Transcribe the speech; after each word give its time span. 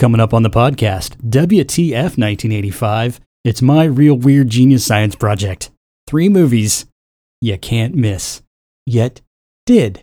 Coming 0.00 0.18
up 0.18 0.32
on 0.32 0.42
the 0.42 0.48
podcast, 0.48 1.16
WTF 1.28 2.16
1985. 2.16 3.20
It's 3.44 3.60
my 3.60 3.84
real 3.84 4.14
weird 4.14 4.48
genius 4.48 4.82
science 4.82 5.14
project. 5.14 5.70
Three 6.06 6.30
movies 6.30 6.86
you 7.42 7.58
can't 7.58 7.94
miss. 7.94 8.40
Yet 8.86 9.20
did. 9.66 10.02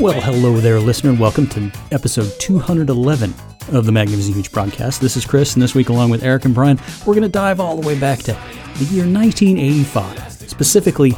Well, 0.00 0.20
hello 0.20 0.58
there, 0.58 0.78
listener, 0.78 1.10
and 1.10 1.18
welcome 1.18 1.48
to 1.48 1.72
episode 1.90 2.32
211 2.38 3.34
of 3.72 3.84
the 3.84 3.90
Magnificent 3.90 4.36
Huge 4.36 4.52
broadcast. 4.52 5.00
This 5.00 5.16
is 5.16 5.26
Chris, 5.26 5.54
and 5.54 5.62
this 5.62 5.74
week, 5.74 5.88
along 5.88 6.10
with 6.10 6.22
Eric 6.22 6.44
and 6.44 6.54
Brian, 6.54 6.78
we're 7.04 7.14
going 7.14 7.22
to 7.22 7.28
dive 7.28 7.58
all 7.58 7.76
the 7.76 7.84
way 7.84 7.98
back 7.98 8.20
to 8.20 8.32
the 8.76 8.84
year 8.84 9.04
1985, 9.04 10.32
specifically 10.48 11.16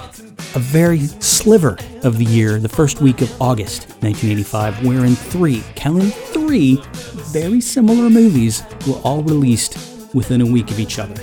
a 0.54 0.58
very 0.58 1.00
sliver 1.00 1.76
of 2.04 2.16
the 2.16 2.24
year, 2.24 2.58
the 2.58 2.70
first 2.70 3.02
week 3.02 3.20
of 3.20 3.30
August 3.42 3.82
1985, 4.02 4.86
wherein 4.86 5.14
three, 5.14 5.62
counting 5.74 6.10
three, 6.10 6.82
very 7.32 7.60
similar 7.60 8.08
movies 8.08 8.62
were 8.88 8.98
all 9.04 9.22
released 9.22 9.74
within 10.14 10.40
a 10.40 10.46
week 10.46 10.70
of 10.70 10.80
each 10.80 10.98
other 10.98 11.22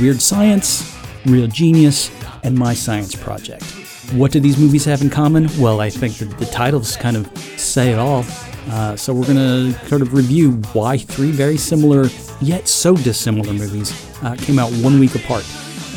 Weird 0.00 0.22
Science, 0.22 0.96
Real 1.26 1.48
Genius, 1.48 2.10
and 2.44 2.56
My 2.56 2.72
Science 2.72 3.14
Project. 3.14 3.83
What 4.12 4.32
do 4.32 4.40
these 4.40 4.58
movies 4.58 4.84
have 4.84 5.02
in 5.02 5.10
common? 5.10 5.48
Well, 5.58 5.80
I 5.80 5.90
think 5.90 6.18
that 6.18 6.38
the 6.38 6.46
titles 6.46 6.96
kind 6.96 7.16
of 7.16 7.26
say 7.58 7.92
it 7.92 7.98
all. 7.98 8.24
Uh, 8.70 8.96
so 8.96 9.12
we're 9.12 9.26
going 9.26 9.36
to 9.36 9.86
sort 9.88 10.02
of 10.02 10.14
review 10.14 10.52
why 10.72 10.96
three 10.96 11.30
very 11.30 11.56
similar 11.56 12.08
yet 12.40 12.66
so 12.68 12.96
dissimilar 12.96 13.52
movies 13.52 13.92
uh, 14.22 14.36
came 14.36 14.58
out 14.58 14.70
one 14.74 14.98
week 14.98 15.14
apart 15.14 15.44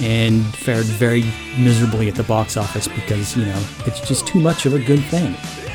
and 0.01 0.45
fared 0.55 0.85
very 0.85 1.23
miserably 1.57 2.07
at 2.07 2.15
the 2.15 2.23
box 2.23 2.57
office 2.57 2.87
because 2.87 3.35
you 3.35 3.45
know 3.45 3.65
it's 3.85 3.99
just 4.07 4.27
too 4.27 4.39
much 4.39 4.65
of 4.65 4.73
a 4.73 4.79
good 4.79 5.03
thing 5.05 5.31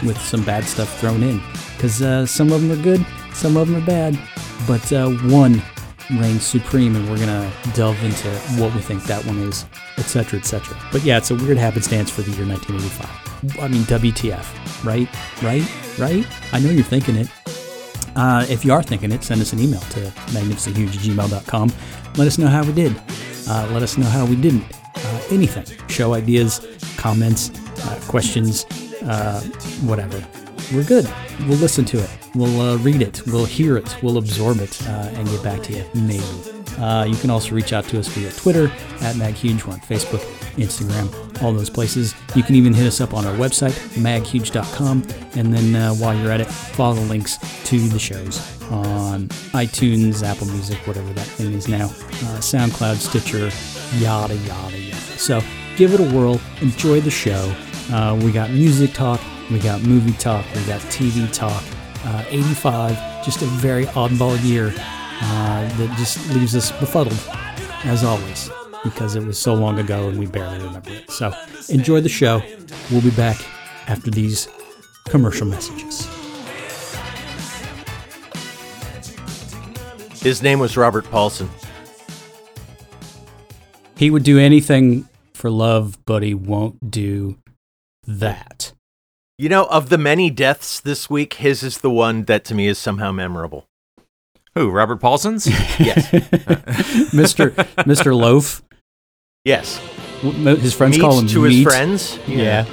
with 0.06 0.19
some 0.20 0.44
bad 0.44 0.64
stuff 0.64 1.00
thrown 1.00 1.22
in. 1.22 1.41
Because 1.77 2.02
uh, 2.02 2.27
some 2.27 2.52
of 2.52 2.61
them 2.61 2.78
are 2.78 2.83
good, 2.83 3.05
some 3.33 3.56
of 3.56 3.69
them 3.69 3.83
are 3.83 3.86
bad, 3.86 4.19
but 4.67 4.92
uh, 4.92 5.11
one 5.30 5.62
reigns 6.11 6.45
supreme, 6.45 6.97
and 6.97 7.08
we're 7.08 7.19
gonna 7.19 7.50
delve 7.75 8.03
into 8.05 8.28
what 8.61 8.75
we 8.75 8.81
think 8.81 9.05
that 9.05 9.25
one 9.25 9.39
is, 9.41 9.64
etc., 9.98 10.39
etc. 10.39 10.77
But 10.91 11.03
yeah, 11.03 11.19
it's 11.19 11.31
a 11.31 11.34
weird 11.34 11.58
happenstance 11.58 12.11
for 12.11 12.22
the 12.22 12.31
year 12.33 12.47
1985. 12.47 13.58
I 13.61 13.69
mean, 13.69 13.83
WTF, 13.84 14.84
right? 14.84 15.08
Right? 15.42 15.98
Right? 15.98 16.27
I 16.53 16.61
know 16.61 16.70
you're 16.70 16.84
thinking 16.84 17.17
it. 17.17 17.28
Uh, 18.14 18.45
if 18.48 18.64
you 18.64 18.73
are 18.73 18.83
thinking 18.83 19.11
it, 19.11 19.25
send 19.25 19.41
us 19.41 19.53
an 19.53 19.58
email 19.58 19.80
to 19.80 20.00
magnificenthuge@gmail.com. 20.33 21.73
Let 22.17 22.27
us 22.27 22.39
know 22.39 22.48
how 22.48 22.62
we 22.62 22.73
did. 22.73 22.95
Uh, 23.48 23.69
let 23.73 23.83
us 23.83 23.97
know 23.97 24.06
how 24.06 24.25
we 24.25 24.36
didn't. 24.36 24.64
Uh, 24.97 25.20
anything. 25.30 25.64
Show 25.89 26.14
ideas, 26.14 26.61
comments, 26.97 27.50
uh, 27.84 27.98
questions, 28.06 28.64
uh, 29.05 29.41
whatever. 29.83 30.25
We're 30.72 30.84
good. 30.84 31.12
We'll 31.40 31.58
listen 31.58 31.84
to 31.86 31.98
it. 32.02 32.10
We'll 32.34 32.60
uh, 32.60 32.76
read 32.78 33.02
it. 33.02 33.22
We'll 33.26 33.44
hear 33.44 33.76
it. 33.76 34.02
We'll 34.02 34.16
absorb 34.16 34.60
it 34.60 34.80
uh, 34.88 35.10
and 35.14 35.28
get 35.28 35.42
back 35.42 35.62
to 35.64 35.72
you, 35.72 35.84
maybe. 35.94 36.24
Uh, 36.78 37.04
you 37.04 37.16
can 37.16 37.30
also 37.30 37.54
reach 37.54 37.72
out 37.72 37.84
to 37.84 37.98
us 37.98 38.08
via 38.08 38.30
Twitter 38.32 38.66
at 39.00 39.14
MagHuge. 39.16 39.66
We're 39.66 39.74
on 39.74 39.80
Facebook, 39.80 40.20
Instagram, 40.56 41.42
all 41.42 41.52
those 41.52 41.68
places. 41.68 42.14
You 42.34 42.42
can 42.42 42.55
even 42.55 42.72
hit 42.72 42.86
us 42.86 43.00
up 43.00 43.12
on 43.12 43.27
our 43.27 43.34
website, 43.34 43.72
maghuge.com. 43.96 45.02
And 45.34 45.52
then 45.52 45.74
uh, 45.74 45.94
while 45.94 46.16
you're 46.16 46.30
at 46.30 46.40
it, 46.40 46.46
follow 46.46 46.94
the 46.94 47.02
links 47.02 47.36
to 47.64 47.78
the 47.88 47.98
shows 47.98 48.40
on 48.70 49.28
iTunes, 49.52 50.22
Apple 50.22 50.46
Music, 50.48 50.78
whatever 50.86 51.12
that 51.12 51.27
thing 51.27 51.52
is 51.52 51.68
now, 51.68 51.86
uh, 51.86 52.38
SoundCloud, 52.40 52.96
Stitcher, 52.96 53.50
yada, 53.98 54.34
yada, 54.36 54.78
yada. 54.78 54.96
So 54.96 55.42
give 55.77 55.92
it 55.92 56.00
a 56.00 56.16
whirl. 56.16 56.40
Enjoy 56.62 57.00
the 57.00 57.11
show. 57.11 57.55
Uh, 57.92 58.18
we 58.22 58.32
got 58.32 58.50
music 58.50 58.94
talk, 58.94 59.20
we 59.52 59.58
got 59.58 59.83
movie 59.83 60.13
talk, 60.13 60.45
we 60.55 60.63
got 60.64 60.80
TV 60.83 61.30
talk. 61.33 61.63
Uh, 62.05 62.24
85, 62.29 63.24
just 63.24 63.42
a 63.42 63.45
very 63.45 63.85
oddball 63.86 64.42
year 64.45 64.73
uh, 64.77 65.77
that 65.77 65.95
just 65.98 66.29
leaves 66.30 66.57
us 66.57 66.73
befuddled, 66.73 67.18
as 67.85 68.02
always, 68.02 68.51
because 68.83 69.14
it 69.14 69.23
was 69.24 69.39
so 69.39 69.55
long 69.55 69.79
ago 69.79 70.08
and 70.08 70.18
we 70.18 70.27
barely 70.27 70.58
remember 70.58 70.91
it. 70.91 71.11
So 71.11 71.33
enjoy 71.68 72.01
the 72.01 72.08
show. 72.08 72.42
We'll 72.91 73.02
be 73.02 73.11
back 73.11 73.39
after 73.89 74.11
these 74.11 74.48
commercial 75.08 75.46
messages. 75.46 76.08
His 80.23 80.42
name 80.42 80.58
was 80.58 80.77
Robert 80.77 81.05
Paulson. 81.11 81.51
He 83.96 84.11
would 84.11 84.23
do 84.23 84.39
anything 84.39 85.08
for 85.35 85.51
love, 85.51 85.98
but 86.05 86.23
he 86.23 86.35
won't 86.35 86.91
do 86.91 87.39
that. 88.07 88.73
You 89.38 89.48
know, 89.48 89.64
of 89.66 89.88
the 89.88 89.98
many 89.98 90.30
deaths 90.30 90.78
this 90.80 91.08
week, 91.10 91.34
his 91.34 91.62
is 91.62 91.78
the 91.78 91.90
one 91.90 92.24
that 92.24 92.44
to 92.44 92.54
me 92.54 92.68
is 92.68 92.78
somehow 92.78 93.12
memorable. 93.12 93.66
Who? 94.54 94.70
Robert 94.70 95.00
Paulson's? 95.00 95.46
Yes. 95.78 96.10
Mr. 97.12 97.50
Mr. 97.84 98.14
Loaf. 98.16 98.62
yes. 99.44 99.78
His 100.20 100.72
friends 100.74 100.96
Meat 100.96 101.00
call 101.00 101.18
him 101.18 101.26
to 101.28 101.42
his 101.42 101.64
friends. 101.64 102.18
Yeah. 102.28 102.64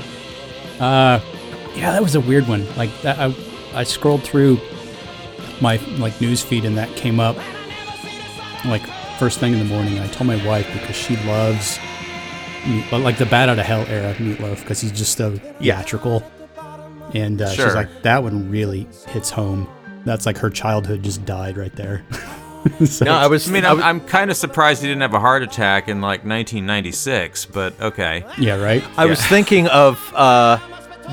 Uh, 0.80 1.20
yeah, 1.76 1.92
that 1.94 2.04
was 2.04 2.14
a 2.14 2.20
weird 2.20 2.48
one. 2.48 2.68
Like 2.76 2.92
that, 3.02 3.18
I, 3.18 3.34
I 3.74 3.84
scrolled 3.84 4.22
through 4.22 4.60
my 5.62 5.78
like 5.98 6.20
news 6.22 6.44
feed 6.44 6.66
and 6.66 6.78
that 6.78 6.90
came 6.96 7.20
up 7.20 7.36
like 8.66 8.84
first 9.18 9.40
thing 9.40 9.54
in 9.54 9.60
the 9.60 9.66
morning. 9.66 9.98
I 9.98 10.08
told 10.08 10.28
my 10.28 10.46
wife 10.46 10.72
because 10.74 10.96
she 10.96 11.16
loves 11.26 11.80
meat, 12.68 12.92
like 12.92 13.18
the 13.18 13.26
Bat 13.26 13.50
Out 13.50 13.60
of 13.60 13.66
Hell 13.66 13.86
era 13.88 14.14
meatloaf 14.16 14.60
because 14.60 14.82
he's 14.82 14.92
just 14.92 15.18
so 15.18 15.38
theatrical. 15.38 16.22
And 17.14 17.42
uh, 17.42 17.50
she's 17.50 17.74
like, 17.76 18.02
that 18.04 18.22
one 18.24 18.50
really 18.52 18.88
hits 19.08 19.30
home. 19.30 19.68
That's 20.06 20.26
like 20.26 20.38
her 20.38 20.50
childhood 20.50 21.04
just 21.04 21.26
died 21.26 21.58
right 21.58 21.76
there. 21.76 22.06
So 22.86 23.06
No, 23.06 23.14
I 23.14 23.28
was. 23.28 23.48
I 23.48 23.54
mean, 23.54 23.64
I 23.64 23.70
I'm, 23.70 23.76
was- 23.78 23.86
I'm 23.86 24.00
kind 24.02 24.30
of 24.30 24.36
surprised 24.36 24.82
he 24.82 24.88
didn't 24.90 25.02
have 25.02 25.14
a 25.14 25.20
heart 25.20 25.44
attack 25.44 25.88
in 25.88 26.02
like 26.02 26.26
1996, 26.26 27.46
but 27.46 27.80
okay. 27.80 28.26
yeah, 28.38 28.56
right. 28.62 28.84
I 28.98 29.06
was 29.06 29.26
thinking 29.28 29.68
of 29.68 30.12
uh, 30.14 30.58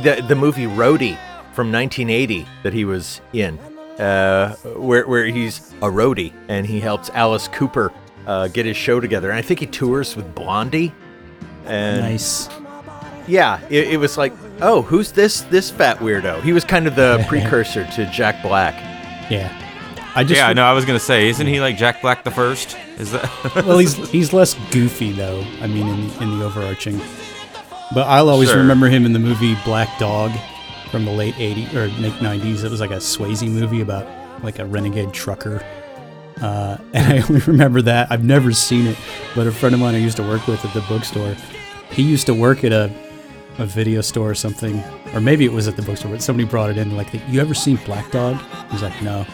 the 0.02 0.24
the 0.26 0.34
movie 0.34 0.64
Roadie 0.64 1.16
from 1.52 1.70
1980 1.70 2.46
that 2.64 2.72
he 2.72 2.84
was 2.84 3.20
in, 3.32 3.60
uh, 4.00 4.56
where 4.74 5.06
where 5.06 5.26
he's 5.26 5.72
a 5.82 5.86
roadie 5.88 6.32
and 6.48 6.66
he 6.66 6.80
helps 6.80 7.10
Alice 7.10 7.46
Cooper 7.46 7.92
uh, 8.26 8.48
get 8.48 8.66
his 8.66 8.76
show 8.76 8.98
together. 8.98 9.30
And 9.30 9.38
I 9.38 9.42
think 9.42 9.60
he 9.60 9.66
tours 9.66 10.16
with 10.16 10.34
Blondie. 10.34 10.92
And 11.64 12.00
Nice. 12.02 12.48
Yeah, 13.26 13.60
it, 13.70 13.88
it 13.88 13.96
was 13.98 14.16
like, 14.18 14.32
oh, 14.60 14.82
who's 14.82 15.12
this 15.12 15.42
this 15.42 15.70
fat 15.70 15.98
weirdo? 15.98 16.42
He 16.42 16.52
was 16.52 16.64
kind 16.64 16.86
of 16.86 16.94
the 16.96 17.24
precursor 17.28 17.86
to 17.92 18.06
Jack 18.06 18.42
Black. 18.42 18.74
Yeah. 19.30 19.52
I 20.14 20.24
just 20.24 20.38
yeah, 20.38 20.52
no, 20.54 20.64
I 20.64 20.72
was 20.72 20.84
gonna 20.86 20.98
say, 20.98 21.28
isn't 21.28 21.46
he 21.46 21.60
like 21.60 21.76
Jack 21.76 22.00
Black 22.00 22.24
the 22.24 22.30
First? 22.30 22.76
Is 22.98 23.12
that? 23.12 23.30
well, 23.66 23.78
he's 23.78 23.96
he's 24.10 24.32
less 24.32 24.54
goofy 24.70 25.12
though. 25.12 25.44
I 25.60 25.66
mean, 25.66 25.86
in 25.86 26.08
the, 26.08 26.22
in 26.22 26.38
the 26.38 26.44
overarching. 26.46 26.98
But 27.94 28.06
I'll 28.08 28.30
always 28.30 28.48
Sure. 28.48 28.58
remember 28.58 28.88
him 28.88 29.04
in 29.06 29.12
the 29.12 29.18
movie 29.18 29.56
Black 29.64 29.98
Dog 29.98 30.32
from 30.90 31.04
the 31.04 31.12
late 31.12 31.34
'80s 31.34 31.74
or 31.74 31.88
late 32.00 32.14
'90s. 32.14 32.64
It 32.64 32.70
was 32.70 32.80
like 32.80 32.90
a 32.92 32.96
Swayze 32.96 33.46
movie 33.48 33.80
about 33.82 34.06
like 34.42 34.58
a 34.58 34.64
renegade 34.64 35.12
trucker. 35.12 35.62
Uh, 36.40 36.78
and 36.94 37.12
I 37.12 37.22
only 37.28 37.40
remember 37.40 37.82
that. 37.82 38.10
I've 38.10 38.24
never 38.24 38.52
seen 38.52 38.86
it, 38.86 38.96
but 39.34 39.46
a 39.46 39.52
friend 39.52 39.74
of 39.74 39.80
mine 39.82 39.94
I 39.94 39.98
used 39.98 40.16
to 40.16 40.22
work 40.22 40.46
with 40.46 40.64
at 40.64 40.72
the 40.72 40.80
bookstore, 40.82 41.36
he 41.90 42.02
used 42.02 42.26
to 42.26 42.34
work 42.34 42.64
at 42.64 42.72
a 42.72 42.90
a 43.58 43.66
video 43.66 44.00
store 44.00 44.30
or 44.30 44.34
something, 44.34 44.82
or 45.14 45.20
maybe 45.20 45.44
it 45.44 45.52
was 45.52 45.68
at 45.68 45.76
the 45.76 45.82
bookstore. 45.82 46.10
But 46.10 46.22
somebody 46.22 46.48
brought 46.48 46.70
it 46.70 46.78
in. 46.78 46.96
Like, 46.96 47.12
you 47.28 47.40
ever 47.40 47.54
seen 47.54 47.76
Black 47.84 48.10
Dog? 48.10 48.36
He's 48.70 48.82
like, 48.82 49.00
no. 49.02 49.26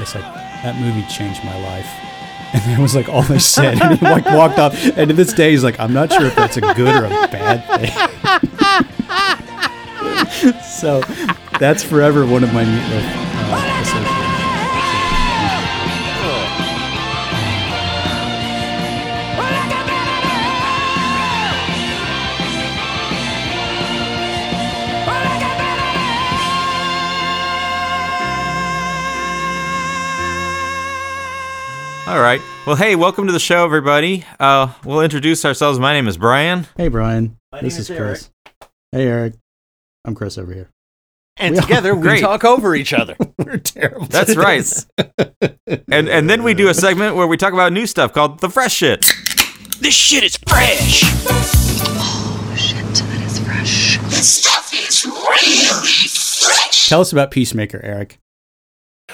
It's 0.00 0.14
like 0.14 0.24
that 0.24 0.80
movie 0.80 1.06
changed 1.08 1.44
my 1.44 1.58
life. 1.62 1.88
And 2.50 2.62
that 2.62 2.78
was 2.80 2.94
like 2.94 3.10
all 3.10 3.20
they 3.24 3.38
said. 3.38 3.78
And 3.82 3.98
he 3.98 4.06
like 4.06 4.24
walked 4.24 4.58
off. 4.58 4.72
And 4.96 5.10
to 5.10 5.14
this 5.14 5.34
day, 5.34 5.50
he's 5.50 5.62
like, 5.62 5.78
I'm 5.78 5.92
not 5.92 6.10
sure 6.10 6.24
if 6.24 6.34
that's 6.34 6.56
a 6.56 6.62
good 6.62 6.94
or 6.96 7.04
a 7.04 7.10
bad 7.28 7.62
thing. 10.42 10.52
so 10.62 11.02
that's 11.60 11.82
forever 11.82 12.24
one 12.24 12.42
of 12.42 12.54
my 12.54 12.64
All 32.08 32.20
right. 32.22 32.40
Well, 32.66 32.74
hey, 32.74 32.96
welcome 32.96 33.26
to 33.26 33.32
the 33.34 33.38
show, 33.38 33.66
everybody. 33.66 34.24
Uh, 34.40 34.72
we'll 34.82 35.02
introduce 35.02 35.44
ourselves. 35.44 35.78
My 35.78 35.92
name 35.92 36.08
is 36.08 36.16
Brian. 36.16 36.66
Hey, 36.74 36.88
Brian. 36.88 37.36
My 37.52 37.60
this 37.60 37.74
name 37.74 37.80
is 37.82 37.90
is 37.90 37.96
Chris. 37.98 38.30
Hey, 38.92 39.06
Eric. 39.06 39.34
I'm 40.06 40.14
Chris 40.14 40.38
over 40.38 40.54
here. 40.54 40.70
And 41.36 41.52
We 41.52 41.58
are 41.58 41.62
together 41.62 41.94
we 41.94 42.00
great. 42.00 42.20
talk 42.22 42.44
over 42.44 42.74
each 42.74 42.94
other. 42.94 43.14
We're 43.38 43.58
terrible. 43.58 44.06
That's 44.06 44.34
right. 44.36 44.66
And 45.86 46.08
and 46.08 46.30
then 46.30 46.42
we 46.44 46.54
do 46.54 46.68
a 46.70 46.74
segment 46.74 47.14
where 47.14 47.26
we 47.26 47.36
talk 47.36 47.52
about 47.52 47.74
new 47.74 47.86
stuff 47.86 48.14
called 48.14 48.40
the 48.40 48.48
fresh 48.48 48.72
shit. 48.72 49.00
This 49.80 49.92
shit 49.94 50.24
is 50.24 50.38
fresh. 50.48 51.02
Oh 51.04 52.54
shit, 52.56 52.78
that 52.86 53.22
is 53.26 53.38
fresh. 53.40 53.98
This 54.08 54.28
stuff 54.40 54.72
is 54.72 55.04
really 55.04 56.08
fresh. 56.08 56.88
Tell 56.88 57.02
us 57.02 57.12
about 57.12 57.30
Peacemaker, 57.30 57.80
Eric. 57.84 58.18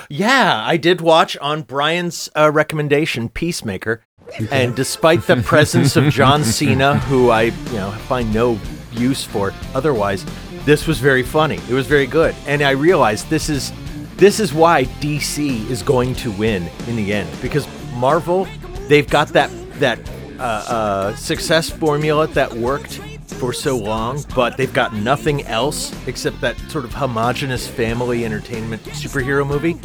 Yeah, 0.08 0.62
I 0.64 0.76
did 0.76 1.00
watch 1.00 1.36
on 1.38 1.62
Brian's 1.62 2.28
uh, 2.36 2.50
recommendation, 2.52 3.28
Peacemaker, 3.28 4.04
and 4.50 4.74
despite 4.74 5.26
the 5.26 5.36
presence 5.44 5.96
of 5.96 6.12
John 6.12 6.44
Cena, 6.44 6.98
who 6.98 7.30
I 7.30 7.42
you 7.42 7.72
know 7.74 7.90
find 8.08 8.32
no 8.32 8.58
use 8.92 9.24
for 9.24 9.52
otherwise, 9.74 10.24
this 10.64 10.86
was 10.86 10.98
very 10.98 11.22
funny. 11.22 11.56
It 11.68 11.74
was 11.74 11.86
very 11.86 12.06
good, 12.06 12.34
and 12.46 12.62
I 12.62 12.70
realized 12.70 13.30
this 13.30 13.48
is 13.48 13.72
this 14.16 14.40
is 14.40 14.52
why 14.52 14.84
DC 15.00 15.68
is 15.70 15.82
going 15.82 16.14
to 16.16 16.30
win 16.32 16.68
in 16.86 16.96
the 16.96 17.12
end 17.12 17.28
because 17.42 17.66
Marvel 17.94 18.46
they've 18.88 19.08
got 19.08 19.28
that 19.28 19.50
that 19.80 19.98
uh, 20.38 20.42
uh, 20.42 21.16
success 21.16 21.70
formula 21.70 22.26
that 22.28 22.52
worked 22.52 23.00
for 23.26 23.52
so 23.52 23.76
long, 23.76 24.22
but 24.34 24.56
they've 24.56 24.72
got 24.72 24.94
nothing 24.94 25.42
else 25.46 25.92
except 26.06 26.40
that 26.40 26.56
sort 26.70 26.84
of 26.84 26.92
homogenous 26.92 27.66
family 27.66 28.24
entertainment 28.24 28.82
superhero 28.84 29.46
movie. 29.46 29.78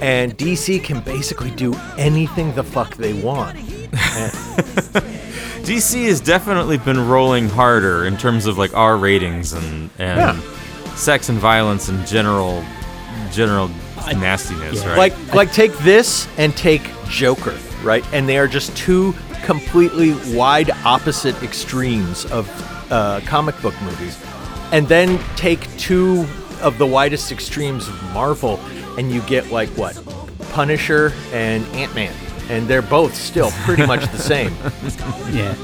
And 0.00 0.36
DC 0.36 0.82
can 0.82 1.00
basically 1.00 1.50
do 1.52 1.74
anything 1.96 2.54
the 2.54 2.64
fuck 2.64 2.96
they 2.96 3.12
want. 3.12 3.56
DC 5.62 6.04
has 6.06 6.20
definitely 6.20 6.78
been 6.78 7.08
rolling 7.08 7.48
harder 7.48 8.04
in 8.06 8.16
terms 8.16 8.46
of 8.46 8.58
like 8.58 8.74
R 8.74 8.96
ratings 8.96 9.52
and 9.52 9.90
and 9.98 10.18
Yeah. 10.18 10.94
sex 10.96 11.28
and 11.28 11.38
violence 11.38 11.88
and 11.88 12.04
general 12.06 12.64
general 13.30 13.70
nastiness, 14.16 14.82
yeah. 14.82 14.88
right? 14.88 14.98
Like 14.98 15.34
like 15.34 15.52
take 15.52 15.72
this 15.78 16.26
and 16.36 16.56
take 16.56 16.82
Joker, 17.08 17.56
right? 17.84 18.04
And 18.12 18.28
they 18.28 18.38
are 18.38 18.48
just 18.48 18.76
two 18.76 19.14
completely 19.42 20.14
wide 20.36 20.70
opposite 20.84 21.40
extremes 21.42 22.24
of 22.26 22.48
uh, 22.90 23.20
comic 23.26 23.60
book 23.62 23.74
movies. 23.82 24.18
And 24.72 24.88
then 24.88 25.18
take 25.36 25.68
two 25.76 26.26
of 26.62 26.78
the 26.78 26.86
widest 26.86 27.32
extremes 27.32 27.88
of 27.88 28.02
Marvel, 28.14 28.58
and 28.98 29.10
you 29.10 29.20
get 29.22 29.50
like 29.50 29.68
what 29.70 30.00
Punisher 30.52 31.12
and 31.32 31.64
Ant 31.74 31.94
Man, 31.94 32.14
and 32.48 32.66
they're 32.68 32.82
both 32.82 33.14
still 33.14 33.50
pretty 33.64 33.86
much 33.86 34.10
the 34.12 34.18
same. 34.18 34.54
Yeah. 35.32 35.54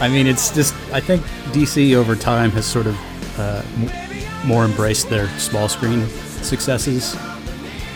I 0.00 0.08
mean, 0.08 0.26
it's 0.28 0.54
just, 0.54 0.74
I 0.92 1.00
think 1.00 1.22
DC 1.52 1.94
over 1.94 2.14
time 2.14 2.50
has 2.52 2.64
sort 2.66 2.86
of 2.86 2.96
uh, 3.38 3.62
m- 3.76 4.46
more 4.46 4.64
embraced 4.64 5.08
their 5.08 5.28
small 5.38 5.68
screen 5.68 6.06
successes 6.42 7.16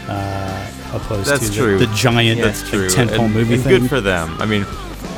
uh, 0.08 0.70
opposed 0.92 1.28
That's 1.30 1.48
to 1.48 1.54
true. 1.54 1.78
The, 1.78 1.86
the 1.86 1.94
giant 1.94 2.40
That's 2.40 2.62
like, 2.62 2.70
true. 2.70 2.88
tentpole 2.88 3.26
and, 3.26 3.34
movie 3.34 3.54
and 3.54 3.62
thing. 3.62 3.80
Good 3.80 3.88
for 3.88 4.00
them. 4.00 4.36
I 4.40 4.46
mean, 4.46 4.66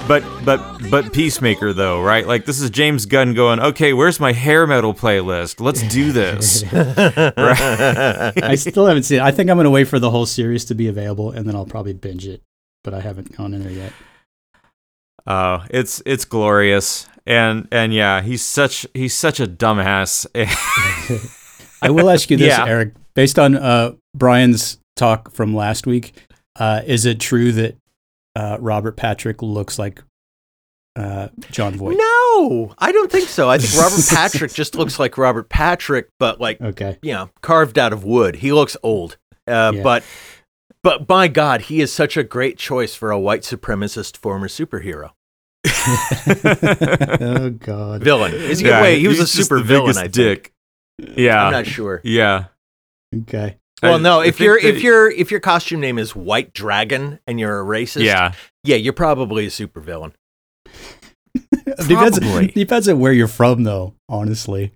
but 0.08 0.22
but 0.44 0.90
but 0.90 1.12
Peacemaker 1.12 1.72
though, 1.72 2.02
right? 2.02 2.26
Like 2.26 2.44
this 2.44 2.60
is 2.60 2.70
James 2.70 3.06
Gunn 3.06 3.34
going, 3.34 3.60
okay, 3.60 3.92
where's 3.92 4.20
my 4.20 4.32
hair 4.32 4.66
metal 4.66 4.94
playlist? 4.94 5.60
Let's 5.60 5.82
do 5.88 6.12
this. 6.12 6.62
I 6.72 8.54
still 8.56 8.86
haven't 8.86 9.04
seen 9.04 9.18
it. 9.18 9.22
I 9.22 9.30
think 9.30 9.50
I'm 9.50 9.56
going 9.56 9.64
to 9.64 9.70
wait 9.70 9.88
for 9.88 9.98
the 9.98 10.10
whole 10.10 10.26
series 10.26 10.64
to 10.66 10.74
be 10.74 10.88
available 10.88 11.30
and 11.30 11.46
then 11.46 11.54
I'll 11.54 11.66
probably 11.66 11.92
binge 11.94 12.26
it, 12.26 12.42
but 12.82 12.94
I 12.94 13.00
haven't 13.00 13.36
gone 13.36 13.54
in 13.54 13.62
there 13.62 13.72
yet. 13.72 13.92
Oh, 15.26 15.64
it's 15.70 16.02
it's 16.04 16.24
glorious. 16.24 17.08
And 17.26 17.66
and 17.72 17.94
yeah, 17.94 18.20
he's 18.20 18.42
such 18.42 18.86
he's 18.92 19.14
such 19.14 19.40
a 19.40 19.46
dumbass. 19.46 20.26
I 21.80 21.90
will 21.90 22.10
ask 22.10 22.30
you 22.30 22.36
this, 22.36 22.48
Yeah. 22.48 22.66
Eric. 22.66 22.94
Based 23.14 23.38
on 23.38 23.54
uh, 23.56 23.92
Brian's 24.14 24.78
talk 24.96 25.32
from 25.32 25.54
last 25.54 25.86
week, 25.86 26.12
uh, 26.56 26.82
is 26.84 27.06
it 27.06 27.20
true 27.20 27.52
that 27.52 27.76
uh, 28.36 28.56
Robert 28.60 28.96
Patrick 28.96 29.42
looks 29.42 29.78
like 29.78 30.02
uh, 30.96 31.28
Jon 31.50 31.74
Voight? 31.74 31.96
No, 31.98 32.74
I 32.78 32.92
don't 32.92 33.10
think 33.10 33.28
so. 33.28 33.48
I 33.50 33.58
think 33.58 33.80
Robert 33.82 34.04
Patrick 34.10 34.52
just 34.52 34.74
looks 34.74 34.98
like 34.98 35.16
Robert 35.18 35.48
Patrick, 35.48 36.08
but 36.18 36.40
like 36.40 36.60
Okay. 36.60 36.98
you 37.02 37.12
know, 37.12 37.30
carved 37.42 37.78
out 37.78 37.92
of 37.92 38.04
wood. 38.04 38.36
He 38.36 38.52
looks 38.52 38.76
old, 38.82 39.16
uh, 39.48 39.72
Yeah. 39.74 39.82
but 39.82 40.04
but 40.82 41.08
my 41.08 41.28
God, 41.28 41.62
he 41.62 41.80
is 41.80 41.92
such 41.92 42.16
a 42.16 42.22
great 42.22 42.58
choice 42.58 42.94
for 42.94 43.10
a 43.10 43.18
white 43.18 43.40
supremacist 43.42 44.16
former 44.18 44.48
superhero 44.48 45.10
oh 47.20 47.50
God. 47.50 48.02
villain. 48.04 48.34
Is 48.34 48.58
he? 48.60 48.66
Yeah, 48.68 48.82
wait, 48.82 48.98
he 48.98 49.08
was 49.08 49.20
a 49.20 49.26
super 49.26 49.60
villain. 49.60 49.96
I 49.96 50.02
think. 50.02 50.12
dick. 50.12 50.52
Yeah. 50.98 51.44
I'm 51.46 51.52
not 51.52 51.66
sure. 51.66 52.00
yeah. 52.04 52.46
Okay. 53.14 53.56
Well, 53.90 53.98
no. 53.98 54.20
I 54.20 54.26
If 54.26 54.36
think 54.38 54.46
your 54.46 54.60
that- 54.60 54.68
if 54.76 54.82
your 54.82 55.10
if 55.10 55.30
your 55.30 55.40
costume 55.40 55.80
name 55.80 55.98
is 55.98 56.14
White 56.16 56.52
Dragon 56.52 57.18
and 57.26 57.38
you're 57.40 57.60
a 57.60 57.64
racist, 57.64 58.02
Yeah. 58.04 58.32
yeah, 58.64 58.76
you're 58.76 58.92
probably 58.92 59.46
a 59.46 59.50
supervillain. 59.50 60.12
Depends, 61.88 62.18
depends 62.52 62.88
on 62.88 63.00
where 63.00 63.12
you're 63.12 63.26
from, 63.28 63.64
though. 63.64 63.94
Honestly, 64.08 64.72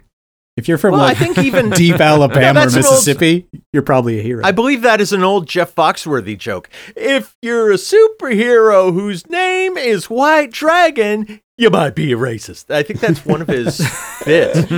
if 0.57 0.67
you're 0.69 0.79
from 0.79 0.93
Well, 0.93 1.03
I 1.03 1.15
think 1.15 1.39
even 1.39 1.71
deep 1.85 2.01
Alabama 2.01 2.61
or 2.61 2.65
that's 2.65 2.75
an 2.75 2.85
old- 2.85 2.93
Mississippi, 2.93 3.47
you're 3.73 3.83
probably 3.83 4.19
a 4.19 4.23
hero. 4.23 4.43
I 4.45 4.53
believe 4.53 4.83
that 4.83 5.01
is 5.01 5.13
an 5.13 5.23
old 5.23 5.47
Jeff 5.49 5.75
Foxworthy 5.75 6.37
joke. 6.37 6.69
If 6.97 7.37
you're 7.43 7.71
a 7.71 7.75
superhero 7.77 8.93
whose 8.93 9.29
name 9.29 9.77
is 9.77 10.09
White 10.11 10.51
Dragon, 10.51 11.41
you 11.57 11.71
might 11.71 11.95
be 11.95 12.13
a 12.13 12.17
racist. 12.17 12.71
I 12.75 12.83
think 12.83 13.01
that's 13.01 13.25
one 13.25 13.43
of 13.43 13.49
his 13.49 13.79
bits. 14.25 14.71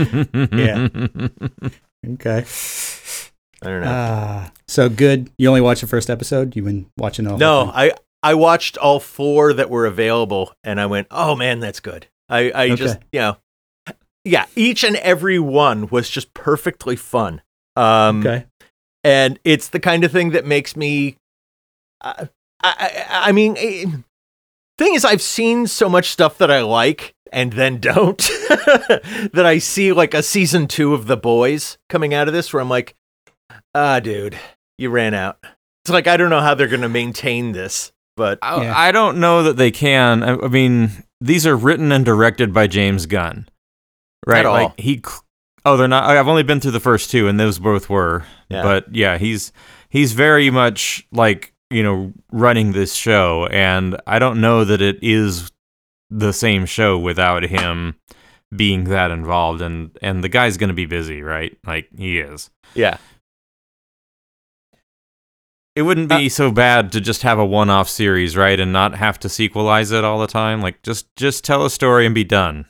yeah. 0.53 0.89
Okay. 2.15 2.45
I 3.63 3.67
don't 3.69 3.81
know. 3.83 3.91
Ah, 3.91 4.53
so 4.69 4.89
good. 4.89 5.31
You 5.39 5.49
only 5.49 5.61
watched 5.61 5.81
the 5.83 5.87
first 5.87 6.09
episode. 6.11 6.57
You've 6.57 6.65
been 6.65 6.87
watching 6.97 7.27
all. 7.27 7.37
no, 7.39 7.71
I 7.75 7.93
I 8.23 8.35
watched 8.35 8.77
all 8.79 9.01
four 9.01 9.53
that 9.53 9.69
were 9.71 9.87
available, 9.87 10.53
and 10.65 10.81
I 10.81 10.87
went, 10.87 11.07
"Oh 11.11 11.35
man, 11.37 11.61
that's 11.61 11.81
good." 11.81 12.07
I 12.29 12.53
I 12.55 12.75
just 12.75 12.97
Okay. 12.97 13.05
you 13.13 13.21
know, 13.21 13.37
yeah, 14.25 14.47
each 14.57 14.85
and 14.85 14.97
every 14.97 15.39
one 15.39 15.89
was 15.89 16.09
just 16.09 16.33
perfectly 16.35 16.97
fun. 16.97 17.43
Um, 17.77 18.21
Okay. 18.21 18.47
and 19.05 19.39
it's 19.45 19.69
the 19.69 19.81
kind 19.81 20.05
of 20.05 20.13
thing 20.13 20.31
that 20.31 20.45
makes 20.45 20.77
me 20.77 21.17
I, 22.03 22.29
I, 22.63 23.07
I 23.11 23.33
mean 23.33 23.57
eh, 23.59 23.87
thing 24.79 24.95
is 24.95 25.05
i've 25.05 25.23
seen 25.23 25.67
so 25.67 25.89
much 25.89 26.09
stuff 26.11 26.37
that 26.39 26.51
i 26.51 26.63
like 26.63 27.15
and 27.33 27.53
then 27.53 27.79
don't 27.79 28.19
that 29.33 29.43
i 29.47 29.59
see 29.59 29.93
like 29.93 30.15
a 30.15 30.23
season 30.23 30.67
two 30.67 30.95
of 30.95 31.07
the 31.07 31.17
boys 31.17 31.79
coming 31.89 32.13
out 32.13 32.27
of 32.29 32.35
this 32.35 32.53
where 32.53 32.61
i'm 32.61 32.69
like 32.69 32.95
ah 33.75 34.01
dude 34.01 34.39
you 34.79 34.91
ran 34.91 35.15
out 35.15 35.39
it's 35.85 35.91
like 35.93 36.07
i 36.07 36.17
don't 36.17 36.31
know 36.31 36.41
how 36.41 36.55
they're 36.55 36.69
gonna 36.69 36.89
maintain 36.89 37.53
this 37.53 37.93
but 38.17 38.39
I, 38.43 38.63
Yeah. 38.65 38.75
I 38.79 38.93
don't 38.93 39.19
know 39.19 39.45
that 39.45 39.57
they 39.57 39.71
can. 39.71 40.23
I, 40.23 40.35
I 40.35 40.49
mean, 40.49 40.91
these 41.23 41.47
are 41.47 41.57
written 41.57 41.91
and 41.91 42.05
directed 42.05 42.53
by 42.53 42.67
James 42.67 43.07
Gunn, 43.07 43.49
right? 44.27 44.41
At 44.41 44.47
all. 44.47 44.53
Like 44.53 44.79
he. 44.79 45.03
Oh, 45.65 45.79
they're 45.79 45.89
not. 45.89 46.05
I've 46.05 46.29
only 46.29 46.43
been 46.43 46.61
through 46.61 46.73
the 46.73 46.81
first 46.81 47.11
two, 47.11 47.29
and 47.29 47.41
those 47.41 47.59
both 47.59 47.89
were. 47.89 48.25
Yeah. 48.51 48.63
But 48.63 48.95
yeah, 48.95 49.17
he's 49.17 49.53
he's 49.89 50.13
very 50.13 50.51
much 50.51 51.07
like 51.13 51.55
you 51.71 51.83
know 51.83 52.13
running 52.31 52.73
this 52.73 52.93
show, 52.95 53.47
and 53.51 53.99
I 54.07 54.19
don't 54.19 54.43
know 54.43 54.65
that 54.65 54.83
it 54.83 54.99
is 55.01 55.51
the 56.11 56.33
same 56.35 56.67
show 56.67 56.99
without 56.99 57.45
him 57.45 57.95
being 58.55 58.85
that 58.85 59.11
involved. 59.11 59.63
And 59.63 59.97
and 60.03 60.23
the 60.23 60.29
guy's 60.29 60.59
gonna 60.59 60.75
be 60.75 60.85
busy, 60.87 61.23
right? 61.23 61.57
Like 61.67 61.89
he 61.97 62.19
is. 62.19 62.51
yeah 62.75 62.99
It 65.77 65.83
wouldn't 65.83 66.09
be 66.09 66.29
so 66.29 66.51
bad 66.51 66.91
to 66.93 67.01
just 67.01 67.23
have 67.23 67.39
a 67.39 67.45
one-off 67.47 67.89
series, 67.89 68.37
right, 68.37 68.59
and 68.59 68.73
not 68.73 68.97
have 68.97 69.19
to 69.21 69.29
sequelize 69.29 69.93
it 69.97 70.05
all 70.05 70.19
the 70.19 70.27
time. 70.27 70.61
Like 70.61 70.83
just 70.83 71.07
just 71.17 71.45
tell 71.45 71.65
a 71.65 71.71
story 71.71 72.07
and 72.07 72.15
be 72.15 72.25
done. 72.25 72.67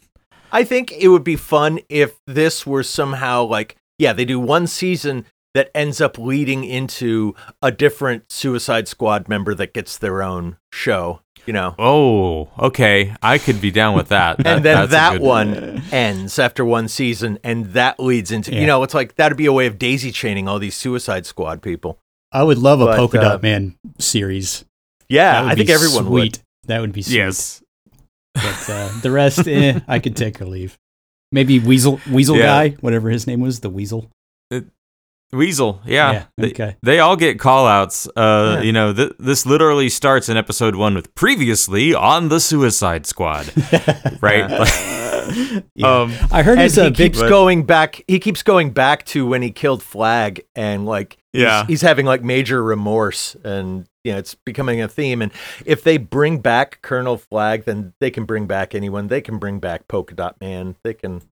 I 0.52 0.64
think 0.64 0.92
it 0.92 1.08
would 1.08 1.24
be 1.24 1.36
fun 1.36 1.78
if 1.88 2.18
this 2.26 2.66
were 2.66 2.82
somehow 2.82 3.44
like, 3.44 3.76
yeah, 3.98 4.12
they 4.12 4.24
do 4.24 4.38
one 4.38 4.66
season 4.66 5.24
that 5.54 5.70
ends 5.74 6.00
up 6.00 6.18
leading 6.18 6.62
into 6.64 7.34
a 7.62 7.72
different 7.72 8.30
Suicide 8.30 8.86
Squad 8.86 9.28
member 9.28 9.54
that 9.54 9.72
gets 9.74 9.96
their 9.98 10.22
own 10.22 10.56
show, 10.72 11.22
you 11.46 11.52
know. 11.52 11.74
Oh, 11.78 12.48
okay. 12.58 13.14
I 13.22 13.38
could 13.38 13.60
be 13.60 13.70
down 13.70 13.96
with 13.96 14.08
that. 14.08 14.36
That- 14.44 14.46
and 14.56 14.64
then 14.64 14.88
that 14.90 15.12
good- 15.14 15.22
one 15.22 15.82
ends 15.92 16.38
after 16.38 16.64
one 16.64 16.86
season, 16.88 17.38
and 17.42 17.66
that 17.72 17.98
leads 17.98 18.30
into, 18.30 18.52
Yeah. 18.52 18.60
you 18.60 18.66
know, 18.66 18.82
it's 18.82 18.94
like 18.94 19.14
that'd 19.16 19.38
be 19.38 19.46
a 19.46 19.52
way 19.52 19.66
of 19.66 19.78
daisy 19.78 20.12
chaining 20.12 20.46
all 20.48 20.58
these 20.58 20.76
Suicide 20.76 21.26
Squad 21.26 21.62
people. 21.62 21.98
I 22.32 22.42
would 22.42 22.58
love 22.58 22.80
a 22.80 22.86
But, 22.86 22.96
Polka 22.96 23.18
uh, 23.18 23.22
Dot 23.22 23.42
Man 23.42 23.74
series. 23.98 24.64
Yeah, 25.08 25.44
I 25.44 25.54
think 25.54 25.70
everyone 25.70 26.08
would. 26.10 26.36
sweet. 26.36 26.42
That 26.66 26.80
would 26.80 26.92
be 26.92 27.02
sweet. 27.02 27.16
Yes. 27.16 27.62
But 28.34 28.70
uh, 28.70 28.88
the 29.02 29.10
rest, 29.10 29.46
eh, 29.48 29.80
I 29.88 29.98
could 29.98 30.14
take 30.16 30.40
or 30.40 30.46
leave. 30.46 30.76
Maybe 31.32 31.58
Weasel 31.58 32.00
Weasel 32.10 32.36
Yeah. 32.36 32.46
guy, 32.46 32.68
whatever 32.80 33.10
his 33.10 33.26
name 33.26 33.40
was, 33.40 33.60
the 33.60 33.70
Weasel. 33.70 34.08
Weasel, 35.32 35.80
yeah. 35.86 36.12
Yeah, 36.12 36.24
They- 36.38 36.50
okay. 36.50 36.76
They, 36.82 36.98
all 36.98 37.14
get 37.16 37.38
call 37.38 37.64
outs. 37.66 38.08
Uh, 38.16 38.56
Yeah. 38.58 38.62
You 38.62 38.72
know, 38.72 38.92
th- 38.92 39.12
this 39.20 39.46
literally 39.46 39.88
starts 39.88 40.28
in 40.28 40.36
episode 40.36 40.74
one 40.74 40.94
with 40.96 41.14
previously 41.14 41.94
on 41.94 42.30
the 42.30 42.40
Suicide 42.40 43.06
Squad. 43.06 43.52
right? 44.20 44.50
Like, 44.50 45.09
um, 45.84 46.12
I 46.32 46.42
heard 46.42 46.58
And 46.58 46.66
it's 46.66 46.74
he 46.76 46.80
a 46.82 46.90
big. 46.90 46.96
keeps 47.14 47.20
going 47.22 47.64
back. 47.64 48.02
He 48.08 48.18
keeps 48.18 48.42
going 48.42 48.70
back 48.70 49.04
to 49.06 49.26
when 49.26 49.42
he 49.42 49.50
killed 49.50 49.82
Flag, 49.82 50.44
and 50.54 50.86
like, 50.86 51.18
Yeah. 51.32 51.64
he's, 51.66 51.82
having 51.82 52.06
like 52.06 52.22
major 52.22 52.62
remorse, 52.62 53.36
and 53.44 53.86
you 54.04 54.12
know, 54.12 54.18
it's 54.18 54.34
becoming 54.34 54.80
a 54.80 54.88
theme. 54.88 55.20
And 55.22 55.30
if 55.66 55.82
they 55.84 55.96
bring 55.98 56.38
back 56.38 56.80
Colonel 56.82 57.18
Flag, 57.18 57.64
then 57.64 57.92
they 58.00 58.10
can 58.10 58.24
bring 58.24 58.46
back 58.46 58.74
anyone. 58.74 59.08
They 59.08 59.20
can 59.20 59.38
bring 59.38 59.58
back 59.58 59.88
Polka 59.88 60.14
Dot 60.14 60.36
Man. 60.40 60.76
They 60.84 60.94
can 60.94 61.22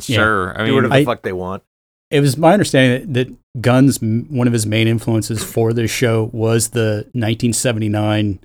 sure. 0.00 0.50
I 0.60 0.66
do 0.66 0.74
whatever 0.74 0.82
mean, 0.82 0.90
the 0.90 0.96
I- 0.96 1.04
fuck 1.04 1.22
they 1.22 1.32
want. 1.32 1.62
It 2.10 2.20
was 2.20 2.38
my 2.38 2.54
understanding 2.54 3.12
that, 3.12 3.26
that 3.28 3.60
Gunn's 3.60 4.00
one 4.00 4.46
of 4.46 4.52
his 4.54 4.64
main 4.64 4.88
influences 4.88 5.44
for 5.44 5.74
this 5.74 5.90
show 5.90 6.30
was 6.32 6.70
the 6.70 7.04
1979 7.12 8.38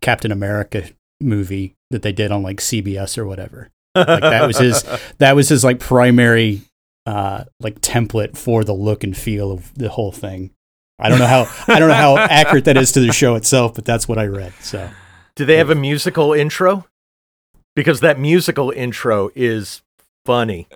Captain 0.00 0.32
America 0.32 0.88
movie 1.20 1.74
that 1.92 2.02
they 2.02 2.10
did 2.10 2.32
on 2.32 2.42
like 2.42 2.56
CBS 2.58 3.16
or 3.16 3.24
whatever. 3.24 3.70
Like 3.96 4.20
that 4.20 4.46
was 4.46 4.58
his 4.58 4.84
that 5.18 5.34
was 5.36 5.48
his 5.48 5.64
like 5.64 5.80
primary 5.80 6.62
uh 7.06 7.44
like 7.60 7.80
template 7.80 8.36
for 8.36 8.64
the 8.64 8.72
look 8.74 9.04
and 9.04 9.16
feel 9.16 9.50
of 9.52 9.72
the 9.74 9.88
whole 9.88 10.12
thing. 10.12 10.50
I 10.98 11.08
don't 11.08 11.18
know 11.18 11.26
how 11.26 11.46
I 11.68 11.78
don't 11.78 11.88
know 11.88 11.94
how 11.94 12.16
accurate 12.30 12.64
that 12.66 12.76
is 12.76 12.92
to 12.92 13.00
the 13.00 13.12
show 13.12 13.34
itself, 13.34 13.74
but 13.74 13.84
that's 13.84 14.08
what 14.08 14.18
I 14.18 14.26
read. 14.26 14.52
So 14.60 14.88
Do 15.34 15.44
they 15.44 15.56
have 15.58 15.70
a 15.70 15.74
musical 15.74 16.32
intro? 16.32 16.86
Because 17.74 18.00
that 18.00 18.18
musical 18.18 18.70
intro 18.70 19.30
is 19.34 19.82
funny. 20.24 20.66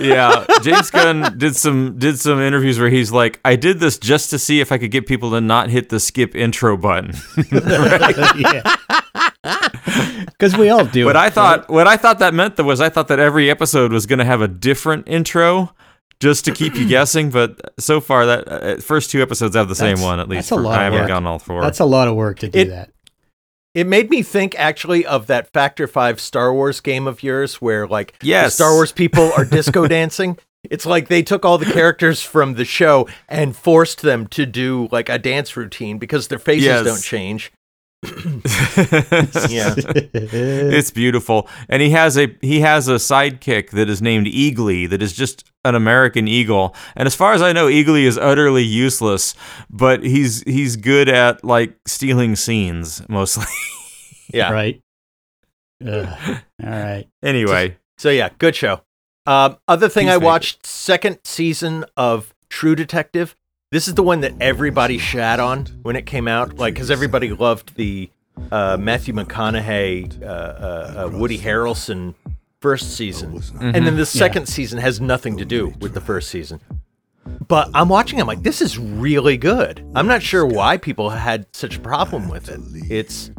yeah, 0.00 0.44
James 0.62 0.90
Gunn 0.90 1.38
did 1.38 1.56
some 1.56 1.98
did 1.98 2.18
some 2.18 2.40
interviews 2.40 2.78
where 2.78 2.90
he's 2.90 3.10
like, 3.12 3.40
I 3.44 3.56
did 3.56 3.80
this 3.80 3.98
just 3.98 4.30
to 4.30 4.38
see 4.38 4.60
if 4.60 4.70
I 4.72 4.78
could 4.78 4.90
get 4.90 5.06
people 5.06 5.30
to 5.30 5.40
not 5.40 5.70
hit 5.70 5.88
the 5.88 6.00
skip 6.00 6.34
intro 6.36 6.76
button. 6.76 7.14
yeah. 8.36 8.76
Cuz 10.38 10.56
we 10.56 10.68
all 10.70 10.84
do. 10.84 11.04
what 11.06 11.16
it, 11.16 11.18
I 11.18 11.24
right? 11.24 11.32
thought 11.32 11.68
what 11.68 11.86
I 11.86 11.96
thought 11.96 12.18
that 12.20 12.34
meant 12.34 12.56
though 12.56 12.64
was 12.64 12.80
I 12.80 12.88
thought 12.88 13.08
that 13.08 13.18
every 13.18 13.50
episode 13.50 13.92
was 13.92 14.06
going 14.06 14.18
to 14.18 14.24
have 14.24 14.40
a 14.40 14.48
different 14.48 15.08
intro 15.08 15.74
just 16.20 16.44
to 16.46 16.52
keep 16.52 16.74
you 16.74 16.86
guessing. 16.96 17.30
But 17.30 17.60
so 17.78 18.00
far, 18.00 18.26
that 18.26 18.48
uh, 18.48 18.76
first 18.78 19.10
two 19.10 19.22
episodes 19.22 19.54
have 19.56 19.68
the 19.68 19.74
same 19.74 20.00
one 20.00 20.20
at 20.20 20.28
least. 20.28 20.50
that's 20.50 20.52
a 20.52 20.54
for- 20.56 20.62
lot 20.62 20.74
of 20.74 20.80
I 20.80 20.84
haven't 20.84 21.00
work. 21.00 21.08
gotten 21.08 21.26
all 21.26 21.38
four. 21.38 21.60
That's 21.62 21.80
a 21.80 21.84
lot 21.84 22.08
of 22.08 22.14
work 22.14 22.38
to 22.40 22.48
do 22.48 22.58
It- 22.60 22.68
that. 22.70 22.90
It 23.74 23.86
made 23.86 24.10
me 24.10 24.22
think 24.22 24.58
actually 24.58 25.06
of 25.06 25.26
that 25.28 25.52
Factor 25.52 25.86
5 25.86 26.20
Star 26.20 26.52
Wars 26.52 26.80
game 26.80 27.06
of 27.06 27.22
yours 27.22 27.56
where 27.56 27.86
like 27.86 28.18
the 28.18 28.26
Yes. 28.28 28.54
Star 28.54 28.72
Wars 28.72 28.90
people 28.90 29.30
are 29.36 29.44
disco 29.44 29.86
dancing. 29.96 30.36
It's 30.68 30.84
like 30.86 31.06
they 31.06 31.22
took 31.22 31.44
all 31.44 31.58
the 31.58 31.66
characters 31.72 32.20
from 32.20 32.54
the 32.54 32.64
show 32.64 33.06
and 33.28 33.54
forced 33.54 34.02
them 34.02 34.26
to 34.28 34.46
do 34.46 34.88
like 34.90 35.08
a 35.08 35.18
dance 35.18 35.56
routine 35.56 35.98
because 35.98 36.26
their 36.26 36.40
faces 36.40 36.64
Yes. 36.64 36.84
don't 36.84 37.00
change. 37.02 37.52
It's, 38.02 39.50
Yeah. 39.52 39.74
it's 39.86 40.90
beautiful, 40.90 41.48
and 41.68 41.82
he 41.82 41.90
has 41.90 42.16
a 42.16 42.36
he 42.40 42.60
has 42.60 42.88
a 42.88 42.94
sidekick 42.94 43.70
that 43.70 43.88
is 43.88 44.00
named 44.00 44.26
Eagly 44.26 44.88
that 44.88 45.02
is 45.02 45.12
just 45.12 45.44
an 45.64 45.74
American 45.74 46.28
eagle. 46.28 46.74
And 46.96 47.06
as 47.06 47.14
far 47.14 47.32
as 47.32 47.42
I 47.42 47.52
know, 47.52 47.66
Eagly 47.66 48.04
is 48.04 48.16
utterly 48.16 48.62
useless, 48.62 49.34
but 49.70 50.02
he's 50.04 50.42
he's 50.44 50.76
good 50.76 51.08
at 51.08 51.44
like 51.44 51.74
stealing 51.86 52.36
scenes 52.36 53.02
mostly. 53.08 53.46
Yeah. 54.30 54.52
Right. 54.52 54.82
Ugh. 55.86 56.06
All 56.62 56.68
right. 56.68 57.06
anyway, 57.22 57.78
So 57.96 58.10
yeah, 58.10 58.28
good 58.36 58.54
show. 58.54 58.82
Um, 59.24 59.56
other 59.66 59.88
thing 59.88 60.08
I 60.10 60.16
Peacemaker. 60.16 60.24
watched 60.26 60.66
second 60.66 61.18
season 61.24 61.86
of 61.96 62.34
True 62.50 62.74
Detective. 62.74 63.34
This 63.70 63.86
is 63.86 63.94
the 63.94 64.02
one 64.02 64.22
that 64.22 64.32
everybody 64.40 64.96
shat 64.96 65.40
on 65.40 65.66
when 65.82 65.94
it 65.94 66.06
came 66.06 66.26
out, 66.26 66.56
like 66.56 66.72
because 66.72 66.90
everybody 66.90 67.32
loved 67.32 67.74
the 67.76 68.08
uh, 68.50 68.78
Matthew 68.80 69.12
McConaughey, 69.12 70.22
uh, 70.22 70.26
uh, 70.26 70.28
uh, 71.06 71.18
Woody 71.18 71.36
Harrelson 71.36 72.14
first 72.60 72.96
season, 72.96 73.42
and 73.60 73.86
then 73.86 73.96
the 73.96 74.06
second 74.06 74.46
season 74.48 74.78
has 74.78 75.02
nothing 75.02 75.36
to 75.36 75.44
do 75.44 75.74
with 75.80 75.92
the 75.92 76.00
first 76.00 76.30
season. 76.30 76.60
But 77.46 77.68
I'm 77.74 77.90
watching. 77.90 78.18
I'm 78.22 78.26
like, 78.26 78.42
this 78.42 78.62
is 78.62 78.78
really 78.78 79.36
good. 79.36 79.84
I'm 79.94 80.06
not 80.06 80.22
sure 80.22 80.46
why 80.46 80.78
people 80.78 81.10
had 81.10 81.44
such 81.54 81.76
a 81.76 81.80
problem 81.80 82.30
with 82.30 82.48
it. 82.48 82.60
It's 82.90 83.30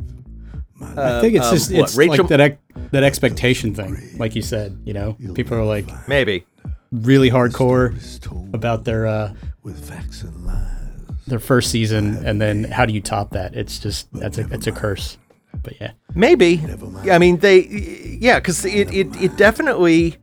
I 0.96 1.22
think 1.22 1.38
it's 1.38 1.48
um, 1.48 1.56
just 1.56 1.72
what, 1.72 1.82
it's 1.82 1.98
Rachel- 1.98 2.26
like 2.26 2.28
that 2.30 2.40
ex- 2.40 2.58
that 2.92 3.04
expectation 3.04 3.74
thing, 3.74 3.98
like 4.20 4.36
you 4.36 4.44
said. 4.44 4.80
You 4.86 4.94
know, 4.94 5.18
people 5.34 5.58
are 5.58 5.66
like 5.66 5.88
maybe 6.08 6.46
really 6.92 7.32
hardcore 7.32 7.96
about 8.54 8.84
their 8.84 9.08
uh, 9.08 9.34
their 11.28 11.40
first 11.40 11.72
season, 11.72 12.26
and 12.26 12.42
then 12.42 12.64
how 12.66 12.86
do 12.86 12.94
you 12.94 13.02
top 13.02 13.32
that? 13.32 13.56
It's 13.56 13.80
just 13.80 14.12
that's 14.14 14.38
a 14.38 14.48
it's 14.52 14.68
a 14.68 14.72
curse. 14.72 15.18
But 15.64 15.80
yeah, 15.82 15.92
Maybe. 16.16 16.62
I 17.10 17.20
mean, 17.20 17.38
they, 17.38 17.66
yeah, 18.20 18.40
because 18.40 18.66
it, 18.66 18.94
it, 18.94 19.22
it 19.22 19.38
definitely 19.38 20.18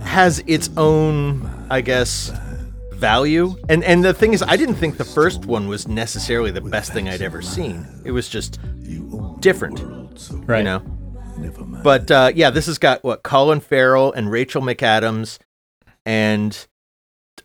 has 0.00 0.42
its 0.46 0.70
own, 0.76 1.48
I 1.70 1.80
guess, 1.80 2.32
value. 2.92 3.56
And 3.68 3.84
and 3.84 4.04
the 4.04 4.12
thing 4.12 4.32
is, 4.32 4.42
I 4.42 4.56
didn't 4.56 4.74
think 4.76 4.96
the 4.96 5.04
first 5.04 5.46
one 5.46 5.68
was 5.68 5.86
necessarily 5.86 6.50
the 6.50 6.60
best 6.60 6.92
thing 6.92 7.08
I'd 7.08 7.22
ever 7.22 7.42
seen. 7.42 7.86
It 8.04 8.10
was 8.10 8.28
just 8.28 8.58
different, 9.40 9.80
right. 10.46 10.58
you 10.58 10.64
know. 10.64 10.80
But 11.82 12.10
uh, 12.10 12.32
yeah, 12.34 12.50
this 12.50 12.66
has 12.66 12.78
got 12.78 13.04
what 13.04 13.22
Colin 13.22 13.60
Farrell 13.60 14.12
and 14.12 14.30
Rachel 14.30 14.62
McAdams, 14.62 15.38
and 16.04 16.66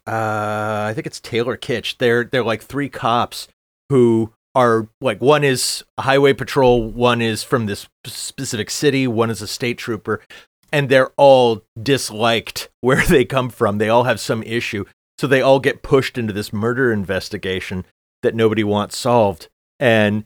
uh, 0.07 0.87
I 0.89 0.93
think 0.93 1.07
it's 1.07 1.19
Taylor 1.19 1.57
Kitsch. 1.57 1.97
They're 1.97 2.23
they're 2.23 2.43
like 2.43 2.61
three 2.61 2.89
cops 2.89 3.47
who 3.89 4.33
are 4.55 4.87
like 5.01 5.21
one 5.21 5.43
is 5.43 5.83
a 5.97 6.03
highway 6.03 6.33
patrol, 6.33 6.89
one 6.89 7.21
is 7.21 7.43
from 7.43 7.65
this 7.65 7.87
specific 8.05 8.69
city, 8.69 9.07
one 9.07 9.29
is 9.29 9.41
a 9.41 9.47
state 9.47 9.77
trooper, 9.77 10.21
and 10.71 10.89
they're 10.89 11.11
all 11.17 11.63
disliked 11.81 12.69
where 12.81 13.05
they 13.05 13.25
come 13.25 13.49
from. 13.49 13.77
They 13.77 13.89
all 13.89 14.05
have 14.05 14.19
some 14.19 14.41
issue, 14.43 14.85
so 15.17 15.27
they 15.27 15.41
all 15.41 15.59
get 15.59 15.83
pushed 15.83 16.17
into 16.17 16.33
this 16.33 16.53
murder 16.53 16.91
investigation 16.91 17.85
that 18.23 18.35
nobody 18.35 18.63
wants 18.63 18.97
solved. 18.97 19.49
And 19.79 20.23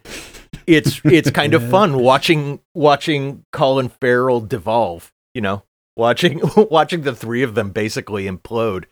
it's 0.68 1.02
it's 1.06 1.32
kind 1.32 1.54
of 1.54 1.68
fun 1.70 1.98
watching 1.98 2.60
watching 2.76 3.44
Colin 3.52 3.90
Farrell 3.90 4.42
devolve, 4.42 5.12
you 5.34 5.42
know, 5.42 5.64
watching 5.98 6.42
watching 6.56 7.02
the 7.02 7.16
three 7.16 7.42
of 7.42 7.56
them 7.56 7.72
basically 7.72 8.26
implode 8.26 8.86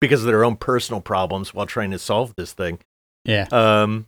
because 0.00 0.20
of 0.22 0.26
their 0.26 0.44
own 0.44 0.56
personal 0.56 1.00
problems 1.00 1.52
while 1.54 1.66
trying 1.66 1.90
to 1.90 1.98
solve 1.98 2.34
this 2.36 2.52
thing. 2.52 2.78
Yeah. 3.24 3.46
Um, 3.50 4.06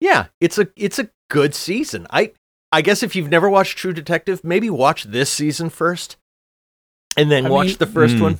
yeah, 0.00 0.26
it's 0.40 0.58
a 0.58 0.68
it's 0.76 0.98
a 0.98 1.08
good 1.30 1.54
season. 1.54 2.06
I 2.10 2.32
I 2.72 2.82
guess 2.82 3.02
if 3.02 3.16
you've 3.16 3.30
never 3.30 3.48
watched 3.48 3.78
True 3.78 3.92
Detective, 3.92 4.42
maybe 4.44 4.68
watch 4.70 5.04
this 5.04 5.30
season 5.30 5.70
first, 5.70 6.16
and 7.16 7.30
then 7.30 7.46
I 7.46 7.48
watch 7.50 7.66
mean- 7.68 7.76
the 7.78 7.86
first 7.86 8.16
Mm. 8.16 8.20
one 8.20 8.38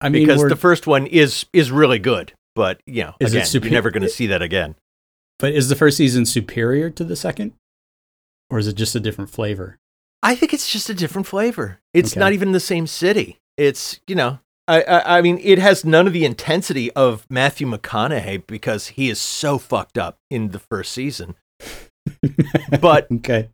I 0.00 0.08
mean, 0.10 0.22
because 0.26 0.42
the 0.48 0.56
first 0.56 0.86
one 0.86 1.06
is 1.06 1.46
is 1.52 1.70
really 1.70 1.98
good. 1.98 2.32
But 2.54 2.80
you 2.86 3.04
know, 3.04 3.14
Is 3.20 3.34
it 3.34 3.38
again, 3.38 3.46
super- 3.46 3.66
you're 3.66 3.74
never 3.74 3.90
going 3.90 4.02
to 4.02 4.08
see 4.08 4.26
that 4.28 4.42
again. 4.42 4.74
but 5.38 5.52
is 5.52 5.68
the 5.68 5.76
first 5.76 5.96
season 5.96 6.26
superior 6.26 6.90
to 6.90 7.04
the 7.04 7.14
second, 7.16 7.52
or 8.50 8.58
is 8.58 8.66
it 8.66 8.74
just 8.74 8.94
a 8.96 9.00
different 9.00 9.30
flavor? 9.30 9.76
I 10.22 10.34
think 10.34 10.52
it's 10.52 10.68
just 10.70 10.90
a 10.90 10.94
different 10.94 11.26
flavor. 11.28 11.78
It's 11.94 12.12
Okay. 12.12 12.20
not 12.20 12.32
even 12.32 12.50
the 12.52 12.58
same 12.60 12.86
city. 12.88 13.38
It's 13.56 14.00
you 14.08 14.14
know, 14.16 14.40
I, 14.68 14.82
I 14.82 15.18
I 15.18 15.22
mean, 15.22 15.40
it 15.42 15.58
has 15.58 15.84
none 15.84 16.06
of 16.06 16.12
the 16.12 16.24
intensity 16.24 16.92
of 16.92 17.26
Matthew 17.30 17.66
McConaughey 17.66 18.46
because 18.46 18.88
he 18.88 19.08
is 19.08 19.18
so 19.18 19.58
fucked 19.58 19.98
up 19.98 20.18
in 20.30 20.50
the 20.50 20.58
first 20.60 20.92
season. 20.92 21.34
But 22.80 23.08
Okay. 23.12 23.48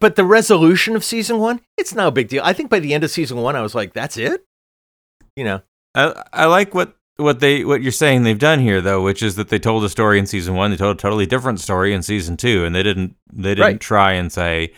but 0.00 0.16
the 0.16 0.24
resolution 0.24 0.96
of 0.96 1.04
season 1.04 1.38
one, 1.38 1.60
it's 1.78 1.94
no 1.94 2.10
big 2.10 2.28
deal. 2.28 2.42
I 2.44 2.52
think 2.52 2.70
by 2.70 2.78
the 2.80 2.94
end 2.94 3.04
of 3.04 3.10
season 3.10 3.38
one, 3.38 3.56
I 3.56 3.62
was 3.62 3.74
like, 3.74 3.92
that's 3.92 4.16
it. 4.16 4.44
You 5.36 5.44
know, 5.44 5.62
I 5.94 6.22
I 6.32 6.44
like 6.46 6.74
what 6.74 6.96
what 7.16 7.40
they 7.40 7.64
what 7.64 7.82
you're 7.82 7.92
saying 7.92 8.22
they've 8.24 8.38
done 8.38 8.60
here 8.60 8.80
though, 8.80 9.02
which 9.02 9.22
is 9.22 9.36
that 9.36 9.48
they 9.48 9.58
told 9.58 9.84
a 9.84 9.88
story 9.88 10.18
in 10.18 10.26
season 10.26 10.54
one, 10.54 10.70
they 10.70 10.76
told 10.76 10.96
a 10.96 11.00
totally 11.00 11.26
different 11.26 11.60
story 11.60 11.92
in 11.94 12.02
season 12.02 12.36
two, 12.36 12.64
and 12.64 12.74
they 12.74 12.82
didn't 12.82 13.14
they 13.32 13.50
didn't 13.54 13.60
Right. 13.64 13.80
try 13.80 14.12
and 14.12 14.32
say, 14.32 14.72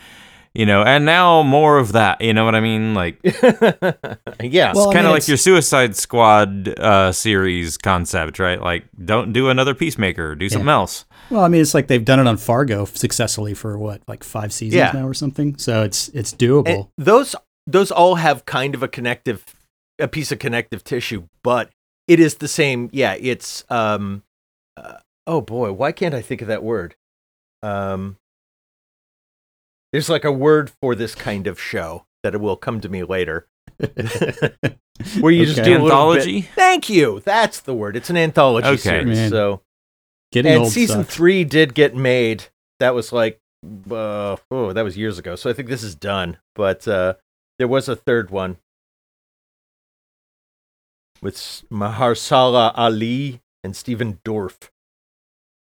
you 0.57 0.65
know, 0.65 0.81
and 0.83 1.05
now 1.05 1.43
more 1.43 1.77
of 1.77 1.91
that. 1.93 2.19
You 2.21 2.33
know 2.33 2.43
what 2.45 2.55
I 2.55 2.59
mean? 2.59 2.93
Like 2.93 3.19
yeah. 3.23 4.73
Well, 4.73 4.89
I 4.89 4.93
kind 4.93 4.95
mean, 4.95 5.05
of 5.05 5.11
like 5.11 5.17
it's- 5.23 5.27
your 5.27 5.37
Suicide 5.37 5.95
Squad 5.95 6.67
uh, 6.79 7.11
series 7.11 7.77
concept, 7.77 8.39
right? 8.39 8.61
Like, 8.61 8.85
don't 9.03 9.33
do 9.33 9.49
another 9.49 9.73
Peacemaker, 9.75 10.35
do 10.35 10.49
something 10.49 10.67
else. 10.69 11.05
Well, 11.29 11.43
I 11.43 11.47
mean, 11.47 11.61
it's 11.61 11.73
like 11.73 11.87
they've 11.87 12.03
done 12.03 12.19
it 12.19 12.27
on 12.27 12.37
Fargo 12.37 12.85
successfully 12.85 13.53
for 13.53 13.77
what, 13.77 14.01
like 14.07 14.23
five 14.23 14.51
seasons 14.53 14.75
Yeah. 14.77 14.91
now 14.93 15.07
or 15.07 15.13
something. 15.13 15.57
So 15.57 15.83
it's 15.83 16.09
it's 16.09 16.33
doable. 16.33 16.67
And 16.67 16.87
those 16.97 17.35
those 17.65 17.91
all 17.91 18.15
have 18.15 18.45
kind 18.45 18.75
of 18.75 18.81
a 18.83 18.87
connective 18.87 19.43
a 19.99 20.07
piece 20.07 20.31
of 20.31 20.37
connective 20.37 20.83
tissue 20.83 21.23
but 21.43 21.71
it 22.07 22.19
is 22.19 22.35
the 22.35 22.47
same 22.47 22.87
yeah 22.93 23.15
it's 23.19 23.65
um 23.71 24.21
uh, 24.77 24.97
oh 25.25 25.41
boy 25.41 25.71
why 25.71 25.91
can't 25.91 26.13
i 26.13 26.21
think 26.21 26.39
of 26.43 26.47
that 26.47 26.61
word 26.61 26.93
um 27.63 28.15
there's 29.97 30.09
like 30.09 30.23
a 30.25 30.31
word 30.31 30.69
for 30.79 30.93
this 30.93 31.15
kind 31.15 31.47
of 31.47 31.59
show 31.59 32.05
that 32.21 32.35
it 32.35 32.39
will 32.39 32.55
come 32.55 32.79
to 32.81 32.87
me 32.87 33.03
later 33.03 33.47
where 35.19 35.31
you 35.31 35.43
just 35.45 35.57
Okay. 35.59 35.69
do 35.69 35.75
a 35.75 35.79
bit- 35.79 35.81
Anthology? 35.85 36.41
Thank 36.43 36.87
you. 36.87 37.19
That's 37.25 37.61
the 37.61 37.73
word. 37.73 37.95
It's 37.95 38.11
an 38.11 38.17
anthology 38.17 38.67
Okay. 38.67 38.77
series. 38.77 39.17
Man. 39.17 39.29
So 39.31 39.61
Getting 40.31 40.51
and 40.51 40.61
old 40.65 40.71
season 40.71 41.03
sucks. 41.03 41.15
three 41.15 41.43
did 41.43 41.73
get 41.73 41.95
made. 41.95 42.45
That 42.79 42.93
was 42.93 43.11
like, 43.11 43.39
uh, 43.89 44.35
oh, 44.51 44.71
that 44.71 44.83
was 44.83 44.97
years 44.97 45.17
ago. 45.17 45.35
So 45.35 45.49
I 45.49 45.53
think 45.53 45.67
this 45.67 45.81
is 45.81 45.95
done. 45.95 46.37
But 46.53 46.87
uh, 46.87 47.15
there 47.57 47.67
was 47.67 47.89
a 47.89 47.95
third 47.95 48.29
one 48.29 48.57
with 51.23 51.35
S- 51.35 51.63
Mahershala 51.71 52.71
Ali 52.75 53.41
and 53.63 53.75
Stephen 53.75 54.19
Dorff. 54.23 54.69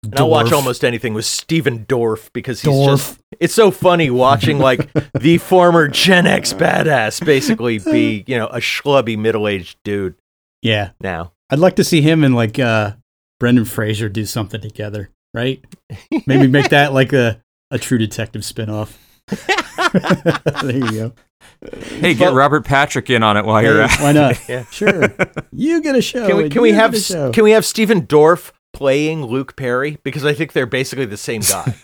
And 0.03 0.19
I'll 0.19 0.29
watch 0.29 0.51
almost 0.51 0.83
anything 0.83 1.13
with 1.13 1.25
Stephen 1.25 1.85
Dorff 1.85 2.29
because 2.33 2.61
he's 2.61 2.71
Dorff. 2.73 2.87
just. 2.97 3.19
It's 3.39 3.53
so 3.53 3.71
funny 3.71 4.09
watching 4.09 4.59
like 4.59 4.89
the 5.13 5.37
former 5.37 5.87
Gen 5.87 6.27
X 6.27 6.53
badass 6.53 7.25
basically 7.25 7.79
be 7.79 8.23
you 8.27 8.37
know 8.37 8.47
a 8.47 8.57
schlubby 8.57 9.17
middle 9.17 9.47
aged 9.47 9.77
dude 9.83 10.15
Yeah, 10.61 10.91
now. 11.01 11.31
I'd 11.49 11.59
like 11.59 11.75
to 11.77 11.83
see 11.83 12.01
him 12.01 12.23
and 12.23 12.35
like 12.35 12.59
uh 12.59 12.93
Brendan 13.39 13.65
Fraser 13.65 14.09
do 14.09 14.25
something 14.25 14.61
together, 14.61 15.09
right? 15.33 15.63
Maybe 16.27 16.47
make 16.47 16.69
that 16.69 16.93
like 16.93 17.13
a 17.13 17.41
a 17.71 17.77
True 17.79 17.97
Detective 17.97 18.41
spinoff. 18.43 18.95
there 20.61 20.71
you 20.77 20.91
go. 20.91 21.13
Hey, 21.99 22.13
get 22.13 22.29
But- 22.29 22.33
Robert 22.35 22.65
Patrick 22.65 23.09
in 23.09 23.23
on 23.23 23.35
it 23.37 23.45
while 23.45 23.61
you're 23.61 23.85
Hey, 23.87 23.93
at. 23.93 23.99
why 24.01 24.11
not? 24.13 24.39
Yeah. 24.49 24.65
Sure. 24.71 25.13
You 25.51 25.81
get 25.81 25.95
a 25.95 26.01
show. 26.01 26.27
Can 26.27 26.37
we 26.37 26.49
can 26.49 26.61
we 26.61 26.71
have 26.71 26.93
get 26.93 27.01
show. 27.03 27.31
can 27.31 27.43
we 27.43 27.51
have 27.51 27.65
Stephen 27.65 28.05
Dorff 28.07 28.51
playing 28.73 29.23
Luke 29.25 29.55
Perry 29.55 29.97
because 30.03 30.25
I 30.25 30.33
think 30.33 30.53
they're 30.53 30.65
basically 30.65 31.05
the 31.05 31.17
same 31.17 31.41
guy. 31.41 31.73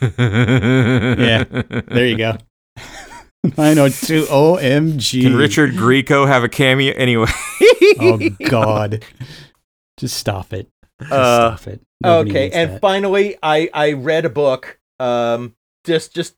Yeah. 1.20 1.44
There 1.88 2.06
you 2.06 2.16
go. 2.18 2.36
902 3.56 4.24
OMG. 4.24 5.22
Can 5.22 5.34
Richard 5.36 5.72
Grieco 5.72 6.26
have 6.26 6.44
a 6.44 6.48
cameo? 6.48 6.92
Anyway, 6.94 7.26
Oh 8.00 8.18
God. 8.48 9.04
Just 9.98 10.16
stop 10.16 10.52
it. 10.52 10.68
Just 11.00 11.12
Uh, 11.12 11.56
stop 11.56 11.68
it. 11.74 11.80
Nobody 12.02 12.30
okay, 12.30 12.50
and 12.50 12.72
that. 12.72 12.80
finally, 12.80 13.36
I 13.42 13.68
I 13.72 13.92
read 13.92 14.24
a 14.24 14.30
book. 14.30 14.78
Um, 14.98 15.54
just 15.84 16.14
just 16.14 16.34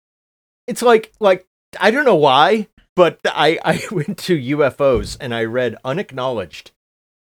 it's 0.68 0.82
like 0.82 1.12
like 1.21 1.47
I 1.80 1.90
don't 1.90 2.04
know 2.04 2.16
why, 2.16 2.68
but 2.97 3.18
I 3.25 3.59
I 3.64 3.82
went 3.90 4.18
to 4.18 4.37
UFOs 4.37 5.16
and 5.21 5.35
I 5.35 5.44
read 5.44 5.76
Unacknowledged 5.85 6.71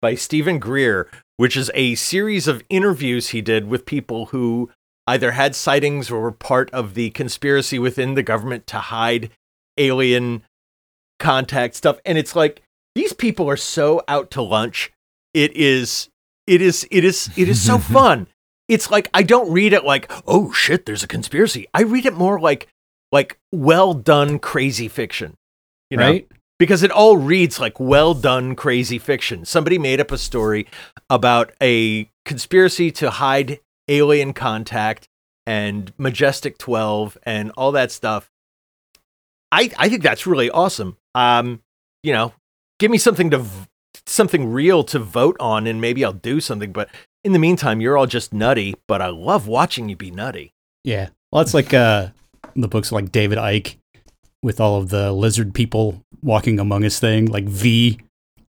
by 0.02 0.14
Steven 0.14 0.58
Greer, 0.58 1.10
which 1.40 1.56
is 1.56 1.70
a 1.72 1.94
series 1.94 2.46
of 2.46 2.62
interviews 2.68 3.28
he 3.28 3.40
did 3.40 3.66
with 3.66 3.86
people 3.86 4.26
who 4.26 4.68
either 5.06 5.30
had 5.30 5.54
sightings 5.54 6.10
or 6.10 6.20
were 6.20 6.30
part 6.30 6.70
of 6.70 6.92
the 6.92 7.08
conspiracy 7.12 7.78
within 7.78 8.12
the 8.12 8.22
government 8.22 8.66
to 8.66 8.76
hide 8.76 9.30
alien 9.78 10.42
contact 11.18 11.74
stuff. 11.74 11.98
And 12.04 12.18
it's 12.18 12.36
like 12.36 12.60
these 12.94 13.14
people 13.14 13.48
are 13.48 13.56
so 13.56 14.02
out 14.06 14.30
to 14.32 14.42
lunch. 14.42 14.92
It 15.32 15.56
is 15.56 16.10
it 16.46 16.60
is 16.60 16.86
it 16.90 17.06
is 17.06 17.30
it 17.34 17.48
is 17.48 17.64
so 17.64 17.78
fun. 17.96 18.26
It's 18.68 18.90
like 18.90 19.08
I 19.14 19.22
don't 19.22 19.50
read 19.50 19.72
it 19.72 19.82
like, 19.82 20.12
oh 20.26 20.52
shit, 20.52 20.84
there's 20.84 21.02
a 21.02 21.08
conspiracy. 21.08 21.66
I 21.72 21.84
read 21.84 22.04
it 22.04 22.12
more 22.12 22.38
like 22.38 22.68
like 23.12 23.38
well 23.50 23.94
done 23.94 24.40
crazy 24.40 24.88
fiction. 24.88 25.38
You 25.88 25.96
know? 25.96 26.10
right? 26.10 26.28
Because 26.60 26.82
it 26.82 26.90
all 26.90 27.16
reads 27.16 27.58
like 27.58 27.80
well 27.80 28.12
done 28.12 28.54
crazy 28.54 28.98
fiction. 28.98 29.46
Somebody 29.46 29.78
made 29.78 29.98
up 29.98 30.12
a 30.12 30.18
story 30.18 30.68
about 31.08 31.52
a 31.60 32.08
conspiracy 32.26 32.92
to 32.92 33.10
hide 33.10 33.60
alien 33.88 34.34
contact 34.34 35.08
and 35.46 35.90
Majestic 35.96 36.58
12 36.58 37.16
and 37.24 37.50
all 37.56 37.72
that 37.72 37.90
stuff. 37.90 38.30
I 39.50 39.70
I 39.78 39.88
think 39.88 40.02
that's 40.02 40.26
really 40.26 40.50
awesome. 40.50 40.98
Um, 41.14 41.62
you 42.02 42.12
know, 42.12 42.34
give 42.78 42.90
me 42.90 42.98
something 42.98 43.30
to 43.30 43.38
v- 43.38 43.66
something 44.06 44.52
real 44.52 44.84
to 44.84 44.98
vote 44.98 45.36
on 45.40 45.66
and 45.66 45.80
maybe 45.80 46.04
I'll 46.04 46.12
do 46.12 46.40
something, 46.40 46.72
but 46.72 46.90
in 47.24 47.32
the 47.32 47.38
meantime, 47.38 47.80
you're 47.80 47.96
all 47.96 48.06
just 48.06 48.34
nutty, 48.34 48.76
but 48.86 49.00
I 49.00 49.08
love 49.08 49.46
watching 49.46 49.88
you 49.88 49.96
be 49.96 50.10
nutty. 50.10 50.52
Yeah. 50.84 51.08
Well, 51.32 51.40
it's 51.40 51.54
like 51.54 51.72
uh, 51.72 52.08
the 52.54 52.68
books 52.68 52.92
like 52.92 53.10
David 53.10 53.38
Icke 53.38 53.76
with 54.42 54.60
all 54.60 54.76
of 54.76 54.88
the 54.90 55.12
lizard 55.12 55.54
people 55.54 56.02
walking 56.22 56.58
among 56.60 56.84
us 56.84 56.98
thing, 56.98 57.26
like 57.26 57.44
V, 57.44 57.98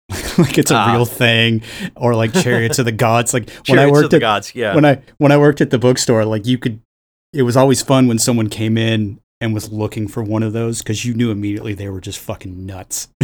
like 0.37 0.57
it's 0.57 0.71
a 0.71 0.75
Ah. 0.75 0.91
real 0.93 1.05
thing, 1.05 1.61
or 1.95 2.15
like 2.15 2.33
Chariots 2.33 2.79
of 2.79 2.85
the 2.85 2.91
Gods. 3.05 3.33
Like 3.33 3.49
when 3.67 3.79
I 3.79 3.83
Chariots 3.83 3.87
of 3.97 4.01
worked 4.03 4.11
the 4.11 4.17
at 4.17 4.19
gods, 4.21 4.55
yeah. 4.55 4.75
when 4.75 4.85
I 4.85 5.01
when 5.17 5.31
I 5.31 5.37
worked 5.37 5.61
at 5.61 5.69
the 5.69 5.79
bookstore, 5.79 6.25
like 6.25 6.45
you 6.45 6.57
could, 6.57 6.79
it 7.33 7.43
was 7.43 7.55
always 7.57 7.81
fun 7.81 8.07
when 8.07 8.19
someone 8.19 8.49
came 8.49 8.77
in 8.77 9.19
and 9.39 9.53
was 9.53 9.71
looking 9.71 10.07
for 10.07 10.21
one 10.21 10.43
of 10.43 10.53
those 10.53 10.79
because 10.79 11.03
you 11.05 11.13
knew 11.15 11.31
immediately 11.31 11.73
they 11.73 11.89
were 11.89 12.01
just 12.01 12.19
fucking 12.19 12.65
nuts. 12.65 13.07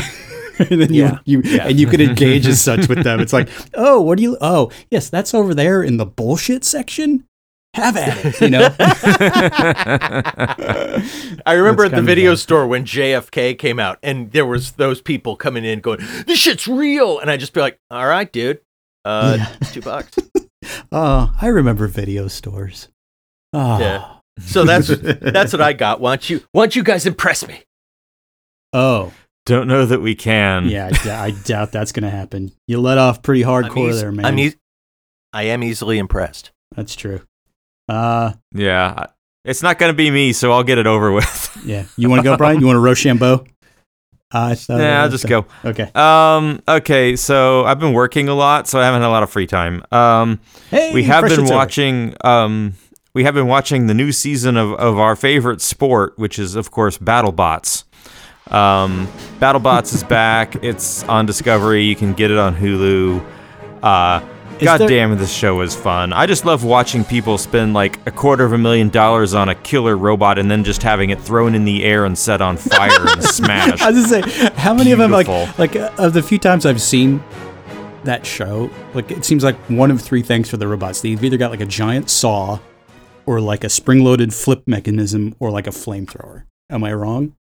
and 0.60 0.82
then 0.82 0.92
Yeah. 0.94 1.20
you, 1.26 1.42
you 1.44 1.52
Yeah. 1.58 1.68
and 1.68 1.80
you 1.80 1.86
could 1.86 2.02
engage 2.02 2.48
as 2.48 2.60
such 2.60 2.88
with 2.88 3.04
them. 3.04 3.20
It's 3.20 3.34
like, 3.34 3.50
oh, 3.76 4.02
what 4.02 4.18
do 4.18 4.24
you? 4.24 4.36
Oh, 4.42 4.72
yes, 4.90 5.10
that's 5.12 5.36
over 5.36 5.54
there 5.54 5.84
in 5.84 5.98
the 5.98 6.06
bullshit 6.08 6.64
section. 6.66 7.26
Have 7.78 7.96
at 7.98 8.26
it, 8.26 8.42
you 8.42 8.50
know. 8.50 8.70
I 11.46 11.54
remember 11.54 11.84
That's 11.84 11.94
at 11.94 11.96
the 11.98 12.02
video 12.06 12.32
fun. 12.32 12.38
store 12.38 12.68
when 12.68 12.86
JFK 12.86 13.58
came 13.58 13.80
out, 13.80 14.00
and 14.04 14.32
there 14.32 14.46
was 14.46 14.74
those 14.74 15.02
people 15.02 15.36
coming 15.36 15.64
in 15.64 15.80
going, 15.80 16.00
"This 16.26 16.40
shit's 16.40 16.68
real," 16.68 17.20
and 17.20 17.30
I 17.32 17.38
just 17.38 17.54
be 17.54 17.60
like, 17.62 17.80
"All 17.92 18.06
right, 18.08 18.32
dude, 18.32 18.60
uh, 19.06 19.36
Yeah. 19.40 19.56
it's 19.62 19.72
two 19.74 19.82
bucks." 19.82 20.16
Oh, 20.92 21.34
I 21.42 21.48
remember 21.48 21.88
video 21.88 22.28
stores. 22.28 22.90
Oh. 23.54 23.80
Yeah. 23.80 24.16
So 24.42 24.66
that's 24.66 24.88
that's 24.88 25.54
what 25.54 25.62
I 25.62 25.72
got. 25.72 26.02
Why 26.02 26.16
don't 26.16 26.30
you 26.30 26.44
why 26.52 26.64
don't 26.64 26.76
you 26.76 26.84
guys 26.84 27.06
impress 27.06 27.48
me? 27.48 27.62
Oh, 28.74 29.14
don't 29.46 29.68
know 29.68 29.86
that 29.86 30.02
we 30.02 30.14
can. 30.16 30.68
yeah, 30.68 30.88
I, 30.88 30.92
d- 31.04 31.10
I 31.10 31.32
doubt 31.32 31.72
that's 31.72 31.92
going 31.94 32.04
to 32.04 32.10
happen. 32.10 32.52
You 32.68 32.82
let 32.82 32.98
off 32.98 33.22
pretty 33.22 33.44
hardcore 33.44 33.90
eas- 33.92 34.02
there, 34.02 34.12
man. 34.12 34.26
I'm 34.26 34.38
eas- 34.40 34.58
I 35.32 35.44
am 35.44 35.64
easily 35.64 36.00
impressed. 36.00 36.52
that's 36.76 36.96
true. 36.96 37.22
Uh, 37.88 38.34
Yeah. 38.54 39.08
It's 39.46 39.64
not 39.64 39.80
going 39.80 39.92
to 39.94 39.96
be 39.96 40.12
me, 40.12 40.34
so 40.34 40.52
I'll 40.52 40.64
get 40.64 40.78
it 40.78 40.88
over 40.88 41.10
with. 41.12 41.58
yeah. 41.66 41.86
You 41.96 42.10
want 42.10 42.20
to 42.20 42.24
go, 42.24 42.36
Brian? 42.36 42.60
You 42.60 42.66
want 42.68 42.76
to 42.76 42.82
Rochambeau? 42.82 43.46
Uh, 44.30 44.56
so, 44.56 44.78
yeah, 44.78 45.02
I'll 45.04 45.10
just 45.10 45.26
go. 45.26 45.46
Okay. 45.64 45.90
Um, 45.96 46.62
okay, 46.68 47.16
so 47.16 47.64
I've 47.64 47.80
been 47.80 47.94
working 47.94 48.28
a 48.28 48.34
lot, 48.34 48.68
so 48.68 48.78
I 48.78 48.84
haven't 48.84 49.02
had 49.04 49.08
a 49.08 49.10
lot 49.10 49.24
of 49.24 49.30
free 49.30 49.48
time. 49.48 49.84
Um, 49.90 50.42
Hey, 50.70 50.94
we 50.94 51.04
have 51.04 51.24
been 51.30 51.40
over. 51.40 51.54
watching 51.54 52.14
um 52.26 52.74
we 53.14 53.24
have 53.24 53.34
been 53.34 53.48
watching 53.48 53.88
the 53.88 53.94
new 53.94 54.12
season 54.12 54.58
of, 54.58 54.74
of 54.74 55.00
our 55.00 55.16
favorite 55.16 55.62
sport, 55.62 56.20
which 56.20 56.38
is 56.38 56.56
of 56.56 56.72
course 56.72 56.98
BattleBots. 56.98 57.86
Um, 58.52 59.08
BattleBots 59.40 59.94
is 59.94 60.04
back. 60.04 60.62
It's 60.62 61.04
on 61.06 61.26
Discovery. 61.26 61.84
You 61.86 61.96
can 61.96 62.12
get 62.14 62.30
it 62.32 62.38
on 62.38 62.54
Hulu. 62.54 63.26
Uh, 63.82 64.20
God 64.66 64.80
there- 64.82 64.88
damn, 64.90 65.18
this 65.18 65.32
show 65.32 65.62
is 65.62 65.76
fun. 65.76 66.14
I 66.14 66.26
just 66.26 66.46
love 66.46 66.64
watching 66.64 67.04
people 67.04 67.38
spend 67.38 67.74
like 67.74 68.00
a 68.08 68.12
quarter 68.12 68.44
of 68.46 68.54
a 68.54 68.58
million 68.58 68.90
dollars 68.90 69.34
on 69.34 69.50
a 69.50 69.56
killer 69.56 69.96
robot 69.98 70.38
and 70.40 70.50
then 70.50 70.64
just 70.64 70.82
having 70.84 71.10
it 71.10 71.20
thrown 71.22 71.54
in 71.56 71.64
the 71.66 71.84
air 71.84 72.06
and 72.06 72.18
set 72.18 72.42
on 72.42 72.58
fire 72.58 73.08
and 73.08 73.24
smashed. 73.38 73.82
I 73.84 73.92
was 73.92 74.10
gonna 74.12 74.30
say, 74.30 74.50
how 74.56 74.74
many 74.74 74.92
of 74.92 75.00
them 75.00 75.12
like 75.12 75.28
Beautiful. 75.28 75.54
like 75.58 75.76
uh, 75.76 75.92
of 75.98 76.14
the 76.14 76.24
few 76.24 76.38
times 76.40 76.66
I've 76.66 76.82
seen 76.82 77.24
that 78.04 78.26
show, 78.26 78.70
like 78.94 79.12
it 79.12 79.26
seems 79.26 79.44
like 79.44 79.56
one 79.70 79.92
of 79.92 80.02
three 80.02 80.22
things 80.22 80.50
for 80.50 80.58
the 80.58 80.68
robots. 80.68 81.02
They've 81.02 81.22
either 81.24 81.38
got 81.38 81.52
like 81.52 81.62
a 81.62 81.66
giant 81.66 82.10
saw, 82.10 82.60
or 83.26 83.42
like 83.42 83.64
a 83.64 83.70
spring-loaded 83.70 84.34
flip 84.34 84.64
mechanism, 84.66 85.36
or 85.40 85.52
like 85.52 85.68
a 85.68 85.72
flamethrower. 85.72 86.44
Am 86.70 86.84
I 86.84 86.94
wrong? 86.94 87.36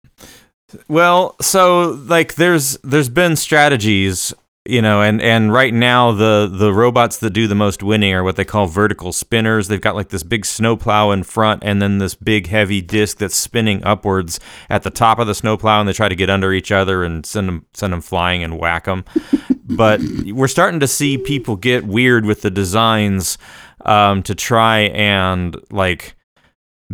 Well, 0.90 1.36
so 1.40 1.92
like 2.08 2.36
there's 2.36 2.78
there's 2.84 3.08
been 3.10 3.38
strategies, 3.38 4.34
you 4.68 4.82
know, 4.82 5.02
and 5.02 5.22
and 5.22 5.52
right 5.54 5.74
now 5.74 6.12
the 6.12 6.50
the 6.52 6.74
robots 6.74 7.18
that 7.18 7.32
do 7.32 7.48
the 7.48 7.56
most 7.56 7.82
winning 7.82 8.14
are 8.14 8.24
what 8.24 8.36
they 8.36 8.46
call 8.46 8.68
vertical 8.68 9.14
spinners. 9.14 9.68
They've 9.68 9.82
got 9.82 9.96
like 9.96 10.10
this 10.10 10.24
big 10.24 10.46
snowplow 10.46 11.12
in 11.12 11.24
front 11.24 11.64
and 11.64 11.82
then 11.82 12.00
this 12.00 12.16
big 12.16 12.48
heavy 12.48 12.82
disc 12.82 13.18
that's 13.18 13.36
spinning 13.36 13.84
upwards 13.84 14.40
at 14.70 14.84
the 14.84 14.90
top 14.90 15.20
of 15.20 15.28
the 15.28 15.36
snowplow 15.36 15.80
and 15.80 15.88
they 15.88 15.94
try 15.94 16.10
to 16.10 16.16
get 16.16 16.30
under 16.30 16.54
each 16.54 16.72
other 16.72 17.04
and 17.04 17.26
send 17.26 17.48
them 17.48 17.66
send 17.74 17.94
them 17.94 18.02
flying 18.02 18.44
and 18.44 18.60
whack 18.60 18.86
them. 18.86 19.06
but 19.64 20.02
we're 20.26 20.48
starting 20.48 20.80
to 20.80 20.88
see 20.88 21.18
people 21.18 21.56
get 21.56 21.86
weird 21.86 22.26
with 22.26 22.42
the 22.42 22.52
designs 22.52 23.38
um, 23.86 24.24
to 24.24 24.36
try 24.36 24.80
and 24.80 25.56
like 25.72 26.16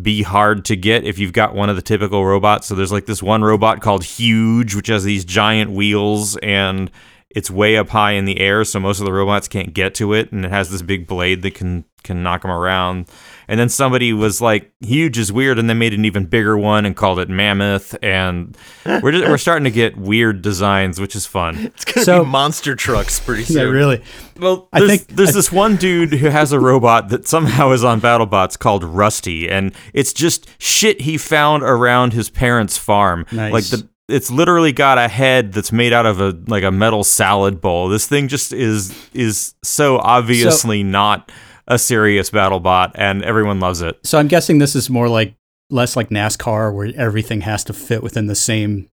be 0.01 0.23
hard 0.23 0.65
to 0.65 0.75
get 0.75 1.03
if 1.03 1.19
you've 1.19 1.33
got 1.33 1.53
one 1.53 1.69
of 1.69 1.75
the 1.75 1.81
typical 1.81 2.25
robots. 2.25 2.67
So 2.67 2.75
there's 2.75 2.91
like 2.91 3.05
this 3.05 3.21
one 3.21 3.43
robot 3.43 3.81
called 3.81 4.03
Huge, 4.03 4.75
which 4.75 4.87
has 4.87 5.03
these 5.03 5.23
giant 5.23 5.71
wheels 5.71 6.35
and 6.37 6.89
it's 7.33 7.49
way 7.51 7.77
up 7.77 7.89
high 7.89 8.11
in 8.11 8.25
the 8.25 8.39
air, 8.39 8.63
so 8.63 8.79
most 8.79 8.99
of 8.99 9.05
the 9.05 9.13
robots 9.13 9.47
can't 9.47 9.73
get 9.73 9.93
to 9.95 10.13
it, 10.13 10.31
and 10.31 10.45
it 10.45 10.51
has 10.51 10.69
this 10.69 10.81
big 10.81 11.07
blade 11.07 11.41
that 11.43 11.55
can 11.55 11.85
can 12.03 12.21
knock 12.21 12.41
them 12.41 12.51
around. 12.51 13.05
And 13.47 13.57
then 13.57 13.69
somebody 13.69 14.11
was 14.11 14.41
like, 14.41 14.73
"Huge 14.81 15.17
is 15.17 15.31
weird," 15.31 15.57
and 15.57 15.69
they 15.69 15.73
made 15.73 15.93
an 15.93 16.03
even 16.03 16.25
bigger 16.25 16.57
one 16.57 16.85
and 16.85 16.95
called 16.95 17.17
it 17.19 17.29
Mammoth. 17.29 17.95
And 18.03 18.57
we're 18.85 19.11
just, 19.13 19.25
we're 19.25 19.37
starting 19.37 19.63
to 19.63 19.71
get 19.71 19.95
weird 19.97 20.41
designs, 20.41 20.99
which 20.99 21.15
is 21.15 21.25
fun. 21.25 21.57
It's 21.73 21.85
gonna 21.85 22.03
So- 22.05 22.23
be 22.25 22.29
monster 22.29 22.75
trucks 22.75 23.19
pretty 23.21 23.43
soon. 23.45 23.57
Yeah, 23.57 23.63
really. 23.63 24.03
Well, 24.37 24.67
I 24.73 24.79
there's, 24.79 24.89
think- 24.91 25.07
there's 25.07 25.29
I- 25.29 25.33
this 25.33 25.51
one 25.51 25.75
dude 25.77 26.13
who 26.15 26.27
has 26.27 26.51
a 26.51 26.59
robot 26.59 27.07
that 27.09 27.25
somehow 27.27 27.71
is 27.71 27.83
on 27.85 28.01
BattleBots 28.01 28.59
called 28.59 28.83
Rusty, 28.83 29.49
and 29.49 29.73
it's 29.93 30.11
just 30.13 30.47
shit 30.61 31.01
he 31.01 31.17
found 31.17 31.63
around 31.63 32.11
his 32.13 32.29
parents' 32.29 32.77
farm. 32.77 33.25
Nice. 33.31 33.53
Like 33.53 33.63
the 33.65 33.87
it's 34.09 34.29
literally 34.29 34.71
got 34.73 34.97
a 34.97 35.07
head 35.07 35.53
that's 35.53 35.71
made 35.71 35.93
out 35.93 36.05
of 36.05 36.19
a 36.19 36.37
like 36.47 36.63
a 36.63 36.71
metal 36.71 37.03
salad 37.03 37.61
bowl. 37.61 37.87
This 37.89 38.07
thing 38.07 38.27
just 38.27 38.51
is 38.53 38.93
is 39.13 39.55
so 39.63 39.97
obviously 39.99 40.83
not 40.83 41.31
a 41.67 41.79
serious 41.79 42.29
battle 42.29 42.59
bot, 42.59 42.91
and 42.95 43.23
everyone 43.23 43.59
loves 43.59 43.81
it. 43.81 43.97
So 44.03 44.17
I'm 44.19 44.27
guessing 44.27 44.57
this 44.57 44.75
is 44.75 44.89
more 44.89 45.07
like 45.07 45.35
less 45.69 45.95
like 45.95 46.09
NASCAR, 46.09 46.73
where 46.75 46.91
everything 46.95 47.41
has 47.41 47.63
to 47.65 47.73
fit 47.73 48.03
within 48.03 48.27
the 48.27 48.35
same 48.35 48.89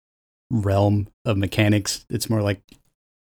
realm 0.50 1.08
of 1.24 1.36
mechanics. 1.36 2.04
It's 2.10 2.28
more 2.30 2.42
like 2.42 2.60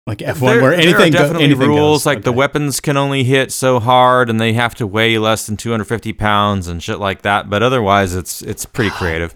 like 0.08 0.20
F1, 0.20 0.40
There- 0.40 0.62
where 0.62 0.74
anything 0.74 0.94
there 0.94 1.02
are 1.02 1.10
go- 1.10 1.18
definitely 1.20 1.44
anything 1.46 1.68
rules 1.70 2.00
goes. 2.00 2.06
like 2.08 2.24
the 2.24 2.32
weapons 2.34 2.80
can 2.80 2.98
only 2.98 3.24
hit 3.24 3.52
so 3.52 3.80
hard, 3.80 4.30
and 4.30 4.40
they 4.40 4.54
have 4.54 4.76
to 4.76 4.88
weigh 4.88 5.18
less 5.18 5.46
than 5.46 5.56
250 5.56 6.14
pounds 6.14 6.68
and 6.68 6.82
shit 6.84 7.00
like 7.00 7.22
that. 7.22 7.50
But 7.50 7.64
otherwise, 7.64 8.16
it's 8.16 8.42
it's 8.42 8.66
pretty 8.66 8.90
creative. 8.96 9.36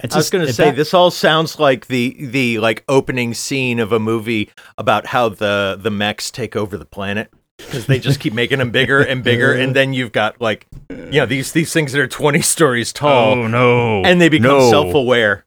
It's 0.00 0.14
I 0.14 0.18
was 0.18 0.26
just- 0.26 0.32
going 0.32 0.46
to 0.46 0.52
say 0.52 0.70
ba- 0.70 0.76
this 0.76 0.92
all 0.94 1.10
sounds 1.10 1.58
like 1.58 1.86
the 1.86 2.16
the 2.18 2.58
like 2.58 2.84
opening 2.88 3.32
scene 3.34 3.78
of 3.80 3.92
a 3.92 3.98
movie 3.98 4.50
about 4.78 5.06
how 5.06 5.28
the 5.30 5.78
the 5.80 5.90
mechs 5.90 6.30
take 6.30 6.54
over 6.56 6.76
the 6.76 6.84
planet 6.84 7.32
because 7.56 7.86
they 7.86 7.98
just 7.98 8.20
keep 8.20 8.34
making 8.34 8.58
them 8.58 8.70
bigger 8.70 9.00
and 9.00 9.24
bigger, 9.24 9.52
and 9.54 9.74
then 9.74 9.94
you've 9.94 10.12
got 10.12 10.38
like 10.40 10.66
you 10.90 11.12
know 11.20 11.26
these 11.26 11.52
these 11.52 11.72
things 11.72 11.92
that 11.92 12.00
are 12.00 12.06
twenty 12.06 12.42
stories 12.42 12.92
tall, 12.92 13.32
Oh, 13.32 13.46
no! 13.46 14.02
and 14.04 14.20
they 14.20 14.28
become 14.28 14.58
No. 14.58 14.70
self 14.70 14.94
aware. 14.94 15.44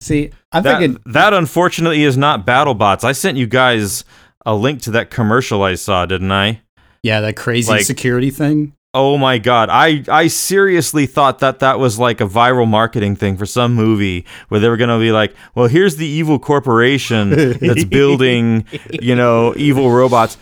See, 0.00 0.30
I'm 0.50 0.64
that, 0.64 0.80
thinking 0.80 1.00
that 1.06 1.32
unfortunately 1.32 2.02
is 2.02 2.16
not 2.16 2.44
BattleBots. 2.44 3.04
I 3.04 3.12
sent 3.12 3.38
you 3.38 3.46
guys 3.46 4.04
a 4.44 4.52
link 4.56 4.82
to 4.82 4.90
that 4.90 5.10
commercial 5.12 5.62
I 5.62 5.76
saw, 5.76 6.06
didn't 6.06 6.32
I? 6.32 6.62
Yeah, 7.04 7.20
that 7.20 7.36
crazy 7.36 7.70
Like- 7.70 7.82
security 7.84 8.30
thing. 8.30 8.72
Oh 8.94 9.16
my 9.16 9.38
god. 9.38 9.70
I 9.70 10.04
I 10.08 10.26
seriously 10.26 11.06
thought 11.06 11.38
that 11.38 11.60
that 11.60 11.78
was 11.78 11.98
like 11.98 12.20
a 12.20 12.26
viral 12.26 12.68
marketing 12.68 13.16
thing 13.16 13.38
for 13.38 13.46
some 13.46 13.74
movie 13.74 14.26
where 14.48 14.60
they 14.60 14.68
were 14.68 14.76
going 14.76 14.90
to 14.90 14.98
be 14.98 15.12
like, 15.12 15.34
"Well, 15.54 15.66
here's 15.66 15.96
the 15.96 16.06
evil 16.06 16.38
corporation 16.38 17.30
that's 17.58 17.84
building, 17.90 18.66
you 18.90 19.14
know, 19.14 19.54
evil 19.56 19.90
robots." 19.90 20.36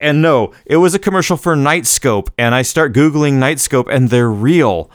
And 0.00 0.20
no, 0.20 0.52
it 0.66 0.76
was 0.76 0.94
a 0.94 0.98
commercial 0.98 1.38
for 1.38 1.56
Knightscope 1.56 2.28
and 2.36 2.54
I 2.54 2.60
start 2.60 2.92
googling 2.92 3.38
Knightscope 3.38 3.86
and 3.90 4.10
they're 4.10 4.30
real. 4.30 4.90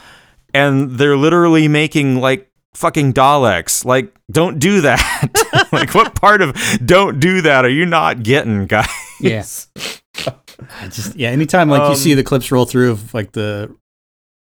And 0.53 0.91
they're 0.91 1.17
literally 1.17 1.67
making 1.67 2.17
like 2.17 2.51
fucking 2.75 3.13
Daleks. 3.13 3.85
Like 3.85 4.13
don't 4.29 4.59
do 4.59 4.81
that. 4.81 5.69
like 5.71 5.95
what 5.95 6.13
part 6.13 6.43
of 6.43 6.55
don't 6.85 7.19
do 7.19 7.41
that 7.41 7.65
are 7.65 7.69
you 7.69 7.87
not 7.87 8.21
getting, 8.21 8.67
guys? 8.67 8.87
Yeah. 9.19 9.43
I 10.81 10.87
just 10.87 11.15
yeah, 11.15 11.29
anytime 11.29 11.69
like 11.69 11.81
you 11.81 11.87
Um, 11.87 11.95
see 11.95 12.13
the 12.13 12.23
clips 12.23 12.51
roll 12.51 12.65
through 12.65 12.91
of 12.91 13.13
like 13.13 13.31
the 13.33 13.73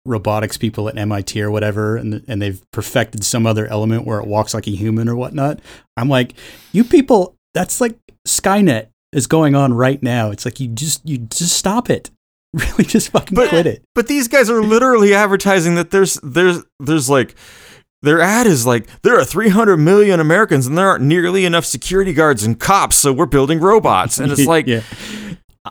robotics 0.06 0.58
people 0.58 0.88
at 0.88 0.98
MIT 0.98 1.42
or 1.42 1.50
whatever, 1.52 1.98
and 1.98 2.24
and 2.28 2.42
they've 2.42 2.62
perfected 2.72 3.24
some 3.24 3.46
other 3.48 3.66
element 3.68 4.06
where 4.06 4.20
it 4.20 4.28
walks 4.28 4.54
like 4.54 4.68
a 4.68 4.72
human 4.72 5.10
or 5.10 5.16
whatnot, 5.16 5.60
I'm 5.98 6.10
like, 6.10 6.34
you 6.72 6.84
people, 6.84 7.36
that's 7.54 7.82
like 7.82 7.98
Skynet 8.28 8.88
is 9.14 9.28
going 9.28 9.56
on 9.56 9.74
right 9.74 10.02
now. 10.04 10.30
It's 10.32 10.46
like 10.46 10.60
you 10.60 10.68
just 10.68 11.08
you 11.08 11.18
just 11.20 11.58
stop 11.58 11.90
it. 11.90 12.10
Really, 12.56 12.86
just 12.86 13.10
fucking 13.10 13.36
But- 13.36 13.50
quit 13.50 13.66
it. 13.66 13.84
But 13.96 14.08
these 14.08 14.30
guys 14.30 14.50
are 14.50 14.62
literally 14.62 15.14
advertising 15.14 15.76
that 15.76 15.92
there's 15.92 16.14
there's 16.24 16.64
there's 16.80 17.10
like 17.10 17.36
their 18.02 18.22
ad 18.22 18.48
is 18.48 18.66
like 18.66 18.88
there 19.02 19.20
are 19.20 19.26
300 19.26 19.76
million 19.76 20.22
Americans 20.22 20.66
and 20.66 20.78
there 20.78 20.88
aren't 20.88 21.04
nearly 21.04 21.44
enough 21.44 21.66
security 21.66 22.14
guards 22.14 22.46
and 22.46 22.58
cops, 22.58 22.96
so 22.96 23.12
we're 23.12 23.26
building 23.26 23.60
robots. 23.60 24.20
And 24.20 24.32
it's 24.32 24.46
like, 24.56 24.68
yeah, 24.68 24.84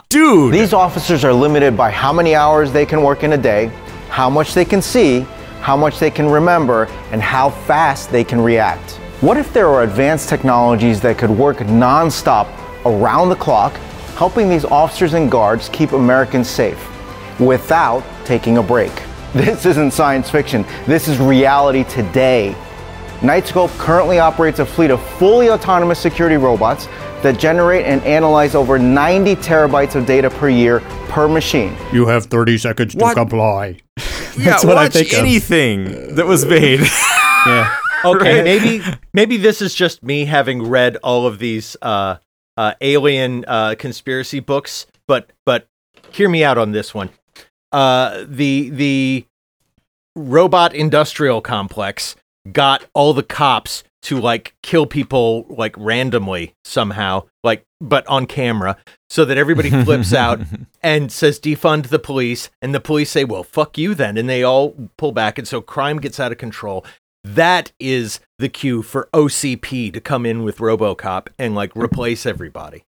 dude, 0.09 0.53
These 0.53 0.73
officers 0.73 1.23
are 1.23 1.33
limited 1.33 1.77
by 1.77 1.89
how 1.89 2.11
many 2.11 2.35
hours 2.35 2.71
they 2.71 2.85
can 2.85 3.01
work 3.01 3.23
in 3.23 3.33
a 3.33 3.37
day, 3.37 3.67
how 4.09 4.29
much 4.29 4.53
they 4.53 4.65
can 4.65 4.81
see, 4.81 5.21
how 5.61 5.75
much 5.77 5.99
they 5.99 6.11
can 6.11 6.29
remember, 6.29 6.85
and 7.11 7.21
how 7.21 7.49
fast 7.49 8.11
they 8.11 8.23
can 8.23 8.41
react. 8.41 8.91
What 9.21 9.37
if 9.37 9.53
there 9.53 9.67
are 9.69 9.83
advanced 9.83 10.29
technologies 10.29 11.01
that 11.01 11.17
could 11.17 11.29
work 11.29 11.57
nonstop 11.57 12.47
around 12.85 13.29
the 13.29 13.35
clock, 13.35 13.73
helping 14.17 14.49
these 14.49 14.65
officers 14.65 15.13
and 15.13 15.31
guards 15.31 15.69
keep 15.69 15.91
Americans 15.93 16.49
safe 16.49 16.79
without 17.39 18.03
taking 18.25 18.57
a 18.57 18.63
break? 18.63 18.91
This 19.35 19.65
isn't 19.65 19.91
science 19.91 20.29
fiction, 20.29 20.65
this 20.85 21.09
is 21.09 21.19
reality 21.19 21.83
today. 21.83 22.55
Knightscope 23.19 23.77
currently 23.77 24.19
operates 24.19 24.59
a 24.59 24.65
fleet 24.65 24.91
of 24.91 25.01
fully 25.17 25.49
autonomous 25.49 25.99
security 25.99 26.37
robots 26.37 26.87
that 27.25 27.39
generate 27.39 27.85
and 27.87 28.03
analyze 28.03 28.53
over 28.53 28.77
90 28.77 29.35
terabytes 29.37 29.95
of 29.95 30.05
data 30.05 30.29
per 30.29 30.47
year 30.47 30.79
per 31.09 31.27
machine. 31.27 31.75
you 31.91 32.05
have 32.05 32.25
30 32.27 32.57
seconds 32.59 32.93
to 32.93 32.99
What? 32.99 33.15
comply. 33.17 33.79
yeah, 33.97 34.03
That's 34.37 34.63
what 34.63 34.77
I 34.77 34.83
watch 34.83 34.93
think 34.93 35.11
of. 35.13 35.19
anything 35.19 36.15
that 36.15 36.25
was 36.27 36.45
made. 36.45 36.81
Yeah, 37.47 37.75
Okay, 38.05 38.35
Right. 38.37 38.43
maybe 38.43 38.83
maybe 39.13 39.37
this 39.37 39.61
is 39.61 39.75
just 39.75 40.01
me 40.01 40.25
having 40.25 40.63
read 40.67 40.97
all 41.03 41.27
of 41.27 41.37
these 41.37 41.77
uh, 41.81 42.15
uh, 42.57 42.73
alien 42.81 43.45
uh, 43.47 43.75
conspiracy 43.77 44.39
books, 44.39 44.87
but 45.07 45.31
but 45.45 45.67
hear 46.11 46.27
me 46.27 46.43
out 46.43 46.57
on 46.57 46.71
this 46.71 46.91
one. 46.95 47.09
Uh, 47.71 48.23
the 48.27 48.69
the 48.71 49.25
robot 50.15 50.73
industrial 50.73 51.39
complex 51.41 52.15
got 52.51 52.85
all 52.95 53.13
the 53.13 53.21
cops 53.23 53.83
to 54.05 54.19
like 54.19 54.55
kill 54.63 54.85
people 54.85 55.45
like 55.49 55.75
randomly 55.77 56.53
somehow, 56.63 57.23
like 57.43 57.63
but 57.81 58.05
on 58.07 58.25
camera, 58.25 58.77
so 59.09 59.25
that 59.25 59.37
everybody 59.37 59.69
flips 59.69 60.13
out 60.13 60.39
and 60.83 61.11
says 61.11 61.39
defund 61.39 61.87
the 61.87 61.99
police, 61.99 62.49
and 62.61 62.73
the 62.73 62.79
police 62.79 63.11
say, 63.11 63.23
"Well, 63.23 63.43
fuck 63.43 63.77
you 63.77 63.93
then," 63.95 64.17
and 64.17 64.29
they 64.29 64.43
all 64.43 64.75
pull 64.97 65.11
back, 65.11 65.37
and 65.37 65.47
so 65.47 65.61
crime 65.61 65.99
gets 65.99 66.19
out 66.19 66.31
of 66.31 66.37
control. 66.37 66.85
That 67.23 67.71
is 67.79 68.19
the 68.37 68.49
cue 68.49 68.83
for 68.83 69.09
OCP 69.13 69.91
to 69.93 69.99
come 69.99 70.25
in 70.27 70.43
with 70.43 70.57
RoboCop 70.59 71.27
and 71.39 71.55
like 71.55 71.75
replace 71.75 72.25
everybody. 72.27 72.83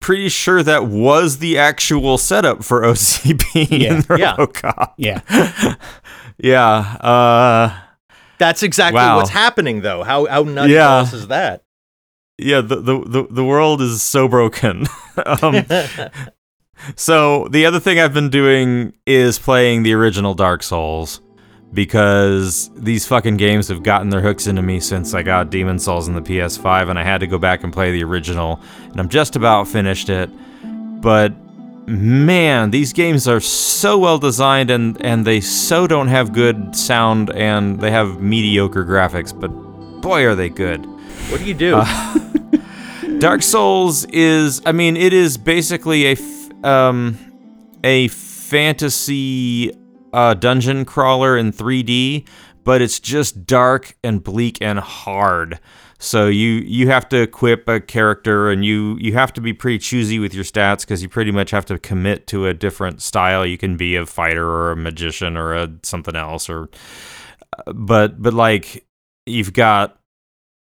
Pretty 0.00 0.28
sure 0.30 0.62
that 0.62 0.86
was 0.86 1.38
the 1.38 1.58
actual 1.58 2.16
setup 2.18 2.64
for 2.64 2.80
OCP 2.82 3.66
Yeah, 3.70 4.00
yeah. 4.16 4.36
RoboCop. 4.36 4.92
yeah. 4.96 5.74
Yeah. 6.38 6.96
Uh, 7.00 7.78
That's 8.44 8.62
exactly 8.62 8.98
Wow. 8.98 9.16
what's 9.16 9.30
happening, 9.30 9.80
though. 9.80 10.02
How 10.02 10.26
how 10.26 10.42
nutty 10.42 10.74
Yeah. 10.74 11.02
is 11.02 11.28
that? 11.28 11.62
yeah. 12.36 12.60
The, 12.60 12.76
the 12.76 12.98
the 13.06 13.26
the 13.30 13.44
world 13.44 13.80
is 13.80 14.02
so 14.02 14.28
broken. 14.28 14.86
um, 15.42 15.64
So 16.96 17.48
the 17.48 17.64
other 17.66 17.80
thing 17.80 17.98
I've 17.98 18.12
been 18.12 18.28
doing 18.30 18.92
is 19.06 19.38
playing 19.38 19.84
the 19.84 19.94
original 19.94 20.34
Dark 20.34 20.62
Souls 20.62 21.20
because 21.72 22.70
these 22.74 23.06
fucking 23.06 23.36
games 23.36 23.68
have 23.68 23.82
gotten 23.82 24.10
their 24.10 24.20
hooks 24.20 24.46
into 24.46 24.60
me 24.60 24.80
since 24.80 25.14
I 25.14 25.22
got 25.22 25.50
Demon 25.50 25.78
Souls 25.78 26.08
in 26.08 26.14
the 26.14 26.20
PS5 26.20 26.90
and 26.90 26.98
I 26.98 27.02
had 27.04 27.18
to 27.20 27.26
go 27.26 27.38
back 27.38 27.64
and 27.64 27.72
play 27.72 27.90
the 27.92 28.04
original 28.04 28.60
and 28.90 29.00
I'm 29.00 29.08
just 29.08 29.34
about 29.36 29.66
finished 29.68 30.08
it. 30.10 30.28
But 31.00 31.32
man, 31.86 32.70
these 32.70 32.92
games 32.92 33.28
are 33.28 33.40
so 33.40 33.98
well 33.98 34.18
designed 34.18 34.70
and 34.70 35.00
and 35.04 35.24
they 35.26 35.40
so 35.40 35.86
don't 35.86 36.08
have 36.08 36.32
good 36.32 36.74
sound 36.74 37.30
and 37.30 37.80
they 37.80 37.90
have 37.90 38.20
mediocre 38.20 38.84
graphics, 38.84 39.38
but 39.38 39.48
boy 40.00 40.24
are 40.26 40.34
they 40.34 40.48
good. 40.48 40.84
What 41.30 41.40
do 41.40 41.44
you 41.46 41.54
do? 41.54 41.82
Dark 43.18 43.42
Souls 43.42 44.04
is, 44.06 44.60
I 44.66 44.72
mean, 44.72 44.96
it 44.96 45.12
is 45.12 45.38
basically 45.38 46.06
a, 46.06 46.12
f- 46.12 46.64
um, 46.64 47.16
a 47.82 48.08
fantasy 48.08 49.72
uh, 50.12 50.34
dungeon 50.34 50.84
crawler 50.84 51.36
in 51.36 51.52
3D, 51.52 52.26
but 52.64 52.82
it's 52.82 53.00
just 53.00 53.46
dark 53.46 53.96
and 54.04 54.22
bleak 54.22 54.58
and 54.60 54.78
hard. 54.78 55.58
So 55.98 56.26
you 56.26 56.50
you 56.66 56.88
have 56.88 57.08
to 57.10 57.22
equip 57.22 57.68
a 57.68 57.80
character, 57.80 58.50
and 58.50 58.64
you 58.64 58.96
you 59.00 59.12
have 59.14 59.32
to 59.34 59.40
be 59.40 59.52
pretty 59.52 59.78
choosy 59.78 60.18
with 60.18 60.34
your 60.34 60.44
stats 60.44 60.80
because 60.80 61.02
you 61.02 61.08
pretty 61.08 61.30
much 61.30 61.50
have 61.50 61.64
to 61.66 61.78
commit 61.78 62.26
to 62.28 62.46
a 62.46 62.54
different 62.54 63.00
style. 63.00 63.46
You 63.46 63.56
can 63.56 63.76
be 63.76 63.96
a 63.96 64.04
fighter 64.04 64.46
or 64.46 64.72
a 64.72 64.76
magician 64.76 65.36
or 65.36 65.54
a 65.54 65.70
something 65.82 66.16
else, 66.16 66.50
or 66.50 66.68
but 67.66 68.20
but 68.20 68.34
like 68.34 68.86
you've 69.26 69.52
got 69.52 69.98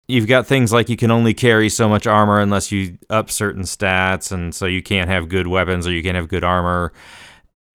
you've 0.07 0.27
got 0.27 0.47
things 0.47 0.73
like 0.73 0.89
you 0.89 0.97
can 0.97 1.11
only 1.11 1.33
carry 1.33 1.69
so 1.69 1.87
much 1.87 2.07
armor 2.07 2.39
unless 2.39 2.71
you 2.71 2.97
up 3.09 3.29
certain 3.29 3.61
stats 3.61 4.31
and 4.31 4.53
so 4.55 4.65
you 4.65 4.81
can't 4.81 5.09
have 5.09 5.29
good 5.29 5.47
weapons 5.47 5.85
or 5.85 5.91
you 5.91 6.01
can't 6.01 6.15
have 6.15 6.27
good 6.27 6.43
armor 6.43 6.91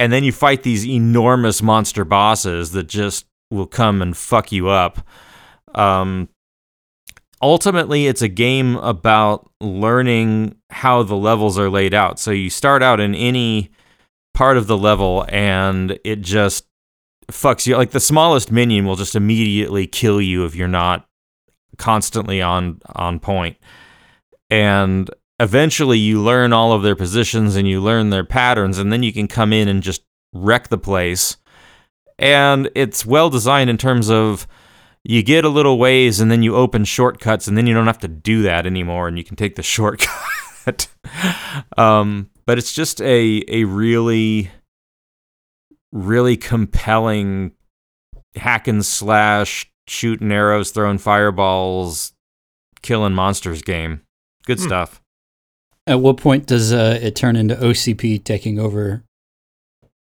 and 0.01 0.13
then 0.13 0.25
you 0.25 0.33
fight 0.33 0.65
these 0.65 0.85
enormous 0.87 1.63
monster 1.63 2.05
bosses 2.05 2.73
that 2.73 2.89
just 2.89 3.25
will 3.51 3.67
come 3.67 4.03
and 4.03 4.17
fuck 4.17 4.51
you 4.51 4.69
up 4.69 5.07
um 5.77 6.29
ultimately 7.45 8.07
it's 8.07 8.23
a 8.23 8.29
game 8.29 8.77
about 8.77 9.51
learning 9.61 10.57
how 10.71 11.03
the 11.03 11.15
levels 11.15 11.59
are 11.59 11.69
laid 11.69 11.93
out 11.93 12.19
so 12.19 12.31
you 12.31 12.49
start 12.49 12.83
out 12.83 13.01
in 13.01 13.15
any 13.15 13.71
part 14.33 14.57
of 14.57 14.67
the 14.67 14.79
level 14.79 15.27
and 15.29 15.99
it 16.05 16.23
just 16.23 16.67
fucks 17.31 17.67
you 17.67 17.77
like 17.77 17.91
the 17.91 18.01
smallest 18.01 18.51
minion 18.51 18.87
will 18.87 18.97
just 18.97 19.15
immediately 19.15 19.87
kill 19.87 20.21
you 20.21 20.45
if 20.45 20.55
you're 20.55 20.67
not 20.67 21.07
constantly 21.77 22.41
on 22.41 22.81
on 22.97 23.21
point. 23.21 23.57
and 24.51 25.11
eventually 25.41 25.99
you 25.99 26.23
learn 26.23 26.53
all 26.53 26.73
of 26.73 26.83
their 26.83 26.95
positions 26.95 27.57
and 27.57 27.69
you 27.69 27.81
learn 27.81 28.11
their 28.11 28.25
patterns 28.25 28.79
and 28.79 28.93
then 28.93 29.03
you 29.03 29.13
can 29.13 29.27
come 29.27 29.53
in 29.53 29.69
and 29.69 29.83
just 29.83 30.03
wreck 30.33 30.69
the 30.69 30.79
place 30.79 31.37
and 32.19 32.71
it's 32.75 33.05
well 33.05 33.29
designed 33.29 33.69
in 33.69 33.77
terms 33.77 34.09
of 34.09 34.47
you 35.05 35.23
get 35.23 35.45
a 35.45 35.49
little 35.49 35.79
ways 35.79 36.21
and 36.21 36.31
then 36.31 36.43
you 36.43 36.57
open 36.57 36.85
shortcuts 36.85 37.47
and 37.47 37.57
then 37.59 37.67
you 37.67 37.75
don't 37.75 37.87
have 37.87 37.99
to 38.01 38.09
do 38.09 38.43
that 38.43 38.67
anymore 38.67 39.07
and 39.07 39.19
you 39.19 39.25
can 39.25 39.37
take 39.37 39.55
the 39.57 39.63
shortcut. 39.75 40.89
um, 41.77 42.31
but 42.47 42.59
it's 42.59 42.73
just 42.73 43.01
a 43.03 43.45
a 43.49 43.65
really 43.65 44.51
really 45.93 46.37
compelling 46.37 47.53
hack 48.37 48.67
and 48.67 48.85
slash 48.85 49.71
shooting 49.87 50.33
arrows, 50.33 50.71
throwing 50.71 50.99
fireballs, 50.99 52.13
killing 52.83 53.13
monsters 53.15 53.63
game. 53.63 54.01
Good 54.47 54.59
Hmm. 54.59 54.65
stuff. 54.67 55.01
At 55.87 56.01
what 56.01 56.17
point 56.17 56.47
does 56.47 56.73
uh, 56.73 56.99
it 57.03 57.15
turn 57.15 57.37
into 57.37 57.55
OCP 57.55 58.25
taking 58.25 58.59
over 58.59 59.05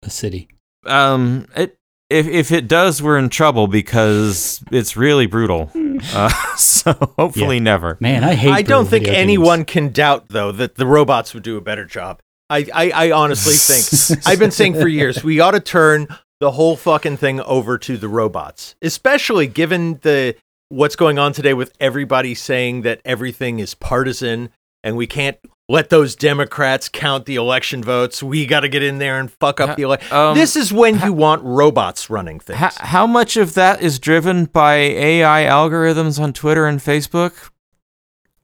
a 0.03 0.09
city? 0.11 0.49
Um, 0.87 1.47
it 1.55 1.77
if 2.09 2.27
if 2.27 2.53
it 2.53 2.69
does, 2.69 3.03
we're 3.03 3.19
in 3.19 3.29
trouble 3.29 3.67
because 3.67 4.63
it's 4.71 4.97
really 4.97 5.27
brutal. 5.27 5.71
Uh, 6.13 6.29
so 6.59 6.93
hopefully 7.19 7.59
never. 7.59 7.97
Man, 8.01 8.23
I 8.23 8.35
hate. 8.35 8.53
I 8.53 8.61
don't 8.61 8.85
think 8.85 9.07
video 9.07 9.19
anyone 9.19 9.61
games. 9.61 9.67
can 9.67 9.89
doubt, 9.89 10.29
though, 10.29 10.53
that 10.53 10.75
the 10.75 10.87
robots 10.87 11.33
would 11.33 11.43
do 11.43 11.57
a 11.57 11.63
better 11.63 11.87
job. 11.87 12.21
I, 12.51 12.67
I, 12.75 12.91
I 12.91 13.11
honestly 13.13 13.55
think, 13.55 14.21
I've 14.27 14.39
been 14.39 14.51
saying 14.51 14.75
for 14.75 14.89
years, 14.89 15.25
we 15.25 15.41
ought 15.41 15.53
to 15.53 15.61
turn 15.61 16.07
the 16.39 16.51
whole 16.51 16.77
fucking 16.77 17.17
thing 17.17 17.41
over 17.41 17.79
to 17.79 17.97
the 17.97 18.09
robots, 18.09 18.77
especially 18.83 19.47
given 19.47 20.01
the 20.03 20.37
what's 20.69 20.97
going 20.97 21.19
on 21.19 21.33
today 21.33 21.55
with 21.55 21.73
everybody 21.81 22.35
saying 22.35 22.83
that 22.83 23.01
everything 23.07 23.59
is 23.59 23.75
partisan 23.75 24.51
and 24.85 24.99
we 24.99 25.07
can't 25.07 25.39
let 25.69 25.91
those 25.91 26.15
Democrats 26.15 26.89
count 26.89 27.27
the 27.27 27.35
election 27.37 27.83
votes. 27.83 28.23
We 28.23 28.47
got 28.47 28.61
to 28.61 28.69
get 28.69 28.83
in 28.83 28.99
there 28.99 29.19
and 29.19 29.31
fuck 29.31 29.61
up 29.61 29.77
the 29.77 29.83
election. 29.83 30.13
um, 30.17 30.37
this 30.37 30.55
is 30.55 30.73
when 30.73 31.01
you 31.01 31.13
want 31.13 31.43
robots 31.43 32.09
running 32.09 32.39
things. 32.39 32.59
How, 32.59 32.71
how 32.77 33.07
much 33.07 33.37
of 33.37 33.55
that 33.55 33.83
is 33.83 33.99
driven 33.99 34.45
by 34.45 34.77
AI 34.77 35.43
algorithms 35.45 36.21
on 36.21 36.33
Twitter 36.33 36.67
and 36.67 36.79
Facebook? 36.79 37.51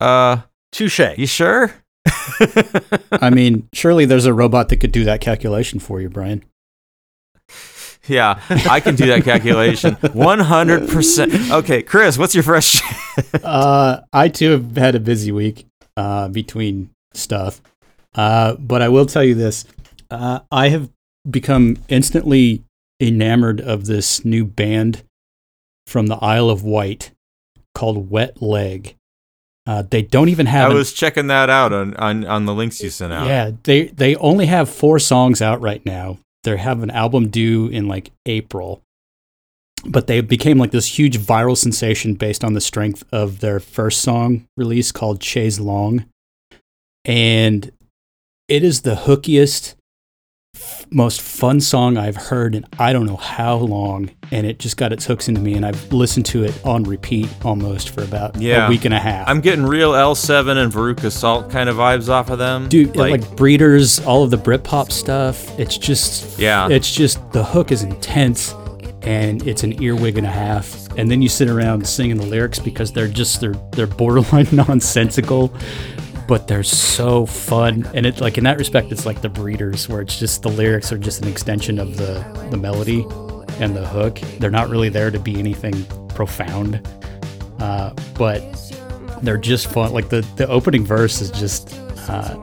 Uh, 0.01 0.43
Touche. 0.73 1.17
you 1.17 1.27
sure? 1.27 1.73
I 3.13 3.31
mean, 3.31 3.69
surely 3.73 4.05
there's 4.05 4.27
a 4.27 4.35
robot 4.35 4.69
that 4.71 4.79
could 4.79 4.91
do 4.91 5.05
that 5.05 5.21
calculation 5.21 5.79
for 5.79 6.01
you, 6.01 6.09
Brian. 6.09 6.43
Yeah, 8.09 8.41
I 8.69 8.81
can 8.81 8.97
do 8.97 9.07
that 9.07 9.23
calculation. 9.25 9.95
100%. 9.95 11.51
Okay, 11.53 11.83
Chris, 11.85 12.19
what's 12.19 12.35
your 12.35 12.43
fresh? 12.43 12.83
uh, 13.45 14.01
I 14.13 14.29
too 14.29 14.51
have 14.51 14.77
had 14.77 14.97
a 14.97 15.01
busy 15.01 15.31
week 15.31 15.67
uh, 15.97 16.27
between 16.27 16.91
stuff, 17.17 17.61
uh, 18.15 18.55
but 18.55 18.83
I 18.83 18.89
will 18.89 19.07
tell 19.07 19.25
you 19.25 19.35
this: 19.35 19.65
uh, 20.11 20.41
I 20.51 20.69
have 20.69 20.91
become 21.29 21.79
instantly 21.89 22.65
enamored 23.01 23.61
of 23.61 23.87
this 23.87 24.25
new 24.25 24.45
band 24.45 25.03
from 25.87 26.07
the 26.07 26.17
Isle 26.17 26.51
of 26.51 26.63
Wight 26.63 27.11
called 27.75 28.11
Wet 28.11 28.41
Leg. 28.41 28.97
Uh, 29.67 29.83
they 29.89 30.03
don't 30.03 30.29
even 30.29 30.47
I 30.47 30.51
have. 30.51 30.71
an- 30.71 30.77
was 30.77 30.93
checking 30.93 31.29
that 31.29 31.49
out 31.49 31.73
on, 31.73 31.95
on, 31.95 32.25
on 32.25 32.47
the 32.47 32.55
links 32.55 32.81
you 32.83 32.91
sent 32.91 33.13
out. 33.13 33.27
Yeah, 33.27 33.53
they 33.63 33.85
they 33.87 34.17
only 34.17 34.47
have 34.47 34.69
four 34.69 34.99
songs 34.99 35.41
out 35.41 35.61
right 35.61 35.85
now. 35.87 36.19
They 36.43 36.57
have 36.57 36.83
an 36.83 36.91
album 36.91 37.29
due 37.29 37.69
in 37.69 37.87
like 37.87 38.11
April, 38.27 38.83
but 39.85 40.09
they 40.09 40.21
became 40.21 40.59
like 40.59 40.73
this 40.73 40.99
huge 40.99 41.17
viral 41.19 41.57
sensation 41.57 42.15
based 42.15 42.43
on 42.43 42.55
the 42.55 42.61
strength 42.61 43.05
of 43.13 43.39
their 43.39 43.61
first 43.61 44.01
song 44.01 44.47
release 44.57 44.91
called 44.91 45.23
Chaise 45.23 45.61
Longue, 45.61 46.05
and 47.05 47.71
it 48.49 48.63
is 48.65 48.83
the 48.83 48.95
hookiest, 48.95 49.75
f- 50.55 50.85
most 50.91 51.21
fun 51.23 51.61
song 51.61 51.97
I've 51.97 52.17
heard 52.17 52.55
in 52.55 52.65
I 52.79 52.93
don't 52.93 53.07
know 53.07 53.17
how 53.17 53.57
long, 53.57 54.11
and 54.31 54.47
it 54.47 54.59
just 54.59 54.77
got 54.77 54.93
its 54.93 55.07
hooks 55.07 55.29
into 55.29 55.41
me, 55.41 55.55
and 55.55 55.65
I've 55.65 55.93
listened 55.93 56.27
to 56.27 56.45
it 56.45 56.55
on 56.67 56.85
repeat 56.85 57.29
almost 57.45 57.91
for 57.91 58.03
about 58.03 58.37
Yeah. 58.41 58.67
a 58.67 58.69
week 58.69 58.85
and 58.85 58.93
a 58.95 58.99
half. 58.99 59.29
I'm 59.29 59.41
getting 59.41 59.65
real 59.65 59.93
L7 59.93 60.57
and 60.63 60.73
Veruca 60.73 61.11
Salt 61.11 61.51
kind 61.51 61.69
of 61.69 61.77
vibes 61.77 62.09
off 62.09 62.31
of 62.31 62.39
them. 62.39 62.69
dude 62.69 62.95
like, 62.97 63.37
breeders 63.37 64.01
all 64.01 64.23
of 64.23 64.31
the 64.31 64.39
britpop 64.39 64.93
stuff 64.93 65.59
it's 65.59 65.79
just 65.79 66.39
Yeah. 66.39 66.69
it's 66.69 66.93
just 66.93 67.19
the 67.33 67.45
hook 67.45 67.73
is 67.73 67.83
intense 67.83 68.55
and 69.03 69.45
it's 69.49 69.65
an 69.65 69.83
earwig 69.83 70.17
and 70.19 70.27
a 70.27 70.31
half 70.31 70.77
and 70.97 71.11
then 71.11 71.21
you 71.23 71.29
sit 71.29 71.49
around 71.49 71.85
singing 71.87 72.17
the 72.19 72.27
lyrics 72.27 72.59
because 72.61 72.93
they're 72.93 73.09
just 73.09 73.41
they're 73.41 73.57
they're 73.73 73.87
borderline 73.89 74.47
nonsensical 74.53 75.53
but 76.33 76.49
they're 76.49 76.63
so 76.63 77.27
fun 77.27 77.87
and 77.93 78.07
it 78.07 78.19
like 78.23 78.39
in 78.39 78.45
that 78.45 78.57
respect 78.57 78.91
it's 78.91 79.05
like 79.05 79.21
the 79.21 79.29
breeders 79.29 79.87
where 79.87 80.01
it's 80.01 80.19
just 80.19 80.41
the 80.41 80.49
lyrics 80.49 80.91
are 80.91 80.97
just 80.97 81.21
an 81.21 81.29
extension 81.29 81.79
of 81.79 81.99
the 81.99 82.25
the 82.51 82.57
melody 82.57 83.05
and 83.61 83.77
the 83.77 83.87
hook 83.87 84.19
they're 84.39 84.51
not 84.51 84.71
really 84.71 84.89
there 84.89 85.11
to 85.11 85.19
be 85.19 85.39
anything 85.39 85.85
profound 86.09 86.81
uh, 87.61 87.93
but 88.15 88.41
they're 89.23 89.39
just 89.39 89.69
fun. 89.69 89.93
Like 89.93 90.09
the 90.09 90.23
the 90.37 90.49
opening 90.49 90.85
verse 90.85 91.21
is 91.21 91.31
just 91.31 91.75
uh, 92.09 92.37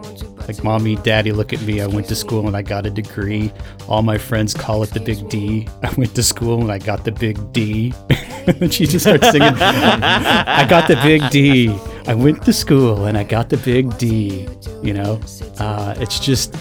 like, 0.47 0.63
"Mommy, 0.63 0.95
Daddy, 0.95 1.31
look 1.31 1.51
at 1.53 1.61
me. 1.61 1.81
I 1.81 1.87
went 1.87 2.07
to 2.07 2.15
school 2.15 2.47
and 2.47 2.55
I 2.55 2.61
got 2.61 2.85
a 2.85 2.89
degree. 2.89 3.51
All 3.87 4.01
my 4.01 4.17
friends 4.17 4.53
call 4.53 4.81
it 4.83 4.91
the 4.91 4.99
Big 4.99 5.29
D. 5.29 5.67
I 5.83 5.93
went 5.95 6.15
to 6.15 6.23
school 6.23 6.61
and 6.61 6.71
I 6.71 6.77
got 6.77 7.03
the 7.03 7.11
Big 7.11 7.51
D." 7.51 7.93
and 8.47 8.73
she 8.73 8.85
just 8.85 9.05
starts 9.05 9.29
singing, 9.29 9.53
"I 9.59 10.65
got 10.69 10.87
the 10.87 10.95
Big 10.95 11.29
D. 11.29 11.77
I 12.07 12.15
went 12.15 12.43
to 12.43 12.53
school 12.53 13.05
and 13.05 13.17
I 13.17 13.23
got 13.23 13.49
the 13.49 13.57
Big 13.57 13.97
D." 13.97 14.47
You 14.83 14.93
know, 14.93 15.19
uh, 15.59 15.95
it's 15.97 16.19
just 16.19 16.55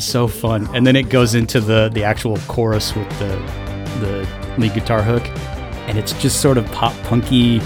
so 0.00 0.26
fun. 0.26 0.68
And 0.74 0.86
then 0.86 0.96
it 0.96 1.08
goes 1.08 1.34
into 1.34 1.60
the 1.60 1.90
the 1.92 2.04
actual 2.04 2.36
chorus 2.48 2.94
with 2.94 3.08
the 3.18 3.36
the 4.00 4.28
lead 4.58 4.74
guitar 4.74 5.02
hook, 5.02 5.26
and 5.88 5.98
it's 5.98 6.12
just 6.14 6.40
sort 6.40 6.58
of 6.58 6.66
pop 6.72 6.94
punky, 7.04 7.58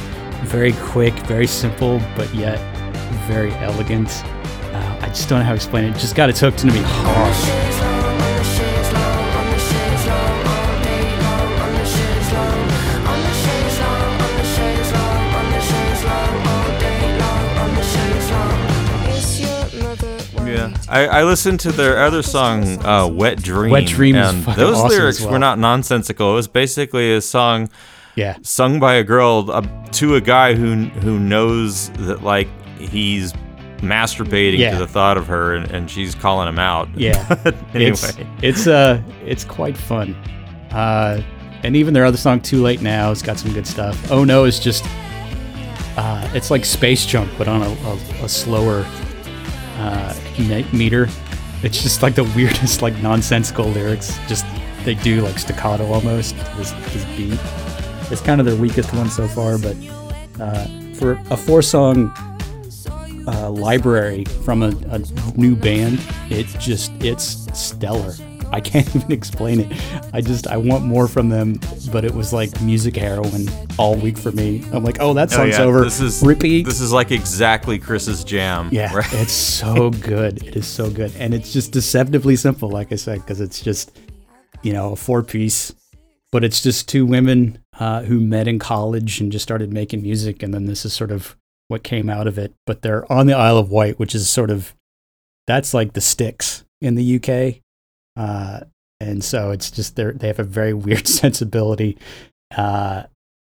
very 0.43 0.73
quick, 0.73 1.15
very 1.27 1.47
simple, 1.47 2.01
but 2.17 2.33
yet 2.35 2.59
very 3.27 3.53
elegant. 3.55 4.09
Uh, 4.73 4.99
I 5.01 5.07
just 5.09 5.29
don't 5.29 5.39
know 5.39 5.45
how 5.45 5.53
to 5.53 5.57
explain 5.57 5.85
it. 5.85 5.97
It 5.97 6.01
just 6.01 6.17
got 6.17 6.29
its 6.29 6.41
hooked 6.41 6.65
into 6.65 6.75
me 6.75 6.83
hard. 6.85 7.84
I, 20.95 21.07
I 21.21 21.25
listened 21.25 21.59
to 21.61 21.73
their 21.73 21.99
other 22.03 22.23
song, 22.23 22.65
uh, 22.85 23.07
"Wet 23.09 23.43
Dream." 23.43 23.71
Wet 23.73 23.87
Dream 23.87 24.15
and 24.17 24.45
fucking 24.45 24.63
those 24.63 24.77
awesome 24.77 24.89
lyrics 24.91 25.21
well. 25.21 25.33
were 25.33 25.39
not 25.39 25.59
nonsensical. 25.59 26.33
It 26.33 26.35
was 26.37 26.49
basically 26.49 27.13
a 27.15 27.21
song 27.21 27.69
Yeah, 28.15 28.37
sung 28.43 28.79
by 28.79 28.95
a 28.95 29.03
girl 29.05 29.51
uh, 29.51 29.63
to 29.93 30.15
a 30.15 30.21
guy 30.21 30.55
who 30.55 30.85
who 31.01 31.19
knows 31.19 31.91
that 32.07 32.23
like 32.23 32.49
he's 32.79 33.33
masturbating 33.79 34.59
Yeah. 34.59 34.71
to 34.73 34.79
the 34.79 34.87
thought 34.87 35.19
of 35.19 35.27
her, 35.27 35.55
and, 35.57 35.71
and 35.71 35.91
she's 35.91 36.15
calling 36.15 36.49
him 36.49 36.59
out. 36.59 36.89
yeah. 36.95 37.27
anyway, 37.75 37.91
It's 37.91 38.15
it's 38.43 38.67
uh 38.67 39.03
it's 39.27 39.45
quite 39.45 39.77
fun. 39.77 40.15
Uh, 40.71 41.21
and 41.65 41.75
even 41.77 41.93
their 41.95 42.05
other 42.05 42.17
song 42.17 42.41
"Too 42.41 42.63
Late 42.63 42.83
Now" 42.83 43.09
has 43.09 43.21
got 43.23 43.39
some 43.39 43.53
good 43.53 43.67
stuff. 43.67 44.11
"Oh 44.13 44.23
No" 44.25 44.45
is 44.45 44.61
just 44.61 44.85
uh, 45.97 46.29
it's 46.35 46.51
like 46.51 46.65
Space 46.65 47.05
Jump, 47.07 47.31
but 47.39 47.49
on 47.49 47.63
a, 47.63 47.69
a, 47.69 48.25
a 48.25 48.29
slower 48.29 48.85
uh, 49.77 50.15
meter. 50.73 51.09
It's 51.63 51.83
just 51.83 52.03
like 52.03 52.15
the 52.15 52.25
weirdest, 52.37 52.83
like 52.83 52.95
nonsensical 53.03 53.67
lyrics. 53.67 54.19
Just 54.29 54.45
they 54.85 54.95
do 54.95 55.23
like 55.23 55.39
staccato 55.39 55.93
almost. 55.93 56.37
This, 56.57 56.73
this 56.93 57.05
beat. 57.17 57.39
It's 58.11 58.21
kind 58.21 58.41
of 58.41 58.47
their 58.47 58.57
weakest 58.57 58.93
one 58.93 59.09
so 59.09 59.27
far, 59.27 59.59
but 59.59 59.77
uh, 60.41 60.67
for 60.95 61.13
a 61.31 61.37
four-song 61.37 62.13
uh, 63.27 63.51
library 63.51 64.25
from 64.45 64.63
a, 64.63 64.69
a 64.91 65.01
new 65.37 65.57
band, 65.57 66.01
it 66.31 66.47
just 66.61 66.93
it's 67.03 67.25
stellar. 67.59 68.15
I 68.55 68.61
can't 68.61 68.87
even 68.95 69.11
explain 69.11 69.61
it. 69.61 69.73
I 70.13 70.21
just 70.21 70.47
I 70.47 70.57
want 70.57 70.85
more 70.85 71.09
from 71.09 71.29
them, 71.29 71.59
but 71.91 72.05
it 72.05 72.15
was 72.15 72.33
like 72.33 72.61
music 72.63 72.95
heroin 72.95 73.49
all 73.79 73.97
week 73.97 74.17
for 74.17 74.31
me. 74.31 74.65
I'm 74.73 74.85
like, 74.85 74.99
oh, 75.01 75.13
that 75.15 75.33
Oh, 75.33 75.37
song's 75.39 75.59
yeah, 75.59 75.65
over. 75.65 75.83
This 75.83 76.01
is 76.01 76.23
repeat. 76.23 76.65
This 76.65 76.81
is 76.81 76.93
like 76.93 77.11
exactly 77.11 77.81
Chris's 77.81 78.23
jam. 78.23 78.69
Yeah, 78.71 78.95
right? 78.95 79.13
it's 79.15 79.33
so 79.33 79.91
good. 79.91 80.43
It 80.45 80.55
is 80.55 80.69
so 80.69 80.89
good, 80.89 81.13
and 81.19 81.35
it's 81.35 81.53
just 81.53 81.73
deceptively 81.73 82.37
simple, 82.37 82.69
like 82.71 82.93
I 82.93 82.97
said, 82.97 83.21
because 83.23 83.41
it's 83.41 83.61
just 83.61 83.99
you 84.63 84.73
know 84.73 84.93
a 84.93 84.97
four 84.97 85.25
piece, 85.25 85.75
but 86.31 86.45
it's 86.45 86.63
just 86.63 86.89
two 86.89 87.05
women 87.05 87.59
uh, 87.81 88.03
who 88.03 88.21
met 88.21 88.47
in 88.47 88.61
college 88.61 89.21
and 89.21 89.33
just 89.33 89.43
started 89.43 89.73
making 89.73 90.03
music, 90.03 90.45
and 90.45 90.55
then 90.55 90.67
this 90.67 90.85
is 90.85 90.93
sort 90.93 91.11
of 91.11 91.37
what 91.67 91.83
came 91.83 92.09
out 92.09 92.29
of 92.29 92.39
it. 92.39 92.55
But 92.67 92.83
they're 92.83 93.11
on 93.13 93.27
the 93.27 93.35
Isle 93.35 93.59
of 93.59 93.71
Wight, 93.71 93.99
which 93.99 94.15
is 94.15 94.31
sort 94.31 94.51
of 94.51 94.77
that's 95.49 95.75
like 95.75 95.95
the 95.95 96.01
sticks 96.01 96.65
in 96.81 96.95
the 96.95 97.17
UK, 97.17 97.63
uh, 98.17 98.61
and 99.01 99.23
so 99.23 99.51
it's 99.51 99.71
just 99.71 99.97
they 99.97 100.11
they 100.13 100.27
have 100.29 100.39
a 100.39 100.45
very 100.45 100.73
weird 100.73 101.07
sensibility, 101.23 101.99
uh, 102.57 103.05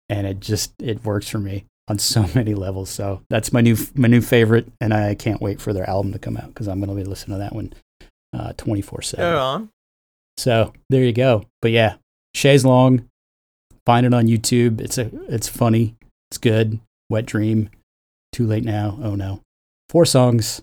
and 0.10 0.28
it 0.28 0.40
just 0.40 0.74
it 0.82 1.04
works 1.04 1.30
for 1.30 1.40
me 1.40 1.66
on 1.88 2.00
so 2.00 2.26
many 2.36 2.54
levels. 2.54 2.90
So 2.90 3.22
that's 3.30 3.54
my 3.54 3.62
new 3.62 3.78
my 3.96 4.08
new 4.08 4.22
favorite, 4.22 4.72
and 4.82 4.94
I 4.94 5.16
can't 5.16 5.42
wait 5.42 5.62
for 5.62 5.74
their 5.74 5.90
album 5.90 6.14
to 6.14 6.20
come 6.20 6.38
out 6.38 6.48
because 6.48 6.68
I'm 6.68 6.80
going 6.80 6.90
to 6.90 6.96
be 6.96 7.08
listening 7.08 7.38
to 7.38 7.44
that 7.44 7.54
one 7.56 7.74
twenty 8.58 8.82
four 8.82 9.02
seven. 9.02 9.26
So 10.38 10.74
there 10.90 11.04
you 11.04 11.14
go. 11.14 11.46
But 11.62 11.72
yeah, 11.72 11.96
Chaise 12.36 12.64
Longue, 12.64 13.08
Find 13.88 14.06
it 14.06 14.14
on 14.14 14.28
YouTube. 14.28 14.82
It's 14.82 14.98
a 14.98 15.10
it's 15.30 15.48
funny. 15.48 15.96
It's 16.30 16.38
good. 16.38 16.82
Wet 17.10 17.26
Dream. 17.26 17.70
Too 18.34 18.46
late 18.46 18.66
now. 18.66 19.00
Oh 19.02 19.16
no. 19.16 19.40
Four 19.88 20.06
songs. 20.06 20.62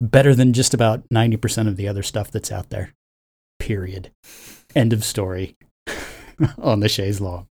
Better 0.00 0.36
than 0.36 0.52
just 0.52 0.72
about 0.72 1.02
90% 1.12 1.66
of 1.66 1.74
the 1.74 1.88
other 1.88 2.04
stuff 2.04 2.30
that's 2.30 2.52
out 2.52 2.70
there. 2.70 2.92
Period. 3.72 4.10
End 4.74 4.94
of 4.94 5.04
story 5.04 5.54
on 6.58 6.80
the 6.80 6.88
chaise 6.88 7.20
longue. 7.20 7.48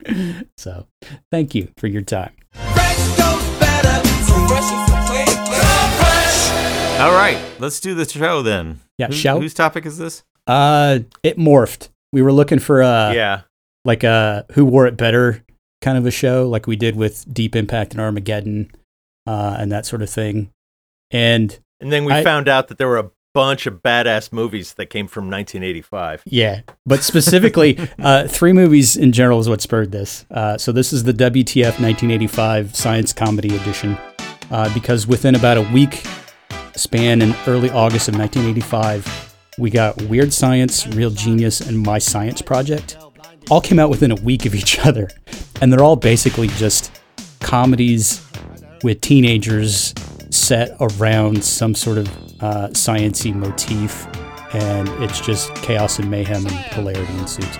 So 0.56 0.86
thank 1.32 1.56
you 1.56 1.72
for 1.76 1.88
your 1.88 2.02
time. 2.02 2.30
All 7.00 7.10
right, 7.10 7.36
let's 7.58 7.80
do 7.80 7.96
the 7.96 8.04
show 8.08 8.42
then. 8.42 8.78
Yeah, 8.96 9.08
Who- 9.08 9.12
show? 9.12 9.40
Whose 9.40 9.54
topic 9.54 9.84
is 9.86 9.98
this? 9.98 10.22
Uh 10.46 11.00
it 11.24 11.36
morphed. 11.36 11.88
We 12.12 12.22
were 12.22 12.32
looking 12.32 12.60
for 12.60 12.80
uh 12.80 13.12
yeah. 13.12 13.40
like 13.84 14.04
a 14.04 14.46
who 14.52 14.64
wore 14.64 14.86
it 14.86 14.96
better 14.96 15.42
kind 15.82 15.98
of 15.98 16.06
a 16.06 16.12
show 16.12 16.48
like 16.48 16.68
we 16.68 16.76
did 16.76 16.94
with 16.94 17.26
Deep 17.34 17.56
Impact 17.56 17.90
and 17.92 18.00
Armageddon 18.00 18.70
uh 19.26 19.56
and 19.58 19.72
that 19.72 19.84
sort 19.84 20.00
of 20.00 20.08
thing. 20.10 20.52
And 21.10 21.58
And 21.80 21.90
then 21.90 22.04
we 22.04 22.12
I- 22.12 22.22
found 22.22 22.46
out 22.46 22.68
that 22.68 22.78
there 22.78 22.86
were 22.86 22.98
a 22.98 23.10
bunch 23.34 23.66
of 23.66 23.82
badass 23.82 24.32
movies 24.32 24.74
that 24.74 24.86
came 24.86 25.08
from 25.08 25.24
1985. 25.24 26.22
Yeah, 26.24 26.62
but 26.86 27.02
specifically, 27.02 27.76
uh, 27.98 28.28
three 28.28 28.52
movies 28.52 28.96
in 28.96 29.12
general 29.12 29.40
is 29.40 29.48
what 29.48 29.60
spurred 29.60 29.92
this. 29.92 30.24
Uh, 30.30 30.56
so 30.56 30.72
this 30.72 30.92
is 30.92 31.04
the 31.04 31.12
WTF 31.12 31.80
1985 31.80 32.74
Science 32.74 33.12
Comedy 33.12 33.54
Edition, 33.56 33.98
uh, 34.50 34.72
because 34.72 35.06
within 35.06 35.34
about 35.34 35.58
a 35.58 35.62
week 35.72 36.06
span 36.76 37.20
in 37.20 37.34
early 37.46 37.70
August 37.70 38.08
of 38.08 38.16
1985, 38.16 39.34
we 39.58 39.70
got 39.70 40.00
Weird 40.02 40.32
Science, 40.32 40.86
Real 40.86 41.10
Genius, 41.10 41.60
and 41.60 41.78
My 41.78 41.98
Science 41.98 42.40
Project. 42.40 42.96
All 43.50 43.60
came 43.60 43.78
out 43.78 43.90
within 43.90 44.10
a 44.10 44.16
week 44.16 44.46
of 44.46 44.54
each 44.54 44.78
other, 44.86 45.10
and 45.60 45.72
they're 45.72 45.82
all 45.82 45.96
basically 45.96 46.48
just 46.48 47.00
comedies 47.40 48.24
with 48.82 49.00
teenagers 49.00 49.92
set 50.34 50.76
around 50.80 51.44
some 51.44 51.74
sort 51.74 51.98
of 51.98 52.08
uh, 52.42 52.68
sciency 52.70 53.34
motif, 53.34 54.06
and 54.54 54.88
it's 55.02 55.20
just 55.20 55.54
chaos 55.56 55.98
and 55.98 56.10
mayhem 56.10 56.44
and 56.46 56.56
hilarity 56.74 57.12
ensues. 57.18 57.56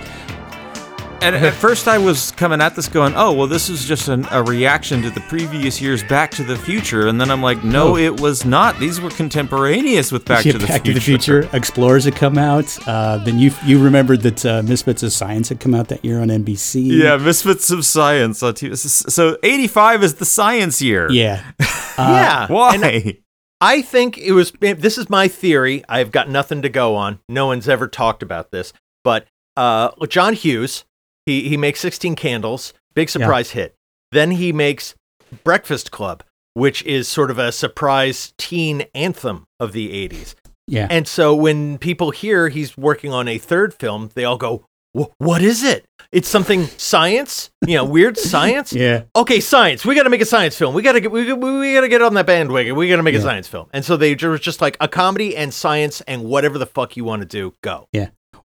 And 1.21 1.35
at 1.35 1.53
first, 1.65 1.87
I 1.87 1.97
was 1.97 2.31
coming 2.31 2.61
at 2.61 2.75
this 2.75 2.87
going, 2.87 3.13
"Oh, 3.15 3.31
well, 3.33 3.47
this 3.47 3.67
is 3.69 3.85
just 3.85 4.09
an, 4.09 4.27
a 4.31 4.43
reaction 4.43 5.01
to 5.01 5.09
the 5.09 5.21
previous 5.21 5.81
year's 5.81 6.03
Back 6.03 6.29
to 6.31 6.43
the 6.43 6.55
Future," 6.55 7.07
and 7.07 7.19
then 7.19 7.31
I'm 7.31 7.41
like, 7.41 7.63
"No, 7.63 7.93
Oh. 7.93 7.97
it 7.97 8.19
was 8.19 8.45
not. 8.45 8.77
These 8.79 9.01
were 9.01 9.09
contemporaneous 9.09 10.11
with 10.11 10.23
Back, 10.25 10.45
Yeah, 10.45 10.51
to, 10.53 10.57
the 10.59 10.67
Future. 10.67 10.73
Back 10.77 10.83
to 10.83 10.93
the 10.93 10.99
Future, 11.01 11.49
Explorers 11.53 12.05
had 12.05 12.15
come 12.15 12.37
out. 12.37 12.77
Uh, 12.87 13.17
then 13.17 13.39
you 13.39 13.51
you 13.65 13.81
remembered 13.83 14.21
that 14.21 14.45
uh, 14.45 14.61
Misfits 14.63 15.01
of 15.03 15.11
Science 15.13 15.49
had 15.49 15.59
come 15.59 15.73
out 15.73 15.87
that 15.87 16.05
year 16.05 16.19
on 16.21 16.27
NBC. 16.27 16.85
Yeah, 17.01 17.17
Misfits 17.17 17.71
of 17.71 17.85
Science 17.85 18.43
on 18.43 18.53
TV. 18.53 18.75
So 18.77 19.37
85 19.41 20.03
is 20.03 20.15
the 20.15 20.25
science 20.25 20.81
year. 20.81 21.09
yeah. 21.11 21.43
yeah. 21.97 22.47
Why? 22.47 22.75
And 22.75 23.17
I 23.61 23.81
think 23.81 24.17
it 24.19 24.33
was. 24.33 24.51
This 24.59 24.97
is 24.97 25.09
my 25.09 25.27
theory. 25.27 25.83
I've 25.89 26.11
got 26.11 26.29
nothing 26.29 26.61
to 26.61 26.69
go 26.69 26.95
on. 26.95 27.19
No 27.27 27.47
one's 27.47 27.67
ever 27.67 27.87
talked 27.87 28.21
about 28.21 28.51
this. 28.51 28.73
But 29.03 29.25
uh, 29.57 29.91
John 30.07 30.33
Hughes, 30.33 30.83
he 31.25 31.49
he 31.49 31.57
makes 31.57 31.79
16 31.79 32.15
Candles, 32.15 32.73
big 32.93 33.09
surprise 33.09 33.51
hit. 33.51 33.75
Then 34.11 34.31
he 34.31 34.53
makes 34.53 34.95
Breakfast 35.43 35.91
Club, 35.91 36.23
which 36.53 36.83
is 36.83 37.07
sort 37.07 37.31
of 37.31 37.39
a 37.39 37.51
surprise 37.51 38.33
teen 38.37 38.85
anthem 38.93 39.45
of 39.59 39.73
the 39.73 40.07
80s. 40.07 40.35
Yeah. 40.67 40.87
And 40.89 41.07
so 41.07 41.35
when 41.35 41.77
people 41.77 42.11
hear 42.11 42.49
he's 42.49 42.77
working 42.77 43.11
on 43.11 43.27
a 43.27 43.37
third 43.37 43.73
film, 43.73 44.09
they 44.15 44.23
all 44.25 44.37
go, 44.37 44.65
"Wh- 44.97 45.11
"What 45.19 45.41
is 45.41 45.63
it? 45.63 45.85
It's 46.11 46.27
something 46.27 46.65
science? 46.65 47.51
You 47.67 47.75
know, 47.75 47.85
weird 47.85 48.17
science? 48.17 48.73
yeah. 48.73 49.03
okay, 49.15 49.39
science. 49.39 49.85
We 49.85 49.95
got 49.95 50.03
to 50.03 50.09
make 50.09 50.21
a 50.21 50.25
science 50.25 50.57
film. 50.57 50.73
We 50.73 50.81
got 50.81 50.93
to 50.93 51.01
get 51.01 51.11
we, 51.11 51.31
we, 51.33 51.73
got 51.73 51.81
to 51.81 51.87
get 51.87 52.01
on 52.01 52.13
that 52.15 52.25
bandwagon. 52.25 52.75
We 52.75 52.87
got 52.89 52.97
to 52.97 53.03
make 53.03 53.15
a 53.15 53.21
science 53.21 53.47
film. 53.47 53.67
And 53.73 53.83
so 53.85 53.97
they 53.97 54.15
were 54.15 54.39
just 54.39 54.61
like 54.61 54.77
a 54.79 54.87
comedy 54.87 55.35
and 55.35 55.53
science 55.53 56.01
and 56.01 56.23
whatever 56.23 56.57
the 56.57 56.65
fuck 56.65 56.97
you 56.97 57.03
want 57.03 57.21
to 57.21 57.27
do, 57.27 57.53
go. 57.61 57.87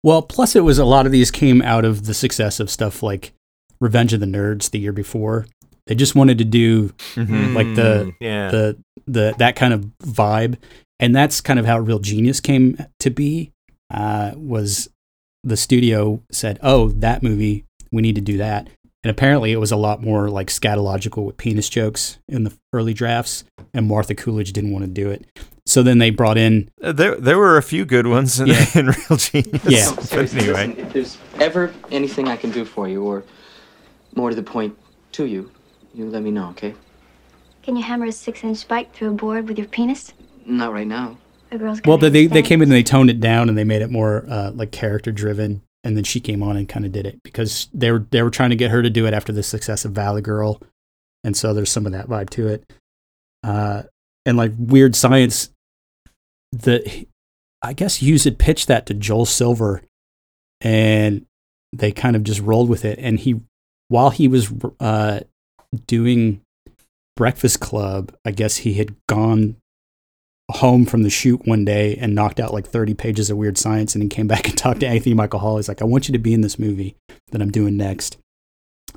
Well, 0.03 0.21
plus 0.21 0.55
it 0.55 0.63
was 0.63 0.79
a 0.79 0.85
lot 0.85 1.05
of 1.05 1.11
these 1.11 1.31
came 1.31 1.61
out 1.61 1.85
of 1.85 2.05
the 2.05 2.13
success 2.13 2.59
of 2.59 2.69
stuff 2.69 3.03
like 3.03 3.33
Revenge 3.81 4.13
of 4.13 4.19
the 4.19 4.25
Nerds 4.25 4.69
the 4.71 4.79
year 4.79 4.93
before. 4.93 5.45
They 5.87 5.95
just 5.95 6.15
wanted 6.15 6.37
to 6.37 6.45
do 6.45 6.89
Mhm. 7.15 7.53
like 7.55 7.75
the 7.75 8.05
Mm, 8.05 8.15
yeah. 8.19 8.51
the 8.51 8.77
the 9.07 9.33
that 9.39 9.55
kind 9.55 9.73
of 9.73 9.85
vibe, 10.03 10.57
and 10.99 11.15
that's 11.15 11.41
kind 11.41 11.59
of 11.59 11.65
how 11.65 11.79
Real 11.79 11.99
Genius 11.99 12.39
came 12.39 12.77
to 12.99 13.09
be. 13.09 13.51
Uh, 13.91 14.33
was 14.35 14.87
the 15.43 15.57
studio 15.57 16.21
said, 16.31 16.59
"Oh, 16.61 16.89
that 16.89 17.23
movie, 17.23 17.65
we 17.91 18.01
need 18.03 18.15
to 18.15 18.21
do 18.21 18.37
that," 18.37 18.69
and 19.03 19.09
apparently 19.09 19.51
it 19.51 19.59
was 19.59 19.71
a 19.71 19.77
lot 19.77 20.03
more 20.03 20.29
like 20.29 20.47
scatological 20.49 21.25
with 21.25 21.37
penis 21.37 21.69
jokes 21.69 22.19
in 22.27 22.43
the 22.43 22.53
early 22.71 22.93
drafts, 22.93 23.43
and 23.73 23.87
Martha 23.87 24.13
Coolidge 24.13 24.53
didn't 24.53 24.71
want 24.71 24.85
to 24.85 24.91
do 24.91 25.09
it. 25.09 25.25
So 25.69 25.83
then 25.83 25.99
they 25.99 26.09
brought 26.09 26.37
in 26.37 26.69
Uh, 26.81 26.91
There, 26.91 27.15
there 27.15 27.37
were 27.37 27.57
a 27.57 27.61
few 27.61 27.85
good 27.85 28.07
ones 28.07 28.39
in, 28.39 28.47
Yeah. 28.47 28.65
in 28.75 28.87
Real 28.87 29.17
Genius. 29.17 29.63
Yeah. 29.65 29.91
But 29.95 30.33
anyway. 30.33 30.67
listen, 30.67 30.79
if 30.79 30.93
there's 30.93 31.17
ever 31.39 31.71
anything 31.91 32.27
I 32.27 32.35
can 32.37 32.49
do 32.51 32.65
for 32.65 32.87
you, 32.87 33.03
or 33.03 33.23
more 34.15 34.29
to 34.31 34.35
the 34.35 34.43
point, 34.43 34.75
to 35.13 35.25
you, 35.25 35.51
you 35.93 36.09
let 36.09 36.23
me 36.23 36.31
know, 36.31 36.49
okay? 36.49 36.73
Can 37.61 37.75
you 37.75 37.83
hammer 37.83 38.05
a 38.05 38.11
six-inch 38.11 38.57
spike 38.57 38.93
through 38.93 39.09
a 39.11 39.13
board 39.13 39.47
with 39.47 39.57
your 39.59 39.67
penis? 39.67 40.13
Not 40.45 40.73
right 40.73 40.87
now. 40.87 41.17
A 41.51 41.57
girl's 41.57 41.81
Well, 41.85 41.97
they 41.97 42.25
they 42.27 42.41
came 42.41 42.61
in 42.61 42.69
and 42.69 42.75
they 42.75 42.83
toned 42.83 43.09
it 43.11 43.19
down 43.19 43.49
and 43.49 43.57
they 43.57 43.63
made 43.63 43.81
it 43.81 43.91
more 43.91 44.25
uh, 44.29 44.51
like 44.51 44.71
character 44.71 45.11
driven. 45.11 45.61
And 45.83 45.95
then 45.95 46.03
she 46.03 46.19
came 46.19 46.43
on 46.43 46.57
and 46.57 46.67
kind 46.67 46.85
of 46.85 46.91
did 46.91 47.05
it 47.05 47.21
because 47.23 47.69
they 47.73 47.91
were 47.91 48.05
they 48.11 48.21
were 48.21 48.29
trying 48.29 48.49
to 48.49 48.55
get 48.55 48.69
her 48.71 48.81
to 48.81 48.89
do 48.89 49.05
it 49.05 49.13
after 49.13 49.31
the 49.31 49.43
success 49.43 49.85
of 49.85 49.93
Valley 49.93 50.21
Girl, 50.21 50.61
and 51.23 51.37
so 51.37 51.53
there's 51.53 51.71
some 51.71 51.85
of 51.85 51.91
that 51.93 52.07
vibe 52.07 52.29
to 52.31 52.47
it. 52.47 52.73
Uh, 53.43 53.83
and 54.25 54.37
like 54.37 54.51
weird 54.57 54.95
science, 54.95 55.49
the 56.51 57.07
I 57.61 57.73
guess 57.73 57.97
Hughes 57.97 58.23
had 58.23 58.39
pitched 58.39 58.67
that 58.67 58.85
to 58.87 58.93
Joel 58.93 59.25
Silver, 59.25 59.81
and 60.61 61.25
they 61.73 61.91
kind 61.91 62.15
of 62.15 62.23
just 62.23 62.41
rolled 62.41 62.69
with 62.69 62.85
it. 62.85 62.99
And 62.99 63.19
he, 63.19 63.41
while 63.89 64.09
he 64.09 64.27
was 64.27 64.51
uh, 64.79 65.21
doing 65.87 66.41
Breakfast 67.15 67.59
Club, 67.59 68.13
I 68.25 68.31
guess 68.31 68.57
he 68.57 68.75
had 68.75 68.95
gone 69.07 69.57
home 70.51 70.85
from 70.85 71.03
the 71.03 71.09
shoot 71.09 71.45
one 71.45 71.63
day 71.63 71.95
and 71.97 72.15
knocked 72.15 72.39
out 72.39 72.53
like 72.53 72.65
30 72.65 72.95
pages 72.95 73.29
of 73.29 73.37
weird 73.37 73.57
science 73.57 73.93
and 73.93 74.01
he 74.01 74.09
came 74.09 74.25
back 74.27 74.47
and 74.47 74.57
talked 74.57 74.79
to 74.79 74.87
Anthony 74.87 75.13
Michael 75.13 75.39
Hall. 75.39 75.57
He's 75.57 75.67
like, 75.67 75.81
I 75.81 75.85
want 75.85 76.07
you 76.07 76.13
to 76.13 76.19
be 76.19 76.33
in 76.33 76.41
this 76.41 76.57
movie 76.57 76.95
that 77.31 77.41
I'm 77.41 77.51
doing 77.51 77.77
next. 77.77 78.17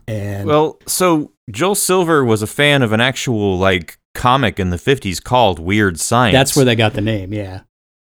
And 0.09 0.49
Well, 0.49 0.79
so 0.87 1.33
Joel 1.51 1.75
Silver 1.75 2.25
was 2.25 2.43
a 2.43 2.47
fan 2.47 2.81
of 2.83 2.93
an 2.93 3.01
actual 3.01 3.59
like 3.59 3.99
comic 4.23 4.61
in 4.61 4.71
the 4.71 4.77
50s 4.77 5.23
called 5.23 5.59
Weird 5.59 5.99
Science. 5.99 6.33
that's 6.35 6.55
where 6.57 6.65
they 6.65 6.77
got 6.77 6.95
the 6.95 7.01
name. 7.01 7.33
Yeah. 7.33 7.61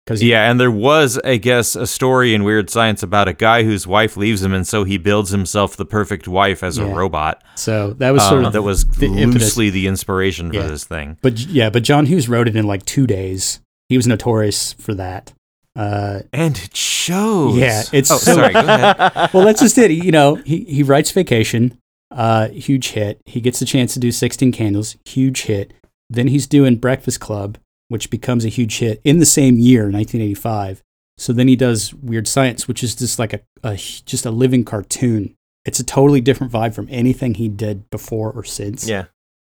Cause 0.06 0.20
he, 0.20 0.30
Yeah, 0.30 0.50
and 0.50 0.58
there 0.58 0.70
was, 0.70 1.18
I 1.22 1.36
guess, 1.36 1.76
a 1.76 1.86
story 1.86 2.32
in 2.34 2.42
Weird 2.42 2.70
Science 2.70 3.02
about 3.02 3.28
a 3.28 3.34
guy 3.34 3.62
whose 3.64 3.86
wife 3.86 4.16
leaves 4.16 4.42
him, 4.42 4.54
and 4.54 4.66
so 4.66 4.84
he 4.84 4.96
builds 4.96 5.30
himself 5.30 5.76
the 5.76 5.84
perfect 5.84 6.26
wife 6.26 6.62
as 6.62 6.78
Yeah. 6.78 6.84
a 6.86 6.94
robot. 6.94 7.42
so 7.56 7.92
that 7.98 8.10
was 8.12 8.22
sort 8.22 8.40
Um, 8.40 8.46
of 8.46 8.52
that 8.54 8.62
was 8.62 8.86
the 8.86 9.06
impetus. 9.06 9.42
loosely 9.42 9.68
the 9.70 9.86
inspiration 9.86 10.48
for 10.50 10.56
Yeah. 10.56 10.66
this 10.66 10.84
thing. 10.84 11.18
But 11.22 11.38
yeah, 11.40 11.68
but 11.70 11.82
John 11.82 12.06
Hughes 12.06 12.26
wrote 12.28 12.48
it 12.48 12.56
in 12.56 12.66
like 12.66 12.84
two 12.86 13.06
days. 13.06 13.60
He 13.90 13.96
was 13.98 14.06
notorious 14.06 14.74
for 14.78 14.94
that. 14.94 15.32
Uh, 15.76 16.20
And 16.32 16.56
it 16.56 16.74
shows. 16.76 17.56
Yeah, 17.58 17.82
it's 17.92 18.10
Oh, 18.10 18.16
so- 18.16 18.32
sorry. 18.34 18.52
Go 18.54 18.60
ahead. 18.60 19.30
well, 19.34 19.44
that's 19.44 19.60
just 19.60 19.76
it. 19.78 19.90
You 19.90 20.10
know, 20.10 20.36
he, 20.36 20.64
he 20.64 20.82
writes 20.82 21.10
Vacation, 21.12 21.74
uh, 22.10 22.48
huge 22.48 22.88
hit. 22.92 23.20
He 23.26 23.40
gets 23.42 23.58
the 23.60 23.66
chance 23.66 23.92
to 23.94 24.00
do 24.00 24.10
16 24.10 24.52
Candles, 24.52 24.96
huge 25.04 25.42
hit. 25.42 25.72
Then 26.10 26.28
he's 26.28 26.46
doing 26.46 26.76
Breakfast 26.76 27.20
Club, 27.20 27.58
which 27.88 28.10
becomes 28.10 28.44
a 28.44 28.48
huge 28.48 28.78
hit 28.78 29.00
in 29.04 29.18
the 29.18 29.26
same 29.26 29.58
year, 29.58 29.82
1985. 29.82 30.82
So 31.16 31.32
then 31.32 31.48
he 31.48 31.56
does 31.56 31.92
Weird 31.94 32.28
Science, 32.28 32.68
which 32.68 32.82
is 32.84 32.94
just 32.94 33.18
like 33.18 33.32
a, 33.32 33.40
a 33.62 33.76
just 33.76 34.24
a 34.24 34.30
living 34.30 34.64
cartoon. 34.64 35.34
It's 35.64 35.80
a 35.80 35.84
totally 35.84 36.20
different 36.20 36.52
vibe 36.52 36.74
from 36.74 36.86
anything 36.90 37.34
he 37.34 37.48
did 37.48 37.90
before 37.90 38.32
or 38.32 38.44
since. 38.44 38.88
yeah. 38.88 39.06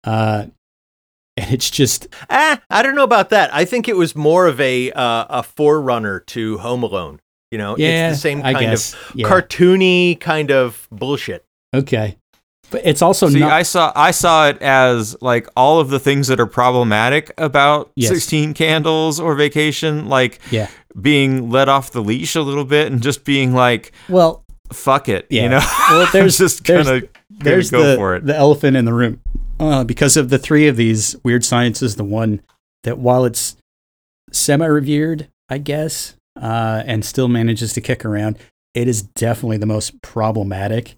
Uh, 0.03 0.47
and 1.37 1.51
it's 1.51 1.69
just 1.69 2.07
Ah, 2.29 2.61
I 2.69 2.83
don't 2.83 2.95
know 2.95 3.03
about 3.03 3.29
that. 3.31 3.53
I 3.53 3.65
think 3.65 3.87
it 3.87 3.95
was 3.95 4.15
more 4.15 4.45
of 4.47 4.59
a 4.59 4.91
uh, 4.91 5.25
a 5.29 5.43
forerunner 5.43 6.19
to 6.19 6.57
Home 6.59 6.83
Alone. 6.83 7.19
You 7.49 7.57
know, 7.57 7.77
yeah, 7.77 8.09
it's 8.09 8.17
the 8.17 8.21
same 8.21 8.41
kind 8.41 8.73
of 8.73 9.13
yeah. 9.15 9.27
cartoony 9.27 10.19
kind 10.19 10.51
of 10.51 10.87
bullshit. 10.91 11.45
okay, 11.73 12.17
but 12.73 12.81
it's 12.83 13.01
also 13.01 13.29
See, 13.29 13.39
not. 13.39 13.51
I 13.51 13.61
saw 13.63 13.93
I 13.95 14.11
saw 14.11 14.47
it 14.49 14.61
as 14.61 15.15
like 15.21 15.47
all 15.55 15.79
of 15.79 15.89
the 15.89 15.99
things 15.99 16.27
that 16.27 16.39
are 16.39 16.45
problematic 16.47 17.31
about 17.37 17.91
Yes. 17.95 18.09
16 18.09 18.53
Candles 18.55 19.19
or 19.19 19.35
Vacation, 19.35 20.09
like 20.09 20.39
yeah. 20.51 20.67
being 20.99 21.49
let 21.51 21.69
off 21.69 21.91
the 21.91 22.01
leash 22.01 22.35
a 22.35 22.41
little 22.41 22.65
bit 22.65 22.91
and 22.91 23.01
just 23.01 23.23
being 23.23 23.53
like, 23.53 23.91
Well, 24.09 24.43
fuck 24.73 25.07
it, 25.07 25.27
Yeah. 25.29 25.43
you 25.43 25.49
know? 25.49 25.61
Well, 25.91 26.09
there's 26.13 26.37
just 26.37 26.65
there's, 26.65 26.87
kind 26.87 27.03
of 27.03 27.09
there's 27.29 27.69
go 27.71 27.91
the, 27.91 27.95
for 27.95 28.15
it. 28.15 28.25
the 28.25 28.35
elephant 28.35 28.75
in 28.75 28.85
the 28.85 28.93
room. 28.93 29.21
Uh, 29.59 29.83
because 29.83 30.17
of 30.17 30.29
the 30.29 30.39
three 30.39 30.67
of 30.67 30.75
these, 30.75 31.15
Weird 31.23 31.45
sciences, 31.45 31.95
the 31.95 32.03
one 32.03 32.41
that, 32.83 32.97
while 32.97 33.23
it's 33.23 33.55
semi 34.31 34.65
revered, 34.65 35.29
I 35.47 35.59
guess, 35.59 36.15
uh, 36.41 36.81
and 36.87 37.05
still 37.05 37.27
manages 37.27 37.73
to 37.73 37.81
kick 37.81 38.03
around, 38.03 38.39
it 38.73 38.87
is 38.87 39.03
definitely 39.03 39.57
the 39.57 39.67
most 39.67 40.01
problematic. 40.01 40.97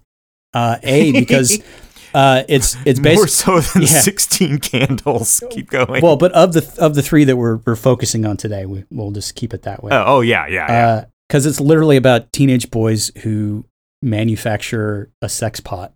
Uh, 0.56 0.78
a 0.84 1.12
because 1.12 1.58
uh, 2.14 2.42
it's 2.48 2.78
it's 2.86 2.98
More 2.98 3.26
so 3.28 3.60
than 3.60 3.82
yeah. 3.82 4.00
16 4.00 4.58
candles. 4.60 5.44
Keep 5.50 5.68
going. 5.68 6.00
well, 6.02 6.16
but 6.16 6.32
of 6.32 6.54
the 6.54 6.74
of 6.78 6.94
the 6.94 7.02
three 7.02 7.24
that 7.24 7.36
we're 7.36 7.56
we're 7.56 7.76
focusing 7.76 8.24
on 8.24 8.38
today, 8.38 8.64
we, 8.64 8.84
we'll 8.90 9.10
just 9.10 9.34
keep 9.34 9.52
it 9.52 9.62
that 9.62 9.84
way. 9.84 9.92
oh, 9.92 10.04
oh, 10.06 10.20
yeah, 10.22 10.46
yeah, 10.46 10.66
yeah. 10.66 11.04
because 11.28 11.44
it's 11.44 11.60
literally 11.60 11.98
about 11.98 12.32
teenage 12.32 12.70
boys 12.70 13.12
who 13.18 13.66
manufacture 14.00 15.10
a 15.20 15.28
sex 15.28 15.60
pot, 15.60 15.92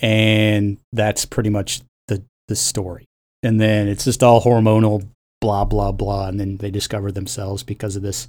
and 0.00 0.78
that's 0.94 1.26
pretty 1.26 1.50
much 1.50 1.82
the 2.08 2.24
the 2.48 2.56
story. 2.56 3.04
And 3.42 3.60
then 3.60 3.86
it's 3.86 4.04
just 4.04 4.22
all 4.22 4.40
hormonal, 4.40 5.06
blah 5.42 5.66
blah 5.66 5.92
blah, 5.92 6.28
and 6.28 6.40
then 6.40 6.56
they 6.56 6.70
discover 6.70 7.12
themselves 7.12 7.62
because 7.62 7.96
of 7.96 8.02
this 8.02 8.28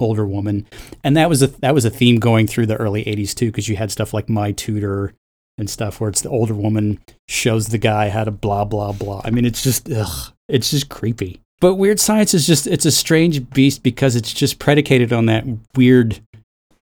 older 0.00 0.26
woman. 0.26 0.66
And 1.02 1.16
that 1.16 1.28
was 1.28 1.42
a 1.42 1.48
that 1.48 1.74
was 1.74 1.84
a 1.84 1.90
theme 1.90 2.18
going 2.18 2.46
through 2.46 2.66
the 2.66 2.76
early 2.76 3.04
'80s 3.04 3.34
too, 3.34 3.46
because 3.46 3.68
you 3.68 3.76
had 3.76 3.90
stuff 3.90 4.14
like 4.14 4.28
My 4.28 4.52
Tutor 4.52 5.14
and 5.56 5.70
stuff 5.70 6.00
where 6.00 6.10
it's 6.10 6.22
the 6.22 6.30
older 6.30 6.54
woman 6.54 6.98
shows 7.28 7.68
the 7.68 7.78
guy 7.78 8.08
how 8.08 8.24
to 8.24 8.30
blah 8.30 8.64
blah 8.64 8.92
blah. 8.92 9.22
I 9.24 9.30
mean, 9.30 9.44
it's 9.44 9.62
just 9.62 9.90
ugh, 9.90 10.32
it's 10.48 10.70
just 10.70 10.88
creepy. 10.88 11.40
But 11.60 11.76
weird 11.76 12.00
science 12.00 12.34
is 12.34 12.46
just 12.46 12.66
it's 12.66 12.86
a 12.86 12.90
strange 12.90 13.50
beast 13.50 13.82
because 13.82 14.16
it's 14.16 14.32
just 14.32 14.58
predicated 14.58 15.12
on 15.12 15.26
that 15.26 15.44
weird 15.74 16.20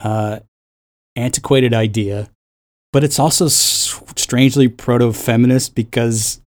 uh 0.01 0.41
antiquated 1.17 1.75
idea. 1.75 2.31
But 2.93 3.05
it's 3.05 3.19
also 3.21 3.47
strangely 3.49 4.67
proto-feminist 4.67 5.77
because 5.77 6.41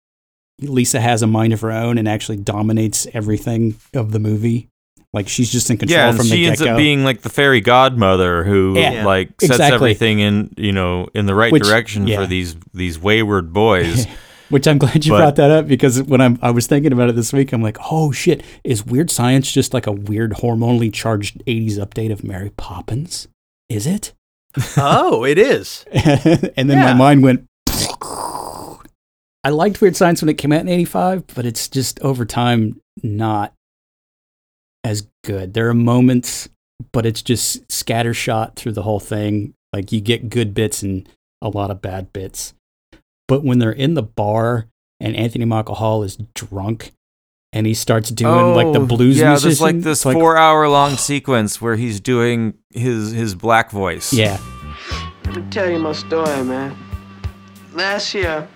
Lisa 0.60 0.98
has 0.98 1.22
a 1.22 1.26
mind 1.26 1.52
of 1.52 1.60
her 1.60 1.70
own 1.70 1.98
and 1.98 2.08
actually 2.08 2.38
dominates 2.38 3.06
everything 3.12 3.76
of 3.92 4.12
the 4.12 4.18
movie. 4.18 4.69
Like 5.12 5.28
she's 5.28 5.50
just 5.50 5.68
in 5.70 5.76
control 5.76 5.98
yeah, 5.98 6.08
and 6.08 6.16
from 6.16 6.28
the 6.28 6.36
she 6.36 6.46
ends 6.46 6.62
up 6.62 6.76
being 6.76 7.02
like 7.02 7.22
the 7.22 7.28
fairy 7.30 7.60
godmother 7.60 8.44
who 8.44 8.74
Yeah. 8.78 9.04
like 9.04 9.28
sets 9.40 9.52
Exactly. 9.54 9.74
everything 9.74 10.20
in 10.20 10.54
you 10.56 10.70
know 10.70 11.08
in 11.14 11.26
the 11.26 11.34
right 11.34 11.50
Which- 11.52 11.64
direction 11.64 12.06
yeah. 12.06 12.20
for 12.20 12.26
these 12.26 12.54
these 12.72 12.98
wayward 12.98 13.52
boys. 13.52 14.06
Which 14.50 14.66
I'm 14.66 14.78
glad 14.78 15.04
you 15.04 15.12
But- 15.12 15.18
brought 15.18 15.36
that 15.36 15.50
up 15.50 15.68
because 15.68 16.02
when 16.02 16.20
I'm 16.20 16.38
I 16.42 16.50
was 16.52 16.66
thinking 16.68 16.92
about 16.92 17.08
it 17.08 17.16
this 17.16 17.32
week, 17.32 17.52
I'm 17.52 17.62
like, 17.62 17.78
oh 17.90 18.10
shit, 18.12 18.42
is 18.64 18.84
Weird 18.86 19.10
Science 19.10 19.50
just 19.50 19.72
like 19.74 19.86
a 19.88 19.92
weird 19.92 20.32
hormonally 20.32 20.92
charged 20.92 21.42
'80s 21.46 21.78
update 21.78 22.12
of 22.12 22.22
Mary 22.24 22.50
Poppins? 22.56 23.26
Is 23.68 23.86
it? 23.86 24.12
oh, 24.76 25.24
it 25.24 25.38
is. 25.38 25.84
and 25.92 26.68
then 26.70 26.78
my 26.80 26.92
mind 26.94 27.22
went. 27.24 27.46
I 29.42 29.48
liked 29.50 29.80
Weird 29.80 29.96
Science 29.96 30.20
when 30.20 30.28
it 30.28 30.34
came 30.38 30.52
out 30.52 30.60
in 30.60 30.68
'85, 30.68 31.28
but 31.28 31.46
it's 31.46 31.68
just 31.68 31.98
over 32.00 32.24
time 32.24 32.80
not 33.02 33.54
as 34.84 35.06
good. 35.24 35.54
There 35.54 35.68
are 35.68 35.74
moments, 35.74 36.48
but 36.92 37.06
it's 37.06 37.22
just 37.22 37.66
scattershot 37.68 38.56
through 38.56 38.72
the 38.72 38.82
whole 38.82 39.00
thing. 39.00 39.54
Like 39.72 39.92
you 39.92 40.00
get 40.00 40.30
good 40.30 40.54
bits 40.54 40.82
and 40.82 41.08
a 41.42 41.48
lot 41.48 41.70
of 41.70 41.80
bad 41.80 42.12
bits. 42.12 42.54
But 43.28 43.44
when 43.44 43.58
they're 43.58 43.70
in 43.72 43.94
the 43.94 44.02
bar 44.02 44.66
and 44.98 45.14
Anthony 45.14 45.44
Michael 45.44 45.76
Hall 45.76 46.02
is 46.02 46.18
drunk 46.34 46.92
and 47.52 47.66
he 47.66 47.74
starts 47.74 48.10
doing 48.10 48.54
like 48.54 48.72
the 48.72 48.80
Oh, 48.80 48.86
blues 48.86 49.18
Yeah, 49.18 49.28
musician, 49.30 49.48
there's 49.48 49.60
like 49.60 49.80
this 49.80 50.04
like- 50.04 50.14
four 50.14 50.36
hour 50.36 50.68
long 50.68 50.96
sequence 50.96 51.60
where 51.60 51.76
he's 51.76 52.00
doing 52.00 52.54
his 52.70 53.12
his 53.12 53.34
black 53.34 53.70
voice. 53.70 54.12
Yeah, 54.12 54.38
Let 55.26 55.36
me 55.36 55.44
tell 55.50 55.68
you 55.70 55.78
my 55.78 55.92
story, 55.92 56.42
man. 56.44 56.76
Last 57.72 58.14
year, 58.14 58.48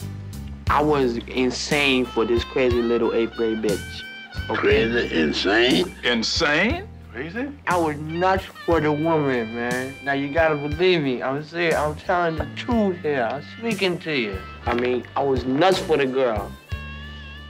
I 0.69 0.83
was 0.83 1.17
insane 1.29 2.05
for 2.05 2.25
this 2.25 2.43
crazy 2.45 2.83
little 2.83 3.13
eighth 3.13 3.35
grade 3.37 3.63
bitch. 3.63 4.03
Okay? 4.51 4.57
Crazy, 4.91 5.21
insane? 5.21 5.95
Insane? 6.05 6.89
Crazy? 7.13 7.49
I 7.67 7.77
was 7.77 7.97
nuts 7.99 8.45
for 8.67 8.81
the 8.81 8.93
woman, 8.93 9.55
man. 9.55 9.95
Now 10.05 10.13
you 10.15 10.29
gotta 10.33 10.57
believe 10.57 11.01
me. 11.03 11.23
I'm 11.23 11.43
saying, 11.45 11.75
I'm 11.75 11.95
telling 11.95 12.37
the 12.37 12.47
truth 12.57 12.99
here. 13.03 13.23
I'm 13.31 13.43
speaking 13.59 13.99
to 14.01 14.13
you. 14.19 14.37
I 14.67 14.75
mean, 14.75 15.05
I 15.17 15.23
was 15.23 15.45
nuts 15.45 15.79
for 15.79 15.97
the 15.97 16.07
girl. 16.07 16.51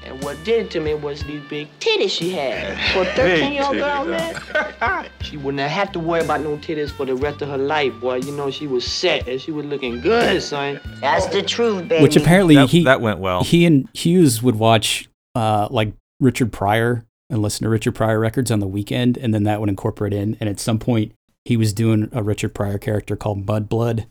And 0.07 0.23
what 0.23 0.37
did 0.45 0.67
it 0.67 0.71
to 0.73 0.81
me 0.81 0.93
was 0.93 1.23
these 1.25 1.41
big 1.49 1.67
titties 1.81 2.11
she 2.11 2.29
had. 2.31 2.77
For 2.93 3.03
a 3.03 3.15
13 3.15 3.53
year 3.55 3.65
old 3.65 3.77
girl, 3.77 4.05
man. 4.05 5.09
She 5.23 5.39
wouldn't 5.39 5.67
have 5.67 5.93
to 5.93 5.99
worry 5.99 6.21
about 6.23 6.43
no 6.43 6.59
titties 6.59 6.91
for 6.91 7.07
the 7.07 7.15
rest 7.17 7.41
of 7.41 7.49
her 7.49 7.57
life, 7.57 7.95
boy. 8.01 8.17
You 8.17 8.33
know, 8.33 8.51
she 8.51 8.67
was 8.67 8.85
set 8.87 9.27
and 9.27 9.41
she 9.41 9.51
was 9.51 9.65
looking 9.65 10.03
good, 10.03 10.43
son. 10.43 10.79
That's 11.01 11.25
the 11.29 11.43
truth, 11.43 11.89
baby. 11.89 12.03
which 12.03 12.17
apparently 12.17 12.55
That, 12.57 12.69
he 12.69 12.85
that 12.85 13.01
went 13.01 13.19
well. 13.21 13.43
he 13.45 13.65
and 13.65 13.89
Hughes 13.95 14.43
would 14.43 14.57
watch 14.57 15.09
uh, 15.35 15.69
like 15.71 15.95
Richard 16.25 16.53
Pryor 16.53 17.07
and 17.31 17.41
listen 17.43 17.65
to 17.65 17.71
Richard 17.71 17.95
Pryor 17.95 18.19
records 18.19 18.51
on 18.51 18.61
the 18.61 18.67
weekend, 18.67 19.17
and 19.17 19.33
then 19.33 19.45
that 19.45 19.61
would 19.61 19.69
incorporate 19.69 20.13
in. 20.13 20.37
And 20.41 20.49
at 20.49 20.61
some 20.61 20.79
point, 20.79 21.13
he 21.45 21.57
was 21.57 21.73
doing 21.73 22.09
a 22.13 22.23
Richard 22.23 22.55
Pryor 22.55 22.79
character 22.79 23.17
called 23.17 23.47
Mudblood, 23.47 24.07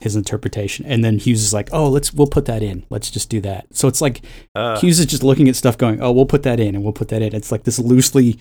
his 0.00 0.14
interpretation. 0.14 0.84
And 0.84 1.04
then 1.04 1.18
Hughes 1.18 1.42
is 1.42 1.54
like, 1.54 1.70
"Oh, 1.72 1.88
let's 1.88 2.12
we'll 2.12 2.26
put 2.26 2.44
that 2.46 2.62
in. 2.62 2.84
Let's 2.90 3.10
just 3.10 3.30
do 3.30 3.40
that." 3.40 3.66
So 3.72 3.88
it's 3.88 4.00
like 4.00 4.22
Uh, 4.54 4.78
Hughes 4.78 5.00
is 5.00 5.06
just 5.06 5.22
looking 5.22 5.48
at 5.48 5.56
stuff, 5.56 5.78
going, 5.78 6.00
"Oh, 6.00 6.12
we'll 6.12 6.26
put 6.26 6.42
that 6.44 6.60
in, 6.60 6.74
and 6.74 6.84
we'll 6.84 6.92
put 6.92 7.08
that 7.08 7.22
in." 7.22 7.34
It's 7.34 7.50
like 7.50 7.64
this 7.64 7.78
loosely 7.78 8.38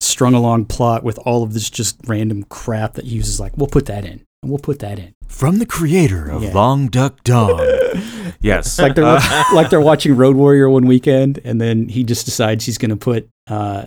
strung 0.00 0.34
along 0.34 0.64
plot 0.64 1.04
with 1.04 1.18
all 1.20 1.42
of 1.42 1.52
this 1.52 1.70
just 1.70 1.96
random 2.06 2.42
crap 2.44 2.94
that 2.94 3.04
Hughes 3.04 3.28
is 3.28 3.38
like, 3.38 3.56
"We'll 3.56 3.68
put 3.68 3.86
that 3.86 4.04
in, 4.04 4.22
and 4.42 4.50
we'll 4.50 4.58
put 4.58 4.78
that 4.80 4.98
in." 4.98 5.14
From 5.28 5.58
the 5.58 5.66
creator 5.66 6.28
of 6.28 6.42
Yeah. 6.42 6.52
Long 6.52 6.88
Duck 6.88 7.22
Dong. 7.24 7.58
yes. 8.40 8.78
like 8.78 8.94
they're 8.94 9.04
Uh, 9.04 9.44
like 9.54 9.70
they're 9.70 9.80
watching 9.80 10.16
Road 10.16 10.36
Warrior 10.36 10.68
one 10.68 10.86
weekend, 10.86 11.40
and 11.44 11.60
then 11.60 11.88
he 11.88 12.02
just 12.04 12.24
decides 12.26 12.66
he's 12.66 12.78
going 12.78 12.90
to 12.90 12.96
put 12.96 13.28
uh, 13.48 13.86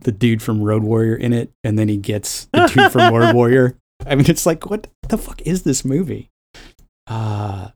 the 0.00 0.12
dude 0.12 0.42
from 0.42 0.62
Road 0.62 0.82
Warrior 0.82 1.14
in 1.14 1.32
it, 1.32 1.50
and 1.62 1.78
then 1.78 1.88
he 1.88 1.96
gets 1.96 2.46
the 2.52 2.66
dude 2.66 2.90
from 2.92 3.14
Road 3.14 3.34
Warrior. 3.34 3.76
I 4.06 4.14
mean, 4.16 4.26
it's 4.28 4.44
like, 4.46 4.68
what 4.68 4.88
the 5.08 5.16
fuck 5.16 5.40
is 5.42 5.62
this 5.62 5.84
movie? 5.84 6.30
Uh, 7.06 7.68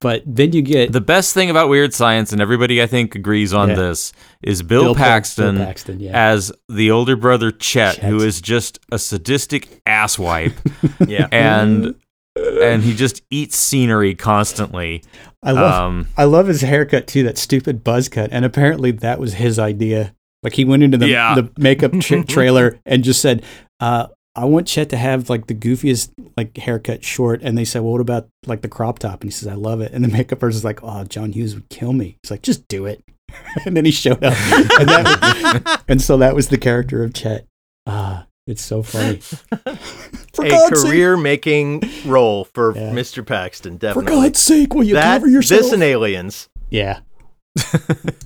but 0.00 0.22
then 0.26 0.52
you 0.52 0.62
get 0.62 0.92
the 0.92 1.00
best 1.00 1.34
thing 1.34 1.50
about 1.50 1.68
Weird 1.68 1.92
Science, 1.94 2.32
and 2.32 2.40
everybody 2.40 2.82
I 2.82 2.86
think 2.86 3.14
agrees 3.14 3.52
on 3.52 3.70
Yeah. 3.70 3.74
this, 3.76 4.12
is 4.42 4.62
Bill, 4.62 4.82
Bill 4.84 4.94
Pa- 4.94 5.00
Paxton, 5.04 5.56
Bill 5.56 5.66
Paxton, 5.66 6.00
yeah. 6.00 6.10
as 6.14 6.50
the 6.68 6.90
older 6.90 7.16
brother 7.16 7.50
Chet, 7.50 7.96
Chet. 7.96 8.04
who 8.04 8.18
is 8.22 8.40
just 8.40 8.78
a 8.90 8.98
sadistic 8.98 9.82
asswipe, 9.86 10.54
yeah. 11.08 11.26
and 11.32 11.94
and 12.36 12.82
he 12.82 12.94
just 12.94 13.22
eats 13.30 13.56
scenery 13.56 14.14
constantly. 14.14 15.02
I 15.42 15.52
love 15.52 15.82
Um, 15.84 16.06
I 16.16 16.24
love 16.24 16.46
his 16.46 16.60
haircut 16.62 17.06
too, 17.06 17.22
that 17.24 17.36
stupid 17.38 17.82
buzz 17.84 18.08
cut, 18.08 18.30
and 18.32 18.44
apparently 18.44 18.90
that 18.92 19.18
was 19.18 19.34
his 19.34 19.58
idea. 19.58 20.14
Like 20.42 20.54
he 20.54 20.64
went 20.64 20.82
into 20.82 20.96
the 20.96 21.08
Yeah. 21.08 21.34
the 21.34 21.50
makeup 21.58 21.92
tra- 22.00 22.24
trailer 22.36 22.78
and 22.86 23.04
just 23.04 23.20
said, 23.20 23.42
uh, 23.80 24.06
"I 24.36 24.44
want 24.44 24.66
Chet 24.66 24.88
to 24.90 24.96
have 24.96 25.28
like 25.30 25.46
the 25.46 25.54
goofiest 25.54 26.10
like 26.36 26.56
haircut 26.56 27.04
short." 27.04 27.40
And 27.42 27.56
they 27.58 27.64
said, 27.64 27.82
"Well, 27.82 27.92
what 27.92 28.00
about 28.00 28.28
like 28.46 28.62
the 28.62 28.68
crop 28.68 28.98
top?" 29.00 29.20
And 29.22 29.30
he 29.30 29.30
says, 29.30 29.48
"I 29.48 29.54
love 29.54 29.80
it." 29.80 29.92
And 29.92 30.04
the 30.04 30.08
makeup 30.08 30.38
person's 30.40 30.64
like, 30.64 30.80
"Oh, 30.82 31.04
John 31.04 31.32
Hughes 31.32 31.54
would 31.54 31.68
kill 31.68 31.92
me." 31.92 32.16
He's 32.22 32.30
like, 32.30 32.42
"Just 32.42 32.66
do 32.68 32.86
it." 32.86 33.02
and 33.64 33.76
then 33.76 33.84
he 33.84 33.90
showed 33.92 34.22
up, 34.24 34.34
and, 34.78 34.88
that, 34.88 35.82
and 35.88 36.02
so 36.02 36.16
that 36.16 36.34
was 36.34 36.48
the 36.48 36.58
character 36.58 37.04
of 37.04 37.12
Chet. 37.14 37.46
Ah, 37.86 38.26
it's 38.46 38.62
so 38.62 38.82
funny. 38.82 39.16
For 40.34 40.44
a 40.44 40.48
God's 40.50 40.80
sake- 40.80 40.90
career 40.90 41.16
making 41.16 41.82
role 42.06 42.44
for 42.54 42.74
Yeah. 42.76 42.90
Mr. 42.92 43.24
Paxton, 43.26 43.74
For 43.74 43.78
definitely. 43.80 44.10
God's 44.12 44.38
sake, 44.40 44.74
will 44.74 44.82
you 44.84 44.94
that, 44.94 45.18
cover 45.18 45.28
yourself? 45.28 45.60
this 45.62 45.72
and 45.72 45.82
aliens. 45.82 46.48
yeah. 46.70 47.00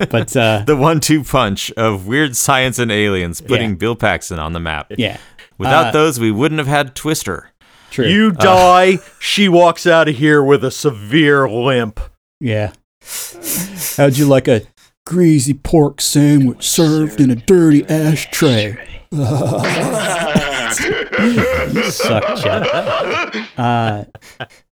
but 0.09 0.35
uh, 0.37 0.63
the 0.67 0.75
one-two 0.75 1.23
punch 1.23 1.71
of 1.71 2.05
Weird 2.07 2.35
Science 2.35 2.77
and 2.79 2.91
Aliens, 2.91 3.41
putting 3.41 3.71
Yeah. 3.71 3.75
Bill 3.75 3.95
Paxton 3.95 4.39
on 4.39 4.53
the 4.53 4.59
map. 4.59 4.91
yeah, 4.97 5.17
Without 5.57 5.87
Uh, 5.87 5.91
those, 5.91 6.19
we 6.19 6.31
wouldn't 6.31 6.59
have 6.59 6.67
had 6.67 6.95
Twister. 6.95 7.49
true. 7.91 8.07
You 8.07 8.31
die, 8.31 8.99
she 9.19 9.47
walks 9.49 9.87
out 9.87 10.07
of 10.09 10.15
here 10.17 10.43
with 10.43 10.63
a 10.65 10.71
severe 10.71 11.47
limp. 11.49 11.99
Yeah. 12.39 12.73
How'd 13.97 14.17
you 14.17 14.25
like 14.25 14.47
a 14.47 14.63
greasy 15.05 15.53
pork 15.53 16.01
sandwich 16.01 16.67
served 16.67 17.21
in 17.21 17.29
a 17.31 17.35
dirty 17.35 17.85
ashtray? 17.87 18.77
you 21.71 21.83
suck, 21.91 22.23
Chet. 22.37 22.67
Uh, 23.57 24.05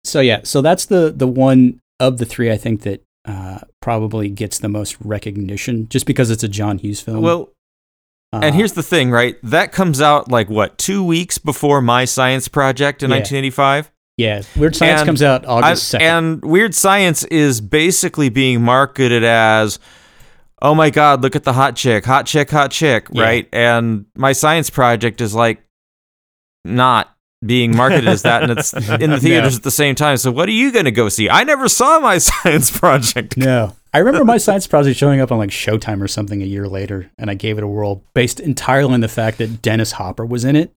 so 0.04 0.20
yeah, 0.20 0.40
so 0.44 0.60
that's 0.62 0.86
the 0.86 1.12
the 1.14 1.26
one 1.26 1.80
of 2.00 2.18
the 2.18 2.24
three 2.24 2.50
I 2.50 2.56
think 2.56 2.82
that 2.82 3.02
uh, 3.24 3.58
probably 3.80 4.28
gets 4.28 4.58
the 4.58 4.68
most 4.68 4.96
recognition, 5.00 5.88
just 5.88 6.06
because 6.06 6.30
it's 6.30 6.42
a 6.44 6.48
John 6.48 6.78
Hughes 6.78 7.00
film. 7.00 7.22
Well, 7.22 7.50
Uh, 8.32 8.40
and 8.42 8.54
here's 8.54 8.72
the 8.74 8.82
thing, 8.82 9.10
right? 9.10 9.36
That 9.42 9.72
comes 9.72 10.00
out 10.02 10.30
like 10.30 10.50
what 10.50 10.76
two 10.78 11.02
weeks 11.02 11.38
before 11.38 11.80
My 11.80 12.04
Science 12.04 12.46
Project 12.48 13.02
in 13.02 13.10
Yeah. 13.10 13.16
1985. 13.16 13.90
yeah, 14.18 14.42
Weird 14.56 14.76
Science 14.76 15.00
and 15.00 15.06
comes 15.08 15.22
out 15.22 15.44
I- 15.46 15.48
August 15.48 15.88
second. 15.88 16.06
and 16.06 16.42
Weird 16.44 16.74
Science 16.74 17.24
is 17.24 17.60
basically 17.62 18.28
being 18.28 18.60
marketed 18.62 19.24
as, 19.24 19.78
oh 20.60 20.74
my 20.74 20.90
God, 20.90 21.22
look 21.22 21.36
at 21.36 21.44
the 21.44 21.54
hot 21.54 21.74
chick, 21.76 22.04
hot 22.04 22.26
chick, 22.26 22.50
hot 22.50 22.70
chick, 22.70 23.06
Yeah. 23.12 23.22
right? 23.22 23.48
And 23.52 24.04
My 24.16 24.32
Science 24.32 24.68
Project 24.68 25.20
is 25.22 25.34
like 25.34 25.62
not 26.64 27.14
being 27.46 27.74
marketed 27.76 28.08
as 28.08 28.22
that, 28.22 28.42
and 28.42 28.58
it's 28.58 28.72
in 29.00 29.10
the 29.10 29.20
theaters 29.20 29.56
at 29.56 29.62
the 29.62 29.70
same 29.70 29.94
time. 29.94 30.16
So 30.16 30.30
what 30.32 30.48
are 30.48 30.52
you 30.52 30.72
going 30.72 30.84
to 30.86 30.90
go 30.90 31.08
see? 31.08 31.30
I 31.30 31.44
never 31.44 31.68
saw 31.68 32.00
My 32.00 32.18
Science 32.18 32.70
Project. 32.70 33.36
No. 33.36 33.74
I 33.95 33.99
remember 33.99 34.24
my 34.24 34.36
science 34.39 34.66
project 34.66 34.99
showing 34.99 35.20
up 35.20 35.32
on 35.32 35.39
like 35.39 35.51
Showtime 35.51 36.03
or 36.03 36.09
something 36.09 36.43
a 36.43 36.47
year 36.47 36.68
later, 36.68 37.11
and 37.18 37.30
I 37.30 37.34
gave 37.34 37.59
it 37.59 37.64
a 37.64 37.68
whirl 37.68 38.03
based 38.14 38.39
entirely 38.41 38.95
on 38.95 39.01
the 39.01 39.09
fact 39.09 39.39
that 39.39 39.62
Dennis 39.62 39.93
Hopper 39.93 40.26
was 40.26 40.45
in 40.45 40.57
it. 40.57 40.72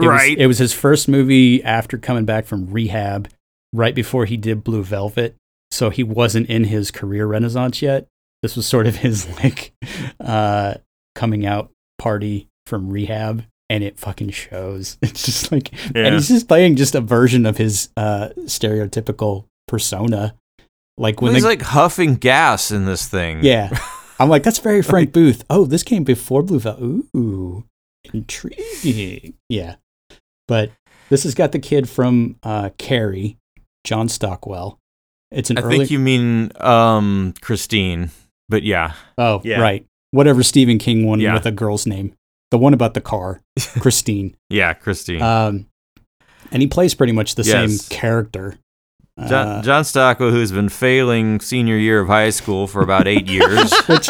It 0.00 0.02
was- 0.02 0.08
Right. 0.08 0.38
it 0.38 0.46
was 0.46 0.58
his 0.58 0.72
first 0.72 1.08
movie 1.08 1.62
after 1.62 1.98
coming 1.98 2.24
back 2.24 2.46
from 2.46 2.70
rehab, 2.70 3.28
right 3.72 3.94
before 3.94 4.26
he 4.26 4.36
did 4.36 4.64
Blue 4.64 4.82
Velvet, 4.82 5.36
so 5.70 5.90
he 5.90 6.02
wasn't 6.04 6.48
in 6.48 6.64
his 6.64 6.90
career 6.90 7.26
renaissance 7.26 7.82
yet. 7.82 8.06
This 8.42 8.56
was 8.56 8.66
sort 8.66 8.86
of 8.86 8.96
his 8.96 9.28
like 9.42 9.72
uh, 10.20 10.74
coming 11.14 11.46
out 11.46 11.70
party 11.98 12.48
from 12.66 12.90
rehab, 12.90 13.44
and 13.70 13.82
it 13.82 13.98
fucking 13.98 14.30
shows. 14.30 14.98
It's 15.02 15.24
just 15.24 15.50
like, 15.52 15.72
Yeah. 15.94 16.06
and 16.06 16.14
he's 16.14 16.28
just 16.28 16.48
playing 16.48 16.76
just 16.76 16.94
a 16.94 17.00
version 17.00 17.44
of 17.46 17.56
his 17.58 17.88
uh, 17.96 18.28
stereotypical 18.46 19.46
persona. 19.68 20.34
Like 20.96 21.20
when 21.20 21.28
Well, 21.30 21.34
he's 21.34 21.42
they, 21.42 21.48
like 21.50 21.62
huffing 21.62 22.14
gas 22.16 22.70
in 22.70 22.84
this 22.84 23.06
thing. 23.08 23.40
yeah, 23.42 23.76
I'm 24.20 24.28
like, 24.28 24.42
that's 24.44 24.58
very 24.60 24.82
Frank 24.82 25.12
Booth. 25.12 25.44
Oh, 25.50 25.64
this 25.66 25.82
came 25.82 26.04
before 26.04 26.42
Blue 26.42 26.60
Velvet. 26.60 27.04
Ooh, 27.16 27.64
intriguing. 28.12 29.34
Yeah, 29.48 29.76
but 30.48 30.70
this 31.08 31.24
has 31.24 31.34
got 31.34 31.52
the 31.52 31.58
kid 31.58 31.88
from 31.88 32.36
uh, 32.42 32.70
Carrie, 32.78 33.36
John 33.84 34.08
Stockwell. 34.08 34.78
It's 35.30 35.50
an 35.50 35.58
I 35.58 35.62
early. 35.62 35.78
think 35.78 35.90
you 35.90 35.98
mean 35.98 36.52
um 36.60 37.34
Christine, 37.40 38.10
but 38.48 38.62
yeah. 38.62 38.92
oh, 39.18 39.40
Yeah. 39.44 39.60
right. 39.60 39.84
Whatever 40.12 40.44
Stephen 40.44 40.78
King 40.78 41.04
one 41.06 41.18
Yeah. 41.20 41.34
with 41.34 41.46
a 41.46 41.50
girl's 41.50 41.86
name. 41.86 42.14
The 42.52 42.58
one 42.58 42.72
about 42.72 42.94
the 42.94 43.00
car, 43.00 43.40
Christine. 43.80 44.36
Yeah, 44.48 44.74
Christine. 44.74 45.20
Um, 45.20 45.66
and 46.52 46.62
he 46.62 46.68
plays 46.68 46.94
pretty 46.94 47.12
much 47.12 47.34
the 47.34 47.42
Yes. 47.42 47.80
same 47.80 47.98
character. 47.98 48.54
John, 49.28 49.46
Uh, 49.48 49.62
John 49.62 49.84
Stockwell, 49.84 50.30
who's 50.32 50.50
been 50.50 50.68
failing 50.68 51.38
senior 51.40 51.76
year 51.76 52.00
of 52.00 52.08
high 52.08 52.30
school 52.30 52.66
for 52.66 52.82
about 52.82 53.06
eight 53.06 53.26
years, 53.30 53.72
which, 53.86 54.08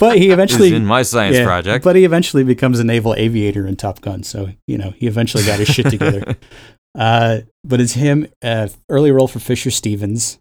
but 0.00 0.18
he 0.18 0.26
is 0.28 0.32
eventually 0.32 0.74
in 0.74 0.84
my 0.84 1.02
science 1.02 1.36
yeah, 1.36 1.44
project. 1.44 1.84
But 1.84 1.94
he 1.94 2.04
eventually 2.04 2.42
becomes 2.42 2.80
a 2.80 2.84
naval 2.84 3.14
aviator 3.14 3.66
in 3.66 3.76
Top 3.76 4.00
Gun, 4.00 4.24
so 4.24 4.48
you 4.66 4.78
know 4.78 4.90
he 4.96 5.06
eventually 5.06 5.44
got 5.44 5.58
his 5.60 5.68
shit 5.68 5.86
together. 5.90 6.36
Uh, 6.94 7.40
but 7.64 7.80
it's 7.80 7.94
him. 7.94 8.26
Uh, 8.42 8.68
early 8.90 9.10
role 9.10 9.26
for 9.26 9.38
Fisher 9.38 9.70
Stevens 9.70 10.38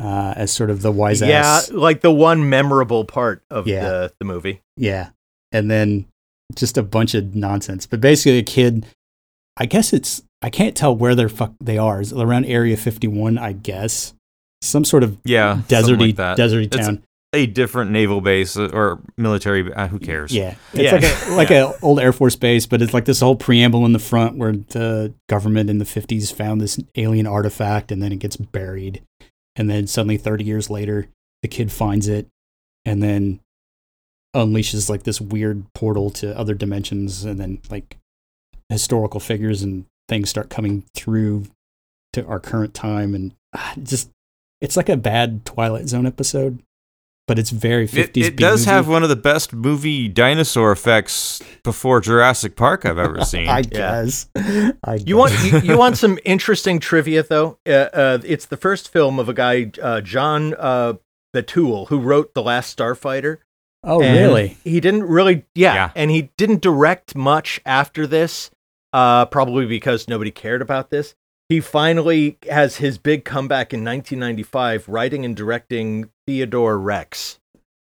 uh, 0.00 0.32
as 0.34 0.50
sort 0.50 0.70
of 0.70 0.80
the 0.80 0.90
wise 0.90 1.20
yeah, 1.20 1.40
ass. 1.40 1.70
like 1.70 2.00
the 2.00 2.10
one 2.10 2.48
memorable 2.48 3.04
part 3.04 3.42
of 3.50 3.66
Yeah. 3.68 3.82
the, 3.82 4.12
the 4.18 4.24
movie. 4.24 4.62
Yeah, 4.78 5.10
and 5.52 5.70
then 5.70 6.06
just 6.54 6.78
a 6.78 6.82
bunch 6.82 7.14
of 7.14 7.34
nonsense. 7.34 7.84
But 7.84 8.00
basically, 8.00 8.38
a 8.38 8.42
kid. 8.42 8.86
I 9.58 9.66
guess 9.66 9.92
it's. 9.92 10.22
I 10.42 10.50
can't 10.50 10.76
tell 10.76 10.94
where 10.94 11.14
they're 11.14 11.28
fuck 11.28 11.52
they 11.60 11.78
are. 11.78 12.00
Is 12.00 12.12
around 12.12 12.44
Area 12.44 12.76
51? 12.76 13.38
I 13.38 13.52
guess 13.52 14.14
some 14.62 14.84
sort 14.84 15.02
of 15.02 15.18
yeah, 15.24 15.62
deserty 15.68 16.16
like 16.16 16.38
deserty 16.38 16.66
It's 16.66 16.76
town. 16.86 17.02
a 17.32 17.46
different 17.46 17.90
naval 17.90 18.20
base 18.20 18.56
uh, 18.56 18.70
or 18.72 19.00
military. 19.16 19.72
Uh, 19.72 19.88
who 19.88 19.98
cares? 19.98 20.32
Yeah, 20.32 20.54
it's 20.72 20.82
Yeah. 20.82 20.92
like 20.92 21.02
a 21.04 21.34
like 21.36 21.50
a 21.50 21.74
old 21.82 22.00
Air 22.00 22.12
Force 22.12 22.36
base, 22.36 22.66
but 22.66 22.82
it's 22.82 22.92
like 22.94 23.04
this 23.06 23.20
whole 23.20 23.36
preamble 23.36 23.84
in 23.86 23.92
the 23.92 23.98
front 23.98 24.36
where 24.36 24.52
the 24.52 25.12
government 25.28 25.70
in 25.70 25.78
the 25.78 25.84
fifties 25.84 26.30
found 26.30 26.60
this 26.60 26.78
alien 26.96 27.26
artifact, 27.26 27.90
and 27.92 28.02
then 28.02 28.12
it 28.12 28.18
gets 28.18 28.36
buried, 28.36 29.02
and 29.56 29.68
then 29.70 29.86
suddenly 29.86 30.16
thirty 30.18 30.44
years 30.44 30.68
later, 30.70 31.08
the 31.42 31.48
kid 31.48 31.72
finds 31.72 32.08
it, 32.08 32.26
and 32.84 33.02
then 33.02 33.40
unleashes 34.34 34.90
like 34.90 35.04
this 35.04 35.20
weird 35.20 35.64
portal 35.74 36.10
to 36.10 36.36
other 36.38 36.54
dimensions, 36.54 37.24
and 37.24 37.40
then 37.40 37.58
like 37.70 37.96
historical 38.68 39.20
figures 39.20 39.62
and 39.62 39.86
things 40.08 40.30
start 40.30 40.50
coming 40.50 40.84
through 40.94 41.46
to 42.12 42.24
our 42.26 42.40
current 42.40 42.74
time, 42.74 43.14
and 43.14 43.34
ah, 43.54 43.74
just 43.82 44.10
it's 44.60 44.76
like 44.76 44.88
a 44.88 44.96
bad 44.96 45.44
Twilight 45.44 45.88
Zone 45.88 46.06
episode. 46.06 46.62
But 47.28 47.40
it's 47.40 47.50
very 47.50 47.84
It, 47.84 47.90
fifties. 47.90 48.28
it 48.28 48.36
does 48.36 48.66
have 48.66 48.86
one 48.86 49.02
of 49.02 49.08
the 49.08 49.16
best 49.16 49.52
movie 49.52 50.06
dinosaur 50.06 50.70
effects 50.70 51.42
before 51.64 52.00
Jurassic 52.00 52.54
Park 52.54 52.86
I've 52.86 52.98
ever 52.98 53.24
seen. 53.24 53.48
I 53.48 53.58
Yeah. 53.58 53.64
guess. 54.04 54.28
I 54.84 55.00
You 55.04 55.16
want 55.16 55.32
you, 55.44 55.58
you 55.58 55.76
want 55.76 55.96
some 55.98 56.20
interesting 56.24 56.78
trivia 56.78 57.24
though? 57.24 57.58
Uh, 57.66 57.72
uh, 57.92 58.18
it's 58.24 58.46
the 58.46 58.56
first 58.56 58.92
film 58.92 59.18
of 59.18 59.28
a 59.28 59.34
guy, 59.34 59.72
uh, 59.82 60.02
John 60.02 60.54
uh, 60.56 60.92
Betuel, 61.34 61.88
who 61.88 61.98
wrote 61.98 62.32
The 62.34 62.42
Last 62.44 62.78
Starfighter. 62.78 63.38
Oh, 63.82 64.00
And 64.00 64.16
really? 64.16 64.56
He 64.62 64.78
didn't 64.78 65.02
really, 65.02 65.44
yeah, 65.56 65.74
Yeah. 65.74 65.90
and 65.96 66.12
he 66.12 66.30
didn't 66.36 66.60
direct 66.62 67.16
much 67.16 67.60
after 67.66 68.06
this, 68.06 68.52
uh, 68.92 69.26
probably 69.26 69.66
because 69.66 70.08
nobody 70.08 70.30
cared 70.30 70.62
about 70.62 70.90
this. 70.90 71.14
He 71.48 71.60
finally 71.60 72.38
has 72.50 72.76
his 72.76 72.98
big 72.98 73.24
comeback 73.24 73.72
in 73.72 73.84
1995, 73.84 74.88
writing 74.88 75.24
and 75.24 75.36
directing 75.36 76.10
Theodore 76.26 76.78
Rex, 76.78 77.38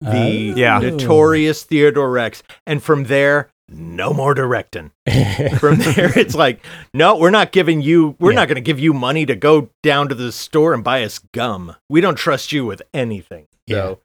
the 0.01 0.53
Oh. 0.53 0.57
Yeah. 0.57 0.79
notorious 0.81 1.63
Theodore 1.63 2.11
Rex, 2.11 2.43
and 2.67 2.83
from 2.83 3.05
there, 3.05 3.51
no 3.69 4.13
more 4.13 4.35
directing. 4.35 4.91
From 5.59 5.77
there, 5.77 6.17
it's 6.19 6.35
like, 6.35 6.63
no, 6.93 7.17
we're 7.17 7.31
not 7.31 7.51
giving 7.51 7.81
you, 7.81 8.15
we're 8.21 8.33
Yeah. 8.33 8.37
not 8.41 8.49
going 8.49 8.57
to 8.57 8.61
give 8.61 8.79
you 8.79 8.93
money 8.93 9.25
to 9.25 9.35
go 9.35 9.71
down 9.83 10.09
to 10.11 10.15
the 10.15 10.33
store 10.33 10.75
and 10.75 10.85
buy 10.85 11.03
us 11.03 11.19
gum. 11.33 11.75
We 11.89 12.01
don't 12.03 12.17
trust 12.17 12.53
you 12.53 12.67
with 12.67 12.83
anything. 12.93 13.47
So, 13.71 14.01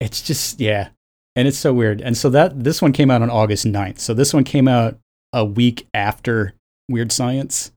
It's 0.00 0.20
just 0.20 0.60
yeah, 0.60 0.88
and 1.36 1.48
it's 1.48 1.56
so 1.56 1.72
weird. 1.72 2.02
And 2.02 2.16
so 2.18 2.28
that 2.30 2.62
this 2.64 2.82
one 2.82 2.92
came 2.92 3.10
out 3.10 3.22
on 3.22 3.30
August 3.30 3.64
9th. 3.64 3.98
So 3.98 4.12
this 4.12 4.34
one 4.34 4.44
came 4.44 4.68
out 4.68 4.98
a 5.32 5.44
week 5.44 5.86
after 5.94 6.54
Weird 6.88 7.12
Science. 7.12 7.72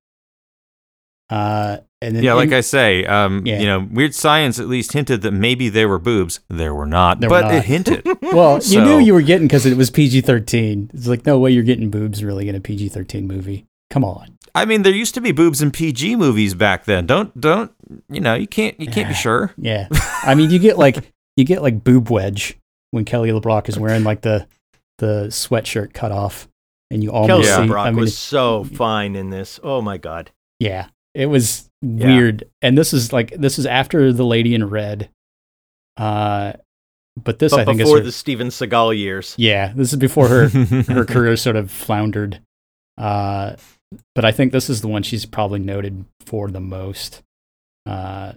Uh, 1.30 1.78
and 2.02 2.16
then 2.16 2.24
yeah, 2.24 2.34
like 2.34 2.52
I 2.52 2.62
say, 2.62 3.06
um, 3.06 3.45
Yeah. 3.45 3.60
you 3.60 3.66
know, 3.66 3.88
Weird 3.91 4.14
Science 4.16 4.60
at 4.60 4.68
least 4.68 4.93
hinted 4.93 5.22
that 5.22 5.32
maybe 5.32 5.70
they 5.70 5.86
were 5.86 5.99
boobs. 5.99 6.39
There 6.49 6.74
were 6.74 6.86
not, 6.86 7.20
There 7.20 7.30
were 7.30 7.41
but 7.41 7.47
not. 7.47 7.56
it 7.56 7.66
hinted. 7.66 8.06
well, 8.22 8.60
you 8.64 8.82
knew 8.82 8.99
you 8.99 9.14
were 9.14 9.22
getting 9.22 9.47
because 9.47 9.66
it 9.66 9.78
was 9.78 9.89
PG 9.89 10.22
13. 10.22 10.91
It's 10.93 11.08
like 11.08 11.26
no 11.26 11.39
way 11.39 11.52
you're 11.52 11.64
getting 11.64 11.89
boobs 11.89 12.24
really 12.24 12.49
in 12.49 12.56
a 12.56 12.60
PG 12.60 12.89
13 12.89 13.28
movie. 13.28 13.66
Come 13.89 14.04
on. 14.04 14.38
I 14.54 14.66
mean, 14.66 14.82
there 14.82 14.93
used 14.93 15.14
to 15.14 15.22
be 15.22 15.32
boobs 15.32 15.62
in 15.62 15.72
PG 15.72 16.18
movies 16.18 16.54
back 16.54 16.84
then. 16.86 17.06
Don't, 17.06 17.39
don't, 17.39 17.72
you 18.10 18.20
know, 18.20 18.34
you 18.34 18.47
can't, 18.47 18.78
you 18.80 18.88
can't 18.88 19.08
be 19.08 19.14
sure. 19.16 19.54
Yeah, 19.58 19.88
I 20.24 20.36
mean 20.36 20.49
you 20.49 20.60
get 20.60 20.78
like 20.78 21.14
you 21.38 21.45
get 21.45 21.62
like 21.62 21.84
boob 21.84 22.10
wedge 22.10 22.58
when 22.91 23.06
Kelly 23.06 23.30
LeBrock 23.30 23.70
is 23.70 23.80
wearing 23.80 24.04
like 24.04 24.22
the 24.22 24.47
the 24.97 25.28
sweatshirt 25.28 25.93
cut 25.93 26.12
off, 26.12 26.49
and 26.91 27.03
you 27.03 27.11
almost 27.11 27.47
Yeah. 27.47 27.57
see. 27.57 27.61
LeBrock 27.71 27.85
I 27.85 27.91
mean, 27.91 27.99
was 28.01 28.17
so 28.17 28.63
fine 28.63 29.15
in 29.15 29.29
this. 29.29 29.59
Oh 29.63 29.81
my 29.81 29.97
God. 29.97 30.31
Yeah, 30.59 30.87
it 31.15 31.25
was 31.27 31.69
Yeah. 31.81 32.05
weird. 32.07 32.43
And 32.61 32.77
this 32.77 32.93
is 32.93 33.11
like 33.13 33.31
this 33.37 33.57
is 33.57 33.65
after 33.65 34.11
the 34.13 34.25
Lady 34.25 34.53
in 34.53 34.69
Red. 34.69 35.09
Uh, 35.97 36.53
but 37.21 37.39
this 37.39 37.51
But 37.51 37.61
I 37.61 37.65
think 37.65 37.79
before 37.79 37.97
is 37.97 38.01
her, 38.01 38.05
the 38.05 38.11
Steven 38.11 38.47
Seagal 38.47 38.97
years. 38.97 39.35
yeah, 39.37 39.73
this 39.75 39.91
is 39.91 39.99
before 39.99 40.27
her 40.27 40.47
her 40.87 41.05
career 41.05 41.35
sort 41.35 41.55
of 41.55 41.71
floundered. 41.71 42.41
Uh, 42.97 43.55
but 44.15 44.23
I 44.25 44.31
think 44.31 44.51
this 44.51 44.69
is 44.69 44.81
the 44.81 44.87
one 44.87 45.03
she's 45.03 45.25
probably 45.25 45.59
noted 45.59 46.05
for 46.25 46.49
the 46.49 46.61
most. 46.61 47.21
Uh, 47.85 48.33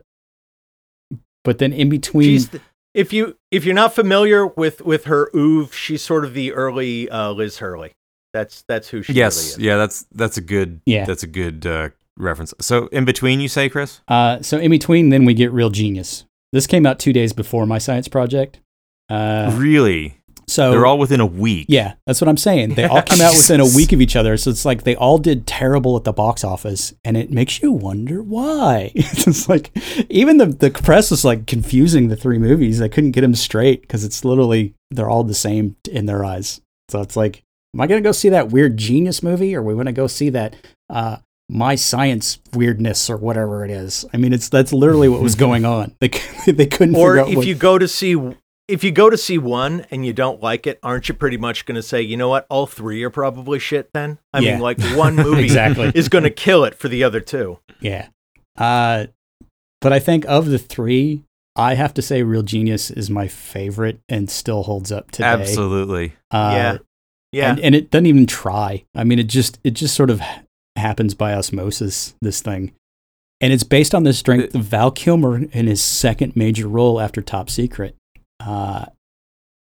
but 1.44 1.59
then 1.59 1.72
in 1.72 1.88
between, 1.88 2.24
She's 2.24 2.48
the, 2.48 2.61
if 2.94 3.12
you 3.12 3.36
if 3.50 3.64
you're 3.64 3.74
not 3.74 3.94
familiar 3.94 4.46
with 4.46 4.80
with 4.80 5.05
her 5.05 5.30
oeuvre, 5.36 5.72
she's 5.76 6.02
sort 6.02 6.24
of 6.24 6.34
the 6.34 6.52
early 6.52 7.09
uh, 7.11 7.30
Liz 7.32 7.59
Hurley. 7.59 7.92
That's 8.35 8.62
that's 8.68 8.89
who 8.89 9.03
she 9.03 9.14
yes, 9.14 9.37
really 9.37 9.49
is. 9.49 9.59
yeah, 9.59 9.76
that's 9.78 10.05
that's 10.12 10.37
a 10.37 10.43
good, 10.43 10.80
Yeah. 10.85 11.07
that's 11.07 11.22
a 11.22 11.26
good 11.28 11.64
uh, 11.66 11.89
reference. 12.18 12.53
So 12.61 12.89
in 12.89 13.07
between, 13.07 13.41
you 13.41 13.49
say, 13.49 13.68
Chris? 13.70 14.01
uh, 14.09 14.43
so 14.43 14.59
in 14.59 14.70
between, 14.70 15.09
then 15.09 15.24
we 15.24 15.32
get 15.32 15.53
Real 15.53 15.70
Genius. 15.70 16.26
This 16.53 16.66
came 16.66 16.85
out 16.85 16.99
two 16.99 17.12
days 17.12 17.32
before 17.32 17.64
my 17.64 17.78
science 17.78 18.09
project. 18.09 18.61
Uh, 19.09 19.53
really? 19.57 20.18
so 20.47 20.70
They're 20.72 20.85
all 20.87 20.99
within 20.99 21.20
a 21.20 21.26
week. 21.26 21.66
Yeah, 21.68 21.95
that's 22.07 22.20
what 22.20 22.28
I'm 22.28 22.37
saying. 22.37 22.74
They 22.74 22.85
all 22.85 23.03
came 23.03 23.20
out 23.20 23.32
within 23.35 23.61
a 23.61 23.64
week 23.76 23.93
of 23.93 24.01
each 24.01 24.14
other, 24.16 24.37
so 24.37 24.51
it's 24.51 24.64
like 24.64 24.82
they 24.82 24.95
all 24.97 25.18
did 25.18 25.47
terrible 25.47 25.97
at 25.97 26.05
the 26.05 26.12
box 26.12 26.45
office, 26.45 26.93
and 27.05 27.16
it 27.16 27.30
makes 27.30 27.62
you 27.62 27.72
wonder 27.72 28.22
why. 28.22 28.91
it's 28.95 29.49
like 29.49 29.70
even 30.11 30.37
the 30.39 30.47
the 30.47 30.70
press 30.70 31.11
was 31.11 31.24
like 31.24 31.47
confusing 31.47 32.09
the 32.09 32.16
three 32.16 32.39
movies. 32.39 32.80
I 32.82 32.89
couldn't 32.89 33.12
get 33.12 33.20
them 33.22 33.35
straight 33.35 33.82
because 33.82 34.05
it's 34.05 34.24
literally 34.24 34.74
they're 34.91 35.09
all 35.11 35.24
the 35.24 35.35
same 35.35 35.76
in 35.91 36.07
their 36.07 36.24
eyes. 36.24 36.61
So 36.91 37.01
it's 37.01 37.16
like, 37.16 37.43
am 37.75 37.81
I 37.81 37.87
gonna 37.87 38.01
go 38.01 38.12
see 38.12 38.29
that 38.31 38.49
weird 38.51 38.77
genius 38.77 39.22
movie, 39.22 39.55
or 39.55 39.62
we 39.62 39.75
want 39.75 39.87
to 39.89 39.93
go 39.93 40.07
see 40.07 40.31
that 40.31 40.55
uh, 40.89 41.16
my 41.51 41.75
science 41.75 42.39
weirdness 42.55 43.11
or 43.11 43.16
whatever 43.18 43.64
it 43.64 43.70
is? 43.70 44.05
I 44.14 44.16
mean, 44.16 44.33
it's 44.33 44.49
that's 44.49 44.72
literally 44.72 45.09
what 45.09 45.20
was 45.20 45.35
going 45.35 45.64
on. 45.64 45.95
They 46.01 46.09
they 46.47 46.66
couldn't 46.66 46.95
Or 46.97 47.11
figure 47.16 47.20
out 47.20 47.29
if 47.31 47.37
what, 47.39 47.47
you 47.47 47.55
go 47.55 47.77
to 47.79 47.89
see 47.89 48.16
if 48.66 48.83
you 48.83 48.91
go 48.93 49.11
to 49.11 49.18
see 49.18 49.37
one 49.37 49.85
and 49.91 50.07
you 50.07 50.14
don't 50.14 50.43
like 50.43 50.66
it, 50.66 50.79
aren't 50.83 51.07
you 51.11 51.14
pretty 51.14 51.37
much 51.37 51.66
going 51.66 51.75
to 51.77 51.83
say, 51.83 52.01
you 52.01 52.16
know 52.16 52.31
what, 52.31 52.47
all 52.49 52.66
three 52.66 53.03
are 53.05 53.11
probably 53.11 53.59
shit? 53.59 53.91
Then 53.93 54.16
I 54.33 54.39
Yeah. 54.39 54.53
mean, 54.53 54.61
like 54.61 54.81
one 54.97 55.16
movie 55.16 55.45
Exactly. 55.45 55.93
is 55.95 56.09
going 56.09 56.25
to 56.25 56.31
kill 56.31 56.64
it 56.64 56.75
for 56.75 56.89
the 56.89 57.05
other 57.05 57.20
two. 57.20 57.59
Yeah. 57.81 58.07
Uh, 58.57 59.09
but 59.83 59.93
I 59.93 59.99
think 59.99 60.25
of 60.25 60.47
the 60.47 60.59
three, 60.59 61.25
I 61.55 61.75
have 61.75 61.93
to 61.93 62.01
say 62.01 62.22
Real 62.22 62.41
Genius 62.43 62.91
is 62.91 63.11
my 63.11 63.29
favorite 63.29 64.01
and 64.09 64.31
still 64.31 64.62
holds 64.62 64.91
up 64.91 65.11
today. 65.11 65.27
Absolutely. 65.29 66.14
Uh, 66.31 66.53
Yeah. 66.55 66.79
Yeah, 67.35 67.51
And, 67.51 67.61
and 67.61 67.74
it 67.74 67.91
doesn't 67.91 68.07
even 68.07 68.26
try. 68.26 68.85
I 68.95 69.05
mean, 69.05 69.18
it 69.18 69.24
just 69.28 69.59
it 69.64 69.72
just 69.72 69.95
sort 69.95 70.11
of 70.11 70.20
happens 70.76 71.14
by 71.14 71.35
osmosis. 71.35 72.14
This 72.22 72.41
thing, 72.41 72.72
and 73.41 73.53
it's 73.53 73.64
based 73.64 73.95
on 73.95 74.05
the 74.05 74.12
strength 74.12 74.55
of 74.55 74.62
Val 74.64 74.91
Kilmer 74.91 75.39
in 75.45 75.66
his 75.66 75.82
second 75.82 76.35
major 76.37 76.68
role 76.68 77.01
after 77.01 77.20
Top 77.22 77.51
Secret, 77.51 77.97
uh, 78.41 78.87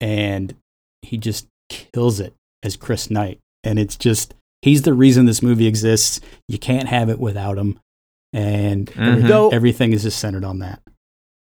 and 0.01 0.55
he 1.01 1.17
just 1.17 1.47
kills 1.69 2.19
it 2.19 2.33
as 2.63 2.75
Chris 2.75 3.09
Knight. 3.09 3.39
And 3.63 3.77
it's 3.79 3.95
just 3.97 4.33
he's 4.61 4.83
the 4.83 4.93
reason 4.93 5.25
this 5.25 5.41
movie 5.43 5.67
exists. 5.67 6.19
You 6.47 6.57
can't 6.57 6.87
have 6.87 7.09
it 7.09 7.19
without 7.19 7.57
him. 7.57 7.79
and 8.33 8.87
Mhm. 8.87 9.07
everything, 9.07 9.27
Though- 9.29 9.49
everything 9.49 9.93
is 9.93 10.03
just 10.03 10.19
centered 10.19 10.43
on 10.43 10.59
that. 10.59 10.81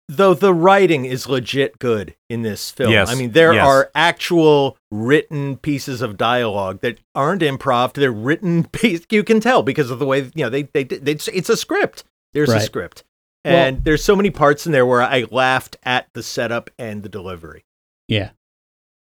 Though 0.09 0.35
the 0.35 0.55
writing 0.55 1.05
is 1.05 1.29
legit 1.29 1.81
good 1.81 2.15
in 2.31 2.43
this 2.43 2.71
film. 2.71 2.93
Yes, 2.93 3.11
I 3.11 3.17
mean, 3.17 3.33
there 3.33 3.55
yes. 3.55 3.67
are 3.67 3.91
actual 3.93 4.79
written 4.93 5.57
pieces 5.57 6.01
of 6.01 6.17
dialogue 6.17 6.81
that 6.83 7.01
aren't 7.17 7.43
improv. 7.43 7.93
They're 7.95 8.13
written 8.13 8.65
piece. 8.73 9.05
You 9.11 9.25
can 9.25 9.41
tell 9.41 9.65
because 9.65 9.91
of 9.91 9.99
the 9.99 10.07
way 10.07 10.31
you 10.35 10.45
know 10.45 10.49
they 10.51 10.63
they, 10.63 10.85
they 10.85 11.13
it's, 11.13 11.27
it's 11.29 11.49
a 11.49 11.57
script. 11.57 12.05
There's 12.35 12.51
a 12.51 12.55
Right. 12.55 12.63
script, 12.63 13.03
Well- 13.45 13.55
and 13.57 13.83
there's 13.85 14.05
so 14.05 14.15
many 14.15 14.31
parts 14.31 14.65
in 14.65 14.71
there 14.73 14.87
where 14.87 15.03
I 15.03 15.25
laughed 15.31 15.77
at 15.83 16.07
the 16.15 16.23
setup 16.23 16.71
and 16.79 17.03
the 17.03 17.09
delivery. 17.09 17.65
Yeah, 18.07 18.31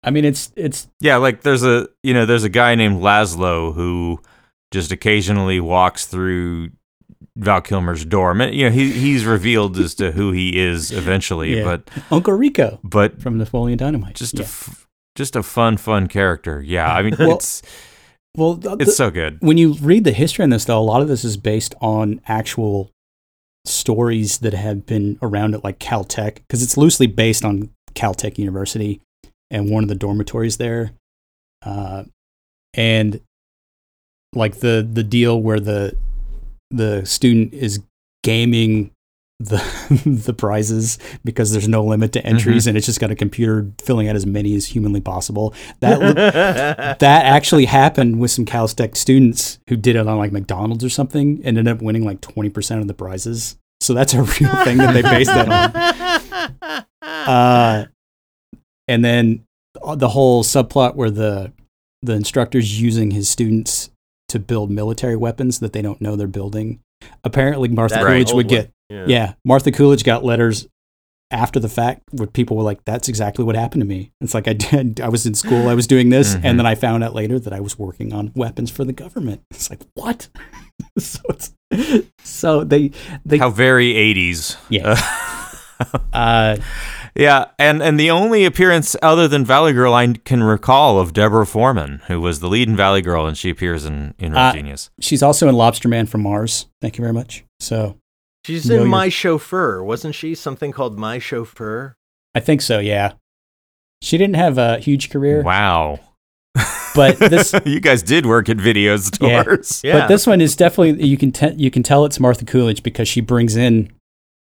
I 0.05 0.11
mean 0.11 0.27
it's 0.27 0.53
it's 0.57 0.89
Yeah, 1.01 1.17
like 1.17 1.41
there's 1.41 1.63
a 1.65 1.89
you 2.03 2.13
know 2.13 2.27
there's 2.27 2.45
a 2.45 2.51
guy 2.51 2.75
named 2.75 3.01
Laszlo 3.01 3.73
who 3.75 4.21
just 4.73 4.93
occasionally 4.93 5.59
walks 5.59 6.05
through 6.05 6.71
Val 7.37 7.61
Kilmer's 7.63 8.05
dorm. 8.05 8.41
You 8.43 8.67
know, 8.67 8.71
he 8.71 8.93
he's 8.93 9.25
revealed 9.25 9.79
as 9.79 9.95
to 9.97 10.13
who 10.13 10.33
he 10.33 10.59
is 10.59 10.91
eventually, 10.93 11.57
Yeah. 11.59 11.65
but 11.65 11.91
Uncle 12.11 12.35
Rico 12.35 12.79
but 12.85 13.21
from 13.23 13.39
Napoleon 13.39 13.79
Dynamite. 13.79 14.15
just 14.17 14.35
yeah. 14.35 14.41
a 14.43 14.45
f- 14.45 14.87
just 15.17 15.35
a 15.37 15.43
fun 15.43 15.77
fun 15.77 16.09
character. 16.09 16.63
Yeah, 16.63 16.93
I 16.93 17.03
mean 17.03 17.15
Well, 17.19 17.37
it's 17.37 17.63
well, 18.37 18.55
the- 18.55 18.77
it's 18.81 18.97
so 18.97 19.11
good. 19.11 19.39
when 19.41 19.57
you 19.59 19.75
read 19.75 20.05
the 20.05 20.13
history 20.13 20.43
on 20.43 20.51
this, 20.51 20.65
though, 20.67 20.79
a 20.79 20.81
lot 20.81 21.01
of 21.03 21.09
this 21.09 21.25
is 21.25 21.37
based 21.37 21.75
on 21.81 22.21
actual 22.27 22.91
stories 23.65 24.39
that 24.39 24.55
have 24.55 24.85
been 24.87 25.19
around 25.23 25.55
at 25.55 25.63
like 25.65 25.79
Caltech, 25.79 26.37
because 26.37 26.63
it's 26.63 26.77
loosely 26.77 27.07
based 27.07 27.45
on 27.45 27.71
Caltech 27.95 28.39
University 28.39 29.01
and 29.51 29.71
one 29.71 29.83
of 29.85 29.89
the 29.89 29.95
dormitories 29.95 30.57
there, 30.57 30.93
uh, 31.65 32.05
and 32.75 33.21
like 34.35 34.57
the 34.61 34.87
the 34.91 35.05
deal 35.05 35.41
where 35.41 35.61
the 35.61 35.95
the 36.73 37.05
student 37.05 37.55
is 37.55 37.81
gaming 38.23 38.91
the 39.39 39.63
the 40.25 40.33
prizes 40.33 40.99
because 41.25 41.53
there's 41.53 41.69
no 41.69 41.85
limit 41.85 42.13
to 42.13 42.25
entries 42.25 42.67
and 42.67 42.77
it's 42.77 42.87
just 42.87 43.01
got 43.01 43.11
a 43.11 43.15
computer 43.15 43.71
filling 43.83 44.09
out 44.09 44.17
as 44.17 44.27
many 44.27 44.55
as 44.55 44.67
humanly 44.67 45.01
possible. 45.01 45.55
That 45.81 45.99
that 47.01 47.25
actually 47.25 47.67
happened 47.67 48.21
with 48.21 48.31
some 48.31 48.45
Caltech 48.45 48.97
students 48.97 49.59
who 49.69 49.77
did 49.77 49.97
it 49.97 50.07
on 50.07 50.19
like 50.19 50.33
McDonald's 50.33 50.85
or 50.85 50.91
something 50.91 51.39
and 51.45 51.59
ended 51.59 51.69
up 51.69 51.83
winning 51.83 52.05
like 52.05 52.21
20% 52.21 52.81
of 52.81 52.87
the 52.87 52.95
prizes. 52.95 53.57
So 53.81 53.95
that's 53.95 54.15
a 54.15 54.23
real 54.23 54.55
thing 54.65 54.79
that 54.79 54.93
they 54.93 55.03
based 55.03 55.31
that 55.31 55.49
on. 55.49 56.87
Uh, 57.03 57.87
and 58.89 59.05
then 59.05 59.45
the 59.95 60.09
whole 60.09 60.43
subplot 60.43 60.97
where 60.97 61.11
the 61.11 61.53
the 62.03 62.15
instructor's 62.15 62.81
using 62.81 63.13
his 63.13 63.29
students 63.29 63.92
to 64.33 64.39
build 64.39 64.71
military 64.71 65.17
weapons 65.17 65.61
that 65.61 65.73
they 65.73 65.81
don't 65.83 66.01
know 66.01 66.17
they're 66.17 66.27
building. 66.27 66.81
Apparently, 67.25 67.69
Martha 67.69 67.95
That's 67.95 68.07
Coolidge 68.07 68.33
would 68.33 68.49
get 68.49 68.71
Yeah. 68.91 69.05
yeah. 69.09 69.33
Martha 69.45 69.71
Coolidge 69.73 70.05
got 70.05 70.25
letters 70.25 70.67
after 71.31 71.59
the 71.59 71.69
fact 71.69 72.03
where 72.13 72.27
people 72.27 72.57
were 72.59 72.63
like, 72.63 72.85
"That's 72.85 73.09
exactly 73.09 73.45
what 73.45 73.57
happened 73.57 73.81
to 73.83 73.87
me." 73.87 74.13
It's 74.21 74.35
like 74.35 74.47
I 74.49 74.53
did. 74.53 75.01
I 75.01 75.09
was 75.09 75.25
in 75.27 75.35
school. 75.35 75.69
I 75.69 75.75
was 75.75 75.87
doing 75.87 76.11
this, 76.11 76.35
Mhm. 76.35 76.41
and 76.45 76.59
then 76.59 76.67
I 76.67 76.75
found 76.75 77.03
out 77.03 77.15
later 77.15 77.39
that 77.39 77.53
I 77.53 77.61
was 77.61 77.79
working 77.79 78.13
on 78.13 78.33
weapons 78.35 78.71
for 78.71 78.85
the 78.85 78.93
government. 78.93 79.41
It's 79.51 79.71
like 79.71 79.81
what? 79.95 80.29
so 80.99 81.21
it's 81.31 81.53
so 82.23 82.65
they 82.65 82.91
they 83.25 83.39
How 83.39 83.51
very 83.51 83.95
80s. 83.95 84.57
Yeah. 84.69 85.01
uh 86.13 86.57
Yeah, 87.15 87.47
and 87.59 87.83
and 87.83 88.01
the 88.01 88.11
only 88.11 88.45
appearance 88.45 88.97
other 89.03 89.29
than 89.29 89.45
Valley 89.45 89.73
Girl 89.75 89.93
I 89.93 90.15
can 90.25 90.43
recall 90.43 90.99
of 90.99 91.13
Deborah 91.13 91.47
Foreman, 91.47 92.01
who 92.07 92.21
was 92.21 92.41
the 92.41 92.49
lead 92.49 92.69
in 92.69 92.77
Valley 92.77 93.03
Girl, 93.03 93.27
and 93.27 93.37
she 93.37 93.51
appears 93.51 93.85
in 93.85 94.15
in 94.19 94.33
Red 94.33 94.41
Uh, 94.41 94.53
Genius. 94.55 94.91
she's 95.01 95.23
also 95.23 95.49
in 95.49 95.55
Lobster 95.55 95.89
Man 95.89 96.07
from 96.07 96.23
Mars. 96.23 96.67
Thank 96.81 96.97
you 96.97 97.03
very 97.03 97.13
much. 97.15 97.45
So 97.61 97.99
She's 98.47 98.67
Know 98.67 98.75
in 98.77 98.81
your- 98.83 98.89
My 98.89 99.09
Chauffeur, 99.09 99.85
wasn't 99.85 100.15
she? 100.17 100.35
Something 100.35 100.73
called 100.73 100.99
My 100.99 101.19
Chauffeur. 101.21 101.95
I 102.35 102.41
think 102.41 102.61
so. 102.61 102.81
Yeah. 102.81 103.13
She 104.01 104.19
didn't 104.19 104.35
have 104.37 104.59
a 104.59 104.79
huge 104.79 105.11
career, 105.11 105.43
Wow. 105.43 106.01
but 106.97 107.19
this 107.19 107.55
you 107.65 107.79
guys 107.79 108.03
did 108.03 108.27
work 108.27 108.49
at 108.49 108.57
video 108.57 108.93
Yeah. 109.21 109.43
stores. 109.43 109.81
Yeah. 109.85 110.01
But 110.01 110.09
this 110.09 110.27
one 110.27 110.41
is 110.41 110.57
definitely 110.57 111.07
you 111.07 111.17
can 111.17 111.31
te- 111.31 111.55
you 111.57 111.71
can 111.71 111.83
tell 111.85 112.05
it's 112.05 112.19
Martha 112.19 112.45
Coolidge 112.45 112.83
because 112.83 113.07
she 113.07 113.21
brings 113.21 113.55
in 113.55 113.93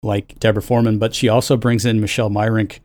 like 0.04 0.38
Deborah 0.38 0.62
Foreman, 0.62 0.98
but 0.98 1.14
she 1.14 1.28
also 1.28 1.56
brings 1.56 1.84
in 1.84 2.00
Michelle 2.00 2.30
Meyrink 2.30 2.80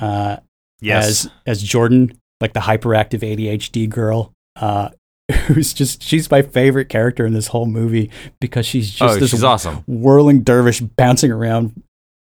uh, 0.00 0.38
Yes. 0.80 1.06
as 1.06 1.30
as 1.46 1.62
Jordan, 1.62 2.18
like 2.40 2.52
the 2.52 2.60
hyperactive 2.60 3.20
ADHD 3.20 3.88
girl. 3.88 4.32
Uh, 4.56 4.90
who's 5.46 5.72
just 5.72 6.02
she's 6.02 6.30
my 6.30 6.42
favorite 6.42 6.90
character 6.90 7.24
in 7.24 7.32
this 7.32 7.46
whole 7.46 7.64
movie 7.64 8.10
because 8.40 8.66
she's 8.66 8.90
just 8.90 9.16
oh, 9.16 9.18
this 9.18 9.30
she's 9.30 9.42
awesome. 9.42 9.82
whirling 9.86 10.42
dervish 10.42 10.80
bouncing 10.80 11.32
around 11.32 11.82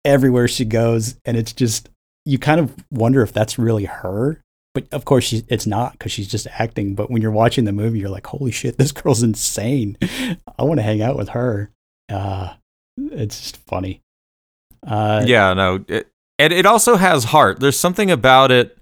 everywhere 0.05 0.47
she 0.47 0.65
goes, 0.65 1.17
and 1.25 1.37
it's 1.37 1.53
just 1.53 1.89
you 2.25 2.39
kind 2.39 2.61
of 2.61 2.75
wonder 2.93 3.23
if 3.23 3.33
that's 3.33 3.59
really 3.59 3.87
her. 3.87 4.41
But 4.73 4.87
of 4.93 5.05
course, 5.05 5.25
she, 5.25 5.43
it's 5.49 5.67
not 5.67 5.93
because 5.93 6.13
she's 6.13 6.29
just 6.29 6.47
acting. 6.47 6.95
But 6.95 7.11
when 7.11 7.23
you're 7.23 7.31
watching 7.33 7.65
the 7.65 7.73
movie, 7.73 7.99
you're 7.99 8.09
like, 8.11 8.27
"Holy 8.27 8.53
shit, 8.53 8.79
this 8.79 8.93
girl's 8.93 9.23
insane! 9.23 9.97
I 10.59 10.63
want 10.63 10.79
to 10.79 10.83
hang 10.85 11.03
out 11.03 11.17
with 11.17 11.31
her." 11.31 11.71
Uh, 12.09 12.55
it's 12.97 13.41
just 13.41 13.57
funny. 13.57 14.01
Uh, 14.87 15.23
yeah, 15.27 15.53
no. 15.55 15.85
It, 15.89 16.11
and 16.39 16.53
it 16.53 16.67
also 16.67 16.97
has 16.97 17.25
heart. 17.25 17.61
There's 17.61 17.79
something 17.79 18.11
about 18.11 18.51
it 18.51 18.77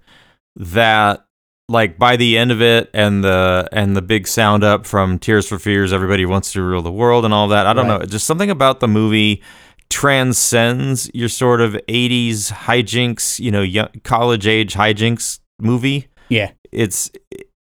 that 0.55 1.25
like 1.67 1.97
by 1.97 2.15
the 2.15 2.37
end 2.37 2.51
of 2.51 2.61
it 2.61 2.89
and 2.93 3.23
the 3.23 3.67
and 3.71 3.95
the 3.95 4.01
big 4.01 4.27
sound 4.27 4.63
up 4.63 4.85
from 4.85 5.17
Tears 5.19 5.47
for 5.47 5.57
Fears, 5.59 5.91
everybody 5.93 6.25
wants 6.25 6.51
to 6.53 6.61
rule 6.61 6.81
the 6.81 6.91
world 6.91 7.25
and 7.25 7.33
all 7.33 7.47
that. 7.49 7.65
I 7.65 7.73
don't 7.73 7.87
Right. 7.87 8.01
know. 8.01 8.05
Just 8.05 8.25
something 8.27 8.49
about 8.51 8.79
the 8.81 8.87
movie 8.87 9.41
transcends 9.89 11.09
your 11.13 11.29
sort 11.29 11.61
of 11.61 11.73
80s 11.87 12.51
hijinks, 12.51 13.39
you 13.39 13.49
know, 13.51 13.61
young, 13.61 13.87
college 14.03 14.45
age 14.47 14.73
hijinks 14.73 15.39
movie. 15.59 16.07
yeah, 16.29 16.51
It's 16.71 17.09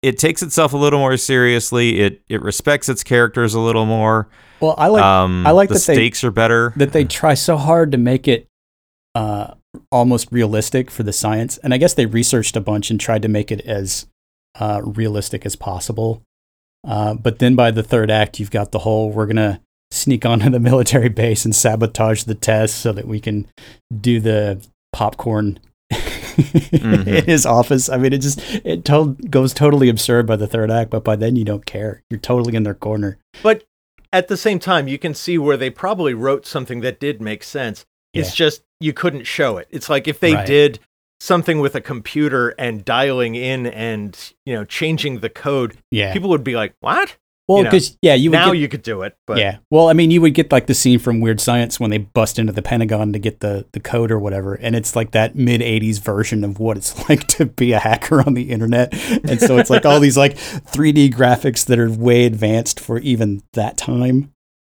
it 0.01 0.17
takes 0.17 0.41
itself 0.41 0.73
a 0.73 0.77
little 0.77 0.99
more 0.99 1.15
seriously. 1.17 1.99
It 1.99 2.21
it 2.29 2.41
respects 2.41 2.89
its 2.89 3.03
characters 3.03 3.53
a 3.53 3.59
little 3.59 3.85
more. 3.85 4.27
Well, 4.59 4.75
I 4.77 4.87
like 4.87 5.03
um, 5.03 5.45
I 5.45 5.51
like 5.51 5.69
the 5.69 5.75
that 5.75 5.85
they- 5.85 5.93
stakes 5.93 6.23
are 6.23 6.31
better. 6.31 6.73
that 6.77 6.91
they 6.93 7.03
try 7.05 7.33
so 7.33 7.57
hard 7.57 7.91
to 7.91 7.97
make 7.97 8.27
it 8.27 8.47
uh, 9.15 9.53
almost 9.91 10.31
realistic 10.31 10.89
for 10.91 11.03
the 11.03 11.13
science. 11.13 11.57
And 11.59 11.73
I 11.73 11.77
guess 11.77 11.93
they 11.93 12.05
researched 12.05 12.55
a 12.55 12.61
bunch 12.61 12.89
and 12.89 12.99
tried 12.99 13.21
to 13.23 13.27
make 13.27 13.51
it 13.51 13.61
as 13.61 14.07
uh, 14.59 14.81
realistic 14.83 15.45
as 15.45 15.55
possible. 15.55 16.21
Uh, 16.87 17.13
but 17.15 17.39
then 17.39 17.55
by 17.55 17.71
the 17.71 17.83
third 17.83 18.09
act, 18.11 18.39
you've 18.39 18.51
got 18.51 18.71
the 18.71 18.79
whole 18.79 19.11
we're 19.11 19.25
going 19.25 19.35
to 19.37 19.59
sneak 19.91 20.25
onto 20.31 20.49
the 20.49 20.59
military 20.59 21.09
base 21.09 21.45
and 21.45 21.55
sabotage 21.55 22.23
the 22.23 22.35
test 22.35 22.77
so 22.77 22.91
that 22.93 23.07
we 23.07 23.19
can 23.19 23.47
do 24.01 24.19
the 24.19 24.65
popcorn. 24.93 25.59
in 26.71 27.05
his 27.25 27.45
office. 27.47 27.89
I 27.89 27.97
mean, 27.97 28.13
it 28.13 28.19
just 28.19 28.39
it 28.63 28.85
to- 28.85 29.17
goes 29.29 29.53
totally 29.53 29.89
absurd 29.89 30.27
by 30.27 30.35
the 30.35 30.45
third 30.47 30.69
act, 30.69 30.91
but 30.91 31.03
by 31.03 31.15
then 31.15 31.35
you 31.35 31.43
don't 31.43 31.65
care. 31.65 32.03
You're 32.11 32.19
totally 32.19 32.55
in 32.55 32.61
their 32.63 32.75
corner. 32.75 33.17
But 33.41 33.63
at 34.17 34.27
the 34.27 34.37
same 34.37 34.59
time, 34.59 34.87
you 34.87 34.97
can 34.97 35.13
see 35.13 35.37
where 35.37 35.57
they 35.57 35.69
probably 35.69 36.13
wrote 36.13 36.45
something 36.45 36.81
that 36.81 36.99
did 36.99 37.21
make 37.21 37.43
sense. 37.43 37.85
It's 38.13 38.33
just 38.33 38.63
you 38.79 38.93
couldn't 38.93 39.25
show 39.25 39.57
it. 39.57 39.67
It's 39.69 39.89
like 39.89 40.07
if 40.07 40.19
they 40.19 40.33
Right. 40.33 40.45
did 40.47 40.79
something 41.19 41.59
with 41.59 41.75
a 41.75 41.81
computer 41.81 42.49
and 42.57 42.83
dialing 42.83 43.35
in 43.35 43.67
and 43.67 44.33
you 44.45 44.53
know 44.55 44.65
changing 44.65 45.19
the 45.19 45.29
code, 45.29 45.77
Yeah. 45.91 46.13
people 46.13 46.29
would 46.29 46.43
be 46.43 46.55
like, 46.55 46.73
"What?" 46.79 47.17
Well, 47.47 47.63
because 47.63 47.97
yeah, 48.01 48.13
you 48.13 48.29
would 48.31 48.37
now 48.37 48.51
get- 48.51 48.59
you 48.59 48.67
could 48.67 48.81
do 48.81 49.03
it, 49.03 49.15
but 49.25 49.37
yeah. 49.37 49.57
Well, 49.71 49.87
I 49.89 49.93
mean, 49.93 50.11
you 50.11 50.19
would 50.21 50.33
get 50.33 50.51
like 50.51 50.67
the 50.67 50.73
scene 50.73 50.99
from 50.99 51.21
Weird 51.21 51.39
Science 51.39 51.79
when 51.79 51.89
they 51.89 51.97
bust 51.97 52.37
into 52.39 52.51
the 52.51 52.61
Pentagon 52.61 53.13
to 53.13 53.19
get 53.19 53.39
the, 53.39 53.65
the 53.71 53.79
code 53.79 54.11
or 54.11 54.19
whatever. 54.19 54.55
And 54.55 54.75
it's 54.75 54.95
like 54.95 55.11
that 55.11 55.35
mid 55.35 55.61
80s 55.61 56.01
version 56.01 56.43
of 56.43 56.59
what 56.59 56.75
it's 56.77 57.07
like 57.09 57.25
to 57.27 57.45
be 57.45 57.71
a 57.71 57.79
hacker 57.79 58.21
on 58.21 58.33
the 58.33 58.49
internet. 58.49 58.93
And 59.23 59.39
so 59.39 59.57
it's 59.57 59.69
like 59.69 59.85
all 59.85 59.99
these 60.01 60.17
like 60.17 60.35
3D 60.35 61.13
graphics 61.13 61.65
that 61.67 61.79
are 61.79 61.89
way 61.89 62.25
advanced 62.25 62.79
for 62.79 62.99
even 62.99 63.41
that 63.53 63.77
time. 63.77 64.33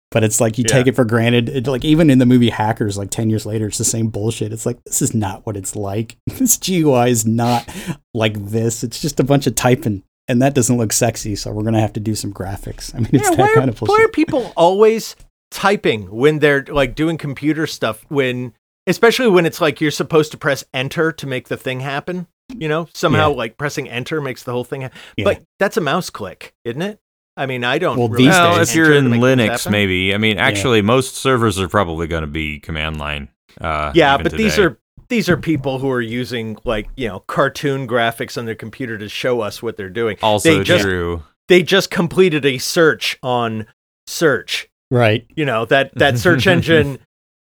But 0.10 0.24
it's 0.24 0.40
like 0.40 0.60
you 0.60 0.64
take 0.64 0.86
it 0.88 0.96
for 0.96 1.06
granted. 1.06 1.50
It, 1.50 1.66
like 1.68 1.84
even 1.84 2.12
in 2.12 2.20
the 2.20 2.26
movie 2.28 2.52
Hackers, 2.52 3.00
like 3.00 3.10
10 3.10 3.32
years 3.32 3.48
later, 3.48 3.66
it's 3.68 3.80
the 3.80 3.84
same 3.84 4.10
bullshit. 4.10 4.54
It's 4.54 4.64
like, 4.66 4.78
this 4.84 5.02
is 5.02 5.16
not 5.16 5.44
what 5.46 5.58
it's 5.58 5.76
like. 5.76 6.18
This 6.28 6.58
GUI 6.58 7.10
is 7.10 7.26
not 7.26 7.68
like 8.14 8.36
this. 8.46 8.84
It's 8.84 9.02
just 9.02 9.20
a 9.20 9.24
bunch 9.24 9.48
of 9.48 9.56
typing. 9.56 10.04
And 10.28 10.42
that 10.42 10.54
doesn't 10.54 10.78
look 10.78 10.94
sexy. 10.94 11.36
So 11.36 11.52
we're 11.52 11.64
going 11.64 11.74
to 11.74 11.82
have 11.82 11.94
to 11.94 12.00
do 12.00 12.16
some 12.16 12.32
graphics. 12.34 12.96
I 12.96 13.00
mean, 13.00 13.10
it's 13.14 13.30
yeah, 13.30 13.36
that 13.36 13.40
why, 13.40 13.54
kind 13.56 13.70
are, 13.70 13.74
of 13.74 13.80
why 13.82 14.02
are 14.06 14.08
people 14.10 14.54
always 14.56 15.16
typing 15.52 16.04
when 16.10 16.40
they're 16.40 16.64
like 16.70 16.96
doing 16.96 17.18
computer 17.18 17.68
stuff 17.68 18.04
when 18.10 18.54
especially 18.88 19.28
when 19.30 19.46
it's 19.46 19.62
like 19.62 19.80
you're 19.80 19.92
supposed 19.92 20.32
to 20.32 20.38
press 20.38 20.64
enter 20.74 21.12
to 21.12 21.28
make 21.28 21.48
the 21.48 21.56
thing 21.56 21.80
happen 21.80 22.26
you 22.58 22.68
know 22.68 22.88
somehow 22.96 23.30
Yeah. 23.30 23.36
like 23.36 23.58
pressing 23.58 23.88
enter 23.88 24.20
makes 24.20 24.42
the 24.44 24.52
whole 24.52 24.64
thing 24.64 24.82
happen 24.82 24.98
Yeah. 25.16 25.26
but 25.26 25.44
that's 25.60 25.78
a 25.78 25.82
mouse 25.82 26.10
click 26.10 26.56
isn't 26.66 26.82
it 26.82 27.00
i 27.38 27.46
mean 27.46 27.64
i 27.64 27.78
don't 27.78 27.98
Well, 28.00 28.10
really 28.10 28.24
these 28.26 28.32
well, 28.34 28.58
days- 28.58 28.72
if 28.72 28.76
you're 28.76 28.94
in 28.94 29.04
to 29.04 29.10
make 29.12 29.22
things 29.22 29.62
Linux, 29.62 29.70
maybe. 29.72 30.12
I 30.16 30.18
mean, 30.18 30.40
actually, 30.40 30.82
most 30.82 31.18
servers 31.18 31.60
are 31.60 31.68
probably 31.70 32.08
going 32.08 32.22
to 32.24 32.28
be 32.28 32.60
command 32.60 32.98
line. 32.98 33.30
Uh, 33.62 33.92
yeah 33.94 34.16
even 34.16 34.24
but 34.24 34.32
these 34.32 34.58
are 34.58 34.80
these 35.10 35.30
are 35.30 35.38
people 35.38 35.80
who 35.80 35.90
are 35.90 36.02
using 36.02 36.58
like 36.64 36.88
you 36.96 37.08
know 37.08 37.20
cartoon 37.22 37.88
graphics 37.88 38.38
on 38.38 38.46
their 38.46 38.56
computer 38.56 38.98
to 38.98 39.10
show 39.10 39.42
us 39.42 39.62
what 39.62 39.78
they're 39.78 39.90
doing 39.90 40.18
also 40.24 40.58
they 40.58 40.64
just 40.64 40.84
true. 40.84 41.24
they 41.48 41.62
just 41.62 41.92
completed 41.92 42.46
a 42.46 42.58
search 42.58 43.18
on 43.22 43.66
search 44.08 44.70
Right. 44.94 45.26
You 45.36 45.46
know 45.46 45.66
that 45.66 45.92
that 45.96 46.20
search 46.20 46.46
engine, 46.56 47.00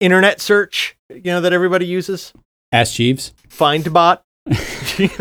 internet 0.01 0.41
search. 0.41 0.97
You 1.09 1.23
know 1.23 1.41
that 1.43 1.53
everybody 1.53 1.87
uses. 1.87 2.33
Ask 2.73 2.95
Jeeves. 2.95 3.33
Findbot. 3.49 4.21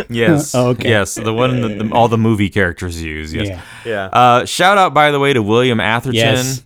Yes. 0.10 0.56
Oh, 0.56 0.70
okay. 0.70 0.90
Yes. 0.90 1.14
The 1.14 1.32
one 1.32 1.62
that 1.62 1.78
the, 1.78 1.92
all 1.94 2.08
the 2.08 2.18
movie 2.18 2.50
characters 2.50 3.00
use. 3.00 3.32
Yes. 3.32 3.48
Yeah. 3.48 3.62
Yeah. 3.86 4.06
Uh, 4.06 4.46
shout 4.46 4.80
out, 4.80 4.96
by 4.96 5.12
the 5.12 5.20
way, 5.20 5.34
to 5.34 5.44
William 5.44 5.80
Atherton, 5.80 6.16
Yes. 6.16 6.64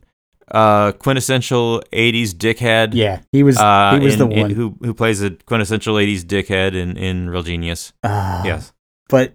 Uh, 0.51 0.91
quintessential 0.93 1.81
'80s 1.91 2.29
dickhead. 2.33 2.93
Yeah. 2.93 3.21
He 3.31 3.43
was. 3.43 3.57
Uh, 3.57 3.97
he 3.97 4.05
was 4.05 4.13
in- 4.13 4.19
the 4.19 4.27
one. 4.27 4.49
who 4.51 4.75
who 4.81 4.93
plays 4.93 5.21
a 5.21 5.31
quintessential 5.31 5.95
'80s 5.95 6.21
dickhead 6.23 6.75
in 6.75 6.97
in 6.97 7.29
Real 7.29 7.43
Genius. 7.43 7.93
Ah. 8.03 8.43
yes. 8.45 8.73
but 9.09 9.33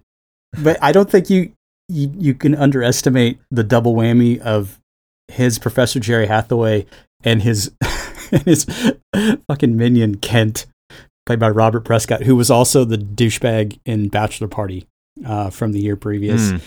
but 0.61 0.77
I 0.81 0.91
don't 0.91 1.09
think 1.09 1.29
you, 1.29 1.51
you 1.89 2.11
you 2.17 2.33
can 2.33 2.55
underestimate 2.55 3.39
the 3.51 3.63
double 3.63 3.95
whammy 3.95 4.39
of 4.39 4.79
his 5.27 5.59
Professor 5.59 5.99
Jerry 5.99 6.27
Hathaway 6.27 6.85
and 7.23 7.41
his 7.41 7.71
and 8.31 8.43
his 8.43 8.65
fucking 9.47 9.75
minion 9.75 10.17
Kent, 10.17 10.65
played 11.25 11.39
by 11.39 11.49
Robert 11.49 11.81
Prescott, 11.85 12.23
who 12.23 12.35
was 12.35 12.49
also 12.49 12.85
the 12.85 12.97
douchebag 12.97 13.79
in 13.85 14.07
Bachelor 14.09 14.47
Party 14.47 14.87
uh, 15.25 15.49
from 15.49 15.71
the 15.73 15.79
year 15.79 15.95
previous. 15.95 16.51
Mm. 16.51 16.61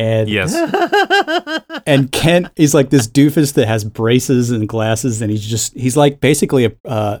And 0.00 0.30
Yes. 0.30 0.54
and 1.86 2.10
Kent 2.10 2.48
is 2.56 2.72
like 2.72 2.88
this 2.88 3.06
doofus 3.06 3.52
that 3.52 3.68
has 3.68 3.84
braces 3.84 4.50
and 4.50 4.66
glasses, 4.66 5.20
and 5.20 5.30
he's 5.30 5.46
just 5.46 5.74
he's 5.74 5.94
like 5.94 6.20
basically 6.20 6.64
a 6.64 6.72
uh, 6.86 7.18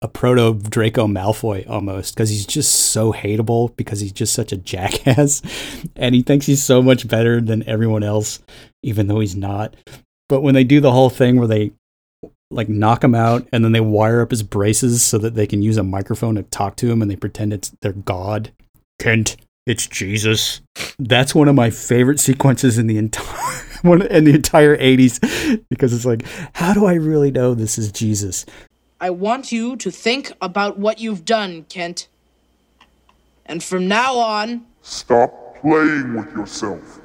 a 0.00 0.06
proto 0.06 0.54
Draco 0.54 1.08
Malfoy 1.08 1.68
almost 1.68 2.14
because 2.14 2.30
he's 2.30 2.46
just 2.46 2.72
so 2.92 3.12
hateable 3.12 3.74
because 3.76 3.98
he's 3.98 4.12
just 4.12 4.32
such 4.32 4.52
a 4.52 4.56
jackass, 4.56 5.42
and 5.96 6.14
he 6.14 6.22
thinks 6.22 6.46
he's 6.46 6.62
so 6.62 6.80
much 6.80 7.08
better 7.08 7.40
than 7.40 7.68
everyone 7.68 8.04
else, 8.04 8.38
even 8.84 9.08
though 9.08 9.18
he's 9.18 9.34
not. 9.34 9.74
But 10.28 10.42
when 10.42 10.54
they 10.54 10.62
do 10.62 10.80
the 10.80 10.92
whole 10.92 11.10
thing 11.10 11.36
where 11.36 11.48
they 11.48 11.72
like 12.52 12.68
knock 12.68 13.02
him 13.02 13.14
out 13.14 13.48
and 13.52 13.64
then 13.64 13.72
they 13.72 13.80
wire 13.80 14.20
up 14.20 14.30
his 14.30 14.44
braces 14.44 15.02
so 15.02 15.18
that 15.18 15.34
they 15.34 15.46
can 15.48 15.62
use 15.62 15.76
a 15.76 15.82
microphone 15.82 16.36
to 16.36 16.42
talk 16.44 16.76
to 16.76 16.90
him 16.90 17.02
and 17.02 17.10
they 17.10 17.16
pretend 17.16 17.52
it's 17.52 17.70
their 17.82 17.92
god. 17.92 18.52
Kent, 19.00 19.36
it's 19.70 19.86
Jesus. 19.86 20.60
That's 20.98 21.32
one 21.32 21.46
of 21.46 21.54
my 21.54 21.70
favorite 21.70 22.18
sequences 22.18 22.76
in 22.76 22.88
the 22.88 22.98
entire 22.98 23.62
one 23.82 24.02
in 24.02 24.24
the 24.24 24.34
entire 24.34 24.76
80s 24.76 25.62
because 25.70 25.94
it's 25.94 26.04
like, 26.04 26.24
how 26.54 26.74
do 26.74 26.86
I 26.86 26.94
really 26.94 27.30
know 27.30 27.54
this 27.54 27.78
is 27.78 27.92
Jesus? 27.92 28.44
I 29.00 29.10
want 29.10 29.52
you 29.52 29.76
to 29.76 29.90
think 29.90 30.32
about 30.42 30.78
what 30.78 30.98
you've 30.98 31.24
done, 31.24 31.64
Kent. 31.68 32.08
And 33.46 33.62
from 33.62 33.86
now 33.86 34.18
on, 34.18 34.66
Stop 34.82 35.56
playing 35.60 36.14
with 36.14 36.32
yourself. 36.32 37.00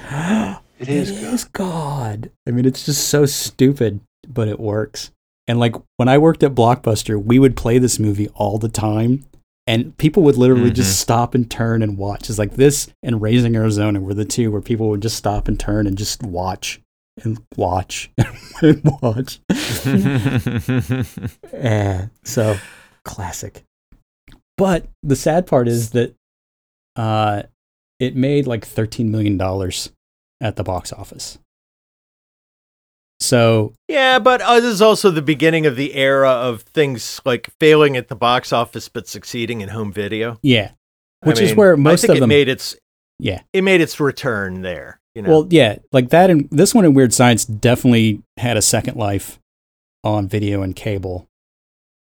It 0.80 0.88
is, 0.88 1.44
God. 1.44 2.30
I 2.48 2.52
mean, 2.52 2.64
it's 2.64 2.86
just 2.86 3.08
so 3.08 3.26
stupid, 3.26 4.00
but 4.26 4.48
it 4.48 4.58
works. 4.58 5.10
And 5.46 5.60
like 5.60 5.74
when 5.98 6.08
I 6.08 6.16
worked 6.16 6.42
at 6.42 6.54
Blockbuster, 6.54 7.22
we 7.22 7.38
would 7.38 7.54
play 7.54 7.76
this 7.76 7.98
movie 7.98 8.28
all 8.28 8.56
the 8.56 8.70
time, 8.70 9.26
and 9.66 9.96
people 9.98 10.22
would 10.24 10.36
literally 10.36 10.70
just 10.70 11.00
stop 11.00 11.34
and 11.34 11.50
turn 11.50 11.82
and 11.82 11.96
watch. 11.96 12.28
It's 12.28 12.38
like 12.38 12.54
this 12.54 12.88
and 13.02 13.22
Raising 13.22 13.56
Arizona 13.56 14.00
were 14.00 14.14
the 14.14 14.24
two 14.24 14.50
where 14.50 14.60
people 14.60 14.88
would 14.90 15.02
just 15.02 15.16
stop 15.16 15.48
and 15.48 15.58
turn 15.58 15.86
and 15.86 15.96
just 15.96 16.22
watch 16.22 16.80
and 17.22 17.38
watch 17.56 18.10
and 18.62 18.82
watch. 19.02 19.40
Eh, 21.52 22.06
so 22.24 22.56
classic. 23.04 23.64
But 24.56 24.86
the 25.02 25.16
sad 25.16 25.46
part 25.46 25.68
is 25.68 25.90
that 25.90 26.14
uh, 26.96 27.42
it 27.98 28.16
made 28.16 28.46
like 28.46 28.64
thirteen 28.64 29.10
million 29.10 29.36
dollars 29.36 29.92
at 30.40 30.56
the 30.56 30.64
box 30.64 30.92
office. 30.92 31.38
So 33.20 33.74
Yeah, 33.88 34.18
but 34.18 34.40
uh, 34.40 34.60
this 34.60 34.72
is 34.72 34.82
also 34.82 35.10
the 35.10 35.22
beginning 35.22 35.66
of 35.66 35.76
the 35.76 35.94
era 35.94 36.30
of 36.30 36.62
things 36.62 37.20
like 37.24 37.50
failing 37.60 37.96
at 37.96 38.08
the 38.08 38.16
box 38.16 38.52
office 38.52 38.88
but 38.88 39.06
succeeding 39.06 39.60
in 39.60 39.68
home 39.68 39.92
video. 39.92 40.38
yeah, 40.42 40.72
I 41.22 41.28
which 41.28 41.40
is 41.40 41.50
mean, 41.50 41.56
where 41.56 41.72
I 41.74 41.76
most 41.76 42.00
think 42.00 42.12
of 42.12 42.16
it 42.16 42.20
them 42.20 42.28
made 42.28 42.48
its 42.48 42.76
yeah. 43.18 43.42
it 43.52 43.62
made 43.62 43.80
its 43.80 44.00
return 44.00 44.62
there. 44.62 45.00
You 45.14 45.22
know, 45.22 45.30
Well, 45.30 45.46
yeah, 45.50 45.76
like 45.92 46.08
that 46.10 46.30
and 46.30 46.48
this 46.50 46.74
one 46.74 46.84
in 46.84 46.94
Weird 46.94 47.12
Science 47.12 47.44
definitely 47.44 48.22
had 48.36 48.56
a 48.56 48.62
second 48.62 48.96
life 48.96 49.38
on 50.02 50.28
video 50.28 50.62
and 50.62 50.74
cable. 50.74 51.28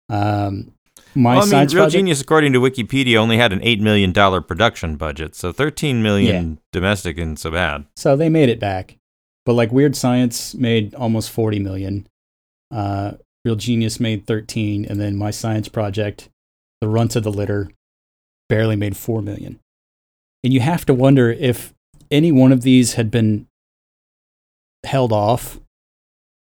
Um, 0.08 0.72
my 1.14 1.32
well, 1.34 1.38
I 1.38 1.44
mean, 1.44 1.50
science 1.50 1.74
Real 1.74 1.84
project, 1.84 1.98
Genius, 1.98 2.20
according 2.20 2.54
to 2.54 2.60
Wikipedia, 2.60 3.16
only 3.16 3.36
had 3.36 3.52
an 3.52 3.60
eight 3.62 3.80
million 3.80 4.12
dollar 4.12 4.40
production 4.40 4.96
budget, 4.96 5.34
so 5.34 5.52
thirteen 5.52 6.02
million 6.02 6.58
domestic 6.72 7.18
isn't 7.18 7.36
so 7.38 7.50
bad. 7.50 7.84
so 7.96 8.16
they 8.16 8.28
made 8.30 8.48
it 8.48 8.58
back. 8.58 8.96
But 9.45 9.55
like 9.55 9.72
Weird 9.72 9.97
Science 9.97 10.55
made 10.55 10.95
almost 10.95 11.30
40 11.30 11.59
million. 11.59 12.07
Uh, 12.70 13.12
Real 13.45 13.57
Genius 13.57 13.99
made 13.99 14.26
13 14.26 14.84
and 14.84 15.01
then 15.01 15.16
my 15.16 15.30
science 15.30 15.68
project, 15.68 16.28
The 16.80 16.88
Runt 16.88 17.16
of 17.16 17.24
the 17.24 17.32
Litter, 17.32 17.70
barely 18.49 18.76
made 18.76 18.97
4 18.97 19.20
million. 19.20 19.59
And 20.45 20.53
you 20.53 20.61
have 20.61 20.86
to 20.86 20.95
wonder 20.95 21.30
if 21.30 21.74
any 22.11 22.30
one 22.30 22.53
of 22.53 22.62
these 22.62 22.95
had 22.95 23.11
been 23.11 23.47
held 24.84 25.12
off, 25.12 25.61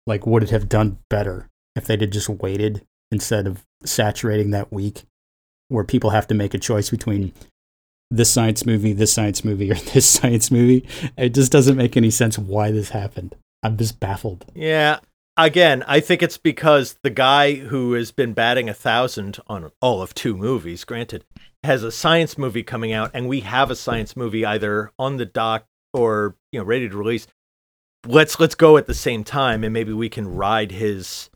like 0.07 0.27
would 0.27 0.43
it 0.43 0.51
have 0.51 0.69
done 0.69 0.99
better 1.09 1.49
if 1.77 1.87
they'd 1.87 2.11
just 2.11 2.29
waited 2.29 2.83
instead 3.11 3.47
of 3.47 3.65
saturating 3.85 4.51
that 4.51 4.73
week 4.73 5.03
where 5.69 5.85
people 5.85 6.11
have 6.11 6.27
to 6.27 6.35
make 6.35 6.55
a 6.55 6.59
choice 6.59 6.91
between 6.91 7.33
this 8.17 8.31
science 8.31 8.65
movie, 8.67 8.93
this 8.93 9.13
science 9.13 9.45
movie, 9.45 9.71
or 9.71 9.75
this 9.95 10.09
science 10.09 10.51
movie. 10.51 10.87
It 11.17 11.35
just 11.35 11.51
doesn't 11.53 11.77
make 11.77 11.97
any 11.97 12.11
sense 12.11 12.39
why 12.39 12.71
this 12.71 12.91
happened. 12.91 13.35
I'm 13.63 13.77
just 13.77 14.01
baffled. 14.01 14.45
Yeah. 14.55 14.99
Again, 15.37 15.83
I 15.87 16.01
think 16.01 16.23
it's 16.23 16.37
because 16.37 16.99
the 17.03 17.09
guy 17.11 17.55
who 17.55 17.95
has 17.95 18.13
been 18.13 18.35
batting 18.35 18.69
a 18.69 18.75
thousand 18.75 19.39
on 19.47 19.71
all 19.81 20.03
of 20.03 20.13
two 20.15 20.37
movies, 20.37 20.85
granted, 20.85 21.25
has 21.65 21.83
a 21.83 21.91
science 21.91 22.37
movie 22.37 22.63
coming 22.63 22.93
out, 22.93 23.11
and 23.15 23.29
we 23.29 23.41
have 23.41 23.71
a 23.71 23.77
science 23.77 24.15
movie 24.15 24.45
either 24.45 24.91
on 24.99 25.17
the 25.17 25.25
dock 25.25 25.65
or 25.95 26.37
you 26.53 26.61
know 26.61 26.65
ready 26.67 26.87
to 26.89 26.97
release. 26.97 27.27
Let's 28.07 28.39
let's 28.41 28.55
go 28.55 28.77
at 28.77 28.87
the 28.87 28.95
same 28.95 29.25
time, 29.25 29.65
and 29.65 29.73
maybe 29.73 29.93
we 29.95 30.11
can 30.11 30.35
ride 30.35 30.71
his 30.71 31.31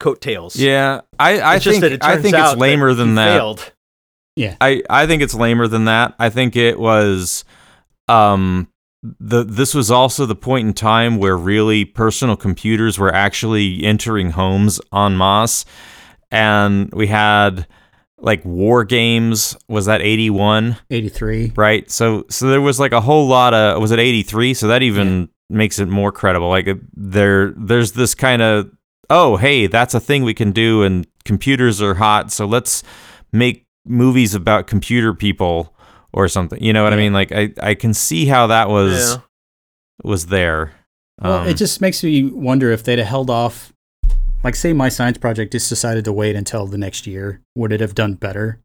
coattails. 0.00 0.56
Yeah, 0.56 1.02
I, 1.18 1.40
I 1.40 1.56
It's 1.56 1.64
just 1.64 1.80
think 1.80 1.82
that 1.82 1.92
it 1.92 2.04
I 2.04 2.22
think 2.22 2.34
it's 2.36 2.56
lamer 2.56 2.90
that 2.90 2.94
than 2.94 3.08
he 3.10 3.14
that. 3.16 3.36
failed. 3.36 3.72
Yeah. 4.38 4.54
I, 4.60 4.82
I 4.88 5.06
think 5.06 5.20
it's 5.22 5.34
lamer 5.34 5.66
than 5.66 5.86
that. 5.86 6.14
I 6.18 6.30
think 6.30 6.54
it 6.56 6.78
was 6.78 7.44
um 8.06 8.68
the 9.02 9.44
this 9.44 9.74
was 9.74 9.90
also 9.90 10.26
the 10.26 10.36
point 10.36 10.66
in 10.66 10.74
time 10.74 11.18
where 11.18 11.36
really 11.36 11.84
personal 11.84 12.36
computers 12.36 12.98
were 12.98 13.14
actually 13.14 13.84
entering 13.84 14.30
homes 14.30 14.80
en 14.94 15.16
masse. 15.16 15.64
And 16.30 16.90
we 16.92 17.08
had 17.08 17.66
like 18.18 18.44
war 18.44 18.84
games. 18.84 19.56
Was 19.68 19.86
that 19.86 20.02
81 20.02 20.76
83 20.90 21.52
right? 21.56 21.90
So 21.90 22.24
so 22.30 22.48
there 22.48 22.60
was 22.60 22.78
like 22.78 22.92
a 22.92 23.00
whole 23.00 23.26
lot 23.26 23.54
of 23.54 23.80
was 23.80 23.90
it 23.90 23.98
83 23.98 24.54
so 24.54 24.68
that 24.68 24.82
even 24.82 25.28
makes 25.50 25.78
it 25.78 25.88
more 25.88 26.12
credible. 26.12 26.48
Like 26.48 26.68
there 26.94 27.52
there's 27.56 27.92
this 27.92 28.14
kind 28.14 28.42
of 28.42 28.70
oh 29.10 29.36
hey 29.36 29.66
that's 29.66 29.94
a 29.94 30.00
thing 30.00 30.22
we 30.22 30.34
can 30.34 30.52
do 30.52 30.82
and 30.82 31.06
computers 31.24 31.80
are 31.80 31.94
hot 31.94 32.30
so 32.30 32.46
let's 32.46 32.82
make 33.32 33.67
movies 33.88 34.34
about 34.34 34.66
computer 34.66 35.12
people 35.14 35.74
or 36.12 36.28
something 36.28 36.62
you 36.62 36.72
know 36.72 36.82
what 36.84 36.92
i 36.92 36.96
mean 36.96 37.12
like 37.12 37.32
i 37.32 37.52
i 37.62 37.74
can 37.74 37.92
see 37.94 38.26
how 38.26 38.46
that 38.46 38.68
was 38.68 39.14
Yeah. 39.14 39.20
was 40.04 40.26
there 40.26 40.72
Well, 41.20 41.40
Um, 41.40 41.48
it 41.48 41.54
just 41.56 41.80
makes 41.80 42.02
me 42.04 42.24
wonder 42.30 42.70
if 42.70 42.84
they'd 42.84 42.98
have 43.00 43.08
held 43.08 43.28
off. 43.30 43.72
Like, 44.44 44.54
say 44.54 44.72
my 44.72 44.88
science 44.88 45.18
project 45.18 45.50
just 45.50 45.68
decided 45.68 46.04
to 46.04 46.12
wait 46.12 46.36
until 46.36 46.66
the 46.68 46.78
next 46.78 47.08
year, 47.08 47.40
would 47.56 47.72
it 47.72 47.80
have 47.80 47.94
done 47.96 48.14
better? 48.14 48.60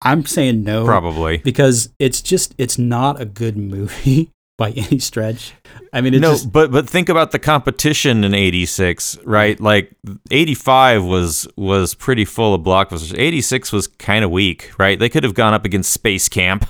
I'm 0.00 0.24
saying 0.24 0.64
no. 0.64 0.86
Probably. 0.86 1.36
Because 1.38 1.90
it's 1.98 2.22
just, 2.22 2.54
it's 2.56 2.78
not 2.78 3.20
a 3.20 3.26
good 3.26 3.58
movie 3.58 4.30
by 4.58 4.70
any 4.76 4.98
stretch. 4.98 5.54
I 5.92 6.00
mean, 6.00 6.14
it's 6.14 6.22
no, 6.22 6.32
just, 6.32 6.52
but 6.52 6.70
but 6.70 6.88
think 6.88 7.08
about 7.08 7.30
the 7.30 7.38
competition 7.38 8.24
in 8.24 8.34
'86, 8.34 9.18
right? 9.24 9.58
Like 9.60 9.94
'85 10.30 11.04
was 11.04 11.46
was 11.56 11.94
pretty 11.94 12.24
full 12.24 12.54
of 12.54 12.62
blockbusters. 12.62 13.16
'86 13.18 13.72
was 13.72 13.86
kind 13.86 14.24
of 14.24 14.30
weak, 14.30 14.70
right? 14.78 14.98
They 14.98 15.08
could 15.08 15.24
have 15.24 15.34
gone 15.34 15.54
up 15.54 15.64
against 15.64 15.92
Space 15.92 16.28
Camp, 16.28 16.66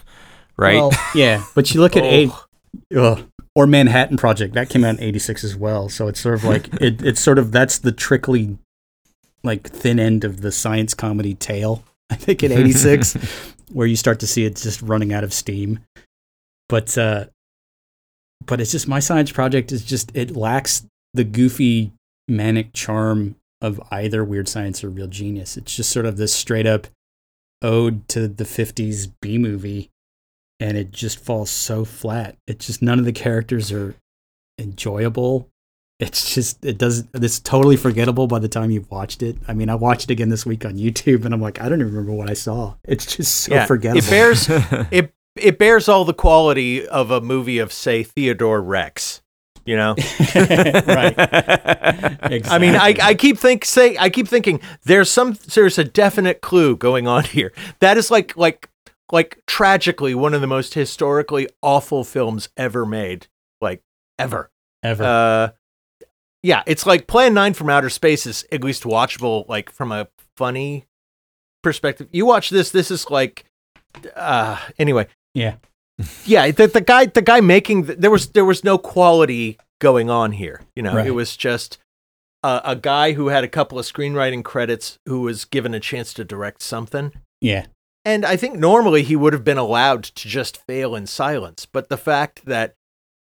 right? 0.56 0.76
Well, 0.76 0.92
yeah, 1.14 1.44
but 1.54 1.72
you 1.74 1.80
look 1.80 1.96
at 1.96 2.04
Oh. 2.94 3.02
ugh, 3.12 3.24
or 3.54 3.66
Manhattan 3.66 4.16
Project 4.18 4.54
that 4.54 4.68
came 4.68 4.84
out 4.84 4.96
in 4.96 5.02
'86 5.02 5.44
as 5.44 5.56
well. 5.56 5.88
So 5.88 6.08
it's 6.08 6.20
sort 6.20 6.34
of 6.34 6.44
like 6.44 6.68
it, 6.80 7.02
it's 7.02 7.20
sort 7.20 7.38
of 7.38 7.52
that's 7.52 7.78
the 7.78 7.92
trickly, 7.92 8.58
like 9.42 9.68
thin 9.68 9.98
end 9.98 10.24
of 10.24 10.40
the 10.42 10.52
science 10.52 10.92
comedy 10.94 11.34
tail. 11.34 11.82
I 12.10 12.16
think 12.16 12.42
in 12.42 12.52
'86, 12.52 13.16
where 13.72 13.86
you 13.86 13.96
start 13.96 14.20
to 14.20 14.26
see 14.26 14.44
it 14.44 14.56
just 14.56 14.82
running 14.82 15.12
out 15.12 15.24
of 15.24 15.32
steam. 15.32 15.80
But 16.68 16.96
uh, 16.98 17.26
but 18.44 18.60
it's 18.60 18.72
just 18.72 18.88
my 18.88 19.00
science 19.00 19.32
project 19.32 19.72
is 19.72 19.82
just 19.82 20.10
it 20.14 20.36
lacks 20.36 20.86
the 21.14 21.24
goofy 21.24 21.92
manic 22.28 22.72
charm 22.72 23.36
of 23.62 23.80
either 23.90 24.22
weird 24.24 24.48
science 24.48 24.84
or 24.84 24.90
real 24.90 25.06
genius. 25.06 25.56
It's 25.56 25.74
just 25.74 25.90
sort 25.90 26.06
of 26.06 26.16
this 26.16 26.34
straight 26.34 26.66
up 26.66 26.86
ode 27.62 28.06
to 28.08 28.28
the 28.28 28.44
50s 28.44 29.10
B 29.22 29.38
movie 29.38 29.90
and 30.60 30.76
it 30.76 30.90
just 30.92 31.18
falls 31.18 31.50
so 31.50 31.84
flat. 31.84 32.36
It's 32.46 32.66
just 32.66 32.82
none 32.82 32.98
of 32.98 33.04
the 33.04 33.12
characters 33.12 33.72
are 33.72 33.94
enjoyable. 34.58 35.48
it's 35.98 36.34
just 36.34 36.62
it 36.64 36.76
doesn't 36.76 37.08
it's 37.14 37.40
totally 37.40 37.76
forgettable 37.76 38.26
by 38.26 38.38
the 38.38 38.48
time 38.48 38.70
you've 38.70 38.90
watched 38.90 39.22
it. 39.22 39.38
I 39.48 39.54
mean, 39.54 39.70
I 39.70 39.74
watched 39.74 40.04
it 40.04 40.12
again 40.12 40.28
this 40.28 40.44
week 40.44 40.64
on 40.66 40.74
YouTube 40.74 41.24
and 41.24 41.32
I'm 41.32 41.40
like, 41.40 41.60
I 41.60 41.68
don't 41.68 41.80
even 41.80 41.92
remember 41.94 42.12
what 42.12 42.28
I 42.30 42.34
saw. 42.34 42.74
It's 42.84 43.16
just 43.16 43.34
so 43.42 43.54
Yeah, 43.54 43.66
forgettable. 43.66 44.00
It 44.06 44.10
bears 44.10 44.48
it 44.90 45.14
it 45.36 45.58
bears 45.58 45.88
all 45.88 46.04
the 46.04 46.14
quality 46.14 46.86
of 46.86 47.10
a 47.10 47.20
movie 47.20 47.58
of 47.58 47.72
say 47.72 48.02
Theodore 48.02 48.62
Rex. 48.62 49.22
You 49.64 49.76
know, 49.76 49.94
right. 50.36 51.14
I 52.48 52.58
mean, 52.60 52.76
I, 52.76 52.94
I 53.02 53.14
keep 53.14 53.36
think 53.36 53.64
say 53.64 53.96
I 53.98 54.10
keep 54.10 54.28
thinking 54.28 54.60
there's 54.84 55.10
some 55.10 55.36
there's 55.54 55.76
a 55.76 55.82
definite 55.82 56.40
clue 56.40 56.76
going 56.76 57.08
on 57.08 57.24
here. 57.24 57.52
That 57.80 57.98
is 57.98 58.08
like 58.08 58.36
like 58.36 58.70
like 59.10 59.40
tragically 59.46 60.14
one 60.14 60.34
of 60.34 60.40
the 60.40 60.46
most 60.46 60.74
historically 60.74 61.48
awful 61.62 62.04
films 62.04 62.48
ever 62.56 62.86
made, 62.86 63.26
like 63.60 63.82
ever. 64.20 64.50
Ever. 64.84 65.02
Uh, 65.02 65.48
yeah, 66.42 66.62
it's 66.66 66.86
like 66.86 67.08
Plan 67.08 67.34
Nine 67.34 67.54
from 67.54 67.68
Outer 67.68 67.90
Space 67.90 68.24
is 68.24 68.46
at 68.52 68.62
least 68.62 68.84
watchable, 68.84 69.48
like 69.48 69.70
from 69.70 69.90
a 69.90 70.06
funny 70.36 70.86
perspective. 71.62 72.08
You 72.12 72.24
watch 72.24 72.50
this, 72.50 72.70
this 72.70 72.92
is 72.92 73.10
like, 73.10 73.46
uh, 74.14 74.56
anyway, 74.78 75.08
yeah. 75.36 75.56
yeah. 76.24 76.50
The, 76.50 76.66
the 76.66 76.80
guy, 76.80 77.06
the 77.06 77.22
guy 77.22 77.40
making 77.40 77.84
the, 77.84 77.94
there 77.94 78.10
was 78.10 78.28
there 78.30 78.44
was 78.44 78.64
no 78.64 78.78
quality 78.78 79.58
going 79.80 80.10
on 80.10 80.32
here. 80.32 80.62
You 80.74 80.82
know, 80.82 80.94
Right. 80.94 81.06
it 81.06 81.12
was 81.12 81.36
just 81.36 81.78
a, 82.42 82.60
a 82.64 82.76
guy 82.76 83.12
who 83.12 83.28
had 83.28 83.44
a 83.44 83.48
couple 83.48 83.78
of 83.78 83.84
screenwriting 83.86 84.42
credits 84.42 84.98
who 85.06 85.20
was 85.20 85.44
given 85.44 85.74
a 85.74 85.80
chance 85.80 86.12
to 86.14 86.24
direct 86.24 86.62
something. 86.62 87.12
Yeah. 87.40 87.66
And 88.04 88.24
I 88.24 88.36
think 88.36 88.56
normally 88.56 89.02
he 89.02 89.16
would 89.16 89.32
have 89.32 89.44
been 89.44 89.58
allowed 89.58 90.04
to 90.04 90.28
just 90.28 90.64
fail 90.66 90.94
in 90.94 91.06
silence. 91.06 91.66
But 91.66 91.88
the 91.88 91.96
fact 91.96 92.44
that 92.46 92.74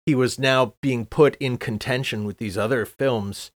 he 0.06 0.14
was 0.14 0.38
now 0.38 0.74
being 0.80 1.04
put 1.06 1.36
in 1.36 1.58
contention 1.58 2.24
with 2.24 2.38
these 2.38 2.56
other 2.56 2.84
films 2.86 3.50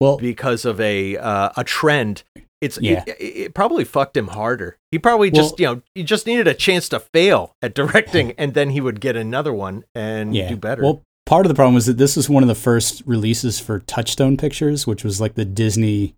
well, 0.00 0.18
because 0.18 0.64
of 0.64 0.80
a 0.80 1.16
uh, 1.16 1.50
a 1.56 1.64
trend, 1.64 2.24
it's 2.60 2.78
Yeah. 2.80 3.04
it, 3.06 3.16
it 3.20 3.54
probably 3.54 3.84
fucked 3.84 4.16
him 4.16 4.28
harder. 4.28 4.76
He 4.90 4.98
probably 4.98 5.30
Well- 5.30 5.42
just 5.42 5.60
you 5.60 5.66
know 5.66 5.82
he 5.94 6.02
just 6.02 6.26
needed 6.26 6.46
a 6.48 6.54
chance 6.54 6.88
to 6.90 7.00
fail 7.00 7.54
at 7.62 7.74
directing, 7.74 8.32
and 8.38 8.54
then 8.54 8.70
he 8.70 8.80
would 8.80 9.00
get 9.00 9.16
another 9.16 9.52
one 9.52 9.84
and 9.94 10.34
yeah. 10.34 10.48
do 10.48 10.56
better. 10.56 10.82
Well, 10.82 11.02
part 11.26 11.44
of 11.46 11.48
the 11.50 11.54
problem 11.54 11.74
was 11.74 11.86
that 11.86 11.98
this 11.98 12.16
was 12.16 12.28
one 12.28 12.42
of 12.42 12.48
the 12.48 12.54
first 12.54 13.02
releases 13.06 13.60
for 13.60 13.80
Touchstone 13.80 14.36
Pictures, 14.36 14.86
which 14.86 15.04
was 15.04 15.20
like 15.20 15.34
the 15.34 15.44
Disney 15.44 16.14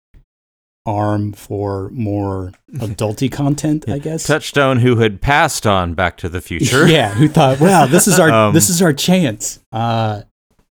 arm 0.87 1.33
for 1.33 1.91
more 1.91 2.53
adulty 2.77 3.31
content, 3.31 3.85
I 3.89 3.99
guess. 3.99 4.27
Touchstone, 4.27 4.79
who 4.79 4.97
had 4.97 5.21
passed 5.21 5.67
on 5.67 5.95
Back 5.95 6.17
to 6.19 6.29
the 6.29 6.41
Future. 6.41 6.87
yeah, 6.89 7.11
who 7.15 7.29
thought, 7.29 7.61
"Wow, 7.61 7.87
this 7.87 8.09
is 8.09 8.19
our 8.19 8.31
Um, 8.31 8.55
this 8.55 8.71
is 8.71 8.81
our 8.81 8.93
chance." 8.93 9.61
Uh, 9.73 10.23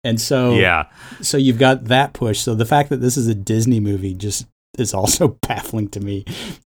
and 0.02 0.20
so 0.20 0.54
Yeah. 0.54 0.84
so 1.22 1.38
you've 1.38 1.58
got 1.58 1.86
that 1.86 2.12
push. 2.12 2.40
So 2.40 2.54
the 2.54 2.66
fact 2.66 2.90
that 2.90 3.00
this 3.00 3.16
is 3.16 3.26
a 3.28 3.34
Disney 3.34 3.80
movie 3.80 4.12
just 4.14 4.46
is 4.78 4.94
also 4.94 5.28
baffling 5.48 5.88
to 5.90 6.00
me 6.00 6.24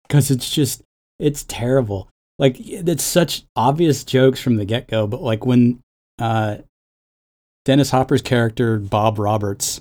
because 0.07 0.31
it's 0.31 0.51
just 0.51 0.83
it's 1.19 1.45
terrible. 1.45 2.09
Like 2.39 2.57
it's 2.61 3.03
such 3.05 3.45
obvious 3.57 4.05
jokes 4.05 4.41
from 4.41 4.57
the 4.57 4.65
get 4.67 4.89
go, 4.89 5.07
but 5.07 5.23
like 5.23 5.47
when 5.47 5.81
uh, 6.19 6.59
Dennis 7.65 7.91
Hopper's 7.91 8.23
character 8.23 8.79
Bob 8.79 9.19
Roberts, 9.19 9.81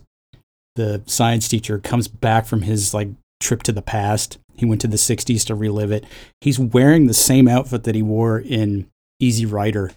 the 0.76 1.02
science 1.06 1.48
teacher, 1.48 1.80
comes 1.80 2.08
back 2.08 2.46
from 2.46 2.62
his 2.62 2.94
like 2.94 3.10
trip 3.42 3.64
to 3.64 3.72
the 3.72 3.82
past. 3.82 4.38
He 4.56 4.66
went 4.66 4.80
to 4.82 4.88
the 4.88 4.96
'60s 4.98 5.46
to 5.48 5.56
relive 5.56 5.92
it. 5.92 6.06
He's 6.40 6.58
wearing 6.58 7.08
the 7.08 7.14
same 7.14 7.48
outfit 7.50 7.84
that 7.84 7.96
he 7.96 8.02
wore 8.02 8.40
in 8.40 8.88
Easy 9.20 9.46
Rider, 9.46 9.92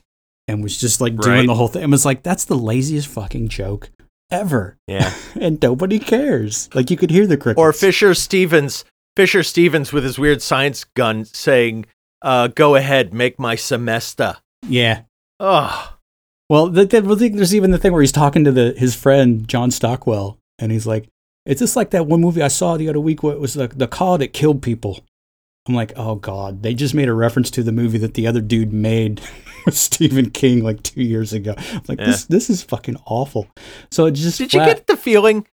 and 0.49 0.61
was 0.63 0.77
just 0.81 1.01
like 1.01 1.17
doing 1.17 1.37
Right. 1.39 1.47
the 1.47 1.55
whole 1.55 1.69
thing. 1.69 1.85
And 1.85 1.93
was 1.93 2.05
like, 2.05 2.25
"That's 2.25 2.45
the 2.45 2.57
laziest 2.59 3.07
fucking 3.07 3.49
joke 3.49 3.91
ever." 4.31 4.77
yeah. 4.87 5.15
and 5.41 5.61
nobody 5.63 5.99
cares. 5.99 6.69
Like 6.75 6.91
you 6.91 6.97
could 6.97 7.11
hear 7.11 7.27
the 7.27 7.37
crickets. 7.37 7.61
or 7.61 7.73
Fisher 7.73 8.15
Stevens, 8.15 8.85
Fisher 9.17 9.43
Stevens 9.43 9.93
with 9.93 10.05
his 10.05 10.19
weird 10.19 10.43
science 10.43 10.85
gun 10.97 11.25
saying, 11.25 11.87
uh, 12.23 12.49
"Go 12.49 12.75
ahead, 12.75 13.13
make 13.15 13.39
my 13.39 13.55
semester." 13.55 14.37
yeah. 14.69 15.03
Oh, 15.41 15.95
Well, 16.51 16.69
the, 16.69 16.85
the- 16.85 17.01
there's 17.01 17.55
even 17.55 17.71
the 17.71 17.79
thing 17.79 17.93
where 17.93 18.01
he's 18.03 18.11
talking 18.13 18.43
to 18.45 18.51
the 18.53 18.75
his 18.77 18.95
friend 18.97 19.47
John 19.47 19.71
Stockwell, 19.71 20.39
and 20.59 20.73
he's 20.73 20.87
like, 20.87 21.09
"It's 21.47 21.61
just 21.61 21.77
like 21.77 21.91
that 21.91 22.07
one 22.07 22.21
movie 22.21 22.43
I 22.43 22.49
saw 22.49 22.77
the 22.77 22.89
other 22.89 22.99
week 23.01 23.23
where 23.23 23.35
it 23.35 23.41
was 23.41 23.55
the 23.55 23.69
the 23.69 23.87
car 23.87 24.19
that 24.19 24.33
killed 24.33 24.63
people." 24.63 25.01
I'm 25.69 25.75
like, 25.75 25.93
"Oh 25.97 26.15
God!" 26.17 26.63
They 26.63 26.75
just 26.75 26.95
made 26.95 27.09
a 27.09 27.13
reference 27.15 27.51
to 27.53 27.63
the 27.63 27.73
movie 27.73 27.99
that 27.99 28.15
the 28.15 28.27
other 28.27 28.41
dude 28.41 28.73
made 28.73 29.21
with 29.67 29.77
Stephen 29.77 30.31
King 30.31 30.65
like 30.65 30.83
two 30.83 31.03
years 31.03 31.33
ago. 31.33 31.55
I'm 31.59 31.83
like, 31.89 31.99
this 31.99 32.25
this 32.25 32.49
is 32.51 32.63
fucking 32.63 32.97
awful. 33.07 33.47
So 33.91 34.07
it 34.07 34.13
just 34.13 34.39
did 34.39 34.53
you 34.55 34.61
get 34.61 34.87
the 34.87 34.97
feeling? 34.97 35.47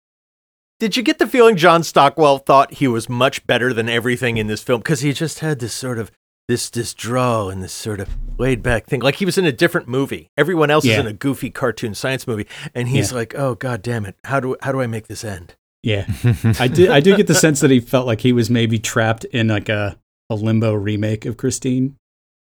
Did 0.78 0.96
you 0.96 1.02
get 1.02 1.18
the 1.18 1.26
feeling 1.28 1.56
John 1.56 1.82
Stockwell 1.84 2.38
thought 2.38 2.74
he 2.74 2.88
was 2.88 3.08
much 3.08 3.46
better 3.46 3.72
than 3.72 3.88
everything 3.88 4.36
in 4.36 4.48
this 4.48 4.62
film 4.62 4.80
because 4.80 5.00
he 5.00 5.12
just 5.12 5.38
had 5.38 5.60
this 5.60 5.72
sort 5.72 5.98
of 5.98 6.10
this 6.48 6.68
this 6.70 6.92
draw 6.92 7.48
and 7.48 7.62
this 7.62 7.72
sort 7.72 8.00
of 8.00 8.08
laid 8.36 8.62
back 8.64 8.86
thing, 8.86 9.00
like 9.00 9.14
he 9.16 9.24
was 9.24 9.38
in 9.38 9.46
a 9.46 9.52
different 9.52 9.86
movie. 9.86 10.28
Everyone 10.36 10.70
else 10.70 10.84
Yeah. 10.84 10.94
is 10.94 10.98
in 11.00 11.06
a 11.06 11.12
goofy 11.12 11.50
cartoon 11.50 11.94
science 11.94 12.26
movie, 12.26 12.46
and 12.74 12.88
he's 12.88 13.12
Yeah. 13.12 13.18
like, 13.18 13.34
"Oh 13.36 13.54
God 13.54 13.80
damn 13.80 14.04
it! 14.04 14.16
How 14.24 14.40
do 14.40 14.56
how 14.60 14.72
do 14.72 14.80
I 14.80 14.88
make 14.88 15.06
this 15.06 15.22
end?" 15.24 15.54
Yeah, 15.84 16.06
I 16.58 16.66
did. 16.68 16.90
I 16.90 16.98
do 17.00 17.16
get 17.16 17.28
the 17.28 17.34
sense 17.34 17.60
that 17.60 17.70
he 17.70 17.78
felt 17.80 18.06
like 18.06 18.20
he 18.22 18.32
was 18.32 18.50
maybe 18.50 18.78
trapped 18.80 19.24
in 19.26 19.48
like 19.48 19.68
a, 19.68 19.96
a 20.32 20.34
limbo 20.34 20.72
remake 20.74 21.24
of 21.26 21.36
Christine. 21.36 21.96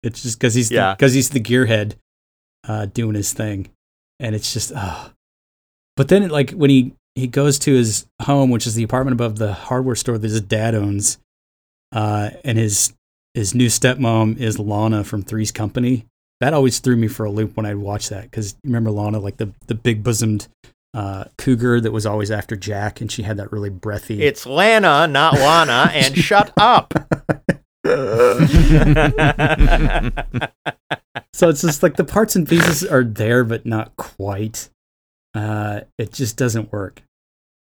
It's 0.03 0.22
just 0.22 0.39
because 0.39 0.55
he's 0.55 0.70
Yeah. 0.70 0.95
because 0.95 1.12
he's 1.12 1.30
the 1.30 1.41
gearhead, 1.41 1.95
uh, 2.66 2.87
doing 2.87 3.14
his 3.14 3.33
thing, 3.33 3.68
and 4.20 4.35
it's 4.35 4.53
just. 4.53 4.72
Uh. 4.74 5.11
But 5.97 6.09
then, 6.09 6.28
like 6.28 6.51
when 6.53 6.70
he 6.70 6.95
he 7.14 7.26
goes 7.26 7.59
to 7.61 7.74
his 7.74 8.07
home, 8.22 8.51
which 8.51 8.66
is 8.66 8.74
the 8.74 8.83
apartment 8.83 9.14
above 9.14 9.37
the 9.37 9.53
hardware 9.53 9.95
store 9.95 10.16
that 10.18 10.28
his 10.30 10.41
dad 10.41 10.74
owns, 10.74 11.18
uh, 11.93 12.30
and 12.45 12.57
his 12.59 12.93
his 13.35 13.55
new 13.55 13.66
stepmom 13.68 14.39
is 14.39 14.59
Lana 14.59 15.05
from 15.05 15.22
Three's 15.22 15.53
Company. 15.53 16.07
That 16.41 16.55
always 16.55 16.80
threw 16.80 16.97
me 16.97 17.07
for 17.09 17.24
a 17.24 17.30
loop 17.30 17.57
when 17.57 17.66
I'd 17.66 17.76
watch 17.76 18.09
that 18.09 18.22
because 18.24 18.57
remember 18.64 18.91
Lana, 18.91 19.18
like 19.20 19.37
the 19.37 19.53
the 19.68 19.74
big 19.76 20.03
bosomed 20.03 20.49
uh, 20.95 21.24
cougar 21.39 21.80
that 21.80 21.93
was 21.93 22.05
always 22.07 22.30
after 22.30 22.57
Jack, 22.57 23.01
and 23.01 23.11
she 23.12 23.22
had 23.22 23.37
that 23.37 23.53
really 23.53 23.70
breathy. 23.70 24.22
It's 24.22 24.45
Lana, 24.47 25.07
not 25.07 25.35
Lana, 25.35 25.91
and 25.95 26.16
shut 26.18 26.53
up. 26.57 26.93
so 27.85 27.99
it's 31.49 31.62
just 31.62 31.83
like 31.83 31.97
the 31.97 32.07
parts 32.07 32.37
and 32.37 32.49
pieces 32.49 32.85
are 32.85 33.03
there, 33.03 33.43
but 33.43 33.66
not 33.66 33.97
quite. 33.97 34.70
Uh, 35.35 35.80
it 35.99 36.12
just 36.12 36.37
doesn't 36.37 36.70
work. 36.70 37.03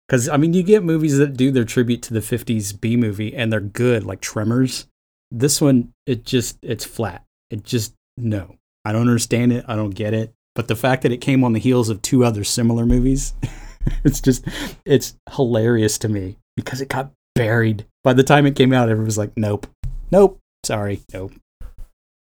Because 0.08 0.28
I 0.28 0.38
mean, 0.38 0.56
you 0.56 0.64
get 0.64 0.84
movies 0.84 1.20
that 1.20 1.38
do 1.38 1.52
their 1.52 1.64
tribute 1.64 2.02
to 2.04 2.16
the 2.16 2.22
'50s 2.22 2.80
B 2.80 2.98
movie, 2.98 3.36
and 3.36 3.54
they're 3.54 3.60
good, 3.60 4.04
like 4.04 4.20
Tremors. 4.20 4.88
This 5.30 5.62
one, 5.62 5.94
it 6.08 6.26
just 6.26 6.58
it's 6.64 6.86
flat. 6.86 7.24
It 7.52 7.64
just 7.64 7.94
no. 8.18 8.56
I 8.84 8.92
don't 8.92 9.02
understand 9.02 9.54
it. 9.54 9.64
I 9.68 9.76
don't 9.76 9.92
get 9.92 10.16
it. 10.16 10.34
But 10.56 10.68
the 10.68 10.76
fact 10.76 11.04
that 11.04 11.12
it 11.12 11.18
came 11.18 11.44
on 11.44 11.54
the 11.54 11.60
heels 11.60 11.90
of 11.90 12.02
two 12.02 12.26
other 12.26 12.44
similar 12.44 12.88
movies, 12.88 13.36
it's 14.04 14.22
just 14.22 14.44
it's 14.86 15.16
hilarious 15.36 16.00
to 16.00 16.10
me 16.10 16.38
because 16.56 16.82
it 16.82 16.90
got 16.90 17.12
buried. 17.36 17.86
By 18.04 18.14
the 18.14 18.24
time 18.24 18.48
it 18.48 18.56
came 18.56 18.74
out, 18.74 18.90
everyone 18.90 19.06
was 19.06 19.18
like, 19.18 19.34
"Nope, 19.38 19.68
nope, 20.12 20.40
sorry, 20.66 21.02
nope." 21.14 21.34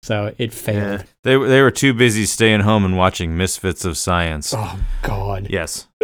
So 0.03 0.33
it 0.39 0.53
failed. 0.55 1.05
They 1.25 1.37
were- 1.37 1.49
they 1.49 1.61
were 1.61 1.71
too 1.73 1.93
busy 1.93 2.25
staying 2.25 2.61
home 2.61 2.85
and 2.85 2.97
watching 2.97 3.37
Misfits 3.37 3.85
of 3.85 3.99
Science. 3.99 4.55
Oh 4.57 4.79
God. 5.03 5.49
Yes. 5.51 5.89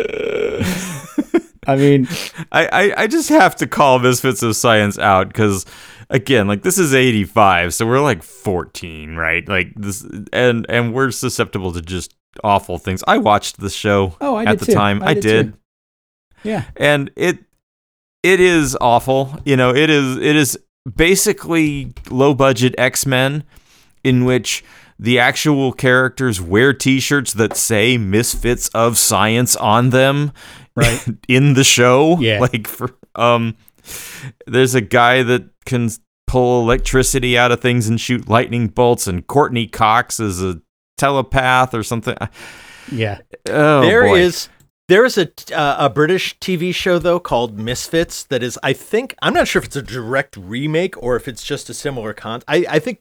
I 1.67 1.77
mean, 1.77 2.09
I, 2.53 2.67
I, 2.67 3.03
I 3.03 3.07
just 3.07 3.29
have 3.31 3.57
to 3.57 3.67
call 3.67 3.99
Misfits 3.99 4.43
of 4.43 4.55
Science 4.57 4.99
out 4.99 5.29
because, 5.29 5.65
again, 6.11 6.47
like 6.47 6.63
this 6.63 6.77
is 6.79 6.95
'85, 6.95 7.73
so 7.75 7.87
we're 7.87 8.01
like 8.01 8.23
14, 8.23 9.15
right? 9.17 9.47
Like 9.49 9.73
this, 9.77 10.07
and 10.33 10.67
and 10.69 10.93
we're 10.93 11.11
susceptible 11.11 11.73
to 11.73 11.81
just 11.81 12.15
awful 12.43 12.79
things. 12.79 13.03
I 13.07 13.19
watched 13.19 13.61
the 13.61 13.71
show 13.71 14.17
Oh, 14.21 14.35
I 14.35 14.45
at 14.45 14.59
the 14.59 14.67
too. 14.67 14.73
time. 14.75 15.03
I 15.03 15.11
I, 15.11 15.15
did 15.15 15.23
did. 15.23 15.55
Yeah. 16.43 16.65
and 16.77 17.11
it 17.17 17.39
it 18.23 18.41
is 18.41 18.77
awful. 18.81 19.39
You 19.47 19.57
know, 19.57 19.71
it 19.75 19.89
is 19.89 20.17
it 20.19 20.37
is 20.37 20.59
basically 20.85 21.93
low 22.11 22.35
budget 22.35 22.75
X 22.79 23.07
Men, 23.07 23.45
in 24.03 24.25
which 24.25 24.65
the 24.99 25.19
actual 25.19 25.73
characters 25.73 26.41
wear 26.41 26.73
T-shirts 26.73 27.33
that 27.35 27.57
say 27.57 27.99
"Misfits 27.99 28.69
of 28.69 28.99
Science" 28.99 29.57
on 29.57 29.91
them, 29.91 30.33
right? 30.77 31.05
in 31.29 31.55
the 31.55 31.65
show, 31.65 32.19
Yeah. 32.21 32.41
Like 32.41 32.67
for 32.67 32.91
um, 33.15 33.57
there's 34.47 34.75
a 34.75 34.81
guy 34.81 35.23
that 35.23 35.45
can 35.65 35.91
pull 36.27 36.63
electricity 36.63 37.37
out 37.37 37.53
of 37.53 37.61
things 37.61 37.89
and 37.89 38.01
shoot 38.01 38.29
lightning 38.29 38.69
bolts, 38.69 39.07
and 39.07 39.27
Courteney 39.27 39.67
Cox 39.67 40.21
is 40.21 40.43
a 40.43 40.61
telepath 40.97 41.75
or 41.75 41.83
something. 41.83 42.17
Yeah. 42.91 43.19
Oh, 43.49 43.81
There 43.81 44.15
is 44.17 44.47
boy. 44.47 44.54
There 44.89 45.05
is 45.05 45.17
a 45.19 45.29
uh, 45.55 45.77
a 45.79 45.91
British 45.91 46.39
TV 46.39 46.75
show 46.75 46.99
though 46.99 47.21
called 47.21 47.59
Misfits 47.59 48.25
that 48.25 48.43
is 48.43 48.59
I 48.63 48.73
think 48.73 49.15
I'm 49.23 49.35
not 49.35 49.49
sure 49.49 49.61
if 49.61 49.67
it's 49.67 49.77
a 49.77 49.83
direct 49.83 50.37
remake 50.37 51.01
or 51.03 51.17
if 51.17 51.27
it's 51.29 51.45
just 51.45 51.71
a 51.71 51.75
similar 51.75 52.13
con. 52.13 52.43
I 52.47 52.67
I 52.69 52.79
think 52.79 53.01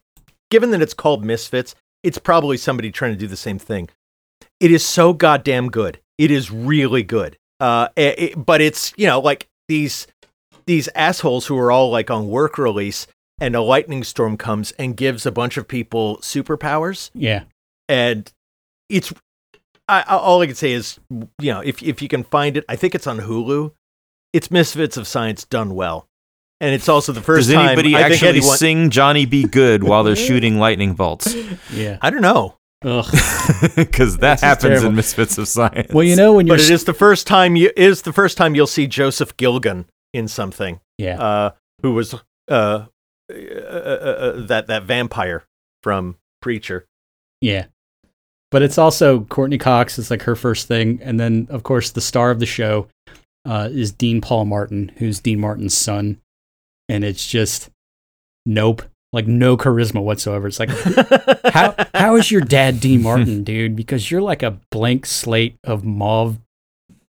given 0.50 0.72
that 0.72 0.82
it's 0.82 0.94
called 0.94 1.26
Misfits, 1.26 1.76
it's 2.04 2.18
probably 2.18 2.58
somebody 2.58 2.92
trying 2.92 3.14
to 3.14 3.18
do 3.20 3.28
the 3.28 3.38
same 3.38 3.60
thing. 3.60 3.90
It 4.60 4.72
is 4.72 4.86
so 4.86 5.14
goddamn 5.14 5.70
good. 5.70 6.00
It 6.18 6.32
is 6.32 6.52
really 6.52 7.04
good. 7.04 7.38
Uh, 7.60 7.90
eh, 7.98 8.34
but 8.36 8.62
it's 8.62 8.94
you 8.98 9.08
know 9.08 9.20
like 9.20 9.48
these 9.68 10.08
these 10.66 10.88
assholes 10.96 11.48
who 11.48 11.58
are 11.58 11.72
all 11.72 11.90
like 11.90 12.10
on 12.10 12.28
work 12.30 12.58
release, 12.58 13.08
and 13.42 13.56
a 13.56 13.62
lightning 13.62 14.04
storm 14.04 14.38
comes 14.38 14.72
and 14.74 14.96
gives 14.96 15.26
a 15.26 15.32
bunch 15.32 15.58
of 15.58 15.68
people 15.68 16.18
superpowers, 16.20 17.10
Yeah. 17.14 17.44
and 17.90 18.32
it's 18.90 19.14
I, 19.88 20.02
I- 20.02 20.18
all 20.18 20.42
I 20.42 20.48
can 20.48 20.56
say 20.56 20.72
is 20.72 21.00
you 21.12 21.52
know 21.54 21.60
if 21.62 21.82
if 21.84 22.02
you 22.02 22.08
can 22.08 22.24
find 22.24 22.58
it, 22.58 22.66
I 22.70 22.76
think 22.76 22.96
it's 22.96 23.08
on 23.08 23.20
Hulu. 23.20 23.72
It's 24.34 24.50
Misfits 24.50 24.98
of 24.98 25.08
Science 25.08 25.46
done 25.46 25.76
well, 25.76 26.08
and 26.60 26.74
it's 26.74 26.90
also 26.90 27.12
the 27.12 27.22
first 27.22 27.48
Does 27.50 27.56
time 27.56 27.68
anybody 27.68 27.96
I 27.96 28.04
think 28.10 28.14
actually 28.14 28.28
anyone- 28.30 28.58
sing 28.58 28.90
Johnny 28.90 29.26
B. 29.26 29.44
Goode 29.46 29.84
while 29.84 30.04
they're 30.04 30.16
shooting 30.30 30.58
lightning 30.60 30.94
bolts? 30.96 31.36
Yeah. 31.72 31.98
I 32.02 32.10
don't 32.10 32.22
know. 32.22 32.58
Because 32.82 34.18
that 34.18 34.36
This 34.36 34.42
happens 34.42 34.84
in 34.84 34.96
Misfits 34.96 35.38
of 35.38 35.48
Science. 35.48 35.94
Well, 35.94 36.04
you 36.04 36.16
know 36.18 36.34
when 36.34 36.48
you're 36.48 36.58
but 36.58 36.64
it 36.64 36.70
is 36.72 36.84
the 36.84 36.94
first 36.94 37.28
time 37.28 37.56
you 37.56 37.72
is 37.78 38.02
the 38.02 38.12
first 38.12 38.38
time 38.38 38.56
you'll 38.56 38.68
see 38.68 38.88
Joseph 38.88 39.38
Gilgun 39.38 39.86
in 40.14 40.28
something. 40.28 40.80
Yeah. 40.98 41.22
Uh, 41.22 41.52
who 41.82 41.94
was 41.94 42.14
uh, 42.14 42.18
uh, 42.50 42.86
uh, 43.30 43.34
uh, 43.36 44.42
that 44.48 44.68
that 44.68 44.84
vampire 44.84 45.44
from 45.82 46.18
Preacher? 46.42 46.86
Yeah. 47.40 47.66
But 48.54 48.62
it's 48.62 48.78
also 48.78 49.22
Courteney 49.22 49.58
Cox. 49.58 49.98
It's 49.98 50.12
like 50.12 50.22
her 50.22 50.36
first 50.36 50.68
thing. 50.68 51.00
And 51.02 51.20
then, 51.20 51.48
of 51.50 51.64
course, 51.64 51.90
the 51.90 52.02
star 52.02 52.30
of 52.30 52.40
the 52.40 52.46
show 52.46 52.88
uh, 53.46 53.70
is 53.72 53.92
Dean 53.92 54.22
Paul 54.22 54.46
Martin, 54.46 54.92
who's 54.98 55.20
Dean 55.20 55.40
Martin's 55.40 55.76
son. 55.76 56.22
And 56.88 57.04
it's 57.04 57.28
just 57.28 57.72
nope. 58.46 58.84
Like 59.12 59.26
no 59.26 59.58
charisma 59.58 60.04
whatsoever. 60.04 60.48
It's 60.48 60.60
like, 60.60 60.70
how, 61.52 61.74
how 61.96 62.16
is 62.16 62.30
your 62.30 62.42
dad 62.42 62.80
Dean 62.80 63.02
Martin, 63.02 63.44
dude? 63.44 63.76
Because 63.76 64.12
you're 64.12 64.22
like 64.22 64.44
a 64.44 64.60
blank 64.70 65.08
slate 65.08 65.58
of 65.64 65.84
mauve, 65.84 66.38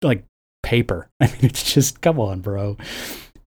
like 0.01 0.23
paper. 0.63 1.09
I 1.21 1.27
mean, 1.27 1.39
it's 1.41 1.75
just, 1.75 2.01
come 2.01 2.21
on, 2.21 2.39
bro. 2.39 2.77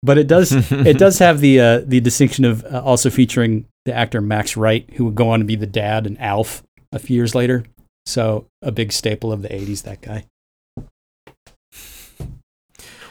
But 0.02 0.18
it 0.18 0.26
does, 0.26 0.50
it 0.72 0.98
does 0.98 1.20
have 1.20 1.38
the 1.38 1.60
uh, 1.60 1.80
the 1.86 2.00
distinction 2.00 2.44
of 2.44 2.64
uh, 2.64 2.82
also 2.84 3.10
featuring 3.10 3.66
the 3.84 3.94
actor 3.94 4.20
Max 4.20 4.56
Wright, 4.56 4.90
who 4.94 5.04
would 5.04 5.14
go 5.14 5.30
on 5.30 5.38
to 5.38 5.44
be 5.44 5.54
the 5.54 5.68
dad 5.68 6.04
in 6.04 6.16
Alf 6.16 6.64
a 6.90 6.98
few 6.98 7.14
years 7.14 7.34
later. 7.36 7.64
So 8.06 8.46
a 8.62 8.72
big 8.72 8.92
staple 8.92 9.32
of 9.32 9.42
the 9.42 9.48
'80s. 9.48 9.82
That 9.82 10.00
guy. 10.00 10.26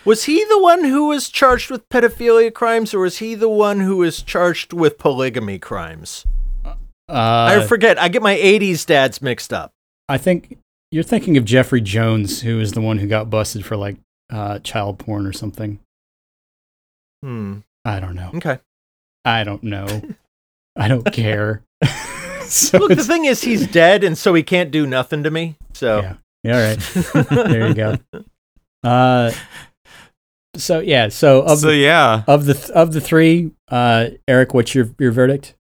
Was 0.05 0.25
he 0.25 0.43
the 0.45 0.61
one 0.61 0.83
who 0.83 1.07
was 1.07 1.29
charged 1.29 1.71
with 1.71 1.87
pedophilia 1.89 2.53
crimes, 2.53 2.93
or 2.93 2.99
was 2.99 3.17
he 3.17 3.33
the 3.33 3.49
one 3.49 3.79
who 3.79 3.97
was 3.97 4.21
charged 4.21 4.71
with 4.71 4.99
polygamy 4.99 5.57
crimes? 5.57 6.25
Uh, 6.63 6.73
I 7.09 7.65
forget. 7.67 7.99
I 7.99 8.07
get 8.07 8.21
my 8.21 8.35
'80s 8.35 8.85
dads 8.85 9.21
mixed 9.21 9.51
up. 9.51 9.71
I 10.07 10.17
think 10.17 10.59
you're 10.91 11.03
thinking 11.03 11.37
of 11.37 11.45
Jeffrey 11.45 11.81
Jones, 11.81 12.41
who 12.41 12.59
is 12.59 12.73
the 12.73 12.81
one 12.81 12.99
who 12.99 13.07
got 13.07 13.29
busted 13.29 13.65
for 13.65 13.75
like 13.75 13.97
uh, 14.31 14.59
child 14.59 14.99
porn 14.99 15.25
or 15.25 15.33
something. 15.33 15.79
Hmm. 17.23 17.59
I 17.83 17.99
don't 17.99 18.15
know. 18.15 18.31
Okay. 18.35 18.59
I 19.23 19.43
don't 19.43 19.63
know. 19.63 20.01
I 20.75 20.87
don't 20.87 21.11
care. 21.11 21.63
so 22.49 22.77
Look, 22.79 22.89
the 22.95 23.03
thing 23.03 23.25
is, 23.25 23.41
he's 23.43 23.67
dead, 23.67 24.03
and 24.03 24.17
so 24.17 24.33
he 24.33 24.43
can't 24.43 24.71
do 24.71 24.85
nothing 24.87 25.23
to 25.23 25.31
me. 25.31 25.55
So 25.73 26.01
yeah. 26.01 26.13
Yeah, 26.43 26.57
all 26.57 26.61
right. 26.63 27.47
there 27.49 27.67
you 27.69 27.73
go. 27.73 27.97
Uh, 28.83 29.31
so 30.55 30.79
yeah. 30.79 31.09
So 31.09 31.41
of 31.41 31.59
so 31.59 31.67
the, 31.67 31.75
yeah, 31.77 32.23
of 32.27 32.45
the 32.45 32.53
th- 32.53 32.69
of 32.71 32.93
the 32.93 33.01
three, 33.01 33.51
uh, 33.69 34.09
Eric, 34.27 34.53
what's 34.53 34.75
your 34.75 34.89
your 34.99 35.11
verdict? 35.11 35.55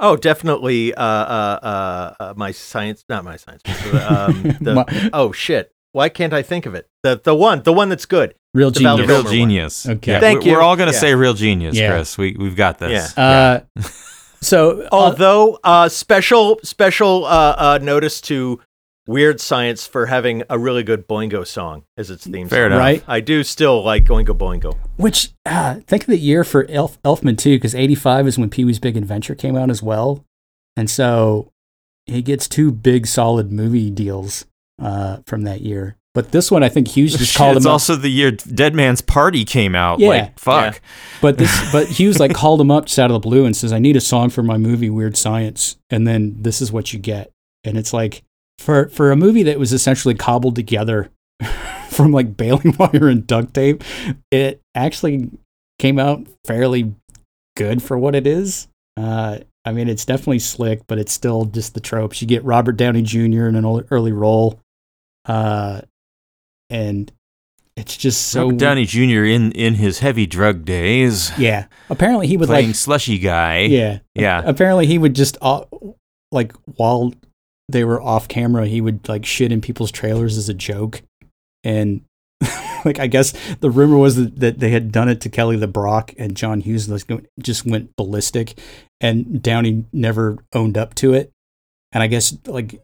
Oh, 0.00 0.16
definitely. 0.16 0.94
Uh, 0.94 1.02
uh, 1.02 1.58
uh, 1.62 2.14
uh, 2.22 2.34
my 2.36 2.52
science, 2.52 3.04
not 3.08 3.24
my 3.24 3.36
science. 3.36 3.62
but, 3.64 3.94
Um, 4.12 4.42
the, 4.60 4.74
My- 4.74 5.10
oh 5.12 5.32
shit! 5.32 5.72
Why 5.92 6.08
can't 6.08 6.32
I 6.32 6.42
think 6.42 6.66
of 6.66 6.74
it? 6.74 6.88
The 7.02 7.20
the 7.22 7.34
one, 7.34 7.62
the 7.62 7.72
one 7.72 7.88
that's 7.88 8.06
good. 8.06 8.34
Real 8.54 8.70
The 8.70 8.80
the 8.80 8.80
genius. 8.80 9.08
real 9.08 9.22
Kilmer 9.22 9.38
one. 9.46 9.96
Okay. 9.98 10.12
Yeah, 10.12 10.20
Thank 10.20 10.44
we- 10.44 10.50
We're 10.52 10.60
all 10.62 10.74
gonna 10.76 10.92
Yeah. 10.92 10.98
say 10.98 11.14
real 11.14 11.34
genius, 11.34 11.76
Yeah. 11.76 11.90
Chris. 11.92 12.18
We 12.18 12.34
we've 12.38 12.56
got 12.56 12.78
this. 12.78 13.12
Yeah. 13.16 13.60
So 14.40 14.82
uh, 14.82 14.88
Although, 14.92 15.58
uh, 15.64 15.88
special 15.88 16.60
special 16.62 17.24
uh, 17.24 17.54
uh, 17.58 17.78
notice 17.82 18.20
to 18.22 18.60
Weird 19.06 19.40
Science 19.40 19.86
for 19.86 20.06
having 20.06 20.42
a 20.50 20.58
really 20.58 20.82
good 20.82 21.08
Boingo 21.08 21.46
song 21.46 21.84
as 21.96 22.10
its 22.10 22.26
theme 22.26 22.48
Fair 22.48 22.64
song. 22.64 22.72
enough. 22.72 22.78
Right. 22.78 23.04
I 23.08 23.20
do 23.20 23.42
still 23.42 23.82
like 23.82 24.04
Oingo 24.04 24.36
Boingo. 24.36 24.76
Which 24.96 25.30
uh, 25.46 25.76
think 25.86 26.02
of 26.02 26.08
the 26.08 26.18
year 26.18 26.44
for 26.44 26.66
Elf, 26.68 27.00
Elfman 27.02 27.36
too, 27.38 27.56
because 27.56 27.74
'85 27.74 28.26
is 28.28 28.38
when 28.38 28.50
Pee 28.50 28.64
Wee's 28.64 28.78
Big 28.78 28.96
Adventure 28.96 29.34
came 29.34 29.56
out 29.56 29.70
as 29.70 29.82
well, 29.82 30.24
and 30.76 30.88
so 30.88 31.50
he 32.06 32.22
gets 32.22 32.48
two 32.48 32.70
big 32.72 33.06
solid 33.06 33.52
movie 33.52 33.90
deals 33.90 34.46
uh, 34.80 35.18
from 35.26 35.42
that 35.42 35.60
year. 35.60 35.96
But 36.14 36.32
this 36.32 36.50
one, 36.50 36.62
I 36.62 36.68
think 36.68 36.88
Hughes 36.88 37.12
just 37.16 37.32
Shit, 37.32 37.38
called 37.38 37.56
it's 37.56 37.64
him. 37.66 37.70
up. 37.70 37.74
also 37.74 37.94
the 37.96 38.08
year 38.10 38.30
Dead 38.32 38.74
Man's 38.74 39.00
Party 39.00 39.44
came 39.44 39.74
out. 39.74 40.00
Yeah. 40.00 40.08
Like, 40.08 40.38
fuck. 40.38 40.80
But 41.20 41.38
this, 41.38 41.72
but 41.72 41.86
Hughes 41.88 42.18
like 42.18 42.34
called 42.34 42.60
him 42.60 42.70
up 42.70 42.86
just 42.86 42.98
out 42.98 43.10
of 43.10 43.14
the 43.14 43.20
blue 43.28 43.44
and 43.44 43.56
says, 43.56 43.72
"I 43.72 43.78
need 43.78 43.96
a 43.96 44.00
song 44.00 44.30
for 44.30 44.42
my 44.42 44.56
movie 44.58 44.90
Weird 44.90 45.16
Science," 45.16 45.76
and 45.90 46.06
then 46.06 46.36
this 46.40 46.60
is 46.60 46.72
what 46.72 46.92
you 46.92 46.98
get, 46.98 47.30
and 47.64 47.76
it's 47.78 47.92
like 47.92 48.22
for 48.58 48.88
for 48.88 49.12
a 49.12 49.16
movie 49.16 49.42
that 49.44 49.58
was 49.58 49.72
essentially 49.72 50.14
cobbled 50.14 50.56
together 50.56 51.10
from 51.88 52.10
like 52.10 52.36
baling 52.36 52.74
wire 52.78 53.08
and 53.08 53.26
duct 53.26 53.54
tape, 53.54 53.84
it 54.30 54.60
actually 54.74 55.30
came 55.78 55.98
out 55.98 56.26
fairly 56.44 56.94
good 57.56 57.82
for 57.82 57.96
what 57.98 58.14
it 58.16 58.26
is. 58.26 58.66
Uh, 58.96 59.38
I 59.64 59.72
mean, 59.72 59.88
it's 59.88 60.04
definitely 60.04 60.38
slick, 60.40 60.80
but 60.88 60.98
it's 60.98 61.12
still 61.12 61.44
just 61.44 61.74
the 61.74 61.80
tropes. 61.80 62.20
You 62.22 62.26
get 62.26 62.42
Robert 62.42 62.76
Downey 62.76 63.02
Jr. 63.02 63.46
in 63.46 63.54
an 63.54 63.64
early- 63.64 63.84
early 63.90 64.12
role, 64.12 64.58
uh, 65.26 65.82
and 66.70 67.10
it's 67.76 67.96
just 67.96 68.28
so 68.28 68.44
Robert 68.46 68.58
Downey 68.58 68.84
Jr. 68.84 69.24
in 69.24 69.52
in 69.52 69.74
his 69.74 70.00
heavy 70.00 70.26
drug 70.26 70.64
days, 70.64 71.30
yeah. 71.38 71.66
Apparently, 71.90 72.26
he 72.26 72.36
would 72.36 72.48
playing 72.48 72.68
like 72.68 72.74
slushy 72.76 73.18
guy. 73.18 73.60
yeah 73.60 73.98
Yeah. 74.14 74.42
apparently 74.44 74.86
he 74.86 74.98
would 74.98 75.14
just 75.14 75.38
uh, 75.40 75.64
like 76.32 76.52
while 76.76 77.12
they 77.70 77.84
were 77.84 78.00
off 78.02 78.28
camera 78.28 78.66
he 78.66 78.80
would 78.80 79.08
like 79.08 79.24
shit 79.26 79.52
in 79.52 79.60
people's 79.60 79.90
trailers 79.92 80.36
as 80.38 80.48
a 80.48 80.54
joke 80.54 81.02
and 81.64 82.00
like 82.84 82.98
i 82.98 83.06
guess 83.06 83.34
the 83.60 83.70
rumor 83.70 83.98
was 83.98 84.16
that, 84.16 84.40
that 84.40 84.58
they 84.58 84.70
had 84.70 84.90
done 84.90 85.08
it 85.08 85.20
to 85.20 85.28
kelly 85.28 85.56
lebrock 85.56 86.14
and 86.18 86.34
john 86.34 86.60
hughes 86.62 86.90
just 87.38 87.66
went 87.66 87.94
ballistic 87.96 88.58
and 89.02 89.42
downey 89.42 89.84
never 89.92 90.38
owned 90.54 90.78
up 90.78 90.94
to 90.94 91.12
it 91.12 91.30
and 91.92 92.02
i 92.02 92.06
guess 92.06 92.36
like 92.46 92.80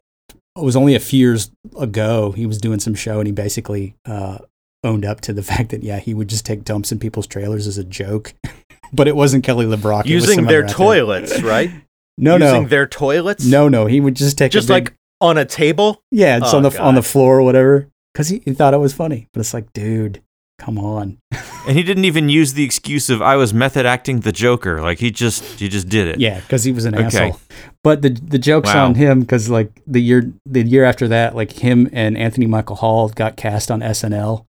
it 0.57 0.63
was 0.63 0.77
only 0.77 0.95
a 0.95 1.01
few 1.01 1.19
years 1.19 1.51
ago 1.81 2.33
he 2.33 2.47
was 2.47 2.59
doing 2.59 2.79
some 2.81 2.95
show 2.95 3.19
and 3.19 3.27
he 3.27 3.33
basically 3.33 3.95
uh 4.07 4.39
owned 4.85 5.05
up 5.05 5.21
to 5.23 5.33
the 5.33 5.43
fact 5.51 5.71
that 5.71 5.83
yeah 5.83 5.99
he 5.99 6.15
would 6.15 6.29
just 6.29 6.45
take 6.47 6.65
dumps 6.65 6.93
in 6.93 6.99
people's 6.99 7.27
trailers 7.27 7.67
as 7.67 7.79
a 7.79 7.85
joke 7.85 8.35
but 8.93 9.09
it 9.09 9.17
wasn't 9.17 9.43
kelly 9.45 9.67
lebrock 9.67 10.05
Using 10.07 10.45
their 10.47 10.67
toilets, 10.67 11.43
right? 11.43 11.71
no 12.19 12.37
no. 12.37 12.47
Using 12.47 12.63
no 12.65 12.69
their 12.69 12.87
toilets. 12.87 13.45
no, 13.45 13.69
no, 13.69 13.87
he 13.87 14.01
would 14.01 14.15
just 14.15 14.39
take 14.39 14.53
just 14.53 14.69
a 14.71 14.75
big, 14.75 14.85
like 14.91 14.95
on 15.21 15.39
a 15.39 15.45
table. 15.45 16.03
yeah, 16.11 16.37
it's 16.37 16.53
Oh, 16.53 16.59
on 16.59 16.63
the 16.63 16.81
on 16.83 16.95
the 16.95 17.03
floor 17.03 17.39
or 17.39 17.43
whatever, 17.43 17.89
because 18.13 18.29
he, 18.29 18.41
he 18.45 18.53
thought 18.53 18.75
it 18.75 18.79
was 18.79 18.93
funny. 18.93 19.27
But 19.33 19.41
it's 19.41 19.55
like, 19.55 19.73
dude, 19.73 20.21
come 20.59 20.79
on. 20.79 21.19
And 21.67 21.77
he 21.79 21.83
didn't 21.83 22.05
even 22.05 22.29
use 22.29 22.53
the 22.53 22.63
excuse 22.65 23.09
of 23.09 23.23
I 23.23 23.37
was 23.37 23.55
method 23.55 23.87
acting 23.87 24.21
the 24.21 24.33
Joker. 24.33 24.83
Like 24.83 24.99
he 24.99 25.11
just 25.11 25.43
he 25.59 25.69
just 25.69 25.89
did 25.89 26.09
it. 26.09 26.21
Yeah, 26.21 26.41
because 26.41 26.63
he 26.65 26.73
was 26.73 26.85
an 26.85 26.95
Okay. 26.95 27.07
asshole. 27.07 27.41
But 27.85 28.03
the 28.03 28.09
the 28.09 28.39
jokes 28.39 28.75
Wow. 28.75 28.87
on 28.87 28.95
him 28.97 29.21
because 29.21 29.49
like 29.51 29.71
the 29.87 30.01
year 30.01 30.33
the 30.47 30.63
year 30.63 30.85
after 30.85 31.07
that, 31.09 31.37
like 31.37 31.53
him 31.53 31.89
and 31.93 32.19
Anthony 32.19 32.47
Michael 32.47 32.77
Hall 32.77 33.09
got 33.11 33.37
cast 33.37 33.71
on 33.71 33.81
SNL, 33.81 34.47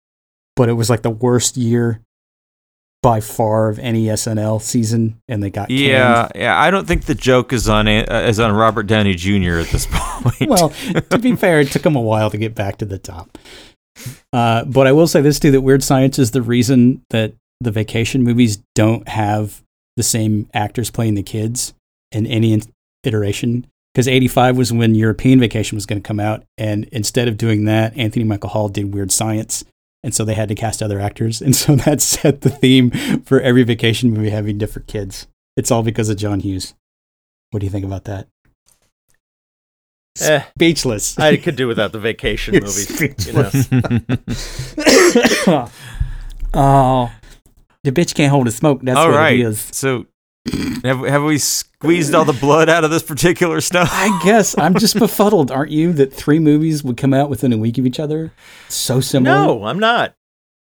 but 0.55 0.68
it 0.68 0.74
was 0.74 0.89
like 0.91 1.03
the 1.03 1.11
worst 1.11 1.57
year 1.57 2.01
by 3.03 3.20
far 3.20 3.68
of 3.68 3.80
any 3.80 4.05
SNL 4.05 4.61
season, 4.62 5.18
and 5.28 5.43
they 5.43 5.51
got 5.51 5.68
canned. 5.68 5.80
Yeah, 5.80 6.28
yeah. 6.37 6.61
I 6.61 6.70
don't 6.70 6.87
think 6.87 7.07
the 7.07 7.14
joke 7.16 7.53
is 7.53 7.68
on 7.68 7.89
uh, 7.89 8.26
is 8.28 8.39
on 8.39 8.53
Robert 8.53 8.85
Downey 8.87 9.14
Jr. 9.14 9.59
at 9.61 9.68
this 9.68 9.87
point. 9.91 10.49
well, 10.51 10.68
to 11.11 11.18
be 11.18 11.35
fair, 11.35 11.61
it 11.61 11.68
took 11.72 11.85
him 11.87 11.97
a 11.97 12.01
while 12.03 12.30
to 12.30 12.37
get 12.39 12.55
back 12.55 12.76
to 12.78 12.85
the 12.85 12.99
top. 12.99 13.39
Uh, 14.33 14.64
but 14.66 14.87
I 14.87 14.93
will 14.93 15.07
say 15.07 15.20
this 15.22 15.41
too: 15.41 15.51
that 15.53 15.62
Weird 15.62 15.83
Science 15.83 16.18
is 16.18 16.30
the 16.33 16.43
reason 16.43 17.03
that 17.11 17.33
the 17.62 17.70
vacation 17.70 18.22
movies 18.22 18.59
don't 18.74 19.09
have 19.09 19.62
the 19.97 20.03
same 20.03 20.49
actors 20.53 20.91
playing 20.91 21.14
the 21.14 21.22
kids 21.22 21.72
in 22.12 22.26
any 22.26 22.53
iteration. 23.05 23.67
Because 23.95 24.09
'85 24.09 24.57
was 24.57 24.73
when 24.73 24.95
European 24.95 25.39
Vacation 25.39 25.77
was 25.77 25.85
going 25.85 26.01
to 26.01 26.07
come 26.07 26.19
out, 26.19 26.45
and 26.57 26.85
instead 26.93 27.29
of 27.29 27.37
doing 27.37 27.67
that, 27.67 27.97
Anthony 27.97 28.25
Michael 28.25 28.49
Hall 28.49 28.71
did 28.71 28.95
Weird 28.95 29.13
Science, 29.13 29.65
and 30.03 30.15
so 30.15 30.25
they 30.25 30.35
had 30.35 30.49
to 30.49 30.55
cast 30.55 30.83
other 30.83 30.99
actors, 30.99 31.43
and 31.43 31.55
so 31.55 31.77
that 31.85 32.01
set 32.01 32.41
the 32.41 32.51
theme 32.51 32.91
for 33.25 33.41
every 33.41 33.65
vacation 33.65 34.11
movie 34.11 34.31
having 34.31 34.57
different 34.57 34.89
kids. 34.89 35.27
It's 35.57 35.71
all 35.71 35.83
because 35.83 36.09
of 36.09 36.17
John 36.17 36.41
Hughes. 36.41 36.75
What 37.51 37.61
do 37.61 37.67
you 37.67 37.71
think 37.71 37.85
about 37.85 38.05
that? 38.05 38.29
Eh, 40.21 40.43
Speechless. 40.57 41.19
I 41.19 41.37
could 41.37 41.57
do 41.57 41.67
without 41.67 41.93
the 41.93 41.99
vacation 41.99 42.55
You're 42.55 42.63
movies. 42.63 43.27
You 43.27 43.33
know? 43.33 43.43
oh, 46.55 47.13
the 47.85 47.93
bitch 47.93 48.15
can't 48.15 48.31
hold 48.31 48.47
a 48.47 48.51
smoke. 48.51 48.81
That's 48.83 48.99
All 48.99 49.09
what 49.09 49.17
right. 49.17 49.39
it 49.39 49.41
is. 49.41 49.69
So 49.73 50.07
Have, 50.84 51.01
have 51.01 51.22
we 51.22 51.38
squeezed 51.38 52.14
all 52.14 52.24
the 52.24 52.32
blood 52.32 52.68
out 52.68 52.82
of 52.84 52.90
this 52.90 53.03
particular 53.05 53.61
stuff? 53.61 53.88
I 53.93 54.20
guess 54.24 54.59
I'm 54.59 54.74
just 54.74 54.99
befuddled, 54.99 55.51
aren't 55.53 55.70
you? 55.70 55.93
That 55.93 56.12
three 56.12 56.40
movies 56.40 56.82
would 56.82 56.97
come 56.97 57.14
out 57.14 57.30
within 57.30 57.53
a 57.53 57.57
week 57.59 57.78
of 57.78 57.86
each 57.86 58.01
other. 58.01 58.32
So 58.68 59.01
similar. 59.01 59.36
No, 59.36 59.64
I'm 59.64 59.78
not. 59.78 60.14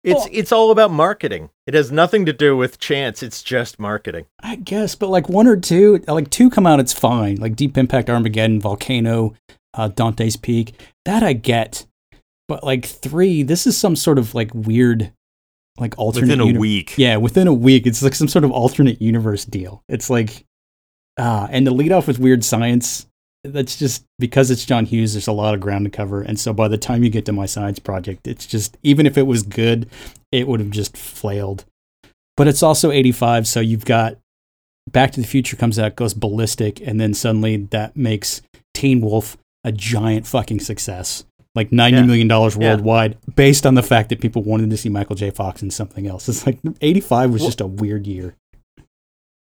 It's 0.02 0.16
Well- 0.18 0.28
it's 0.32 0.50
all 0.50 0.70
about 0.72 0.90
marketing. 0.90 1.50
It 1.66 1.74
has 1.74 1.92
nothing 1.92 2.26
to 2.26 2.32
do 2.32 2.56
with 2.56 2.80
chance. 2.80 3.22
It's 3.22 3.42
just 3.42 3.78
marketing. 3.78 4.26
I 4.42 4.56
guess, 4.56 4.94
but 4.96 5.08
like 5.10 5.28
one 5.28 5.46
or 5.46 5.56
two, 5.56 6.02
like 6.08 6.30
two 6.30 6.50
come 6.50 6.66
out, 6.66 6.80
it's 6.80 6.92
fine. 6.92 7.36
Like 7.36 7.54
Deep 7.54 7.78
Impact, 7.78 8.10
Armageddon, 8.10 8.60
Volcano, 8.60 9.34
uh, 9.74 9.88
Dante's 9.88 10.36
Peak. 10.36 10.72
That 11.04 11.22
I 11.22 11.34
get. 11.34 11.86
But 12.48 12.64
like 12.64 12.84
three, 12.86 13.44
this 13.44 13.66
is 13.68 13.76
some 13.76 13.94
sort 13.94 14.18
of 14.18 14.34
like 14.34 14.50
weird, 14.52 15.12
like 15.80 15.98
alternate 15.98 16.28
Within 16.28 16.40
a 16.40 16.46
uni- 16.46 16.58
week. 16.58 16.94
Yeah, 16.96 17.16
within 17.16 17.46
a 17.46 17.54
week, 17.54 17.86
it's 17.86 18.02
like 18.02 18.14
some 18.14 18.28
sort 18.28 18.44
of 18.44 18.50
alternate 18.50 19.00
universe 19.00 19.44
deal. 19.44 19.82
It's 19.88 20.10
like, 20.10 20.44
ah, 21.18 21.48
and 21.50 21.66
the 21.66 21.70
lead 21.72 21.92
off 21.92 22.06
with 22.06 22.18
weird 22.18 22.44
science, 22.44 23.06
that's 23.42 23.76
just 23.76 24.04
because 24.18 24.50
it's 24.50 24.64
John 24.64 24.84
Hughes. 24.84 25.14
There's 25.14 25.26
a 25.28 25.32
lot 25.32 25.54
of 25.54 25.60
ground 25.60 25.86
to 25.86 25.90
cover, 25.90 26.22
and 26.22 26.38
so 26.38 26.52
by 26.52 26.68
the 26.68 26.78
time 26.78 27.02
you 27.02 27.10
get 27.10 27.24
to 27.26 27.32
my 27.32 27.46
science 27.46 27.78
project, 27.78 28.26
it's 28.26 28.46
just 28.46 28.76
even 28.82 29.06
if 29.06 29.16
it 29.16 29.26
was 29.26 29.42
good, 29.42 29.88
it 30.30 30.46
would 30.46 30.60
have 30.60 30.70
just 30.70 30.96
flailed. 30.96 31.64
But 32.36 32.48
it's 32.48 32.62
also 32.62 32.90
85, 32.90 33.46
so 33.46 33.60
you've 33.60 33.84
got 33.84 34.16
Back 34.90 35.12
to 35.12 35.20
the 35.20 35.26
Future 35.26 35.56
comes 35.56 35.78
out, 35.78 35.96
goes 35.96 36.14
ballistic, 36.14 36.80
and 36.80 37.00
then 37.00 37.14
suddenly 37.14 37.56
that 37.56 37.96
makes 37.96 38.42
Teen 38.74 39.00
Wolf 39.00 39.36
a 39.62 39.72
giant 39.72 40.26
fucking 40.26 40.60
success. 40.60 41.24
Like 41.60 41.72
ninety 41.72 41.98
Yeah. 41.98 42.06
million 42.06 42.26
dollars 42.26 42.56
Yeah. 42.58 42.70
worldwide, 42.70 43.18
based 43.36 43.66
on 43.66 43.74
the 43.74 43.82
fact 43.82 44.08
that 44.08 44.18
people 44.22 44.42
wanted 44.42 44.70
to 44.70 44.78
see 44.78 44.88
Michael 44.88 45.14
J. 45.14 45.28
Fox 45.30 45.62
in 45.62 45.70
something 45.70 46.06
else. 46.06 46.26
It's 46.26 46.46
like 46.46 46.58
eighty 46.80 47.00
five 47.00 47.30
was 47.30 47.42
Well- 47.42 47.48
just 47.50 47.60
a 47.60 47.66
weird 47.66 48.06
year. 48.06 48.34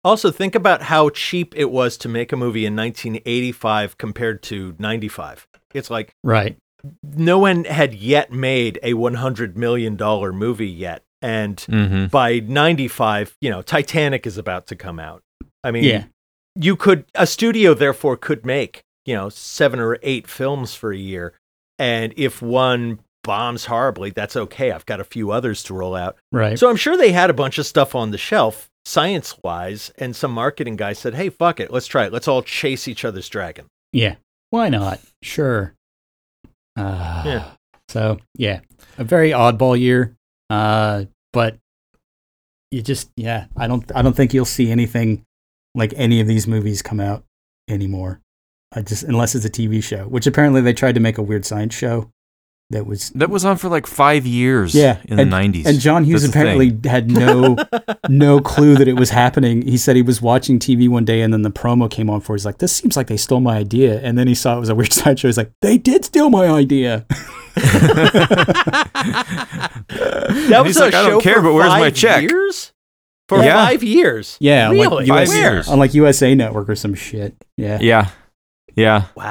Also, 0.04 0.30
think 0.30 0.54
about 0.54 0.82
how 0.82 1.08
cheap 1.08 1.54
it 1.56 1.72
was 1.72 1.96
to 1.96 2.08
make 2.08 2.30
a 2.32 2.36
movie 2.36 2.66
in 2.66 2.76
1985 2.76 3.98
compared 3.98 4.42
to 4.44 4.74
95. 4.78 5.48
It's 5.72 5.90
like 5.90 6.14
Right. 6.22 6.56
no 7.02 7.38
one 7.40 7.64
had 7.64 7.94
yet 7.94 8.30
made 8.30 8.78
a 8.84 8.94
100 8.94 9.56
million 9.58 9.96
dollar 9.96 10.32
movie 10.32 10.68
yet, 10.68 11.02
and 11.20 11.56
Mm-hmm. 11.56 12.06
by 12.08 12.38
95, 12.40 13.34
you 13.40 13.50
know, 13.50 13.60
Titanic 13.62 14.24
is 14.24 14.38
about 14.38 14.66
to 14.68 14.76
come 14.76 15.00
out. 15.00 15.22
I 15.64 15.72
mean, 15.72 15.82
Yeah. 15.84 16.04
you 16.54 16.76
could 16.76 17.06
a 17.16 17.26
studio 17.26 17.74
therefore 17.74 18.16
could 18.16 18.46
make 18.46 18.82
you 19.06 19.14
know 19.14 19.28
seven 19.30 19.80
or 19.80 19.98
eight 20.02 20.28
films 20.28 20.74
for 20.74 20.92
a 20.92 20.96
year, 20.98 21.32
and 21.78 22.12
if 22.16 22.40
one 22.42 23.00
bombs 23.22 23.64
horribly, 23.66 24.10
that's 24.10 24.36
okay. 24.36 24.70
I've 24.70 24.86
got 24.86 25.00
a 25.00 25.04
few 25.04 25.30
others 25.30 25.62
to 25.64 25.74
roll 25.74 25.94
out. 25.94 26.16
Right. 26.32 26.58
So 26.58 26.68
I'm 26.68 26.76
sure 26.76 26.96
they 26.96 27.12
had 27.12 27.30
a 27.30 27.34
bunch 27.34 27.58
of 27.58 27.66
stuff 27.66 27.94
on 27.94 28.10
the 28.10 28.18
shelf, 28.18 28.68
science 28.84 29.36
wise, 29.42 29.92
and 29.98 30.14
some 30.14 30.32
marketing 30.32 30.76
guy 30.76 30.92
said, 30.92 31.14
"Hey, 31.14 31.30
fuck 31.30 31.60
it, 31.60 31.70
let's 31.72 31.86
try 31.86 32.04
it. 32.06 32.12
Let's 32.12 32.28
all 32.28 32.42
chase 32.42 32.86
each 32.88 33.04
other's 33.04 33.28
dragon." 33.28 33.66
Yeah. 33.92 34.16
Why 34.50 34.68
not? 34.68 35.00
Sure. 35.22 35.74
Uh, 36.76 37.22
Yeah. 37.26 37.50
So 37.88 38.18
yeah, 38.36 38.60
a 38.98 39.04
very 39.04 39.30
oddball 39.30 39.78
year. 39.78 40.16
Uh, 40.50 41.04
but 41.32 41.56
you 42.70 42.82
just 42.82 43.10
yeah, 43.16 43.46
I 43.56 43.66
don't 43.68 43.90
I 43.94 44.02
don't 44.02 44.16
think 44.16 44.32
you'll 44.34 44.44
see 44.46 44.70
anything 44.70 45.22
like 45.74 45.92
any 45.96 46.20
of 46.20 46.26
these 46.26 46.46
movies 46.46 46.82
come 46.82 46.98
out 46.98 47.24
anymore. 47.68 48.20
I 48.74 48.82
just 48.82 49.02
unless 49.04 49.34
it's 49.34 49.44
a 49.44 49.50
TV 49.50 49.82
show, 49.82 50.04
which 50.08 50.26
apparently 50.26 50.60
they 50.60 50.72
tried 50.72 50.94
to 50.96 51.00
make 51.00 51.18
a 51.18 51.22
weird 51.22 51.44
science 51.46 51.74
show 51.74 52.10
that 52.70 52.86
was 52.86 53.10
That 53.10 53.28
was 53.30 53.44
on 53.44 53.56
for 53.58 53.68
like 53.68 53.86
five 53.86 54.26
years. 54.26 54.74
yeah 54.74 54.98
in 55.04 55.10
and, 55.12 55.18
the 55.20 55.24
nineties. 55.26 55.66
And 55.66 55.78
John 55.78 56.02
Hughes 56.04 56.22
That's 56.22 56.32
apparently 56.34 56.76
had 56.88 57.10
no 57.10 57.56
no 58.08 58.40
clue 58.40 58.74
that 58.76 58.88
it 58.88 58.94
was 58.94 59.10
happening. 59.10 59.62
He 59.62 59.76
said 59.76 59.96
he 59.96 60.02
was 60.02 60.20
watching 60.22 60.58
TV 60.58 60.88
one 60.88 61.04
day 61.04 61.20
and 61.20 61.32
then 61.32 61.42
the 61.42 61.50
promo 61.50 61.90
came 61.90 62.08
on 62.10 62.20
for. 62.20 62.34
it. 62.34 62.38
He's 62.38 62.46
like, 62.46 62.58
"This 62.58 62.74
seems 62.74 62.96
like 62.96 63.06
they 63.06 63.16
stole 63.18 63.40
my 63.40 63.56
idea." 63.58 64.00
And 64.00 64.16
then 64.18 64.26
he 64.26 64.34
saw 64.34 64.56
it 64.56 64.60
was 64.60 64.70
a 64.70 64.74
weird 64.74 64.92
side 65.00 65.18
show. 65.20 65.28
He's 65.28 65.36
like, 65.38 65.52
"They 65.60 65.76
did 65.78 66.04
steal 66.06 66.30
my 66.30 66.46
idea." 66.48 67.06
That 70.48 70.60
was 70.62 70.66
he's 70.68 70.76
a 70.76 70.80
like, 70.86 70.94
"I 70.94 71.02
don't 71.02 71.10
show 71.12 71.20
care, 71.20 71.34
for 71.36 71.42
but 71.42 71.54
where's 71.54 71.68
my 71.68 71.80
five 71.80 71.94
check?" 71.94 72.22
Years? 72.22 72.72
For 73.28 73.42
Yeah. 73.42 73.64
five 73.64 73.82
years. 73.82 74.36
Yeah, 74.40 74.70
really? 74.70 75.06
like, 75.06 75.08
US, 75.08 75.28
Five 75.30 75.38
years. 75.38 75.68
on 75.68 75.78
like 75.78 75.94
USA 75.94 76.34
Network 76.34 76.68
or 76.68 76.76
some 76.76 76.94
shit. 76.94 77.34
Yeah. 77.56 77.78
Yeah, 77.80 78.10
yeah, 78.76 79.04
Wow. 79.16 79.24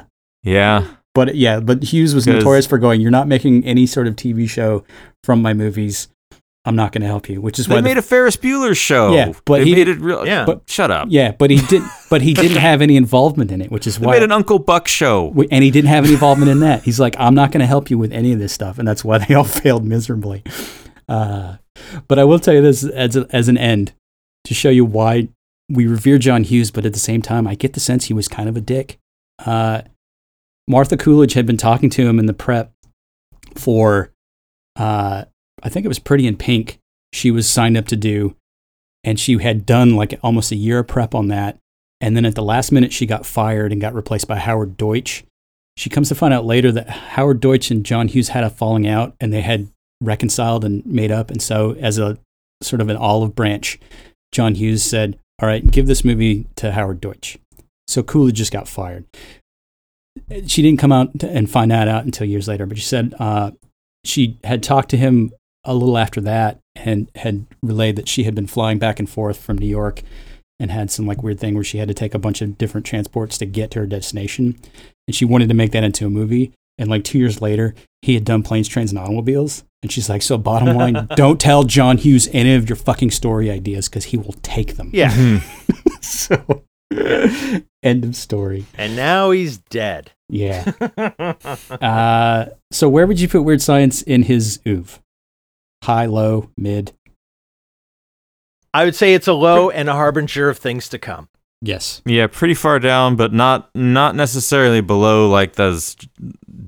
Uh, 0.00 0.04
yeah. 0.42 0.86
but 1.14 1.34
yeah, 1.34 1.60
but 1.60 1.82
Hughes 1.82 2.14
was 2.14 2.26
notorious 2.26 2.66
for 2.66 2.78
going, 2.78 3.00
"You're 3.00 3.10
not 3.10 3.28
making 3.28 3.64
any 3.64 3.86
sort 3.86 4.06
of 4.06 4.16
TV 4.16 4.48
show 4.48 4.84
from 5.24 5.42
my 5.42 5.52
movies. 5.54 6.08
I'm 6.66 6.76
not 6.76 6.92
going 6.92 7.00
to 7.02 7.06
help 7.08 7.28
you." 7.28 7.40
Which 7.40 7.58
is 7.58 7.66
They 7.66 7.74
why 7.76 7.80
the 7.80 7.88
made 7.88 7.96
a 7.98 8.02
Ferris 8.02 8.36
Bueller 8.36 8.76
show. 8.76 9.12
Yeah, 9.14 9.32
but 9.44 9.58
they 9.58 9.64
he- 9.64 9.74
made 9.74 9.88
it 9.88 9.98
real. 9.98 10.26
Yeah. 10.26 10.44
but 10.44 10.62
shut 10.68 10.90
up. 10.90 11.08
yeah, 11.10 11.32
but 11.32 11.50
he 11.50 11.60
did, 11.68 11.82
but 12.10 12.22
he 12.22 12.32
didn't 12.34 12.58
have 12.58 12.80
any 12.82 12.96
involvement 12.96 13.50
in 13.50 13.60
it, 13.60 13.70
which 13.70 13.86
is 13.86 13.98
why 13.98 14.02
They 14.02 14.06
why 14.06 14.12
made 14.16 14.22
an 14.24 14.32
Uncle 14.32 14.58
Buck 14.58 14.86
show. 14.88 15.34
And 15.50 15.64
he 15.64 15.70
didn't 15.70 15.88
have 15.88 16.04
any 16.04 16.12
involvement 16.14 16.50
in 16.50 16.60
that. 16.60 16.82
He's 16.82 17.00
like, 17.00 17.16
I'm 17.18 17.34
not 17.34 17.50
going 17.52 17.60
to 17.60 17.66
help 17.66 17.90
you 17.90 17.98
with 17.98 18.12
any 18.12 18.32
of 18.32 18.38
this 18.38 18.52
stuff, 18.52 18.78
and 18.78 18.86
that's 18.86 19.04
why 19.04 19.18
they 19.18 19.34
all 19.34 19.44
failed 19.62 19.84
miserably. 19.84 20.42
Uh, 21.08 21.56
but 22.08 22.18
I 22.18 22.24
will 22.24 22.38
tell 22.38 22.54
you 22.54 22.62
this 22.62 22.84
as 22.84 23.16
a, 23.16 23.26
as 23.30 23.48
an 23.48 23.58
end 23.58 23.92
to 24.44 24.54
show 24.54 24.70
you 24.70 24.84
why 24.84 25.28
we 25.70 25.86
revere 25.86 26.18
John 26.18 26.44
Hughes, 26.44 26.70
but 26.70 26.84
at 26.84 26.92
the 26.92 26.98
same 26.98 27.22
time, 27.22 27.46
I 27.46 27.54
get 27.54 27.74
the 27.74 27.80
sense 27.80 28.06
he 28.06 28.14
was 28.14 28.28
kind 28.28 28.48
of 28.48 28.56
a 28.56 28.60
dick. 28.60 28.98
Uh, 29.44 29.82
Martha 30.66 30.96
Coolidge 30.96 31.34
had 31.34 31.46
been 31.46 31.56
talking 31.56 31.90
to 31.90 32.06
him 32.06 32.18
in 32.18 32.26
the 32.26 32.34
prep 32.34 32.72
for, 33.54 34.12
uh, 34.76 35.24
I 35.62 35.68
think 35.68 35.84
it 35.84 35.88
was 35.88 35.98
Pretty 35.98 36.26
in 36.26 36.36
Pink. 36.36 36.78
She 37.12 37.30
was 37.30 37.48
signed 37.48 37.76
up 37.76 37.86
to 37.86 37.96
do, 37.96 38.36
and 39.04 39.18
she 39.18 39.38
had 39.38 39.64
done 39.64 39.96
like 39.96 40.18
almost 40.22 40.52
a 40.52 40.56
year 40.56 40.80
of 40.80 40.88
prep 40.88 41.14
on 41.14 41.28
that. 41.28 41.58
And 42.00 42.16
then 42.16 42.24
at 42.24 42.34
the 42.34 42.42
last 42.42 42.72
minute, 42.72 42.92
she 42.92 43.06
got 43.06 43.26
fired 43.26 43.72
and 43.72 43.80
got 43.80 43.94
replaced 43.94 44.26
by 44.26 44.36
Howard 44.36 44.76
Deutch. 44.76 45.24
She 45.76 45.90
comes 45.90 46.08
to 46.08 46.14
find 46.14 46.34
out 46.34 46.44
later 46.44 46.72
that 46.72 46.88
Howard 46.88 47.40
Deutch 47.40 47.70
and 47.70 47.84
John 47.84 48.08
Hughes 48.08 48.30
had 48.30 48.44
a 48.44 48.50
falling 48.50 48.86
out 48.86 49.14
and 49.20 49.32
they 49.32 49.42
had 49.42 49.68
reconciled 50.00 50.64
and 50.64 50.84
made 50.86 51.10
up. 51.10 51.30
And 51.30 51.42
so, 51.42 51.76
as 51.78 51.98
a 51.98 52.18
sort 52.62 52.80
of 52.80 52.88
an 52.88 52.96
olive 52.96 53.34
branch, 53.34 53.78
John 54.32 54.54
Hughes 54.54 54.82
said, 54.82 55.18
All 55.40 55.48
right, 55.48 55.68
give 55.68 55.86
this 55.86 56.04
movie 56.04 56.46
to 56.56 56.72
Howard 56.72 57.00
Deutch. 57.00 57.38
So 57.88 58.02
Coolidge 58.02 58.36
just 58.36 58.52
got 58.52 58.68
fired. 58.68 59.04
She 60.46 60.60
didn't 60.62 60.78
come 60.78 60.92
out 60.92 61.22
and 61.22 61.50
find 61.50 61.70
that 61.70 61.88
out 61.88 62.04
until 62.04 62.26
years 62.26 62.46
later, 62.46 62.66
but 62.66 62.78
she 62.78 62.84
said 62.84 63.14
uh, 63.18 63.52
she 64.04 64.38
had 64.44 64.62
talked 64.62 64.90
to 64.90 64.96
him 64.96 65.32
a 65.64 65.74
little 65.74 65.96
after 65.96 66.20
that 66.20 66.58
and 66.74 67.10
had 67.16 67.46
relayed 67.62 67.96
that 67.96 68.08
she 68.08 68.24
had 68.24 68.34
been 68.34 68.46
flying 68.46 68.78
back 68.78 68.98
and 68.98 69.08
forth 69.08 69.38
from 69.38 69.58
New 69.58 69.66
York 69.66 70.02
and 70.58 70.70
had 70.70 70.90
some 70.90 71.06
like 71.06 71.22
weird 71.22 71.40
thing 71.40 71.54
where 71.54 71.64
she 71.64 71.78
had 71.78 71.88
to 71.88 71.94
take 71.94 72.14
a 72.14 72.18
bunch 72.18 72.42
of 72.42 72.58
different 72.58 72.86
transports 72.86 73.38
to 73.38 73.46
get 73.46 73.70
to 73.70 73.80
her 73.80 73.86
destination. 73.86 74.58
And 75.06 75.14
she 75.14 75.24
wanted 75.24 75.48
to 75.48 75.54
make 75.54 75.72
that 75.72 75.84
into 75.84 76.06
a 76.06 76.10
movie. 76.10 76.52
And 76.80 76.88
like 76.88 77.04
two 77.04 77.18
years 77.18 77.42
later, 77.42 77.74
he 78.00 78.14
had 78.14 78.24
done 78.24 78.42
planes, 78.42 78.66
trains, 78.66 78.90
and 78.90 78.98
automobiles. 78.98 79.64
And 79.82 79.92
she's 79.92 80.08
like, 80.08 80.22
So, 80.22 80.38
bottom 80.38 80.74
line, 80.76 81.06
don't 81.16 81.38
tell 81.38 81.64
John 81.64 81.98
Hughes 81.98 82.28
any 82.32 82.54
of 82.54 82.68
your 82.68 82.76
fucking 82.76 83.10
story 83.10 83.50
ideas 83.50 83.88
because 83.88 84.06
he 84.06 84.16
will 84.16 84.34
take 84.42 84.76
them. 84.76 84.90
Yeah. 84.92 85.40
so, 86.00 86.64
end 87.82 88.04
of 88.04 88.16
story. 88.16 88.64
and 88.76 88.96
now 88.96 89.30
he's 89.30 89.58
dead. 89.58 90.12
Yeah. 90.28 90.72
Uh, 91.80 92.46
so, 92.72 92.88
where 92.88 93.06
would 93.06 93.20
you 93.20 93.28
put 93.28 93.42
Weird 93.42 93.60
Science 93.60 94.00
in 94.02 94.22
his 94.22 94.60
oeuvre? 94.66 95.00
High, 95.84 96.06
low, 96.06 96.50
mid? 96.56 96.92
I 98.72 98.84
would 98.84 98.94
say 98.94 99.14
it's 99.14 99.28
a 99.28 99.32
low 99.32 99.68
and 99.68 99.88
a 99.88 99.94
harbinger 99.94 100.48
of 100.48 100.58
things 100.58 100.88
to 100.90 100.98
come. 100.98 101.28
Yes. 101.62 102.00
Yeah, 102.06 102.26
pretty 102.26 102.54
far 102.54 102.78
down, 102.78 103.16
but 103.16 103.32
not 103.34 103.70
not 103.74 104.14
necessarily 104.14 104.80
below 104.80 105.28
like 105.28 105.54
those 105.54 105.94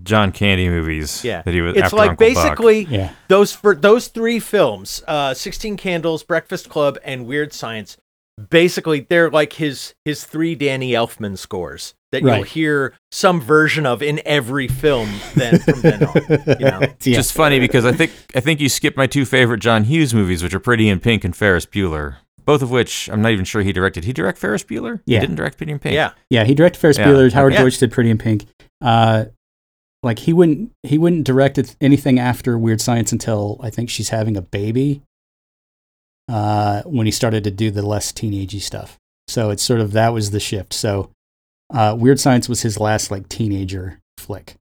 John 0.03 0.33
Candy 0.33 0.69
movies. 0.69 1.25
Yeah. 1.25 1.43
that 1.43 1.53
he 1.55 1.61
was. 1.61 1.75
It's 1.77 1.85
after 1.85 1.97
like 1.97 2.11
Uncle 2.11 2.27
Buck. 2.29 2.35
basically 2.35 2.85
Yeah. 2.91 3.13
those 3.29 3.53
for 3.53 3.75
those 3.75 4.09
three 4.09 4.39
films, 4.41 5.03
uh, 5.09 5.35
Sixteen 5.35 5.77
Candles, 5.77 6.23
Breakfast 6.23 6.69
Club, 6.69 6.99
and 7.05 7.27
Weird 7.27 7.53
Science. 7.53 7.97
Basically, 8.51 9.01
they're 9.09 9.31
like 9.31 9.53
his 9.55 9.95
his 10.05 10.25
three 10.25 10.55
Danny 10.55 10.93
Elfman 10.93 11.37
scores 11.37 11.95
that 12.13 12.23
you'll 12.23 12.43
hear 12.43 12.95
some 13.11 13.41
version 13.41 13.85
of 13.87 14.03
in 14.03 14.21
every 14.25 14.69
film. 14.69 15.09
Then 15.35 15.59
from 15.61 15.81
then 15.83 16.03
on, 16.05 16.15
you 16.59 16.65
know. 16.71 16.81
Yeah. 16.81 16.87
Just 17.15 17.33
funny 17.35 17.61
because 17.61 17.85
I 17.85 17.93
think 17.93 18.11
I 18.35 18.41
think 18.41 18.59
you 18.61 18.69
skipped 18.71 18.97
my 18.97 19.07
two 19.07 19.25
favorite 19.27 19.59
John 19.61 19.85
Hughes 19.85 20.15
movies, 20.15 20.43
which 20.43 20.55
are 20.55 20.61
Pretty 20.61 20.89
in 20.89 20.99
Pink 20.99 21.25
and 21.25 21.37
Ferris 21.37 21.67
Bueller. 21.67 22.17
Both 22.45 22.63
of 22.63 22.71
which 22.71 23.09
I'm 23.13 23.23
not 23.23 23.33
even 23.33 23.45
sure 23.45 23.63
he 23.63 23.73
directed. 23.73 24.03
He 24.05 24.13
direct 24.13 24.39
Ferris 24.39 24.65
Bueller? 24.65 25.01
Yeah. 25.07 25.21
He 25.21 25.27
didn't 25.27 25.37
direct 25.37 25.59
Pretty 25.59 25.71
in 25.73 25.79
Pink. 25.79 25.95
Yeah, 25.95 26.13
Yeah, 26.31 26.43
he 26.45 26.55
directed 26.55 26.81
Ferris 26.81 26.99
Yeah. 26.99 27.07
Bueller. 27.07 27.31
Howard 27.33 27.53
Yeah. 27.53 27.63
Deutch 27.63 27.79
did 27.79 27.93
Pretty 27.93 28.11
in 28.11 28.19
Pink. 28.19 28.47
Uh, 28.81 29.27
like 30.03 30.21
he 30.21 30.33
wouldn't 30.33 30.73
he 30.83 30.99
wouldn't 30.99 31.25
direct 31.25 31.59
anything 31.81 32.19
after 32.19 32.59
Weird 32.59 32.81
Science 32.81 33.13
until 33.13 33.59
I 33.63 33.71
think 33.71 33.89
she's 33.91 34.09
having 34.11 34.37
a 34.37 34.43
baby. 34.43 35.03
Uh, 36.29 36.83
when 36.83 37.05
he 37.05 37.11
started 37.13 37.43
to 37.45 37.51
do 37.51 37.71
the 37.71 37.83
less 37.83 38.13
teenagey 38.13 38.61
stuff, 38.61 38.97
so 39.27 39.51
it's 39.51 39.63
sort 39.63 39.81
of 39.81 39.93
that 39.93 40.13
was 40.15 40.31
the 40.31 40.39
shift. 40.41 40.73
So, 40.73 41.11
uh, 41.75 41.97
Weird 41.99 42.21
Science 42.21 42.49
was 42.49 42.63
his 42.63 42.79
last 42.79 43.11
like 43.11 43.29
teenager 43.29 43.99
flick, 44.19 44.55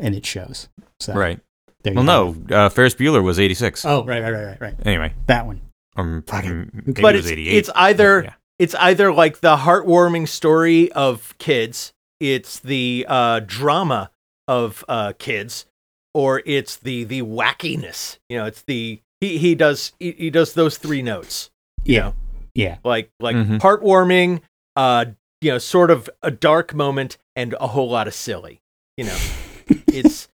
and 0.00 0.14
it 0.14 0.26
shows. 0.26 0.68
So 0.98 1.14
Right. 1.14 1.38
there 1.84 1.94
Well, 1.94 2.02
you 2.02 2.44
no, 2.50 2.56
uh, 2.56 2.68
Ferris 2.68 2.94
Bueller 2.96 3.22
was 3.22 3.38
86. 3.38 3.84
Oh, 3.86 4.04
right, 4.04 4.20
right, 4.22 4.32
right, 4.32 4.44
right, 4.44 4.60
right. 4.60 4.74
Anyway, 4.84 5.14
That 5.26 5.46
one. 5.46 5.60
Um, 5.96 6.24
Fucking- 6.26 6.70
maybe 6.86 7.00
but 7.00 7.14
it 7.14 7.18
it's 7.18 7.24
was 7.26 7.32
88. 7.32 7.56
it's 7.56 7.70
either 7.76 8.22
Yeah. 8.24 8.34
it's 8.58 8.74
either 8.74 9.12
like 9.14 9.40
the 9.40 9.58
heartwarming 9.58 10.28
story 10.28 10.90
of 10.92 11.32
kids, 11.38 11.92
it's 12.18 12.58
the 12.58 13.06
uh, 13.08 13.40
drama 13.46 14.10
of 14.48 14.84
uh, 14.88 15.12
kids, 15.18 15.66
or 16.14 16.42
it's 16.46 16.76
the 16.76 17.04
the 17.04 17.22
wackiness. 17.22 18.18
You 18.28 18.38
know, 18.38 18.46
it's 18.46 18.62
the 18.62 19.00
he 19.20 19.38
he 19.38 19.54
does 19.54 19.92
he, 19.98 20.12
he 20.12 20.30
does 20.30 20.54
those 20.54 20.78
three 20.78 21.02
notes. 21.02 21.50
You 21.84 21.94
Yeah. 21.94 22.00
know, 22.02 22.14
Yeah. 22.54 22.76
like 22.84 23.10
like 23.20 23.36
Mhm. 23.36 23.60
heartwarming, 23.60 24.40
uh, 24.76 25.06
you 25.40 25.50
know, 25.52 25.58
sort 25.58 25.90
of 25.90 26.08
a 26.22 26.30
dark 26.30 26.74
moment 26.74 27.18
and 27.36 27.54
a 27.60 27.68
whole 27.68 27.88
lot 27.90 28.06
of 28.06 28.14
silly. 28.14 28.60
You 28.96 29.04
know, 29.04 29.18
it's 29.88 30.28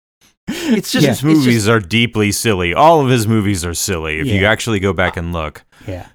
it's 0.48 0.92
just 0.92 1.04
Yeah. 1.04 1.10
his 1.10 1.22
movies 1.22 1.64
just- 1.64 1.68
are 1.68 1.80
deeply 1.80 2.32
silly. 2.32 2.72
All 2.74 3.00
of 3.00 3.10
his 3.10 3.26
movies 3.28 3.64
are 3.64 3.74
silly 3.74 4.18
if 4.20 4.26
you 4.26 4.44
actually 4.46 4.80
go 4.80 4.92
back 4.92 5.16
and 5.16 5.32
look. 5.32 5.64
Yeah. 5.86 6.08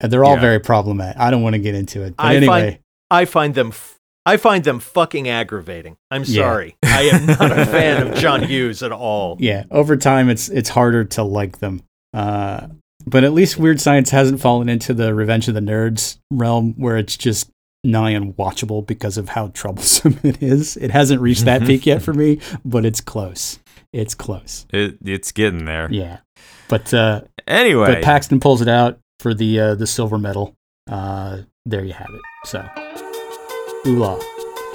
And 0.00 0.12
they're 0.12 0.24
all 0.24 0.34
Yeah. 0.36 0.40
very 0.40 0.60
problematic. 0.60 1.20
I 1.20 1.30
don't 1.30 1.42
want 1.42 1.54
to 1.54 1.58
get 1.58 1.74
into 1.74 2.02
it. 2.02 2.16
But 2.16 2.24
I 2.26 2.36
anyway. 2.36 2.46
find 2.70 2.78
I 3.10 3.24
find 3.24 3.54
them 3.54 3.68
f- 3.68 3.97
I 4.28 4.36
find 4.36 4.62
them 4.64 4.78
fucking 4.80 5.28
aggravating. 5.28 5.96
I'm 6.10 6.22
Yeah. 6.26 6.42
sorry. 6.42 6.76
I 6.84 7.02
am 7.12 7.26
not 7.26 7.50
a 7.58 7.64
fan 7.66 8.06
of 8.06 8.14
John 8.16 8.42
Hughes 8.42 8.82
at 8.82 8.92
all. 8.92 9.36
yeah, 9.40 9.64
over 9.70 9.96
time 9.96 10.28
it's 10.28 10.48
it's 10.48 10.68
harder 10.68 11.04
to 11.04 11.22
like 11.22 11.58
them. 11.58 11.82
Uh, 12.14 12.68
but 13.06 13.24
at 13.24 13.32
least 13.32 13.58
Weird 13.58 13.80
Science 13.80 14.10
hasn't 14.10 14.40
fallen 14.40 14.68
into 14.68 14.92
the 14.92 15.14
Revenge 15.14 15.48
of 15.48 15.54
the 15.54 15.60
Nerds 15.60 16.18
realm 16.30 16.74
where 16.76 16.96
it's 16.96 17.16
just 17.16 17.48
nigh 17.84 18.12
unwatchable 18.12 18.86
because 18.86 19.16
of 19.16 19.30
how 19.30 19.48
troublesome 19.48 20.18
it 20.24 20.42
is. 20.42 20.76
It 20.76 20.90
hasn't 20.90 21.20
reached 21.20 21.44
that 21.46 21.62
peak 21.62 21.86
yet 21.86 22.02
for 22.02 22.12
me, 22.12 22.40
but 22.64 22.84
it's 22.84 23.00
close. 23.00 23.58
It's 23.92 24.14
close. 24.14 24.66
It, 24.72 24.98
it's 25.04 25.32
getting 25.32 25.64
there. 25.64 25.88
Yeah. 25.90 26.18
But 26.68 26.92
uh, 26.92 27.22
Anyway, 27.46 27.94
but 27.94 28.04
Paxton 28.04 28.40
pulls 28.40 28.60
it 28.60 28.68
out 28.68 28.98
for 29.20 29.32
the 29.32 29.58
uh, 29.58 29.74
the 29.74 29.86
silver 29.86 30.18
medal. 30.18 30.54
Uh, 30.90 31.38
there 31.64 31.82
you 31.84 31.94
have 31.94 32.10
it. 32.10 32.20
So, 32.44 32.68
ooh 33.86 34.18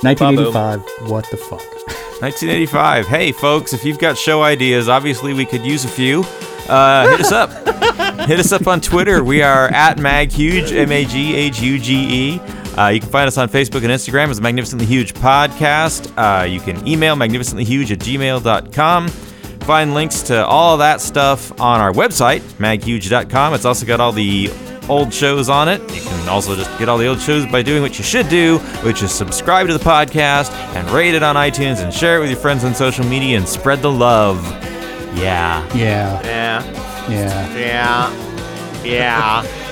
1985. 0.04 1.10
What 1.10 1.30
the 1.30 1.38
fuck? 1.38 1.62
1985. 2.22 3.08
Hey, 3.08 3.32
folks, 3.32 3.74
if 3.74 3.84
you've 3.84 4.00
got 4.00 4.18
show 4.18 4.44
ideas, 4.44 4.88
obviously 4.88 5.34
we 5.34 5.46
could 5.46 5.66
use 5.66 5.86
a 5.86 5.90
few. 5.90 6.24
Uh, 6.70 7.10
hit 7.10 7.22
us 7.22 7.32
up. 7.32 7.50
hit 8.28 8.40
us 8.40 8.52
up 8.52 8.68
on 8.68 8.80
Twitter. 8.80 9.24
We 9.24 9.42
are 9.42 9.68
at 9.70 9.98
MagHuge, 9.98 10.72
M 10.72 10.92
A 10.92 11.06
G 11.06 11.36
H 11.36 11.60
U 11.62 11.78
G 11.80 11.94
E. 11.96 12.40
Uh, 12.78 12.90
you 12.90 13.00
can 13.00 13.10
find 13.10 13.28
us 13.28 13.38
on 13.38 13.50
Facebook 13.50 13.84
and 13.84 13.88
Instagram 13.88 14.30
as 14.30 14.42
Magnificently 14.42 14.86
Huge 14.86 15.14
Podcast. 15.14 16.12
Uh, 16.18 16.46
you 16.46 16.60
can 16.60 16.88
email 16.88 17.16
magnificentlyhuge 17.16 17.92
at 17.92 18.00
gmail.com. 18.00 19.08
Find 19.10 19.94
links 19.94 20.22
to 20.24 20.46
all 20.46 20.78
that 20.78 21.00
stuff 21.00 21.52
on 21.60 21.80
our 21.80 21.92
website, 21.92 22.42
maghuge.com. 22.58 23.54
It's 23.54 23.66
also 23.66 23.86
got 23.86 24.00
all 24.00 24.12
the 24.12 24.48
old 24.90 25.14
shows 25.14 25.50
on 25.50 25.68
it. 25.70 25.82
You 25.94 26.02
can 26.02 26.30
also 26.30 26.56
just 26.56 26.78
get 26.80 26.90
all 26.90 26.98
the 26.98 27.08
old 27.08 27.20
shows 27.22 27.46
by 27.46 27.62
doing 27.62 27.82
what 27.82 27.98
you 27.98 28.04
should 28.04 28.30
do, 28.30 28.60
which 28.84 29.02
is 29.04 29.12
subscribe 29.12 29.68
to 29.68 29.74
the 29.78 29.84
podcast 29.84 30.52
and 30.76 30.90
rate 30.92 31.16
it 31.16 31.24
on 31.24 31.36
iTunes 31.36 31.84
and 31.84 31.94
share 31.94 32.18
it 32.18 32.20
with 32.22 32.30
your 32.30 32.40
friends 32.40 32.64
on 32.64 32.74
social 32.76 33.06
media 33.06 33.38
and 33.38 33.48
spread 33.48 33.82
the 33.82 33.92
love. 33.92 34.44
Yeah. 35.18 35.68
Yeah. 35.76 36.22
Yeah. 36.24 37.10
Yeah. 37.10 37.58
Yeah. 37.58 38.84
Yeah. 38.84 39.63